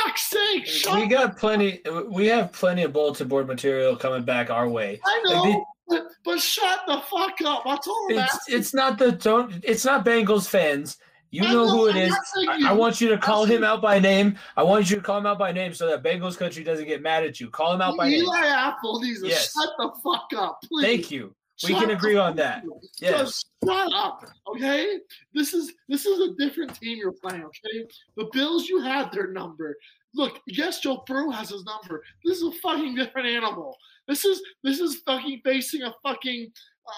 Fuck's 0.03 0.23
sake, 0.29 0.65
shut 0.65 0.99
We 0.99 1.07
got 1.07 1.37
plenty. 1.37 1.81
We 2.07 2.27
have 2.27 2.51
plenty 2.51 2.83
of 2.83 2.93
bulletin 2.93 3.27
board 3.27 3.47
material 3.47 3.95
coming 3.95 4.23
back 4.23 4.49
our 4.49 4.67
way. 4.67 4.99
I 5.05 5.21
know. 5.25 5.65
But 5.87 6.07
but 6.23 6.39
shut 6.39 6.79
the 6.87 6.99
fuck 7.01 7.35
up. 7.45 7.63
That's 7.65 7.87
all 7.87 8.07
I'm 8.11 8.19
It's 8.19 8.49
it's 8.49 8.73
not 8.73 8.97
the 8.97 9.11
don't. 9.11 9.53
It's 9.63 9.85
not 9.85 10.03
Bengals 10.05 10.49
fans. 10.49 10.97
You 11.31 11.43
I 11.43 11.51
know 11.51 11.65
know, 11.65 11.69
who 11.69 11.87
it 11.89 11.95
is. 11.97 12.15
I. 12.47 12.69
I 12.69 12.73
want 12.73 13.01
you 13.01 13.09
to 13.09 13.17
call 13.17 13.45
him 13.45 13.63
out 13.63 13.81
by 13.81 13.99
name. 13.99 14.37
I 14.55 14.63
want 14.63 14.89
you 14.89 14.95
to 14.95 15.01
call 15.01 15.17
him 15.19 15.25
out 15.25 15.37
by 15.37 15.51
name 15.51 15.73
so 15.73 15.85
that 15.87 16.01
Bengals 16.01 16.37
country 16.37 16.63
doesn't 16.63 16.85
get 16.87 17.01
mad 17.01 17.23
at 17.25 17.39
you. 17.39 17.49
Call 17.49 17.73
him 17.73 17.81
out 17.81 17.97
by 17.97 18.09
name. 18.09 18.23
Eli 18.23 18.45
Apple 18.45 18.99
needs 19.01 19.21
to 19.21 19.27
Yes. 19.27 19.53
shut 19.53 19.69
the 19.77 19.91
fuck 20.03 20.29
up, 20.37 20.59
please. 20.63 20.85
Thank 20.85 21.11
you. 21.11 21.35
We 21.63 21.69
Shut 21.69 21.81
can 21.81 21.91
agree 21.91 22.17
on 22.17 22.35
that. 22.35 22.59
up. 22.59 22.81
Yes. 22.99 23.19
Just 23.19 23.47
shut 23.65 23.93
up, 23.93 24.25
okay? 24.47 24.99
This 25.33 25.53
is 25.53 25.73
this 25.87 26.05
is 26.05 26.19
a 26.19 26.33
different 26.35 26.75
team 26.75 26.97
you're 26.97 27.13
playing, 27.13 27.43
okay? 27.45 27.87
The 28.17 28.29
Bills, 28.33 28.67
you 28.67 28.81
had 28.81 29.11
their 29.11 29.27
number. 29.31 29.77
Look, 30.13 30.39
yes, 30.47 30.79
Joe 30.81 31.03
Burrow 31.07 31.29
has 31.31 31.49
his 31.49 31.63
number. 31.63 32.03
This 32.25 32.37
is 32.37 32.43
a 32.43 32.51
fucking 32.59 32.95
different 32.95 33.27
animal. 33.27 33.77
This 34.07 34.25
is 34.25 34.41
this 34.63 34.79
is 34.79 35.01
fucking 35.05 35.41
facing 35.45 35.83
a 35.83 35.93
fucking 36.03 36.51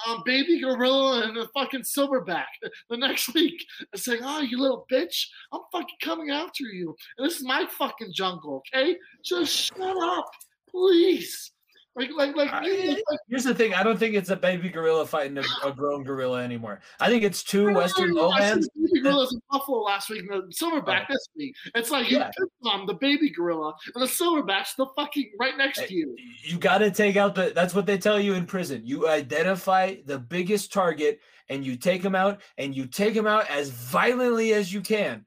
um, 0.08 0.22
baby 0.26 0.60
gorilla 0.60 1.28
and 1.28 1.38
a 1.38 1.48
fucking 1.50 1.82
silverback 1.82 2.46
the 2.90 2.98
next 2.98 3.34
week 3.36 3.64
and 3.94 4.02
saying, 4.02 4.22
"Oh, 4.24 4.42
you 4.42 4.60
little 4.60 4.88
bitch, 4.92 5.28
I'm 5.52 5.62
fucking 5.72 5.98
coming 6.02 6.32
after 6.32 6.64
you." 6.64 6.96
And 7.18 7.28
this 7.28 7.38
is 7.38 7.44
my 7.44 7.68
fucking 7.78 8.12
jungle, 8.14 8.64
okay? 8.74 8.98
Just 9.24 9.54
shut 9.54 9.98
up, 10.04 10.30
please. 10.70 11.52
Like, 11.98 12.12
like, 12.16 12.36
like, 12.36 12.50
I- 12.52 12.62
like, 12.62 13.04
like 13.10 13.20
Here's 13.28 13.44
the 13.44 13.56
thing. 13.56 13.74
I 13.74 13.82
don't 13.82 13.98
think 13.98 14.14
it's 14.14 14.30
a 14.30 14.36
baby 14.36 14.70
gorilla 14.70 15.06
fighting 15.06 15.38
a, 15.38 15.44
a 15.68 15.74
grown 15.74 16.04
gorilla 16.04 16.44
anymore. 16.44 16.80
I 17.00 17.10
think 17.10 17.24
it's 17.24 17.44
two 17.44 17.74
Western 17.74 18.14
lowlands. 18.14 18.70
baby 18.76 19.02
gorillas 19.02 19.34
in 19.34 19.42
Buffalo 19.50 19.80
last 19.80 20.10
week 20.10 20.26
and 20.30 20.44
the 20.44 20.54
silverback 20.54 21.06
oh. 21.10 21.14
this 21.14 21.28
week. 21.36 21.56
It's 21.74 21.90
like 21.90 22.12
you 22.12 22.20
Yeah. 22.20 22.28
picked 22.38 22.52
on 22.66 22.86
the 22.86 22.94
baby 22.94 23.32
gorilla 23.32 23.74
and 23.96 24.04
the 24.04 24.08
silverback's 24.08 24.76
the 24.76 24.86
fucking 24.96 25.32
right 25.40 25.58
next 25.58 25.88
to 25.88 25.94
you. 25.94 26.16
You 26.44 26.58
got 26.58 26.80
to 26.80 26.92
take 26.92 27.18
out 27.18 27.34
the. 27.36 27.52
That's 27.56 27.74
what 27.74 27.86
they 27.86 27.98
tell 27.98 28.20
you 28.20 28.36
in 28.36 28.46
prison. 28.46 28.84
You 28.86 29.10
identify 29.10 29.96
the 30.06 30.20
biggest 30.20 30.72
target 30.72 31.20
and 31.50 31.66
you 31.66 31.76
take 31.78 32.02
them 32.02 32.16
out, 32.16 32.42
and 32.58 32.76
you 32.76 32.86
take 32.86 33.14
them 33.14 33.28
out 33.28 33.50
as 33.50 33.70
violently 33.70 34.54
as 34.54 34.74
you 34.74 34.82
can. 34.82 35.26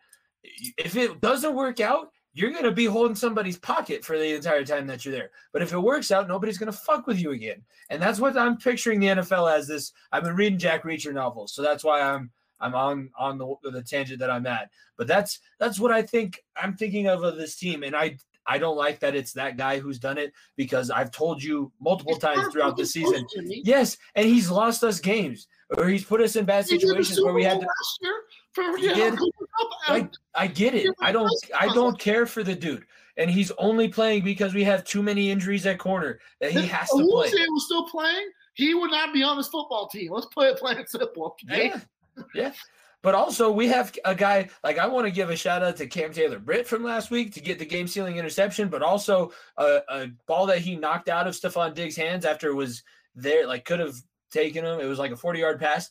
If 0.78 0.96
it 0.96 1.20
doesn't 1.20 1.54
work 1.54 1.80
out, 1.80 2.10
you're 2.32 2.52
gonna 2.52 2.70
be 2.70 2.84
holding 2.84 3.16
somebody's 3.16 3.58
pocket 3.58 4.04
for 4.04 4.18
the 4.18 4.34
entire 4.34 4.64
time 4.64 4.86
that 4.86 5.04
you're 5.04 5.14
there. 5.14 5.30
But 5.52 5.62
if 5.62 5.72
it 5.72 5.78
works 5.78 6.10
out, 6.10 6.28
nobody's 6.28 6.58
gonna 6.58 6.72
fuck 6.72 7.06
with 7.06 7.20
you 7.20 7.32
again. 7.32 7.62
And 7.88 8.00
that's 8.00 8.20
what 8.20 8.36
I'm 8.36 8.56
picturing 8.56 9.00
the 9.00 9.08
NFL 9.08 9.52
as. 9.52 9.66
This. 9.66 9.92
I've 10.12 10.24
been 10.24 10.36
reading 10.36 10.58
Jack 10.58 10.84
Reacher 10.84 11.12
novels, 11.12 11.52
so 11.54 11.62
that's 11.62 11.84
why 11.84 12.00
I'm 12.00 12.30
I'm 12.60 12.74
on 12.74 13.10
on 13.18 13.38
the 13.38 13.54
the 13.70 13.82
tangent 13.82 14.20
that 14.20 14.30
I'm 14.30 14.46
at. 14.46 14.70
But 14.96 15.06
that's 15.06 15.40
that's 15.58 15.80
what 15.80 15.90
I 15.90 16.02
think 16.02 16.42
I'm 16.56 16.76
thinking 16.76 17.08
of 17.08 17.22
of 17.24 17.36
this 17.36 17.56
team, 17.56 17.82
and 17.82 17.96
I 17.96 18.16
I 18.46 18.58
don't 18.58 18.76
like 18.76 19.00
that 19.00 19.14
it's 19.14 19.32
that 19.34 19.56
guy 19.56 19.78
who's 19.78 19.98
done 19.98 20.18
it 20.18 20.32
because 20.56 20.90
I've 20.90 21.10
told 21.10 21.42
you 21.42 21.72
multiple 21.80 22.16
times 22.16 22.52
throughout 22.52 22.76
the 22.76 22.86
season. 22.86 23.26
Yes, 23.46 23.96
and 24.14 24.26
he's 24.26 24.50
lost 24.50 24.82
us 24.82 24.98
games, 25.00 25.46
or 25.76 25.88
he's 25.88 26.04
put 26.04 26.20
us 26.20 26.36
in 26.36 26.44
bad 26.44 26.66
situations 26.66 27.20
where 27.20 27.34
we 27.34 27.44
had 27.44 27.60
to. 27.60 27.66
Last 28.56 28.64
year 28.64 28.72
for 28.72 28.78
He 28.78 28.86
yeah, 28.88 28.94
did. 29.10 29.18
Cooper 29.18 29.46
Kupp, 29.58 29.70
and- 29.88 30.02
Like, 30.02 30.12
I 30.34 30.46
get 30.46 30.74
it. 30.74 30.94
I 31.00 31.12
don't. 31.12 31.30
I 31.58 31.72
don't 31.72 31.98
care 31.98 32.26
for 32.26 32.42
the 32.42 32.54
dude, 32.54 32.84
and 33.16 33.30
he's 33.30 33.50
only 33.52 33.88
playing 33.88 34.24
because 34.24 34.54
we 34.54 34.64
have 34.64 34.84
too 34.84 35.02
many 35.02 35.30
injuries 35.30 35.66
at 35.66 35.78
corner 35.78 36.20
that 36.40 36.52
he 36.52 36.66
has 36.66 36.88
to 36.90 36.96
play. 36.96 37.28
Awuzie 37.30 37.46
was 37.48 37.64
still 37.66 37.88
playing, 37.88 38.30
he 38.54 38.74
would 38.74 38.90
not 38.90 39.12
be 39.12 39.22
on 39.22 39.36
this 39.36 39.48
football 39.48 39.88
team. 39.88 40.12
Let's 40.12 40.26
play 40.26 40.48
it 40.48 40.58
plain 40.58 40.76
and 40.76 40.88
simple. 40.88 41.36
Okay? 41.44 41.68
Yeah, 41.68 41.80
yeah. 42.34 42.52
But 43.02 43.14
also, 43.14 43.50
we 43.50 43.66
have 43.68 43.96
a 44.04 44.14
guy 44.14 44.50
like 44.62 44.78
I 44.78 44.86
want 44.86 45.06
to 45.06 45.10
give 45.10 45.30
a 45.30 45.36
shout 45.36 45.62
out 45.62 45.76
to 45.78 45.86
Cam 45.86 46.12
Taylor 46.12 46.38
Britt 46.38 46.66
from 46.66 46.84
last 46.84 47.10
week 47.10 47.32
to 47.34 47.40
get 47.40 47.58
the 47.58 47.64
game 47.64 47.86
sealing 47.86 48.16
interception, 48.16 48.68
but 48.68 48.82
also 48.82 49.32
a, 49.56 49.80
a 49.88 50.08
ball 50.26 50.46
that 50.46 50.58
he 50.58 50.76
knocked 50.76 51.08
out 51.08 51.26
of 51.26 51.34
Stefon 51.34 51.74
Diggs' 51.74 51.96
hands 51.96 52.26
after 52.26 52.50
it 52.50 52.54
was 52.54 52.82
there, 53.14 53.46
like 53.46 53.64
could 53.64 53.80
have 53.80 53.94
taken 54.30 54.64
him. 54.66 54.80
It 54.80 54.84
was 54.86 54.98
like 54.98 55.12
a 55.12 55.16
40 55.16 55.38
yard 55.38 55.60
pass. 55.60 55.90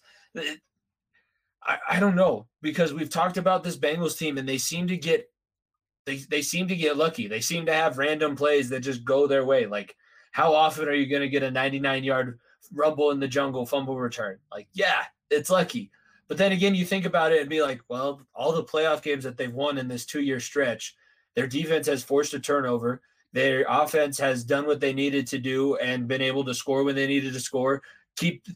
I, 1.63 1.77
I 1.89 1.99
don't 1.99 2.15
know 2.15 2.47
because 2.61 2.93
we've 2.93 3.09
talked 3.09 3.37
about 3.37 3.63
this 3.63 3.77
Bengals 3.77 4.17
team 4.17 4.37
and 4.37 4.47
they 4.47 4.57
seem 4.57 4.87
to 4.87 4.97
get 4.97 5.29
they, 6.05 6.17
they 6.17 6.41
seem 6.41 6.67
to 6.69 6.75
get 6.75 6.97
lucky. 6.97 7.27
They 7.27 7.41
seem 7.41 7.65
to 7.67 7.73
have 7.73 7.97
random 7.97 8.35
plays 8.35 8.69
that 8.69 8.79
just 8.79 9.05
go 9.05 9.27
their 9.27 9.45
way. 9.45 9.67
Like, 9.67 9.95
how 10.31 10.53
often 10.53 10.87
are 10.87 10.93
you 10.93 11.07
going 11.07 11.21
to 11.21 11.29
get 11.29 11.43
a 11.43 11.51
99 11.51 12.03
yard 12.03 12.39
rumble 12.73 13.11
in 13.11 13.19
the 13.19 13.27
jungle 13.27 13.65
fumble 13.65 13.99
return? 13.99 14.39
Like, 14.51 14.67
yeah, 14.73 15.03
it's 15.29 15.49
lucky. 15.49 15.91
But 16.27 16.37
then 16.37 16.51
again, 16.51 16.75
you 16.75 16.85
think 16.85 17.05
about 17.05 17.31
it 17.31 17.41
and 17.41 17.49
be 17.49 17.61
like, 17.61 17.81
well, 17.89 18.21
all 18.33 18.53
the 18.53 18.63
playoff 18.63 19.01
games 19.01 19.23
that 19.23 19.37
they've 19.37 19.53
won 19.53 19.77
in 19.77 19.87
this 19.87 20.05
two 20.05 20.21
year 20.21 20.39
stretch, 20.39 20.95
their 21.35 21.47
defense 21.47 21.87
has 21.87 22.03
forced 22.03 22.33
a 22.33 22.39
turnover. 22.39 23.01
Their 23.33 23.65
offense 23.69 24.17
has 24.19 24.43
done 24.43 24.65
what 24.65 24.79
they 24.79 24.93
needed 24.93 25.27
to 25.27 25.37
do 25.37 25.75
and 25.77 26.07
been 26.07 26.21
able 26.21 26.43
to 26.45 26.53
score 26.53 26.83
when 26.83 26.95
they 26.95 27.07
needed 27.07 27.33
to 27.33 27.39
score. 27.39 27.81
Keep 28.15 28.47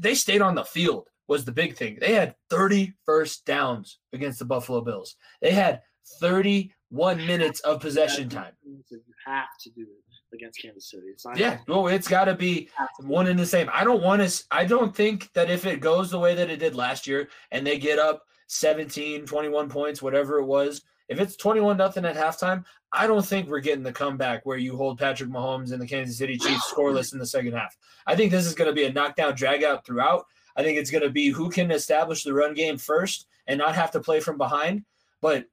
they 0.00 0.14
stayed 0.14 0.42
on 0.42 0.54
the 0.54 0.64
field 0.64 1.08
was 1.28 1.44
the 1.44 1.52
big 1.52 1.76
thing. 1.76 1.98
They 2.00 2.14
had 2.14 2.34
30 2.50 2.94
first 3.04 3.44
downs 3.44 3.98
against 4.12 4.38
the 4.38 4.44
Buffalo 4.44 4.80
Bills. 4.80 5.16
They 5.40 5.52
had 5.52 5.82
31 6.20 7.24
minutes 7.26 7.60
of 7.60 7.80
possession 7.80 8.28
time. 8.28 8.52
You 8.62 8.82
have 9.26 9.46
to 9.60 9.70
do 9.70 9.82
it 9.82 10.34
against 10.34 10.60
Kansas 10.60 10.90
City. 10.90 11.06
It's 11.06 11.24
not 11.24 11.38
Yeah, 11.38 11.58
well, 11.68 11.86
it's 11.88 12.08
got 12.08 12.24
to 12.24 12.34
be 12.34 12.68
one 13.00 13.26
and 13.26 13.38
the 13.38 13.46
same. 13.46 13.68
I 13.72 13.84
don't 13.84 14.02
want 14.02 14.26
to. 14.26 14.44
I 14.50 14.64
don't 14.64 14.94
think 14.94 15.32
that 15.34 15.50
if 15.50 15.66
it 15.66 15.80
goes 15.80 16.10
the 16.10 16.18
way 16.18 16.34
that 16.34 16.50
it 16.50 16.58
did 16.58 16.74
last 16.74 17.06
year 17.06 17.28
and 17.50 17.66
they 17.66 17.78
get 17.78 17.98
up 17.98 18.22
17, 18.48 19.26
21 19.26 19.68
points, 19.68 20.02
whatever 20.02 20.38
it 20.38 20.46
was, 20.46 20.82
if 21.08 21.20
it's 21.20 21.36
21 21.36 21.76
nothing 21.76 22.04
at 22.04 22.16
halftime, 22.16 22.64
I 22.92 23.06
don't 23.06 23.24
think 23.24 23.48
we're 23.48 23.60
getting 23.60 23.82
the 23.82 23.92
comeback 23.92 24.44
where 24.44 24.58
you 24.58 24.76
hold 24.76 24.98
Patrick 24.98 25.30
Mahomes 25.30 25.72
and 25.72 25.80
the 25.80 25.86
Kansas 25.86 26.18
City 26.18 26.36
Chiefs 26.36 26.72
scoreless 26.72 27.12
in 27.12 27.18
the 27.18 27.26
second 27.26 27.52
half. 27.52 27.76
I 28.06 28.14
think 28.14 28.30
this 28.30 28.46
is 28.46 28.54
going 28.54 28.68
to 28.68 28.74
be 28.74 28.84
a 28.84 28.92
knockdown 28.92 29.34
drag 29.34 29.64
out 29.64 29.84
throughout. 29.84 30.24
I 30.58 30.62
think 30.64 30.76
it's 30.76 30.90
going 30.90 31.04
to 31.04 31.10
be 31.10 31.28
who 31.28 31.48
can 31.48 31.70
establish 31.70 32.24
the 32.24 32.34
run 32.34 32.52
game 32.52 32.76
first 32.76 33.28
and 33.46 33.58
not 33.58 33.76
have 33.76 33.92
to 33.92 34.00
play 34.00 34.18
from 34.18 34.36
behind. 34.36 34.84
But 35.20 35.46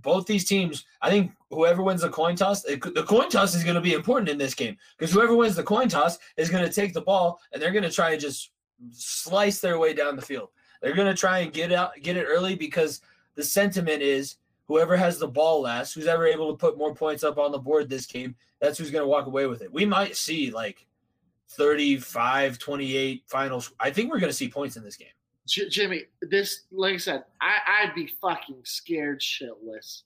both 0.00 0.26
these 0.26 0.46
teams, 0.46 0.86
I 1.02 1.10
think 1.10 1.32
whoever 1.50 1.82
wins 1.82 2.00
the 2.00 2.08
coin 2.08 2.34
toss, 2.34 2.64
it, 2.64 2.80
the 2.94 3.02
coin 3.02 3.28
toss 3.28 3.54
is 3.54 3.62
going 3.62 3.74
to 3.74 3.82
be 3.82 3.92
important 3.92 4.30
in 4.30 4.38
this 4.38 4.54
game 4.54 4.78
because 4.98 5.12
whoever 5.12 5.36
wins 5.36 5.54
the 5.54 5.62
coin 5.62 5.86
toss 5.88 6.18
is 6.38 6.48
going 6.48 6.64
to 6.64 6.72
take 6.72 6.94
the 6.94 7.02
ball 7.02 7.40
and 7.52 7.60
they're 7.60 7.72
going 7.72 7.82
to 7.82 7.90
try 7.90 8.12
and 8.12 8.20
just 8.20 8.52
slice 8.90 9.60
their 9.60 9.78
way 9.78 9.92
down 9.92 10.16
the 10.16 10.22
field. 10.22 10.48
They're 10.80 10.94
going 10.94 11.14
to 11.14 11.20
try 11.20 11.40
and 11.40 11.52
get 11.52 11.70
out, 11.70 11.92
get 12.02 12.16
it 12.16 12.24
early 12.24 12.56
because 12.56 13.02
the 13.34 13.44
sentiment 13.44 14.00
is 14.00 14.36
whoever 14.66 14.96
has 14.96 15.18
the 15.18 15.28
ball 15.28 15.60
last, 15.60 15.92
who's 15.92 16.06
ever 16.06 16.26
able 16.26 16.50
to 16.50 16.56
put 16.56 16.78
more 16.78 16.94
points 16.94 17.22
up 17.22 17.36
on 17.36 17.52
the 17.52 17.58
board 17.58 17.90
this 17.90 18.06
game, 18.06 18.34
that's 18.60 18.78
who's 18.78 18.90
going 18.90 19.04
to 19.04 19.08
walk 19.08 19.26
away 19.26 19.46
with 19.46 19.60
it. 19.60 19.72
We 19.72 19.84
might 19.84 20.16
see 20.16 20.50
like 20.50 20.86
35, 21.56 22.58
28 22.58 23.22
finals. 23.26 23.72
I 23.80 23.90
think 23.90 24.10
we're 24.12 24.20
going 24.20 24.30
to 24.30 24.36
see 24.36 24.48
points 24.48 24.76
in 24.76 24.84
this 24.84 24.96
game. 24.96 25.08
J- 25.46 25.68
Jimmy, 25.68 26.04
this, 26.22 26.62
like 26.70 26.94
I 26.94 26.98
said, 26.98 27.24
I, 27.40 27.58
I'd 27.66 27.94
be 27.94 28.06
fucking 28.20 28.60
scared 28.64 29.20
shitless. 29.20 30.02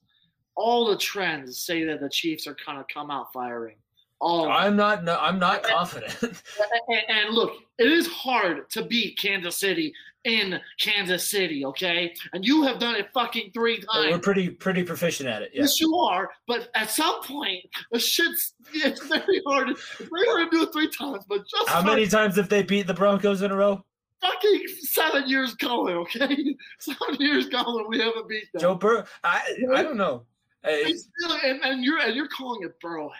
All 0.57 0.87
the 0.87 0.97
trends 0.97 1.59
say 1.59 1.85
that 1.85 2.01
the 2.01 2.09
Chiefs 2.09 2.47
are 2.47 2.57
gonna 2.65 2.87
come 2.93 3.11
out 3.11 3.33
firing. 3.33 3.77
All. 4.19 4.49
I'm 4.49 4.77
not, 4.77 5.05
no, 5.05 5.19
I'm 5.21 5.39
not 5.39 5.63
confident. 5.63 6.17
and, 6.23 7.03
and 7.09 7.35
look, 7.35 7.53
it 7.79 7.87
is 7.93 8.07
hard 8.07 8.71
to 8.71 8.83
beat 8.83 9.19
Kansas 9.19 9.59
City 9.59 9.93
in 10.27 10.61
Kansas 10.79 11.31
City, 11.31 11.65
okay? 11.65 12.13
And 12.33 12.45
you 12.45 12.65
have 12.65 12.79
done 12.79 12.97
it 12.97 13.09
fucking 13.15 13.53
three 13.55 13.77
times. 13.79 14.11
We're 14.11 14.19
pretty, 14.19 14.51
pretty 14.51 14.83
proficient 14.83 15.29
at 15.29 15.41
it. 15.43 15.53
Yeah. 15.55 15.63
Yes, 15.63 15.81
you 15.81 15.95
are. 15.95 16.31
But 16.49 16.69
at 16.75 16.91
some 16.91 17.23
point, 17.23 17.65
the 17.93 17.99
shit's 17.99 18.55
it's 18.75 19.07
very 19.07 19.41
hard. 19.47 19.71
It's 19.71 19.81
very 19.99 20.27
hard 20.27 20.51
to 20.51 20.57
do 20.57 20.63
it 20.65 20.73
three 20.73 20.91
times. 20.91 21.25
But 21.29 21.47
just 21.47 21.69
How 21.69 21.81
many 21.83 22.07
times 22.07 22.37
have 22.37 22.49
they 22.49 22.63
beat 22.63 22.87
the 22.89 22.95
Broncos 22.95 23.43
in 23.43 23.51
a 23.51 23.57
row? 23.57 23.85
fucking 24.21 24.63
seven 24.81 25.29
years 25.29 25.55
going, 25.55 25.95
okay? 25.95 26.57
Seven 26.79 27.15
years 27.19 27.49
going, 27.49 27.87
we 27.89 28.01
haven't 28.01 28.29
beat 28.29 28.51
them. 28.53 28.61
Joe 28.61 28.75
Burrow. 28.75 29.05
I, 29.23 29.43
I 29.75 29.83
don't 29.83 29.99
know. 29.99 30.23
Hey, 30.65 30.85
And, 30.85 31.45
and, 31.45 31.65
and 31.65 31.85
you're 31.85 31.99
and 31.99 32.17
you're 32.17 32.29
calling 32.29 32.63
it 32.65 32.81
Burrowhead. 32.81 33.11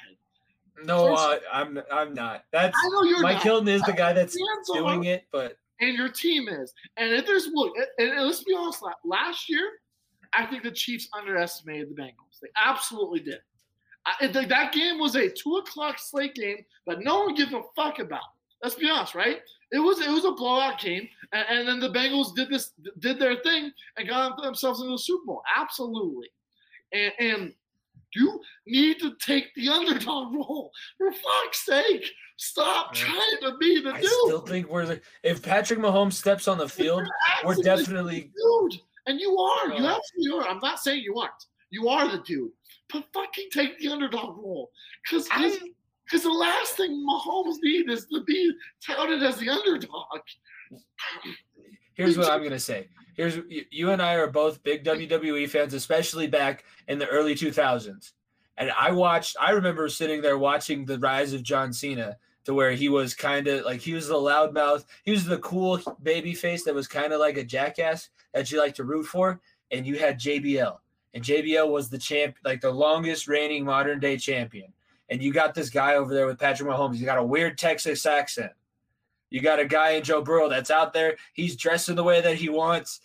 no, 0.85 1.15
uh, 1.15 1.39
I'm, 1.53 1.81
I'm 1.93 2.15
not. 2.15 2.45
That's 2.51 2.77
I 2.77 2.89
know 2.89 3.03
you're 3.05 3.21
Mike 3.21 3.35
not. 3.35 3.43
Hilton 3.43 3.69
is 3.69 3.83
the 3.83 3.93
guy 3.93 4.15
that's 4.15 4.37
doing 4.73 5.05
it, 5.05 5.27
but 5.31 5.59
and 5.81 5.97
your 5.97 6.09
team 6.09 6.49
is. 6.49 6.73
And 6.97 7.13
if 7.13 7.27
there's 7.27 7.49
look, 7.53 7.75
and, 7.99 8.27
let's 8.27 8.45
be 8.45 8.55
honest, 8.55 8.83
last 9.05 9.49
year, 9.49 9.71
I 10.33 10.47
think 10.47 10.63
the 10.63 10.71
Chiefs 10.71 11.09
underestimated 11.17 11.91
the 11.91 12.01
Bengals. 12.01 12.41
They 12.43 12.49
absolutely 12.57 13.21
did. 13.21 13.39
I, 14.07 14.29
that 14.29 14.73
game 14.73 14.99
was 14.99 15.17
a 15.17 15.29
two 15.29 15.57
o'clock 15.57 15.99
slate 15.99 16.35
game 16.35 16.65
that 16.87 17.01
no 17.01 17.25
one 17.25 17.35
gives 17.35 17.53
a 17.53 17.63
fuck 17.75 17.99
about. 17.99 18.21
Let's 18.63 18.77
be 18.77 18.89
honest, 18.89 19.15
right? 19.15 19.39
It 19.73 19.79
was 19.81 20.01
it 20.01 20.11
was 20.11 20.25
a 20.25 20.33
blowout 20.33 20.79
game, 20.81 21.09
and, 21.33 21.45
and 21.49 21.69
then 21.69 21.81
the 21.81 21.89
Bengals 21.89 22.35
did 22.35 22.49
this 22.49 22.73
did 23.01 23.19
their 23.19 23.37
thing 23.37 23.73
and 23.97 24.09
got 24.09 24.41
themselves 24.41 24.81
into 24.81 24.93
the 24.93 24.99
Super 24.99 25.27
Bowl. 25.27 25.43
Absolutely, 25.57 26.29
and, 26.93 27.13
and 27.19 27.53
you 28.17 28.41
need 28.67 28.99
to 29.01 29.15
take 29.21 29.55
the 29.55 29.69
underdog 29.69 30.35
role 30.35 30.71
for 30.99 31.13
fuck's 31.13 31.65
sake. 31.65 32.05
Stop 32.39 32.93
trying 32.93 33.39
to 33.43 33.57
be 33.59 33.81
the 33.81 33.91
I 33.91 34.01
dude. 34.01 34.11
I 34.11 34.25
still 34.25 34.41
think 34.41 34.69
we're 34.69 34.87
the. 34.87 35.01
If 35.23 35.43
Patrick 35.43 35.79
Mahomes 35.79 36.15
steps 36.15 36.49
on 36.49 36.59
the 36.59 36.69
field, 36.69 37.03
we're 37.45 37.55
definitely. 37.57 38.31
dude. 38.37 38.81
And 39.07 39.21
you 39.21 39.37
are. 39.39 39.69
You 39.69 39.85
Uh, 39.87 39.97
absolutely 39.97 40.39
are. 40.39 40.49
I'm 40.49 40.59
not 40.59 40.81
saying 40.81 41.03
you 41.03 41.19
aren't. 41.19 41.47
You 41.71 41.89
are 41.89 42.09
the 42.09 42.19
dude. 42.19 42.51
But 42.93 43.05
fucking 43.13 43.49
take 43.53 43.79
the 43.79 43.89
underdog 43.89 44.37
role. 44.39 44.71
Because 45.05 45.29
Because 45.29 46.23
the 46.23 46.31
last 46.31 46.77
thing 46.77 47.05
Mahomes 47.09 47.57
needs 47.63 47.91
is 47.93 48.07
to 48.07 48.23
be 48.25 48.53
touted 48.85 49.23
as 49.23 49.39
the 49.39 49.49
underdog. 49.49 50.21
Here's 51.95 52.19
what 52.19 52.31
I'm 52.31 52.43
gonna 52.43 52.59
say. 52.59 52.89
Here's 53.17 53.39
you 53.49 53.91
and 53.91 54.03
I 54.03 54.15
are 54.15 54.27
both 54.27 54.63
big 54.63 54.85
WWE 54.85 55.49
fans, 55.49 55.73
especially 55.73 56.27
back 56.27 56.65
in 56.87 56.99
the 56.99 57.07
early 57.07 57.35
2000s. 57.35 58.13
And 58.59 58.71
I 58.79 58.91
watched. 58.91 59.37
I 59.41 59.51
remember 59.53 59.89
sitting 59.89 60.21
there 60.21 60.39
watching 60.39 60.85
the 60.85 60.99
rise 60.99 61.33
of 61.33 61.43
John 61.43 61.73
Cena 61.73 62.19
to 62.45 62.55
where 62.55 62.73
he 62.73 62.89
was 62.89 63.15
kind 63.15 63.49
of 63.49 63.65
like 63.65 63.81
he 63.81 63.95
was 63.95 64.09
the 64.09 64.15
loudmouth. 64.15 64.85
He 65.03 65.11
was 65.11 65.25
the 65.25 65.39
cool 65.39 65.81
baby 66.03 66.35
face 66.35 66.65
that 66.65 66.75
was 66.75 66.87
kind 66.87 67.13
of 67.13 67.21
like 67.21 67.37
a 67.37 67.45
jackass 67.45 68.11
that 68.33 68.51
you 68.53 68.59
like 68.59 68.75
to 68.77 68.85
root 68.85 69.07
for. 69.07 69.41
And 69.73 69.85
you 69.85 69.99
had 69.99 70.21
JBL, 70.21 70.77
and 71.13 71.25
JBL 71.25 71.69
was 71.69 71.89
the 71.89 71.99
champ, 71.99 72.37
like 72.45 72.61
the 72.61 72.71
longest 72.71 73.27
reigning 73.27 73.65
modern 73.65 73.99
day 73.99 74.17
champion. 74.17 74.73
And 75.09 75.23
you 75.23 75.33
got 75.33 75.55
this 75.55 75.71
guy 75.71 75.95
over 75.95 76.15
there 76.15 76.27
with 76.27 76.39
Patrick 76.39 76.69
Mahomes. 76.69 76.97
He's 76.97 77.05
got 77.05 77.19
a 77.19 77.25
weird 77.25 77.59
Texas 77.59 78.05
accent. 78.07 78.53
You 79.31 79.41
got 79.41 79.59
a 79.59 79.67
guy 79.67 79.91
in 79.91 80.05
Joe 80.05 80.23
Burrow 80.23 80.49
that's 80.49 80.71
out 80.71 80.93
there. 80.93 81.17
He's 81.35 81.57
dressed 81.57 81.89
in 81.89 81.97
the 81.97 82.05
way 82.05 82.21
that 82.21 82.37
he 82.37 82.49
wants. 82.49 83.01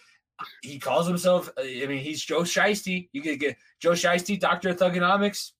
He 0.61 0.79
calls 0.79 1.07
himself. 1.07 1.49
Uh, 1.57 1.61
I 1.61 1.85
mean, 1.87 1.99
he's 1.99 2.23
Joe 2.23 2.41
Shiesty. 2.41 3.09
You 3.11 3.21
could 3.21 3.39
get 3.39 3.57
Joe 3.79 3.91
Shiesty, 3.91 4.39
Doctor 4.39 4.69
of 4.69 4.77
Thugonomics. 4.77 5.51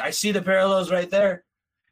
I 0.00 0.10
see 0.10 0.32
the 0.32 0.42
parallels 0.42 0.90
right 0.90 1.10
there. 1.10 1.44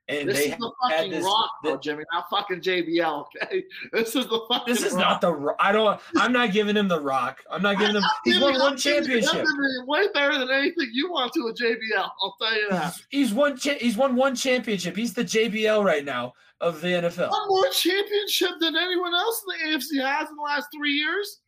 And 0.08 0.28
This 0.28 0.38
they 0.38 0.44
is 0.52 0.58
the 0.58 0.72
fucking 0.88 1.10
this- 1.10 1.24
rock, 1.24 1.50
though, 1.64 1.76
Jimmy, 1.76 2.04
not 2.12 2.30
fucking 2.30 2.60
JBL. 2.60 3.26
Okay, 3.42 3.64
this 3.92 4.14
is 4.14 4.26
the 4.28 4.40
fucking. 4.48 4.72
This 4.72 4.84
is 4.84 4.92
Rock. 4.92 5.00
not 5.00 5.20
the. 5.20 5.32
Ro- 5.34 5.56
I 5.58 5.72
don't. 5.72 6.00
I'm 6.16 6.32
not 6.32 6.52
giving 6.52 6.76
him 6.76 6.86
the 6.86 7.00
rock. 7.00 7.42
I'm 7.50 7.60
not 7.60 7.78
giving 7.78 7.96
him. 7.96 8.02
He's 8.24 8.40
won 8.40 8.52
one 8.58 8.76
giving 8.76 9.02
championship. 9.02 9.44
Way 9.88 10.06
better 10.14 10.38
than 10.38 10.48
anything 10.50 10.90
you 10.92 11.10
want 11.10 11.32
to 11.32 11.40
a 11.48 11.52
JBL. 11.52 12.08
I'll 12.22 12.36
tell 12.40 12.54
you 12.56 12.68
that. 12.70 12.94
He's 13.10 13.32
won. 13.32 13.56
Cha- 13.56 13.74
he's 13.80 13.96
won 13.96 14.14
one 14.14 14.36
championship. 14.36 14.94
He's 14.96 15.12
the 15.12 15.24
JBL 15.24 15.84
right 15.84 16.04
now 16.04 16.34
of 16.60 16.80
the 16.80 16.88
NFL. 16.88 17.30
One 17.30 17.48
more 17.48 17.68
championship 17.70 18.50
than 18.60 18.76
anyone 18.76 19.12
else 19.12 19.42
in 19.60 19.70
the 19.72 19.76
AFC 19.76 20.06
has 20.06 20.30
in 20.30 20.36
the 20.36 20.42
last 20.42 20.68
three 20.74 20.92
years. 20.92 21.40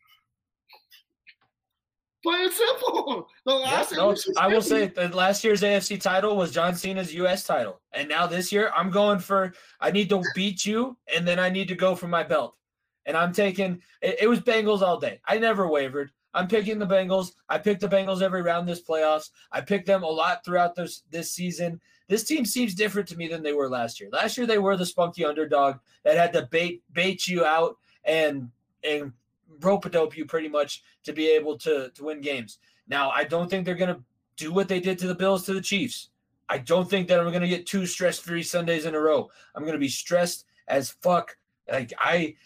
Plain 2.28 2.44
and 2.44 2.52
simple. 2.52 3.28
The 3.46 3.52
Yeah, 3.52 3.58
last 3.58 3.92
no, 3.92 4.14
I 4.36 4.48
will 4.48 4.60
say 4.60 4.88
that 4.88 5.14
last 5.14 5.42
year's 5.42 5.62
AFC 5.62 5.98
title 5.98 6.36
was 6.36 6.50
John 6.50 6.74
Cena's 6.74 7.14
U.S. 7.14 7.44
title, 7.44 7.80
and 7.92 8.06
now 8.06 8.26
this 8.26 8.52
year 8.52 8.70
I'm 8.76 8.90
going 8.90 9.18
for. 9.18 9.54
I 9.80 9.90
need 9.90 10.10
to 10.10 10.22
beat 10.34 10.66
you, 10.66 10.98
and 11.14 11.26
then 11.26 11.38
I 11.38 11.48
need 11.48 11.68
to 11.68 11.74
go 11.74 11.94
for 11.94 12.06
my 12.06 12.22
belt, 12.22 12.54
and 13.06 13.16
I'm 13.16 13.32
taking. 13.32 13.80
It, 14.02 14.18
it 14.22 14.28
was 14.28 14.40
Bengals 14.40 14.82
all 14.82 15.00
day. 15.00 15.20
I 15.26 15.38
never 15.38 15.68
wavered. 15.68 16.10
I'm 16.34 16.48
picking 16.48 16.78
the 16.78 16.86
Bengals. 16.86 17.32
I 17.48 17.56
picked 17.56 17.80
the 17.80 17.88
Bengals 17.88 18.20
every 18.20 18.42
round 18.42 18.68
this 18.68 18.82
playoffs. 18.82 19.30
I 19.50 19.62
picked 19.62 19.86
them 19.86 20.02
a 20.02 20.06
lot 20.06 20.44
throughout 20.44 20.74
this 20.74 21.04
this 21.10 21.32
season. 21.32 21.80
This 22.08 22.24
team 22.24 22.44
seems 22.44 22.74
different 22.74 23.08
to 23.08 23.16
me 23.16 23.28
than 23.28 23.42
they 23.42 23.54
were 23.54 23.70
last 23.70 24.00
year. 24.00 24.10
Last 24.12 24.36
year 24.36 24.46
they 24.46 24.58
were 24.58 24.76
the 24.76 24.84
spunky 24.84 25.24
underdog 25.24 25.76
that 26.04 26.18
had 26.18 26.34
to 26.34 26.46
bait 26.50 26.82
bait 26.92 27.26
you 27.26 27.46
out 27.46 27.78
and 28.04 28.50
and 28.84 29.12
rope 29.60 29.84
a 29.84 29.90
dope 29.90 30.16
you 30.16 30.24
pretty 30.24 30.48
much 30.48 30.82
to 31.04 31.12
be 31.12 31.28
able 31.28 31.58
to 31.58 31.90
to 31.90 32.04
win 32.04 32.20
games. 32.20 32.58
Now 32.86 33.10
I 33.10 33.24
don't 33.24 33.48
think 33.48 33.64
they're 33.64 33.74
gonna 33.74 34.00
do 34.36 34.52
what 34.52 34.68
they 34.68 34.80
did 34.80 34.98
to 35.00 35.06
the 35.06 35.14
Bills 35.14 35.44
to 35.46 35.54
the 35.54 35.60
Chiefs. 35.60 36.10
I 36.48 36.58
don't 36.58 36.88
think 36.88 37.08
that 37.08 37.20
I'm 37.20 37.32
gonna 37.32 37.48
get 37.48 37.66
two 37.66 37.86
stress 37.86 38.18
free 38.18 38.42
Sundays 38.42 38.86
in 38.86 38.94
a 38.94 39.00
row. 39.00 39.30
I'm 39.54 39.64
gonna 39.64 39.78
be 39.78 39.88
stressed 39.88 40.46
as 40.68 40.90
fuck. 40.90 41.36
Like 41.70 41.92
I 41.98 42.36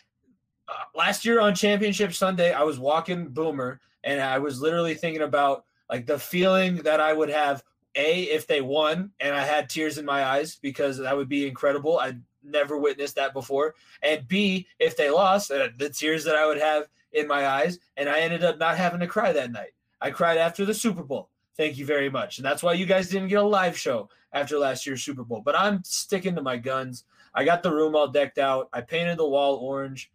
uh, 0.68 0.84
last 0.94 1.24
year 1.24 1.40
on 1.40 1.54
Championship 1.54 2.12
Sunday, 2.12 2.52
I 2.52 2.62
was 2.62 2.78
walking 2.78 3.28
Boomer 3.28 3.80
and 4.04 4.20
I 4.20 4.38
was 4.38 4.60
literally 4.60 4.94
thinking 4.94 5.22
about 5.22 5.64
like 5.90 6.06
the 6.06 6.18
feeling 6.18 6.76
that 6.76 7.00
I 7.00 7.12
would 7.12 7.28
have 7.28 7.62
a 7.94 8.22
if 8.22 8.46
they 8.46 8.60
won 8.60 9.10
and 9.20 9.34
I 9.34 9.44
had 9.44 9.68
tears 9.68 9.98
in 9.98 10.04
my 10.04 10.24
eyes 10.24 10.56
because 10.56 10.98
that 10.98 11.16
would 11.16 11.28
be 11.28 11.46
incredible. 11.46 11.98
I'd 11.98 12.22
never 12.44 12.78
witnessed 12.78 13.16
that 13.16 13.32
before. 13.32 13.74
And 14.02 14.26
B 14.28 14.66
if 14.78 14.96
they 14.96 15.10
lost, 15.10 15.50
uh, 15.50 15.68
the 15.76 15.90
tears 15.90 16.24
that 16.24 16.36
I 16.36 16.46
would 16.46 16.58
have 16.58 16.88
in 17.12 17.26
my 17.26 17.46
eyes 17.46 17.78
and 17.96 18.08
I 18.08 18.20
ended 18.20 18.44
up 18.44 18.58
not 18.58 18.76
having 18.76 19.00
to 19.00 19.06
cry 19.06 19.32
that 19.32 19.52
night. 19.52 19.74
I 20.00 20.10
cried 20.10 20.38
after 20.38 20.64
the 20.64 20.74
Super 20.74 21.02
Bowl. 21.02 21.28
Thank 21.56 21.76
you 21.78 21.86
very 21.86 22.08
much. 22.10 22.38
And 22.38 22.44
that's 22.44 22.62
why 22.62 22.72
you 22.72 22.86
guys 22.86 23.08
didn't 23.08 23.28
get 23.28 23.38
a 23.38 23.42
live 23.42 23.78
show 23.78 24.08
after 24.32 24.58
last 24.58 24.86
year's 24.86 25.02
Super 25.02 25.22
Bowl. 25.22 25.42
But 25.44 25.58
I'm 25.58 25.84
sticking 25.84 26.34
to 26.34 26.42
my 26.42 26.56
guns. 26.56 27.04
I 27.34 27.44
got 27.44 27.62
the 27.62 27.74
room 27.74 27.94
all 27.94 28.08
decked 28.08 28.38
out. 28.38 28.68
I 28.72 28.80
painted 28.80 29.18
the 29.18 29.28
wall 29.28 29.56
orange. 29.56 30.10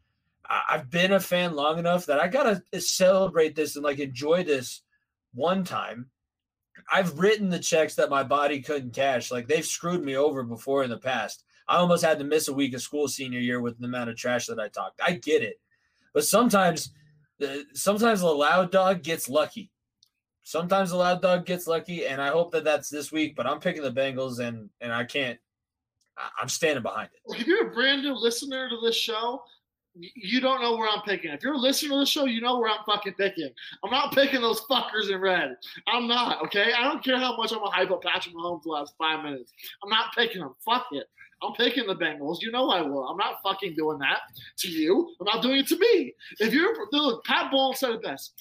I- 0.49 0.63
I've 0.71 0.89
been 0.89 1.13
a 1.13 1.19
fan 1.19 1.55
long 1.55 1.78
enough 1.78 2.05
that 2.07 2.19
I 2.19 2.28
gotta 2.28 2.63
celebrate 2.80 3.55
this 3.55 3.75
and 3.75 3.86
like 3.86 3.99
enjoy 3.99 4.43
this 4.43 4.82
one 5.34 5.63
time. 5.63 6.09
I've 6.91 7.19
written 7.19 7.49
the 7.49 7.59
checks 7.59 7.95
that 7.95 8.09
my 8.09 8.23
body 8.23 8.61
couldn't 8.61 8.93
cash. 8.93 9.30
Like 9.32 9.47
they've 9.47 9.65
screwed 9.65 10.03
me 10.03 10.15
over 10.15 10.43
before 10.43 10.84
in 10.84 10.89
the 10.89 10.97
past. 10.97 11.43
I 11.68 11.78
almost 11.78 12.03
had 12.03 12.20
to 12.20 12.26
miss 12.26 12.47
a 12.47 12.53
week 12.53 12.74
of 12.74 12.82
school 12.82 13.07
senior 13.07 13.39
year 13.39 13.61
with 13.61 13.80
the 13.80 13.86
amount 13.86 14.09
of 14.09 14.15
trash 14.15 14.47
that 14.47 14.59
I 14.59 14.70
talked. 14.70 15.01
I 15.05 15.13
get 15.13 15.43
it, 15.43 15.59
but 16.13 16.26
sometimes, 16.26 16.91
uh, 17.43 17.57
sometimes 17.74 18.22
a 18.22 18.28
loud 18.28 18.72
dog 18.72 19.03
gets 19.03 19.30
lucky. 19.30 19.72
Sometimes 20.43 20.91
the 20.91 20.95
loud 20.95 21.22
dog 21.22 21.45
gets 21.45 21.68
lucky, 21.68 22.05
and 22.05 22.22
I 22.22 22.30
hope 22.30 22.51
that 22.53 22.63
that's 22.63 22.89
this 22.89 23.11
week. 23.11 23.36
But 23.36 23.47
I'm 23.47 23.59
picking 23.59 23.84
the 23.84 23.91
Bengals, 23.91 24.39
and 24.39 24.70
and 24.82 24.93
I 24.93 25.03
can't. 25.03 25.38
I'm 26.41 26.49
standing 26.49 26.82
behind 26.82 27.09
it. 27.13 27.39
if 27.39 27.45
you're 27.45 27.68
a 27.68 27.74
brand 27.74 28.01
new 28.01 28.13
listener 28.13 28.70
to 28.70 28.78
this 28.82 28.95
show, 28.95 29.41
you 30.15 30.39
don't 30.41 30.61
know 30.61 30.76
where 30.76 30.89
I'm 30.89 31.01
picking. 31.01 31.32
If 31.32 31.43
you're 31.43 31.53
a 31.53 31.57
listener 31.57 31.89
to 31.91 31.99
the 31.99 32.05
show, 32.05 32.26
you 32.26 32.41
know 32.41 32.59
where 32.59 32.70
I'm 32.70 32.84
fucking 32.86 33.13
picking. 33.13 33.49
I'm 33.84 33.91
not 33.91 34.13
picking 34.13 34.41
those 34.41 34.61
fuckers 34.61 35.11
in 35.11 35.20
red. 35.20 35.55
I'm 35.88 36.07
not, 36.07 36.43
okay? 36.45 36.74
I 36.74 36.84
don't 36.84 37.03
care 37.03 37.18
how 37.18 37.36
much 37.36 37.51
I'm 37.51 37.59
gonna 37.59 37.72
hype 37.72 37.91
up 37.91 38.03
Patrick 38.03 38.36
Mahomes 38.36 38.63
the 38.63 38.70
last 38.70 38.93
five 38.97 39.24
minutes. 39.24 39.53
I'm 39.84 39.89
not 39.89 40.13
picking 40.15 40.41
them. 40.41 40.55
Fuck 40.63 40.88
it. 40.91 41.07
I'm 41.44 41.54
picking 41.54 41.88
the 41.88 41.96
Bengals. 41.96 42.42
You 42.42 42.52
know 42.52 42.70
I 42.70 42.82
will. 42.82 43.08
I'm 43.08 43.18
not 43.18 43.42
fucking 43.44 43.76
doing 43.76 44.00
that 44.00 44.20
to 44.58 44.70
you. 44.70 45.16
I'm 45.20 45.26
not 45.26 45.42
doing 45.42 45.60
it 45.60 45.68
to 45.68 45.78
me. 45.78 46.14
If 46.40 46.54
you're 46.54 46.76
look, 46.92 47.24
Pat 47.26 47.52
Bowles 47.52 47.80
said 47.80 47.92
it 47.92 48.04
best. 48.04 48.34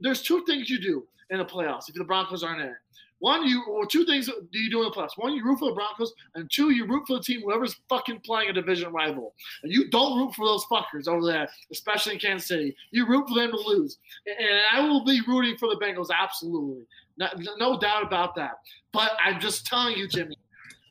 There's 0.00 0.22
two 0.22 0.44
things 0.46 0.70
you 0.70 0.80
do 0.80 1.06
in 1.30 1.38
the 1.38 1.44
playoffs 1.44 1.88
if 1.88 1.94
the 1.94 2.04
Broncos 2.04 2.42
aren't 2.42 2.62
in. 2.62 2.74
One, 3.20 3.46
you 3.48 3.64
or 3.68 3.84
two 3.84 4.04
things 4.04 4.26
do 4.26 4.58
you 4.58 4.70
do 4.70 4.82
in 4.82 4.84
the 4.84 4.94
playoffs. 4.94 5.16
One, 5.18 5.34
you 5.34 5.44
root 5.44 5.58
for 5.58 5.68
the 5.68 5.74
Broncos, 5.74 6.12
and 6.36 6.48
two, 6.50 6.70
you 6.70 6.86
root 6.86 7.04
for 7.06 7.16
the 7.16 7.22
team 7.22 7.40
whoever's 7.42 7.74
fucking 7.88 8.20
playing 8.20 8.50
a 8.50 8.52
division 8.52 8.92
rival. 8.92 9.34
And 9.62 9.72
you 9.72 9.90
don't 9.90 10.18
root 10.18 10.34
for 10.34 10.46
those 10.46 10.64
fuckers 10.66 11.08
over 11.08 11.26
there, 11.26 11.48
especially 11.72 12.14
in 12.14 12.20
Kansas 12.20 12.46
City. 12.46 12.76
You 12.92 13.08
root 13.08 13.28
for 13.28 13.34
them 13.34 13.50
to 13.50 13.56
lose. 13.56 13.98
And 14.26 14.60
I 14.72 14.80
will 14.86 15.04
be 15.04 15.20
rooting 15.26 15.56
for 15.58 15.68
the 15.68 15.80
Bengals, 15.82 16.10
absolutely. 16.16 16.86
No, 17.16 17.26
no 17.58 17.78
doubt 17.78 18.04
about 18.04 18.36
that. 18.36 18.52
But 18.92 19.12
I'm 19.24 19.40
just 19.40 19.66
telling 19.66 19.96
you, 19.96 20.06
Jimmy, 20.06 20.36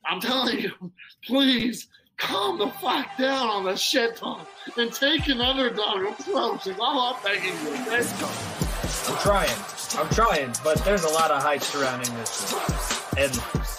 I'm 0.07 0.21
telling 0.21 0.59
you, 0.59 0.71
please 1.25 1.87
calm 2.17 2.57
the 2.57 2.69
fuck 2.69 3.17
down 3.17 3.49
on 3.49 3.65
the 3.65 3.75
shit 3.75 4.15
talk 4.15 4.47
and 4.77 4.91
take 4.91 5.27
an 5.27 5.41
underdog 5.41 6.03
approach. 6.03 6.65
Is 6.67 6.77
all 6.79 7.13
I'm 7.13 7.23
begging 7.23 7.53
you. 7.63 7.71
Let's 7.89 8.13
go. 8.19 8.27
I'm 9.11 9.19
trying. 9.21 9.49
I'm 9.97 10.09
trying, 10.13 10.53
but 10.63 10.83
there's 10.85 11.03
a 11.03 11.09
lot 11.09 11.31
of 11.31 11.41
hype 11.41 11.61
surrounding 11.61 12.13
this 12.15 12.51
one. 12.53 13.23
And 13.23 13.76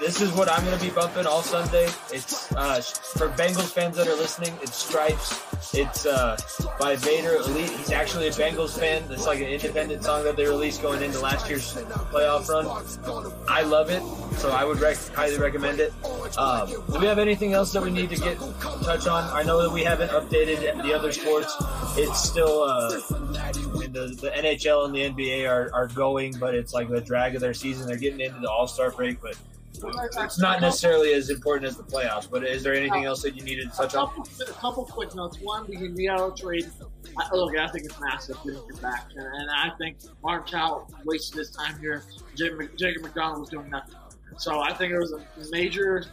this 0.00 0.22
is 0.22 0.32
what 0.32 0.50
I'm 0.50 0.64
going 0.64 0.76
to 0.76 0.84
be 0.84 0.90
bumping 0.90 1.26
all 1.26 1.42
Sunday. 1.42 1.88
It's 2.10 2.50
uh, 2.52 2.80
for 2.80 3.28
Bengals 3.28 3.72
fans 3.72 3.96
that 3.96 4.08
are 4.08 4.16
listening. 4.16 4.56
It's 4.62 4.76
Stripes. 4.76 5.74
It's 5.74 6.06
uh, 6.06 6.38
by 6.80 6.96
Vader 6.96 7.34
Elite. 7.34 7.70
He's 7.70 7.92
actually 7.92 8.28
a 8.28 8.30
Bengals 8.30 8.78
fan. 8.78 9.04
It's 9.10 9.26
like 9.26 9.40
an 9.40 9.46
independent 9.46 10.02
song 10.02 10.24
that 10.24 10.36
they 10.36 10.46
released 10.46 10.80
going 10.80 11.02
into 11.02 11.20
last 11.20 11.48
year's 11.48 11.74
playoff 11.74 12.48
run. 12.48 13.32
I 13.48 13.62
love 13.62 13.90
it, 13.90 14.02
so 14.38 14.50
I 14.50 14.64
would 14.64 14.80
rec- 14.80 14.96
highly 15.08 15.38
recommend 15.38 15.80
it. 15.80 15.92
Um, 16.38 16.68
do 16.68 16.98
we 16.98 17.06
have 17.06 17.18
anything 17.18 17.52
else 17.52 17.72
that 17.72 17.82
we 17.82 17.90
need 17.90 18.08
to 18.10 18.16
get 18.16 18.38
touch 18.82 19.06
on? 19.06 19.24
I 19.32 19.42
know 19.42 19.62
that 19.62 19.70
we 19.70 19.84
haven't 19.84 20.10
updated 20.10 20.82
the 20.82 20.94
other 20.94 21.12
sports. 21.12 21.54
It's 21.96 22.24
still 22.24 22.62
uh, 22.62 22.88
the, 22.90 24.16
the 24.20 24.32
NHL 24.34 24.86
and 24.86 24.94
the 24.94 25.10
NBA 25.10 25.48
are, 25.48 25.70
are 25.74 25.88
going, 25.88 26.36
but 26.38 26.54
it's 26.54 26.72
like 26.72 26.88
the 26.88 27.00
drag 27.02 27.34
of 27.34 27.42
their 27.42 27.54
season. 27.54 27.86
They're 27.86 27.96
getting 27.96 28.20
into 28.20 28.40
the 28.40 28.50
All 28.50 28.66
Star 28.66 28.90
break, 28.90 29.20
but 29.20 29.36
it's 29.74 30.38
not 30.38 30.60
necessarily 30.60 31.12
as 31.14 31.30
important 31.30 31.66
as 31.66 31.76
the 31.76 31.82
playoffs. 31.82 32.28
But 32.30 32.44
is 32.44 32.62
there 32.62 32.74
anything 32.74 33.04
else 33.04 33.22
that 33.22 33.36
you 33.36 33.42
needed 33.42 33.70
to 33.70 33.76
touch 33.76 33.94
on? 33.94 34.10
a 34.40 34.44
couple 34.52 34.84
quick 34.84 35.14
notes. 35.14 35.38
One, 35.40 35.66
we 35.68 35.76
the 35.76 35.86
Indiana 35.86 36.32
trade. 36.36 36.70
I, 37.16 37.34
look, 37.34 37.56
I 37.56 37.68
think 37.68 37.84
it's 37.84 38.00
massive 38.00 38.36
getting 38.44 38.62
it 38.68 38.80
back, 38.80 39.08
and, 39.16 39.26
and 39.26 39.50
I 39.50 39.70
think 39.78 39.98
Mark 40.22 40.48
Cal 40.48 40.88
wasted 41.04 41.38
his 41.38 41.50
time 41.50 41.78
here. 41.80 42.04
Jacob, 42.36 42.70
Jacob 42.76 43.02
McDonald 43.02 43.40
was 43.40 43.48
doing 43.48 43.70
nothing. 43.70 43.94
So 44.38 44.60
I 44.60 44.72
think 44.74 44.92
it 44.92 44.98
was 44.98 45.12
a 45.12 45.20
major 45.50 46.04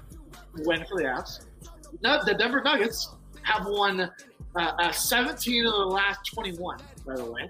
win 0.59 0.85
for 0.85 0.97
the 0.97 1.03
Avs. 1.03 1.45
No, 2.01 2.23
the 2.23 2.33
Denver 2.33 2.61
Nuggets 2.61 3.09
have 3.43 3.65
won 3.67 4.01
uh, 4.01 4.09
uh, 4.55 4.91
17 4.91 5.65
of 5.65 5.71
the 5.71 5.77
last 5.77 6.19
21. 6.33 6.79
By 7.05 7.15
the 7.15 7.25
way, 7.31 7.49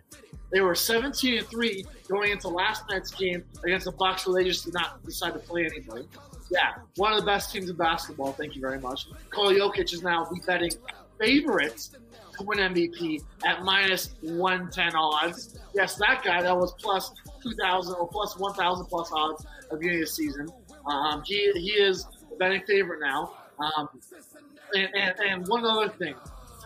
they 0.51 0.61
were 0.61 0.75
17 0.75 1.39
and 1.39 1.47
three 1.47 1.85
going 2.07 2.31
into 2.31 2.47
last 2.47 2.83
night's 2.89 3.11
game 3.11 3.43
against 3.63 3.85
the 3.85 3.91
Bucks, 3.91 4.25
where 4.25 4.41
they 4.41 4.49
just 4.49 4.65
did 4.65 4.73
not 4.73 5.03
decide 5.03 5.33
to 5.33 5.39
play 5.39 5.65
anybody. 5.65 6.07
Yeah, 6.49 6.75
one 6.95 7.11
of 7.11 7.19
the 7.19 7.25
best 7.25 7.51
teams 7.51 7.69
in 7.69 7.75
basketball. 7.75 8.31
Thank 8.33 8.55
you 8.55 8.61
very 8.61 8.79
much. 8.79 9.07
Nikola 9.25 9.53
Jokic 9.53 9.93
is 9.93 10.01
now 10.01 10.23
the 10.23 10.39
betting 10.45 10.71
favorites 11.19 11.91
to 12.37 12.43
win 12.43 12.59
MVP 12.59 13.23
at 13.45 13.63
minus 13.63 14.15
110 14.21 14.95
odds. 14.95 15.59
Yes, 15.73 15.95
that 15.95 16.23
guy 16.23 16.41
that 16.41 16.55
was 16.55 16.73
plus 16.73 17.11
2,000 17.43 17.95
or 17.95 18.07
plus 18.07 18.37
1,000 18.37 18.85
plus 18.85 19.09
odds 19.11 19.45
of 19.71 19.79
beginning 19.79 20.01
of 20.01 20.07
the 20.07 20.13
season. 20.13 20.49
Um, 20.85 21.21
he, 21.25 21.51
he 21.53 21.71
is 21.71 22.05
the 22.29 22.37
betting 22.37 22.61
favorite 22.67 23.01
now. 23.01 23.33
Um, 23.59 23.89
and, 24.73 24.89
and, 24.95 25.19
and 25.19 25.47
one 25.47 25.65
other 25.65 25.89
thing, 25.89 26.15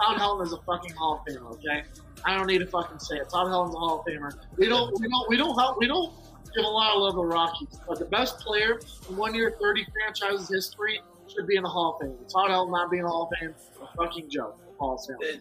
Todd 0.02 0.18
Helton 0.18 0.46
is 0.46 0.54
a 0.54 0.62
fucking 0.62 0.94
Hall 0.94 1.24
of 1.26 1.34
Famer. 1.34 1.52
Okay, 1.54 1.84
I 2.26 2.36
don't 2.36 2.48
need 2.48 2.60
to 2.60 2.66
fucking 2.66 3.00
say 3.00 3.18
it. 3.18 3.30
Todd 3.30 3.48
Helton's 3.48 3.76
a 3.76 3.78
Hall 3.78 4.00
of 4.00 4.06
Famer. 4.06 4.32
We 4.58 4.68
don't 4.68 5.00
we 5.00 5.08
don't 5.08 5.30
we 5.30 5.38
don't 5.38 5.58
help 5.58 5.78
we 5.80 5.88
don't 5.88 6.14
give 6.56 6.66
a 6.66 6.68
lot 6.68 6.96
of 6.96 7.02
love 7.02 7.14
to 7.14 7.22
Rockies, 7.22 7.80
but 7.88 8.00
the 8.00 8.06
best 8.06 8.40
player 8.40 8.80
in 9.10 9.18
one 9.18 9.36
year 9.36 9.56
30 9.62 9.86
franchises 9.94 10.50
history 10.50 11.00
should 11.28 11.48
be 11.48 11.56
in 11.56 11.64
the 11.64 11.70
Hall 11.70 11.96
of 11.96 12.02
Fame. 12.02 12.18
Todd 12.28 12.50
Helton 12.50 12.72
not 12.72 12.90
being 12.90 13.02
in 13.02 13.06
the 13.06 13.12
Hall 13.12 13.30
of 13.32 13.40
Fame, 13.40 13.54
a 13.82 13.96
fucking 13.96 14.30
joke. 14.30 14.60
Hall 14.80 14.96
of 14.96 15.20
Fame. 15.20 15.40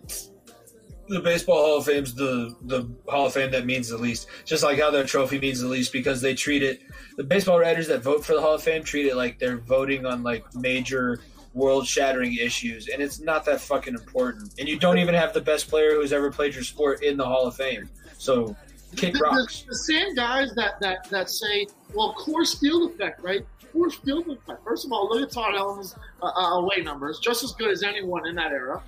The 1.09 1.21
baseball 1.21 1.65
Hall 1.65 1.79
of 1.79 1.87
Fame's 1.87 2.15
the 2.15 2.55
the 2.63 2.89
Hall 3.09 3.27
of 3.27 3.33
Fame 3.33 3.51
that 3.53 3.65
means 3.65 3.89
the 3.89 3.97
least. 3.97 4.29
Just 4.45 4.63
like 4.63 4.79
how 4.79 4.91
their 4.91 5.05
trophy 5.05 5.41
means 5.41 5.61
the 5.61 5.69
least 5.69 5.93
because 5.93 6.21
they 6.21 6.35
treat 6.35 6.63
it. 6.63 6.83
The 7.17 7.25
baseball 7.25 7.59
writers 7.59 7.89
that 7.89 8.03
vote 8.03 8.25
for 8.25 8.35
the 8.35 8.41
Hall 8.41 8.55
of 8.55 8.63
Fame 8.63 8.85
treat 8.85 9.07
it 9.07 9.17
like 9.17 9.39
they're 9.39 9.59
voting 9.59 10.07
on 10.07 10.23
like 10.23 10.45
major 10.55 11.21
world 11.55 11.87
shattering 11.87 12.35
issues, 12.35 12.89
and 12.89 13.03
it's 13.03 13.21
not 13.21 13.45
that 13.45 13.61
fucking 13.61 13.95
important. 13.95 14.55
And 14.59 14.69
you 14.69 14.79
don't 14.79 14.99
even 14.99 15.15
have 15.15 15.33
the 15.33 15.41
best 15.41 15.69
player 15.69 15.95
who's 15.95 16.13
ever 16.13 16.31
played 16.31 16.55
your 16.55 16.65
sport 16.65 17.03
in 17.03 17.17
the 17.17 17.25
Hall 17.25 17.47
of 17.47 17.57
Fame. 17.57 17.89
So 18.19 18.57
kick 18.97 19.13
the, 19.13 19.19
the- 19.19 19.25
rocks. 19.25 19.65
The, 19.69 19.77
same 19.77 20.15
guys 20.15 20.55
that, 20.55 20.81
that, 20.81 21.09
that 21.11 21.31
say, 21.31 21.67
well, 21.95 22.15
Coors 22.19 22.59
Field 22.59 22.91
effect, 22.93 23.23
right? 23.23 23.45
Coors 23.75 23.95
Field 24.05 24.29
effect. 24.29 24.63
First 24.65 24.85
of 24.85 24.93
all, 24.93 25.09
look 25.09 25.23
at 25.23 25.33
Todd 25.33 25.55
Helton's 25.55 25.97
uh, 26.23 26.27
uh, 26.27 26.59
away 26.59 26.83
numbers, 26.83 27.19
just 27.19 27.43
as 27.43 27.53
good 27.53 27.71
as 27.71 27.83
anyone 27.83 28.27
in 28.27 28.35
that 28.37 28.53
era. 28.53 28.83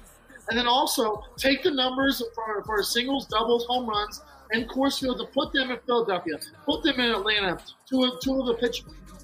And 0.48 0.59
then 0.59 0.66
also 0.66 1.24
take 1.36 1.62
the 1.62 1.70
numbers 1.70 2.22
for, 2.34 2.62
for 2.64 2.82
singles, 2.82 3.26
doubles, 3.26 3.64
home 3.66 3.89
runs, 3.89 4.22
and 4.52 4.68
Coors 4.68 5.01
Field 5.01 5.18
to 5.18 5.24
put 5.26 5.52
them 5.52 5.70
in 5.70 5.78
Philadelphia, 5.86 6.39
put 6.64 6.82
them 6.82 7.01
in 7.01 7.10
Atlanta, 7.12 7.59
two 7.89 8.05
of, 8.05 8.20
two 8.20 8.39
of 8.39 8.47
the 8.47 8.55
pitch, 8.55 8.82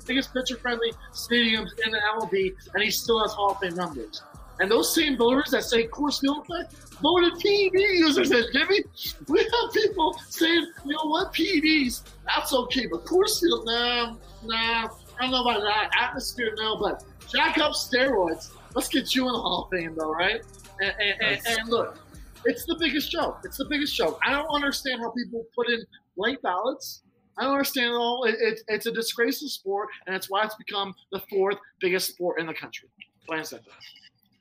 biggest 0.08 0.32
pitcher-friendly 0.32 0.92
stadiums 1.12 1.70
in 1.84 1.92
the 1.92 2.00
MLB, 2.16 2.54
and 2.74 2.82
he 2.82 2.90
still 2.90 3.20
has 3.20 3.32
Hall 3.32 3.52
of 3.52 3.58
Fame 3.58 3.74
numbers. 3.74 4.22
And 4.60 4.70
those 4.70 4.92
same 4.92 5.16
voters 5.16 5.50
that 5.52 5.62
say 5.64 5.86
Coors 5.86 6.20
Field 6.20 6.44
effect 6.48 6.74
voted 7.00 7.34
PED 7.34 7.72
users 7.74 8.32
in, 8.32 8.44
Jimmy. 8.52 8.82
We 9.28 9.38
have 9.38 9.72
people 9.72 10.18
saying, 10.28 10.66
you 10.84 10.92
know 10.92 11.04
what, 11.04 11.32
PEDs, 11.32 12.02
that's 12.26 12.52
okay, 12.52 12.86
but 12.90 13.04
Coors 13.04 13.40
Field, 13.40 13.66
nah, 13.66 14.16
nah, 14.44 14.88
I 15.18 15.22
don't 15.22 15.30
know 15.30 15.42
about 15.42 15.60
that. 15.60 15.90
Atmosphere, 15.96 16.54
no, 16.56 16.76
but 16.76 17.04
jack 17.30 17.58
up 17.58 17.72
steroids. 17.72 18.50
Let's 18.74 18.88
get 18.88 19.14
you 19.14 19.26
in 19.26 19.32
the 19.32 19.38
Hall 19.38 19.64
of 19.64 19.78
Fame, 19.78 19.94
though, 19.96 20.12
right? 20.12 20.42
And, 20.80 20.94
and, 21.00 21.22
and, 21.22 21.46
and 21.46 21.68
look, 21.68 21.98
it's 22.44 22.64
the 22.66 22.76
biggest 22.78 23.10
joke. 23.10 23.40
It's 23.44 23.58
the 23.58 23.66
biggest 23.66 23.94
joke. 23.94 24.18
I 24.24 24.32
don't 24.32 24.48
understand 24.48 25.00
how 25.00 25.10
people 25.10 25.44
put 25.54 25.68
in 25.68 25.84
blank 26.16 26.40
ballots. 26.42 27.02
I 27.38 27.44
don't 27.44 27.52
understand 27.52 27.92
at 27.92 27.96
all. 27.96 28.24
It, 28.24 28.36
it, 28.40 28.60
it's 28.68 28.86
a 28.86 28.92
disgraceful 28.92 29.48
sport, 29.48 29.88
and 30.06 30.14
it's 30.14 30.28
why 30.28 30.44
it's 30.44 30.56
become 30.56 30.94
the 31.12 31.20
fourth 31.30 31.56
biggest 31.80 32.08
sport 32.08 32.40
in 32.40 32.46
the 32.46 32.54
country. 32.54 32.88
And 33.30 33.46
simple. 33.46 33.72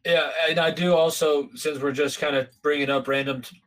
Yeah, 0.06 0.30
and 0.50 0.58
I 0.60 0.72
do 0.72 0.94
also, 0.94 1.50
since 1.56 1.80
we're 1.80 1.92
just 1.92 2.20
kind 2.20 2.36
of 2.36 2.48
bringing 2.62 2.90
up 2.90 3.08
random 3.08 3.42
t- 3.42 3.62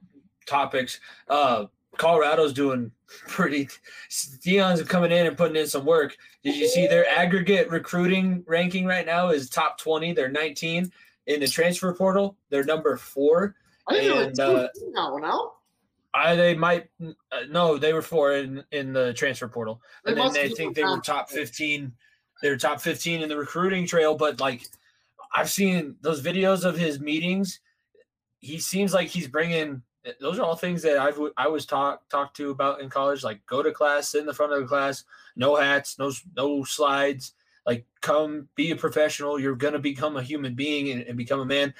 topics, 0.47 0.99
uh, 1.29 1.67
Colorado's 1.99 2.53
doing 2.55 2.91
pretty. 3.29 3.69
Deion's 4.11 4.83
coming 4.85 5.13
in 5.13 5.27
and 5.27 5.37
putting 5.37 5.57
in 5.57 5.67
some 5.67 5.85
work. 5.85 6.17
Did 6.43 6.57
you 6.57 6.67
see 6.69 6.87
their 6.87 7.07
aggregate 7.09 7.71
recruiting 7.71 8.43
ranking 8.47 8.87
right 8.87 9.05
now 9.05 9.29
is 9.29 9.51
top 9.51 9.79
20? 9.79 10.15
They're 10.15 10.31
19 10.31 10.91
in 11.27 11.41
the 11.41 11.47
transfer 11.47 11.93
portal. 11.93 12.37
They're 12.49 12.65
number 12.65 12.97
four. 12.97 13.55
I 13.89 13.95
think 13.95 14.13
And, 14.13 14.37
they're 14.37 14.49
like 14.49 14.65
uh, 14.65 14.69
now. 14.93 15.17
now. 15.17 15.53
I 16.13 16.35
they 16.35 16.55
might 16.55 16.89
uh, 17.03 17.43
no, 17.49 17.79
they 17.79 17.93
were 17.93 18.03
four 18.03 18.33
in 18.33 18.65
in 18.73 18.93
the 18.93 19.13
transfer 19.13 19.49
portal, 19.49 19.81
They 20.05 20.13
and 20.13 20.21
then 20.21 20.33
they 20.33 20.49
think 20.49 20.75
they 20.75 20.83
were 20.83 20.97
top- 20.97 21.29
top 21.29 21.31
15. 21.31 21.93
They 22.43 22.49
were 22.51 22.57
top 22.57 22.81
15 22.81 23.23
in 23.23 23.29
the 23.29 23.37
recruiting 23.37 23.87
trail, 23.87 24.17
but 24.17 24.41
like 24.41 24.63
I've 25.35 25.51
seen 25.51 25.97
those 26.01 26.23
videos 26.23 26.65
of 26.65 26.77
his 26.77 26.99
meetings. 27.01 27.61
He 28.41 28.59
seems 28.59 28.93
like 28.95 29.09
he's 29.09 29.29
bringing. 29.29 29.83
Those 30.21 30.39
are 30.39 30.43
all 30.43 30.57
things 30.57 30.83
that 30.83 30.99
I've 30.99 31.21
I 31.37 31.47
was 31.47 31.67
talked 31.67 32.11
talked 32.11 32.37
to 32.39 32.51
about 32.51 32.81
in 32.81 32.89
college. 32.89 33.23
Like 33.23 33.45
go 33.47 33.63
to 33.63 33.71
class, 33.71 34.09
sit 34.09 34.21
in 34.21 34.27
the 34.27 34.35
front 34.35 34.53
of 34.53 34.61
the 34.61 34.67
class, 34.67 35.05
no 35.37 35.57
hats, 35.57 35.99
no 35.99 36.11
no 36.37 36.65
slides. 36.65 37.35
Like 37.67 37.85
come 38.01 38.49
be 38.55 38.71
a 38.71 38.77
professional. 38.77 39.39
You're 39.39 39.57
gonna 39.57 39.79
become 39.79 40.17
a 40.17 40.23
human 40.23 40.55
being 40.55 40.91
and, 40.91 41.03
and 41.03 41.17
become 41.17 41.41
a 41.41 41.45
man. 41.45 41.75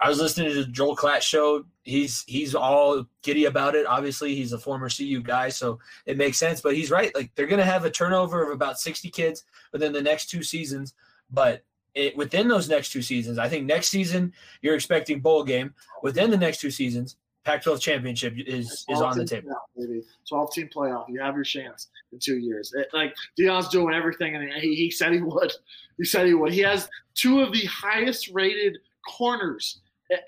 I 0.00 0.08
was 0.08 0.18
listening 0.18 0.48
to 0.48 0.54
the 0.54 0.64
Joel 0.64 0.96
Klatt 0.96 1.20
show. 1.20 1.64
He's 1.82 2.24
he's 2.26 2.54
all 2.54 3.04
giddy 3.22 3.44
about 3.44 3.74
it. 3.74 3.86
Obviously, 3.86 4.34
he's 4.34 4.52
a 4.52 4.58
former 4.58 4.88
CU 4.88 5.20
guy, 5.22 5.50
so 5.50 5.78
it 6.06 6.16
makes 6.16 6.38
sense. 6.38 6.60
But 6.60 6.74
he's 6.74 6.90
right. 6.90 7.14
Like 7.14 7.30
they're 7.34 7.46
gonna 7.46 7.64
have 7.64 7.84
a 7.84 7.90
turnover 7.90 8.42
of 8.42 8.50
about 8.50 8.80
60 8.80 9.10
kids 9.10 9.44
within 9.72 9.92
the 9.92 10.02
next 10.02 10.30
two 10.30 10.42
seasons. 10.42 10.94
But 11.30 11.64
it, 11.94 12.16
within 12.16 12.48
those 12.48 12.68
next 12.68 12.92
two 12.92 13.02
seasons, 13.02 13.38
I 13.38 13.48
think 13.48 13.66
next 13.66 13.88
season 13.88 14.32
you're 14.62 14.74
expecting 14.74 15.20
bowl 15.20 15.44
game. 15.44 15.74
Within 16.02 16.30
the 16.30 16.36
next 16.36 16.60
two 16.60 16.70
seasons, 16.70 17.16
Pac-12 17.44 17.80
championship 17.80 18.34
is 18.36 18.84
is 18.88 19.00
on 19.00 19.16
the 19.16 19.24
12 19.24 19.26
team 19.26 19.26
table. 19.26 19.48
playoff, 19.50 19.86
baby. 19.86 20.02
12 20.28 20.52
team 20.52 20.68
playoff. 20.74 21.04
You 21.08 21.20
have 21.20 21.34
your 21.34 21.44
chance 21.44 21.88
in 22.12 22.18
two 22.18 22.38
years. 22.38 22.72
It- 22.74 22.88
like 22.92 23.14
Deion's 23.38 23.68
doing 23.68 23.94
everything, 23.94 24.36
and 24.36 24.52
he, 24.54 24.74
he 24.74 24.90
said 24.90 25.12
he 25.12 25.20
would. 25.22 25.52
He 25.96 26.04
said 26.04 26.26
he 26.26 26.34
would. 26.34 26.52
He 26.52 26.60
has 26.60 26.88
two 27.14 27.40
of 27.40 27.52
the 27.52 27.64
highest 27.66 28.28
rated 28.32 28.78
corners 29.08 29.80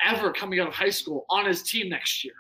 ever 0.04 0.32
coming 0.32 0.60
out 0.60 0.68
of 0.68 0.74
high 0.74 0.90
school 0.90 1.26
on 1.28 1.44
his 1.46 1.62
team 1.62 1.88
next 1.88 2.24
year. 2.24 2.34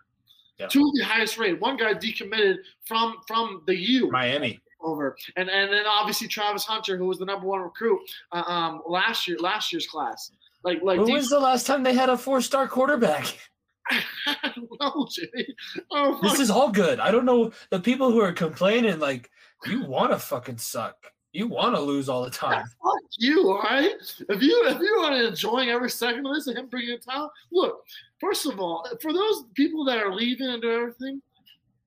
Yeah. 0.58 0.68
Two 0.68 0.80
of 0.80 0.92
the 0.98 1.04
highest 1.04 1.38
rated. 1.38 1.60
One 1.60 1.76
guy 1.76 1.92
decommitted 1.94 2.56
from 2.86 3.16
from 3.26 3.62
the 3.66 3.76
U 3.76 4.10
Miami. 4.10 4.60
over, 4.80 5.16
and 5.36 5.48
and 5.50 5.72
then 5.72 5.84
obviously 5.86 6.28
Travis 6.28 6.64
Hunter, 6.64 6.96
who 6.96 7.06
was 7.06 7.18
the 7.18 7.24
number 7.24 7.46
one 7.46 7.60
recruit 7.60 8.00
uh, 8.32 8.42
um, 8.46 8.82
last 8.86 9.26
year 9.28 9.38
last 9.38 9.72
year's 9.72 9.86
class. 9.86 10.30
Like 10.64 10.78
like 10.82 11.00
When 11.00 11.12
was 11.12 11.28
the 11.28 11.40
last 11.40 11.66
time 11.66 11.82
they 11.82 11.94
had 11.94 12.08
a 12.08 12.16
four-star 12.16 12.68
quarterback? 12.68 13.26
Jimmy. 15.10 15.46
Oh, 15.90 16.18
This 16.22 16.40
is 16.40 16.50
all 16.50 16.70
good. 16.70 17.00
I 17.00 17.10
don't 17.10 17.24
know 17.24 17.52
the 17.70 17.80
people 17.80 18.10
who 18.10 18.20
are 18.20 18.32
complaining. 18.32 18.98
Like 18.98 19.30
you 19.66 19.84
want 19.84 20.12
to 20.12 20.18
fucking 20.18 20.58
suck. 20.58 20.96
You 21.32 21.48
want 21.48 21.74
to 21.74 21.80
lose 21.80 22.08
all 22.08 22.24
the 22.24 22.30
time. 22.46 22.64
Fuck 22.82 23.00
you, 23.18 23.50
all 23.50 23.62
right? 23.62 23.94
If 24.28 24.42
you 24.42 24.62
if 24.66 24.78
you 24.78 24.94
are 25.04 25.22
enjoying 25.26 25.70
every 25.70 25.90
second 25.90 26.26
of 26.26 26.34
this 26.34 26.46
and 26.46 26.58
him 26.58 26.68
bringing 26.68 26.90
it 26.94 27.06
down, 27.06 27.28
look. 27.50 27.84
First 28.20 28.46
of 28.46 28.60
all, 28.60 28.86
for 29.00 29.12
those 29.12 29.44
people 29.54 29.84
that 29.86 29.98
are 29.98 30.14
leaving 30.14 30.46
and 30.46 30.62
doing 30.62 30.76
everything, 30.76 31.22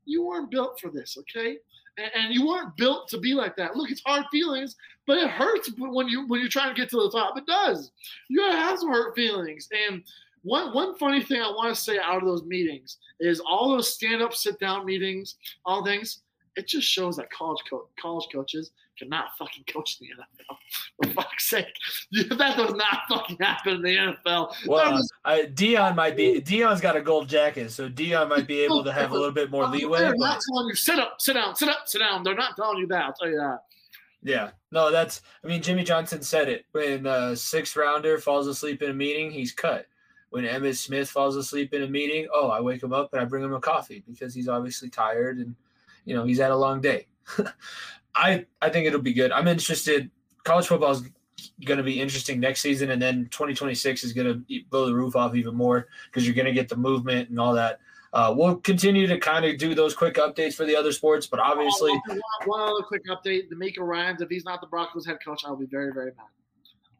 you 0.03 0.25
weren't 0.25 0.51
built 0.51 0.79
for 0.81 0.91
this, 0.91 1.17
okay? 1.17 1.57
And, 1.97 2.11
and 2.13 2.33
you 2.33 2.45
weren't 2.45 2.75
built 2.75 3.07
to 3.09 3.17
be 3.19 3.33
like 3.33 3.55
that. 3.55 3.77
Look, 3.77 3.89
it's 3.89 4.01
hard 4.05 4.25
feelings, 4.33 4.75
but 5.07 5.17
it 5.17 5.29
hurts 5.29 5.71
when 5.77 6.09
you 6.09 6.27
when 6.27 6.41
you're 6.41 6.49
trying 6.49 6.75
to 6.75 6.79
get 6.79 6.89
to 6.89 6.97
the 6.97 7.09
top. 7.09 7.37
It 7.37 7.45
does. 7.45 7.91
You 8.29 8.41
gotta 8.41 8.57
have 8.57 8.79
some 8.79 8.91
hurt 8.91 9.15
feelings. 9.15 9.69
And 9.89 10.03
one 10.45 10.73
one 10.73 10.95
funny 10.97 11.23
thing 11.23 11.41
I 11.41 11.47
want 11.49 11.75
to 11.75 11.81
say 11.81 11.97
out 11.97 12.21
of 12.21 12.27
those 12.27 12.43
meetings 12.43 12.97
is 13.19 13.39
all 13.39 13.71
those 13.71 13.93
stand 13.93 14.21
up, 14.21 14.33
sit 14.33 14.59
down 14.59 14.85
meetings, 14.85 15.35
all 15.65 15.83
things. 15.83 16.21
It 16.55 16.67
just 16.67 16.87
shows 16.87 17.17
that 17.17 17.29
college 17.31 17.61
co- 17.69 17.89
college 17.99 18.27
coaches 18.31 18.71
cannot 18.97 19.37
fucking 19.37 19.65
coach 19.65 19.99
the 19.99 20.05
NFL. 20.05 20.55
For 21.03 21.09
fuck's 21.21 21.49
sake, 21.49 21.65
that 22.29 22.55
does 22.55 22.73
not 22.75 22.99
fucking 23.09 23.37
happen 23.41 23.75
in 23.75 23.81
the 23.81 23.95
NFL. 23.97 24.53
Well, 24.67 24.93
was- 24.93 25.11
I, 25.25 25.41
Deion 25.47 25.95
might 25.95 26.15
be. 26.15 26.39
Deion's 26.39 26.79
got 26.79 26.95
a 26.95 27.01
gold 27.01 27.27
jacket, 27.27 27.71
so 27.71 27.89
Deion 27.89 28.29
might 28.29 28.47
be 28.47 28.59
able 28.59 28.83
to 28.85 28.93
have 28.93 29.11
a 29.11 29.13
little 29.13 29.31
bit 29.33 29.51
more 29.51 29.67
leeway. 29.67 29.99
They're 29.99 30.15
not 30.15 30.39
telling 30.47 30.67
you 30.69 30.75
sit 30.75 30.99
up, 30.99 31.19
sit 31.19 31.33
down, 31.33 31.55
sit 31.55 31.67
up, 31.67 31.87
sit 31.87 31.99
down. 31.99 32.23
They're 32.23 32.35
not 32.35 32.55
telling 32.55 32.77
you 32.77 32.87
that. 32.87 33.03
I'll 33.03 33.13
tell 33.13 33.29
you 33.29 33.37
that. 33.37 33.59
Yeah, 34.23 34.51
no, 34.71 34.91
that's. 34.91 35.21
I 35.43 35.47
mean, 35.47 35.61
Jimmy 35.61 35.83
Johnson 35.83 36.21
said 36.21 36.47
it 36.49 36.65
when 36.71 37.05
a 37.05 37.35
sixth 37.35 37.75
rounder 37.75 38.17
falls 38.17 38.47
asleep 38.47 38.81
in 38.81 38.91
a 38.91 38.93
meeting, 38.93 39.29
he's 39.29 39.51
cut. 39.51 39.87
When 40.29 40.43
Emmitt 40.43 40.75
Smith 40.75 41.09
falls 41.09 41.35
asleep 41.37 41.73
in 41.73 41.83
a 41.83 41.87
meeting, 41.87 42.27
oh, 42.33 42.49
I 42.49 42.59
wake 42.59 42.83
him 42.83 42.93
up 42.93 43.13
and 43.13 43.21
I 43.21 43.25
bring 43.25 43.43
him 43.43 43.53
a 43.53 43.59
coffee 43.59 44.03
because 44.07 44.33
he's 44.33 44.49
obviously 44.49 44.89
tired 44.89 45.37
and 45.37 45.55
you 46.03 46.15
know 46.15 46.25
he's 46.25 46.39
had 46.39 46.51
a 46.51 46.57
long 46.57 46.81
day. 46.81 47.07
I 48.15 48.45
I 48.61 48.69
think 48.69 48.87
it'll 48.87 49.01
be 49.01 49.13
good. 49.13 49.31
I'm 49.31 49.47
interested. 49.47 50.09
College 50.43 50.67
football 50.67 50.91
is 50.91 51.03
going 51.65 51.77
to 51.77 51.83
be 51.83 51.99
interesting 51.99 52.39
next 52.39 52.61
season, 52.61 52.91
and 52.91 53.01
then 53.01 53.25
2026 53.31 54.03
is 54.03 54.13
going 54.13 54.45
to 54.47 54.63
blow 54.69 54.85
the 54.85 54.93
roof 54.95 55.15
off 55.15 55.35
even 55.35 55.55
more 55.55 55.87
because 56.05 56.25
you're 56.25 56.35
going 56.35 56.45
to 56.45 56.53
get 56.53 56.69
the 56.69 56.75
movement 56.75 57.29
and 57.29 57.39
all 57.39 57.53
that. 57.53 57.79
Uh, 58.13 58.33
we'll 58.35 58.55
continue 58.57 59.07
to 59.07 59.19
kind 59.19 59.43
of 59.43 59.57
do 59.57 59.75
those 59.75 59.93
quick 59.93 60.15
updates 60.15 60.53
for 60.53 60.65
the 60.65 60.73
other 60.75 60.93
sports, 60.93 61.27
but 61.27 61.37
obviously, 61.39 61.91
Oh, 62.09 62.19
one, 62.45 62.61
other 62.61 62.83
quick 62.83 63.03
update: 63.07 63.49
the 63.49 63.55
DeMeco 63.55 63.79
Ryans. 63.79 64.21
If 64.21 64.29
he's 64.29 64.45
not 64.45 64.61
the 64.61 64.67
Broncos 64.67 65.05
head 65.05 65.17
coach, 65.23 65.43
I'll 65.45 65.57
be 65.57 65.65
very, 65.65 65.91
very 65.93 66.11
mad. 66.15 66.27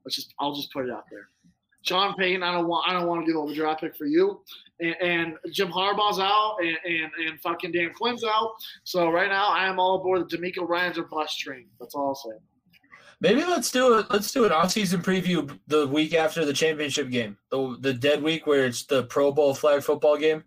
Let's 0.03 0.15
just, 0.15 0.33
I'll 0.39 0.53
just 0.53 0.73
put 0.73 0.85
it 0.85 0.91
out 0.91 1.05
there. 1.09 1.29
Sean 1.85 2.15
Payton, 2.15 2.43
I 2.43 2.51
don't 2.51 2.67
want, 2.67 2.89
I 2.89 2.93
don't 2.93 3.07
want 3.07 3.25
to 3.25 3.31
give 3.31 3.39
over 3.39 3.49
the 3.49 3.55
draft 3.55 3.81
pick 3.81 3.95
for 3.95 4.05
you. 4.05 4.41
And, 4.79 4.95
and 5.01 5.37
Jim 5.51 5.69
Harbaugh's 5.69 6.19
out, 6.19 6.57
and, 6.59 6.77
and 6.85 7.11
and 7.27 7.39
fucking 7.39 7.71
Dan 7.71 7.91
Quinn's 7.93 8.23
out. 8.23 8.51
So 8.83 9.09
right 9.09 9.29
now, 9.29 9.47
I 9.49 9.67
am 9.67 9.79
all 9.79 10.01
aboard 10.01 10.29
the 10.29 10.37
DeMeco 10.37 10.67
Ryans 10.67 10.97
or 10.97 11.03
bust 11.03 11.39
train. 11.39 11.67
That's 11.79 11.95
all 11.95 12.09
I'll 12.09 12.15
say. 12.15 12.37
Maybe 13.21 13.45
let's 13.45 13.71
do 13.71 13.99
it. 13.99 14.07
Let's 14.09 14.31
do 14.31 14.43
an 14.43 14.51
off-season 14.51 15.01
preview 15.01 15.57
the 15.67 15.87
week 15.87 16.13
after 16.13 16.43
the 16.43 16.51
championship 16.51 17.09
game, 17.09 17.37
the 17.49 17.77
the 17.79 17.93
dead 17.93 18.21
week 18.21 18.45
where 18.45 18.65
it's 18.65 18.83
the 18.83 19.03
Pro 19.03 19.31
Bowl 19.31 19.53
flag 19.53 19.83
football 19.83 20.17
game. 20.17 20.43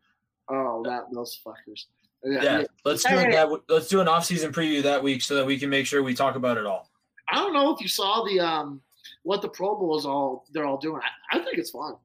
Oh, 0.50 0.82
that 0.84 1.04
those 1.12 1.40
fuckers. 1.46 1.84
Yeah, 2.22 2.42
Yeah, 2.42 2.58
yeah. 2.60 2.66
let's 2.84 3.04
do 3.04 3.16
it 3.16 3.30
that. 3.30 3.48
Let's 3.68 3.88
do 3.88 4.00
an 4.00 4.08
off-season 4.08 4.52
preview 4.52 4.82
that 4.82 5.02
week 5.02 5.22
so 5.22 5.36
that 5.36 5.46
we 5.46 5.58
can 5.58 5.70
make 5.70 5.86
sure 5.86 6.02
we 6.02 6.14
talk 6.14 6.34
about 6.34 6.58
it 6.58 6.66
all. 6.66 6.90
I 7.30 7.36
don't 7.36 7.54
know 7.54 7.74
if 7.74 7.80
you 7.80 7.88
saw 7.88 8.24
the 8.24 8.40
um 8.40 8.82
what 9.28 9.42
the 9.42 9.48
Pro 9.48 9.74
Bowl 9.74 9.98
is 9.98 10.06
all 10.06 10.46
they're 10.54 10.64
all 10.64 10.78
doing. 10.78 11.02
I, 11.30 11.36
I 11.36 11.44
think 11.44 11.58
it's 11.58 11.68
fun. 11.70 11.96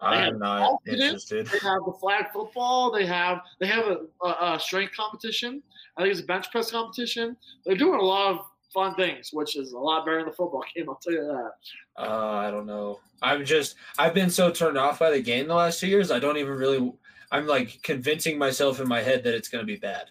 I'm 0.00 0.38
not 0.38 0.78
interested. 0.86 1.46
They 1.46 1.58
have 1.58 1.84
the 1.84 1.92
flag 2.00 2.32
football. 2.32 2.90
They 2.90 3.04
have 3.04 3.42
they 3.58 3.66
have 3.66 3.84
a, 3.86 4.26
a, 4.26 4.54
a 4.54 4.58
strength 4.58 4.96
competition. 4.96 5.62
I 5.98 6.00
think 6.00 6.12
it's 6.12 6.22
a 6.22 6.24
bench 6.24 6.50
press 6.50 6.70
competition. 6.70 7.36
They're 7.66 7.76
doing 7.76 8.00
a 8.00 8.02
lot 8.02 8.30
of 8.30 8.46
fun 8.72 8.94
things, 8.94 9.28
which 9.30 9.56
is 9.56 9.72
a 9.72 9.78
lot 9.78 10.06
better 10.06 10.20
than 10.20 10.28
the 10.28 10.32
football 10.32 10.64
game. 10.74 10.88
I'll 10.88 10.94
tell 10.94 11.12
you 11.12 11.26
that. 11.26 12.02
Uh, 12.02 12.30
I 12.30 12.50
don't 12.50 12.64
know. 12.64 13.00
I'm 13.20 13.44
just 13.44 13.74
I've 13.98 14.14
been 14.14 14.30
so 14.30 14.50
turned 14.50 14.78
off 14.78 15.00
by 15.00 15.10
the 15.10 15.20
game 15.20 15.48
the 15.48 15.54
last 15.54 15.80
two 15.80 15.86
years. 15.86 16.10
I 16.10 16.18
don't 16.18 16.38
even 16.38 16.54
really. 16.54 16.94
I'm 17.30 17.46
like 17.46 17.82
convincing 17.82 18.38
myself 18.38 18.80
in 18.80 18.88
my 18.88 19.02
head 19.02 19.22
that 19.24 19.34
it's 19.34 19.50
going 19.50 19.60
to 19.60 19.66
be 19.66 19.76
bad, 19.76 20.04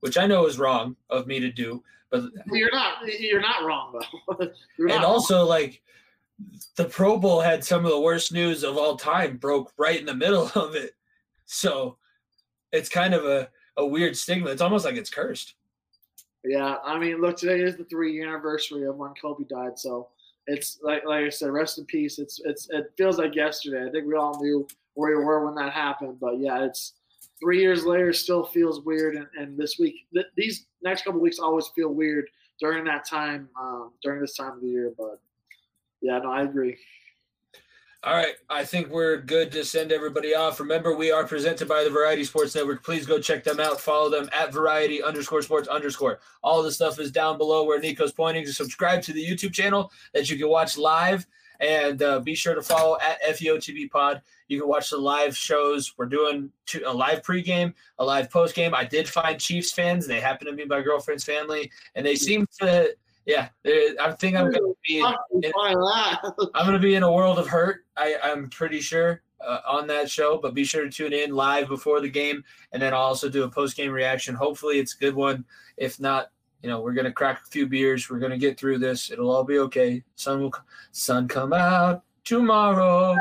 which 0.00 0.16
I 0.16 0.26
know 0.26 0.46
is 0.46 0.58
wrong 0.58 0.96
of 1.10 1.26
me 1.26 1.38
to 1.40 1.52
do. 1.52 1.82
But 2.08 2.22
You're 2.50 2.72
not 2.72 2.94
you're 3.20 3.42
not 3.42 3.62
wrong 3.64 4.00
though. 4.00 4.46
you're 4.78 4.88
and 4.88 5.02
not 5.02 5.04
also 5.04 5.44
like 5.44 5.82
the 6.76 6.84
Pro 6.84 7.18
Bowl 7.18 7.40
had 7.40 7.64
some 7.64 7.84
of 7.84 7.90
the 7.90 8.00
worst 8.00 8.32
news 8.32 8.64
of 8.64 8.76
all 8.76 8.96
time 8.96 9.36
broke 9.36 9.72
right 9.76 9.98
in 9.98 10.06
the 10.06 10.14
middle 10.14 10.50
of 10.54 10.74
it. 10.74 10.92
So 11.46 11.98
it's 12.72 12.88
kind 12.88 13.14
of 13.14 13.24
a, 13.24 13.48
a 13.76 13.86
weird 13.86 14.16
stigma. 14.16 14.50
It's 14.50 14.62
almost 14.62 14.84
like 14.84 14.96
it's 14.96 15.10
cursed. 15.10 15.54
Yeah, 16.44 16.76
I 16.84 16.98
mean, 16.98 17.20
look, 17.20 17.38
today 17.38 17.60
is 17.60 17.76
the 17.76 17.84
three 17.84 18.12
year 18.12 18.28
anniversary 18.28 18.84
of 18.84 18.96
when 18.96 19.14
Kobe 19.14 19.44
died, 19.44 19.78
so 19.78 20.08
it's 20.46 20.78
like 20.82 21.04
like 21.06 21.24
I 21.24 21.28
said, 21.30 21.50
rest 21.50 21.78
in 21.78 21.86
peace. 21.86 22.18
It's 22.18 22.38
it's 22.44 22.68
it 22.70 22.92
feels 22.98 23.16
like 23.16 23.34
yesterday. 23.34 23.86
I 23.86 23.90
think 23.90 24.06
we 24.06 24.14
all 24.14 24.38
knew 24.42 24.66
where 24.92 25.16
we 25.16 25.24
were 25.24 25.46
when 25.46 25.54
that 25.54 25.72
happened, 25.72 26.18
but 26.20 26.38
yeah, 26.38 26.64
it's 26.64 26.92
three 27.40 27.60
years 27.60 27.86
later. 27.86 28.12
Still 28.12 28.44
feels 28.44 28.82
weird, 28.82 29.16
and, 29.16 29.26
and 29.38 29.56
this 29.56 29.78
week, 29.78 30.06
th- 30.12 30.26
these 30.36 30.66
next 30.82 31.04
couple 31.04 31.20
weeks 31.20 31.38
always 31.38 31.68
feel 31.68 31.88
weird 31.88 32.28
during 32.60 32.84
that 32.84 33.08
time, 33.08 33.48
um, 33.58 33.92
during 34.02 34.20
this 34.20 34.36
time 34.36 34.52
of 34.52 34.60
the 34.60 34.68
year. 34.68 34.92
But 34.98 35.20
yeah, 36.04 36.18
no, 36.18 36.30
I 36.30 36.42
agree. 36.42 36.76
All 38.02 38.12
right. 38.12 38.34
I 38.50 38.66
think 38.66 38.90
we're 38.90 39.16
good 39.16 39.50
to 39.52 39.64
send 39.64 39.90
everybody 39.90 40.34
off. 40.34 40.60
Remember, 40.60 40.94
we 40.94 41.10
are 41.10 41.26
presented 41.26 41.66
by 41.66 41.82
the 41.82 41.88
Variety 41.88 42.22
Sports 42.22 42.54
Network. 42.54 42.84
Please 42.84 43.06
go 43.06 43.18
check 43.18 43.42
them 43.42 43.58
out. 43.58 43.80
Follow 43.80 44.10
them 44.10 44.28
at 44.34 44.52
variety 44.52 45.02
underscore 45.02 45.40
sports 45.40 45.68
underscore. 45.68 46.20
All 46.42 46.62
the 46.62 46.70
stuff 46.70 47.00
is 47.00 47.10
down 47.10 47.38
below 47.38 47.64
where 47.64 47.80
Nico's 47.80 48.12
pointing. 48.12 48.44
To 48.44 48.52
subscribe 48.52 49.00
to 49.04 49.14
the 49.14 49.26
YouTube 49.26 49.54
channel 49.54 49.90
that 50.12 50.28
you 50.28 50.36
can 50.36 50.50
watch 50.50 50.76
live. 50.76 51.26
And 51.60 52.02
uh, 52.02 52.20
be 52.20 52.34
sure 52.34 52.54
to 52.54 52.60
follow 52.60 52.98
at 53.00 53.22
FEOTB 53.22 53.90
Pod. 53.90 54.20
You 54.48 54.60
can 54.60 54.68
watch 54.68 54.90
the 54.90 54.98
live 54.98 55.34
shows. 55.34 55.94
We're 55.96 56.04
doing 56.04 56.50
two, 56.66 56.82
a 56.84 56.92
live 56.92 57.22
pregame, 57.22 57.72
a 57.98 58.04
live 58.04 58.28
postgame. 58.28 58.74
I 58.74 58.84
did 58.84 59.08
find 59.08 59.40
Chiefs 59.40 59.72
fans. 59.72 60.06
They 60.06 60.20
happen 60.20 60.46
to 60.46 60.52
be 60.52 60.66
my 60.66 60.82
girlfriend's 60.82 61.24
family, 61.24 61.70
and 61.94 62.04
they 62.04 62.16
seem 62.16 62.46
to, 62.60 62.94
yeah. 63.26 63.48
I 63.66 64.12
think 64.12 64.36
I'm 64.36 64.50
going 64.50 64.54
to 64.54 64.76
be. 64.86 65.00
Find 65.00 65.22
that. 65.32 66.20
I'm 66.54 66.72
to 66.72 66.78
be 66.78 66.94
in 66.94 67.02
a 67.02 67.12
world 67.12 67.38
of 67.38 67.46
hurt. 67.46 67.84
I, 67.96 68.16
I'm 68.22 68.48
pretty 68.50 68.80
sure 68.80 69.22
uh, 69.40 69.60
on 69.66 69.86
that 69.88 70.10
show, 70.10 70.38
but 70.38 70.54
be 70.54 70.64
sure 70.64 70.84
to 70.84 70.90
tune 70.90 71.12
in 71.12 71.34
live 71.34 71.68
before 71.68 72.00
the 72.00 72.08
game, 72.08 72.44
and 72.72 72.82
then 72.82 72.92
I'll 72.92 73.00
also 73.00 73.28
do 73.28 73.44
a 73.44 73.50
post 73.50 73.76
game 73.76 73.92
reaction. 73.92 74.34
Hopefully, 74.34 74.78
it's 74.78 74.94
a 74.94 74.98
good 74.98 75.14
one. 75.14 75.44
If 75.76 76.00
not, 76.00 76.30
you 76.62 76.68
know, 76.68 76.80
we're 76.80 76.94
going 76.94 77.04
to 77.04 77.12
crack 77.12 77.42
a 77.44 77.50
few 77.50 77.66
beers. 77.66 78.08
We're 78.08 78.18
going 78.18 78.32
to 78.32 78.38
get 78.38 78.58
through 78.58 78.78
this. 78.78 79.10
It'll 79.10 79.30
all 79.30 79.44
be 79.44 79.58
okay. 79.58 80.02
Sun 80.16 80.40
will 80.40 80.54
sun 80.92 81.28
come 81.28 81.52
out 81.52 82.02
tomorrow. 82.24 83.14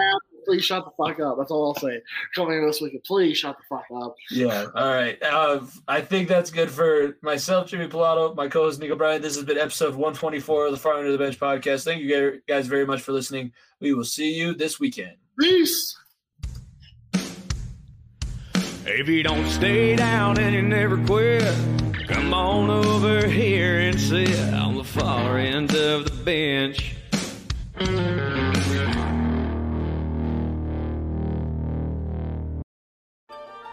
Please 0.45 0.63
shut 0.63 0.85
the 0.85 0.91
fuck 0.91 1.19
up. 1.19 1.37
That's 1.37 1.51
all 1.51 1.67
I'll 1.67 1.75
say. 1.75 2.01
Coming 2.35 2.59
in 2.59 2.65
this 2.65 2.81
weekend, 2.81 3.03
please 3.03 3.37
shut 3.37 3.57
the 3.57 3.63
fuck 3.75 3.85
up. 3.95 4.15
Yeah. 4.29 4.65
All 4.75 4.93
right. 4.93 5.21
Uh, 5.21 5.61
I 5.87 6.01
think 6.01 6.27
that's 6.27 6.51
good 6.51 6.69
for 6.69 7.17
myself, 7.21 7.67
Jimmy 7.67 7.87
Pilato, 7.87 8.35
my 8.35 8.47
co-host 8.47 8.79
Nico 8.79 8.95
Bryan. 8.95 9.21
This 9.21 9.35
has 9.35 9.45
been 9.45 9.57
episode 9.57 9.91
124 9.91 10.67
of 10.67 10.71
the 10.71 10.77
Far 10.77 10.97
End 10.97 11.07
of 11.07 11.13
the 11.13 11.17
Bench 11.17 11.39
podcast. 11.39 11.83
Thank 11.85 12.01
you 12.01 12.41
guys 12.47 12.67
very 12.67 12.85
much 12.85 13.01
for 13.01 13.11
listening. 13.11 13.51
We 13.79 13.93
will 13.93 14.03
see 14.03 14.33
you 14.33 14.53
this 14.53 14.79
weekend. 14.79 15.15
Peace. 15.39 15.97
If 18.85 19.07
you 19.07 19.23
don't 19.23 19.47
stay 19.47 19.95
down 19.95 20.37
and 20.39 20.53
you 20.53 20.61
never 20.61 20.97
quit, 21.05 21.43
come 22.07 22.33
on 22.33 22.69
over 22.69 23.27
here 23.27 23.79
and 23.79 23.99
sit 23.99 24.37
on 24.53 24.75
the 24.75 24.83
far 24.83 25.37
end 25.37 25.73
of 25.73 26.03
the 26.05 26.23
bench. 26.23 26.95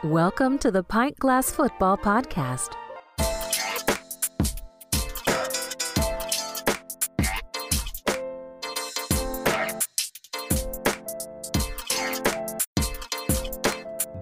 Welcome 0.04 0.56
to 0.60 0.70
the 0.70 0.82
Pint 0.82 1.18
Glass 1.18 1.50
Football 1.50 1.98
Podcast. 1.98 2.70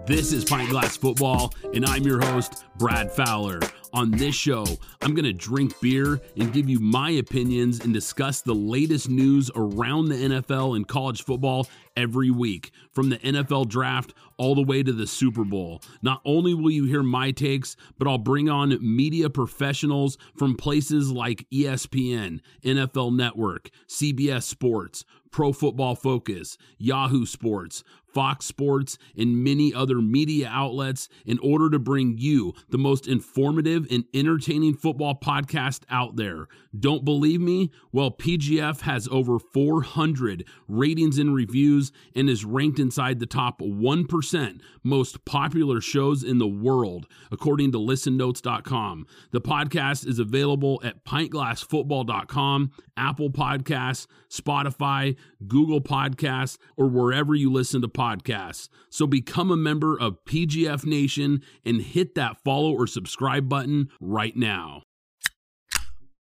This 0.05 0.33
is 0.33 0.45
Pint 0.45 0.69
Glass 0.71 0.97
Football, 0.97 1.55
and 1.73 1.87
I'm 1.87 2.03
your 2.03 2.21
host, 2.27 2.65
Brad 2.77 3.13
Fowler. 3.13 3.61
On 3.95 4.11
this 4.11 4.35
show, 4.35 4.67
I'm 5.01 5.15
going 5.15 5.25
to 5.25 5.33
drink 5.33 5.73
beer 5.81 6.21
and 6.37 6.53
give 6.53 6.69
you 6.69 6.79
my 6.79 7.11
opinions 7.11 7.81
and 7.81 7.95
discuss 7.95 8.43
the 8.43 8.55
latest 8.55 9.09
news 9.09 9.51
around 9.57 10.09
the 10.09 10.17
NFL 10.17 10.77
and 10.77 10.87
college 10.87 11.25
football 11.25 11.67
every 11.97 12.31
week, 12.31 12.71
from 12.93 13.09
the 13.09 13.17
NFL 13.19 13.69
draft 13.69 14.13
all 14.37 14.55
the 14.55 14.63
way 14.63 14.83
to 14.83 14.93
the 14.93 15.07
Super 15.07 15.43
Bowl. 15.43 15.83
Not 16.03 16.21
only 16.25 16.53
will 16.53 16.71
you 16.71 16.85
hear 16.85 17.03
my 17.03 17.31
takes, 17.31 17.77
but 17.99 18.07
I'll 18.07 18.19
bring 18.19 18.51
on 18.51 18.79
media 18.81 19.31
professionals 19.31 20.19
from 20.37 20.55
places 20.55 21.11
like 21.11 21.47
ESPN, 21.51 22.41
NFL 22.63 23.17
Network, 23.17 23.71
CBS 23.89 24.43
Sports, 24.43 25.05
Pro 25.31 25.53
Football 25.53 25.95
Focus, 25.95 26.59
Yahoo 26.79 27.27
Sports, 27.27 27.85
Fox 28.13 28.47
Sports, 28.47 28.99
and 29.17 29.45
many 29.45 29.73
other 29.73 30.01
media 30.01 30.49
outlets 30.51 31.09
in 31.27 31.39
order 31.41 31.71
to 31.71 31.79
bring 31.79 32.17
you 32.19 32.55
the 32.69 32.79
most 32.79 33.07
informative 33.07 33.87
and 33.91 34.05
entertaining 34.15 34.75
football 34.75 35.15
podcast 35.15 35.83
out 35.91 36.17
there. 36.17 36.49
Don't 36.79 37.05
believe 37.05 37.41
me? 37.41 37.71
Well, 37.93 38.11
PGF 38.11 38.81
has 38.81 39.09
over 39.09 39.39
400 39.39 40.45
ratings 40.67 41.19
and 41.19 41.35
reviews 41.35 41.93
and 42.15 42.29
is 42.31 42.45
ranked 42.45 42.79
inside 42.79 43.21
the 43.21 43.27
top 43.27 43.61
1% 43.61 44.61
most 44.83 45.25
popular 45.25 45.81
shows 45.81 46.25
in 46.25 46.39
the 46.39 46.49
world, 46.49 47.07
according 47.31 47.73
to 47.73 47.79
listennotes.com. 47.79 49.07
The 49.33 49.41
podcast 49.41 50.07
is 50.07 50.19
available 50.19 50.81
at 50.83 51.05
pintglassfootball.com, 51.05 52.73
Apple 52.97 53.31
Podcasts, 53.31 54.07
Spotify, 54.31 55.17
Google 55.47 55.81
Podcasts, 55.81 56.59
or 56.77 56.87
wherever 56.87 57.35
you 57.35 57.53
listen 57.53 57.81
to 57.83 57.89
podcasts. 57.89 58.69
So 58.91 59.07
become 59.07 59.51
a 59.51 59.57
member 59.57 59.99
of 59.99 60.25
PGF 60.25 60.85
Nation 60.85 61.43
and 61.65 61.81
hit 61.81 62.15
that 62.15 62.43
follow 62.45 62.73
or 62.73 62.87
subscribe 62.87 63.49
button 63.49 63.89
right 64.01 64.37
now. 64.37 64.83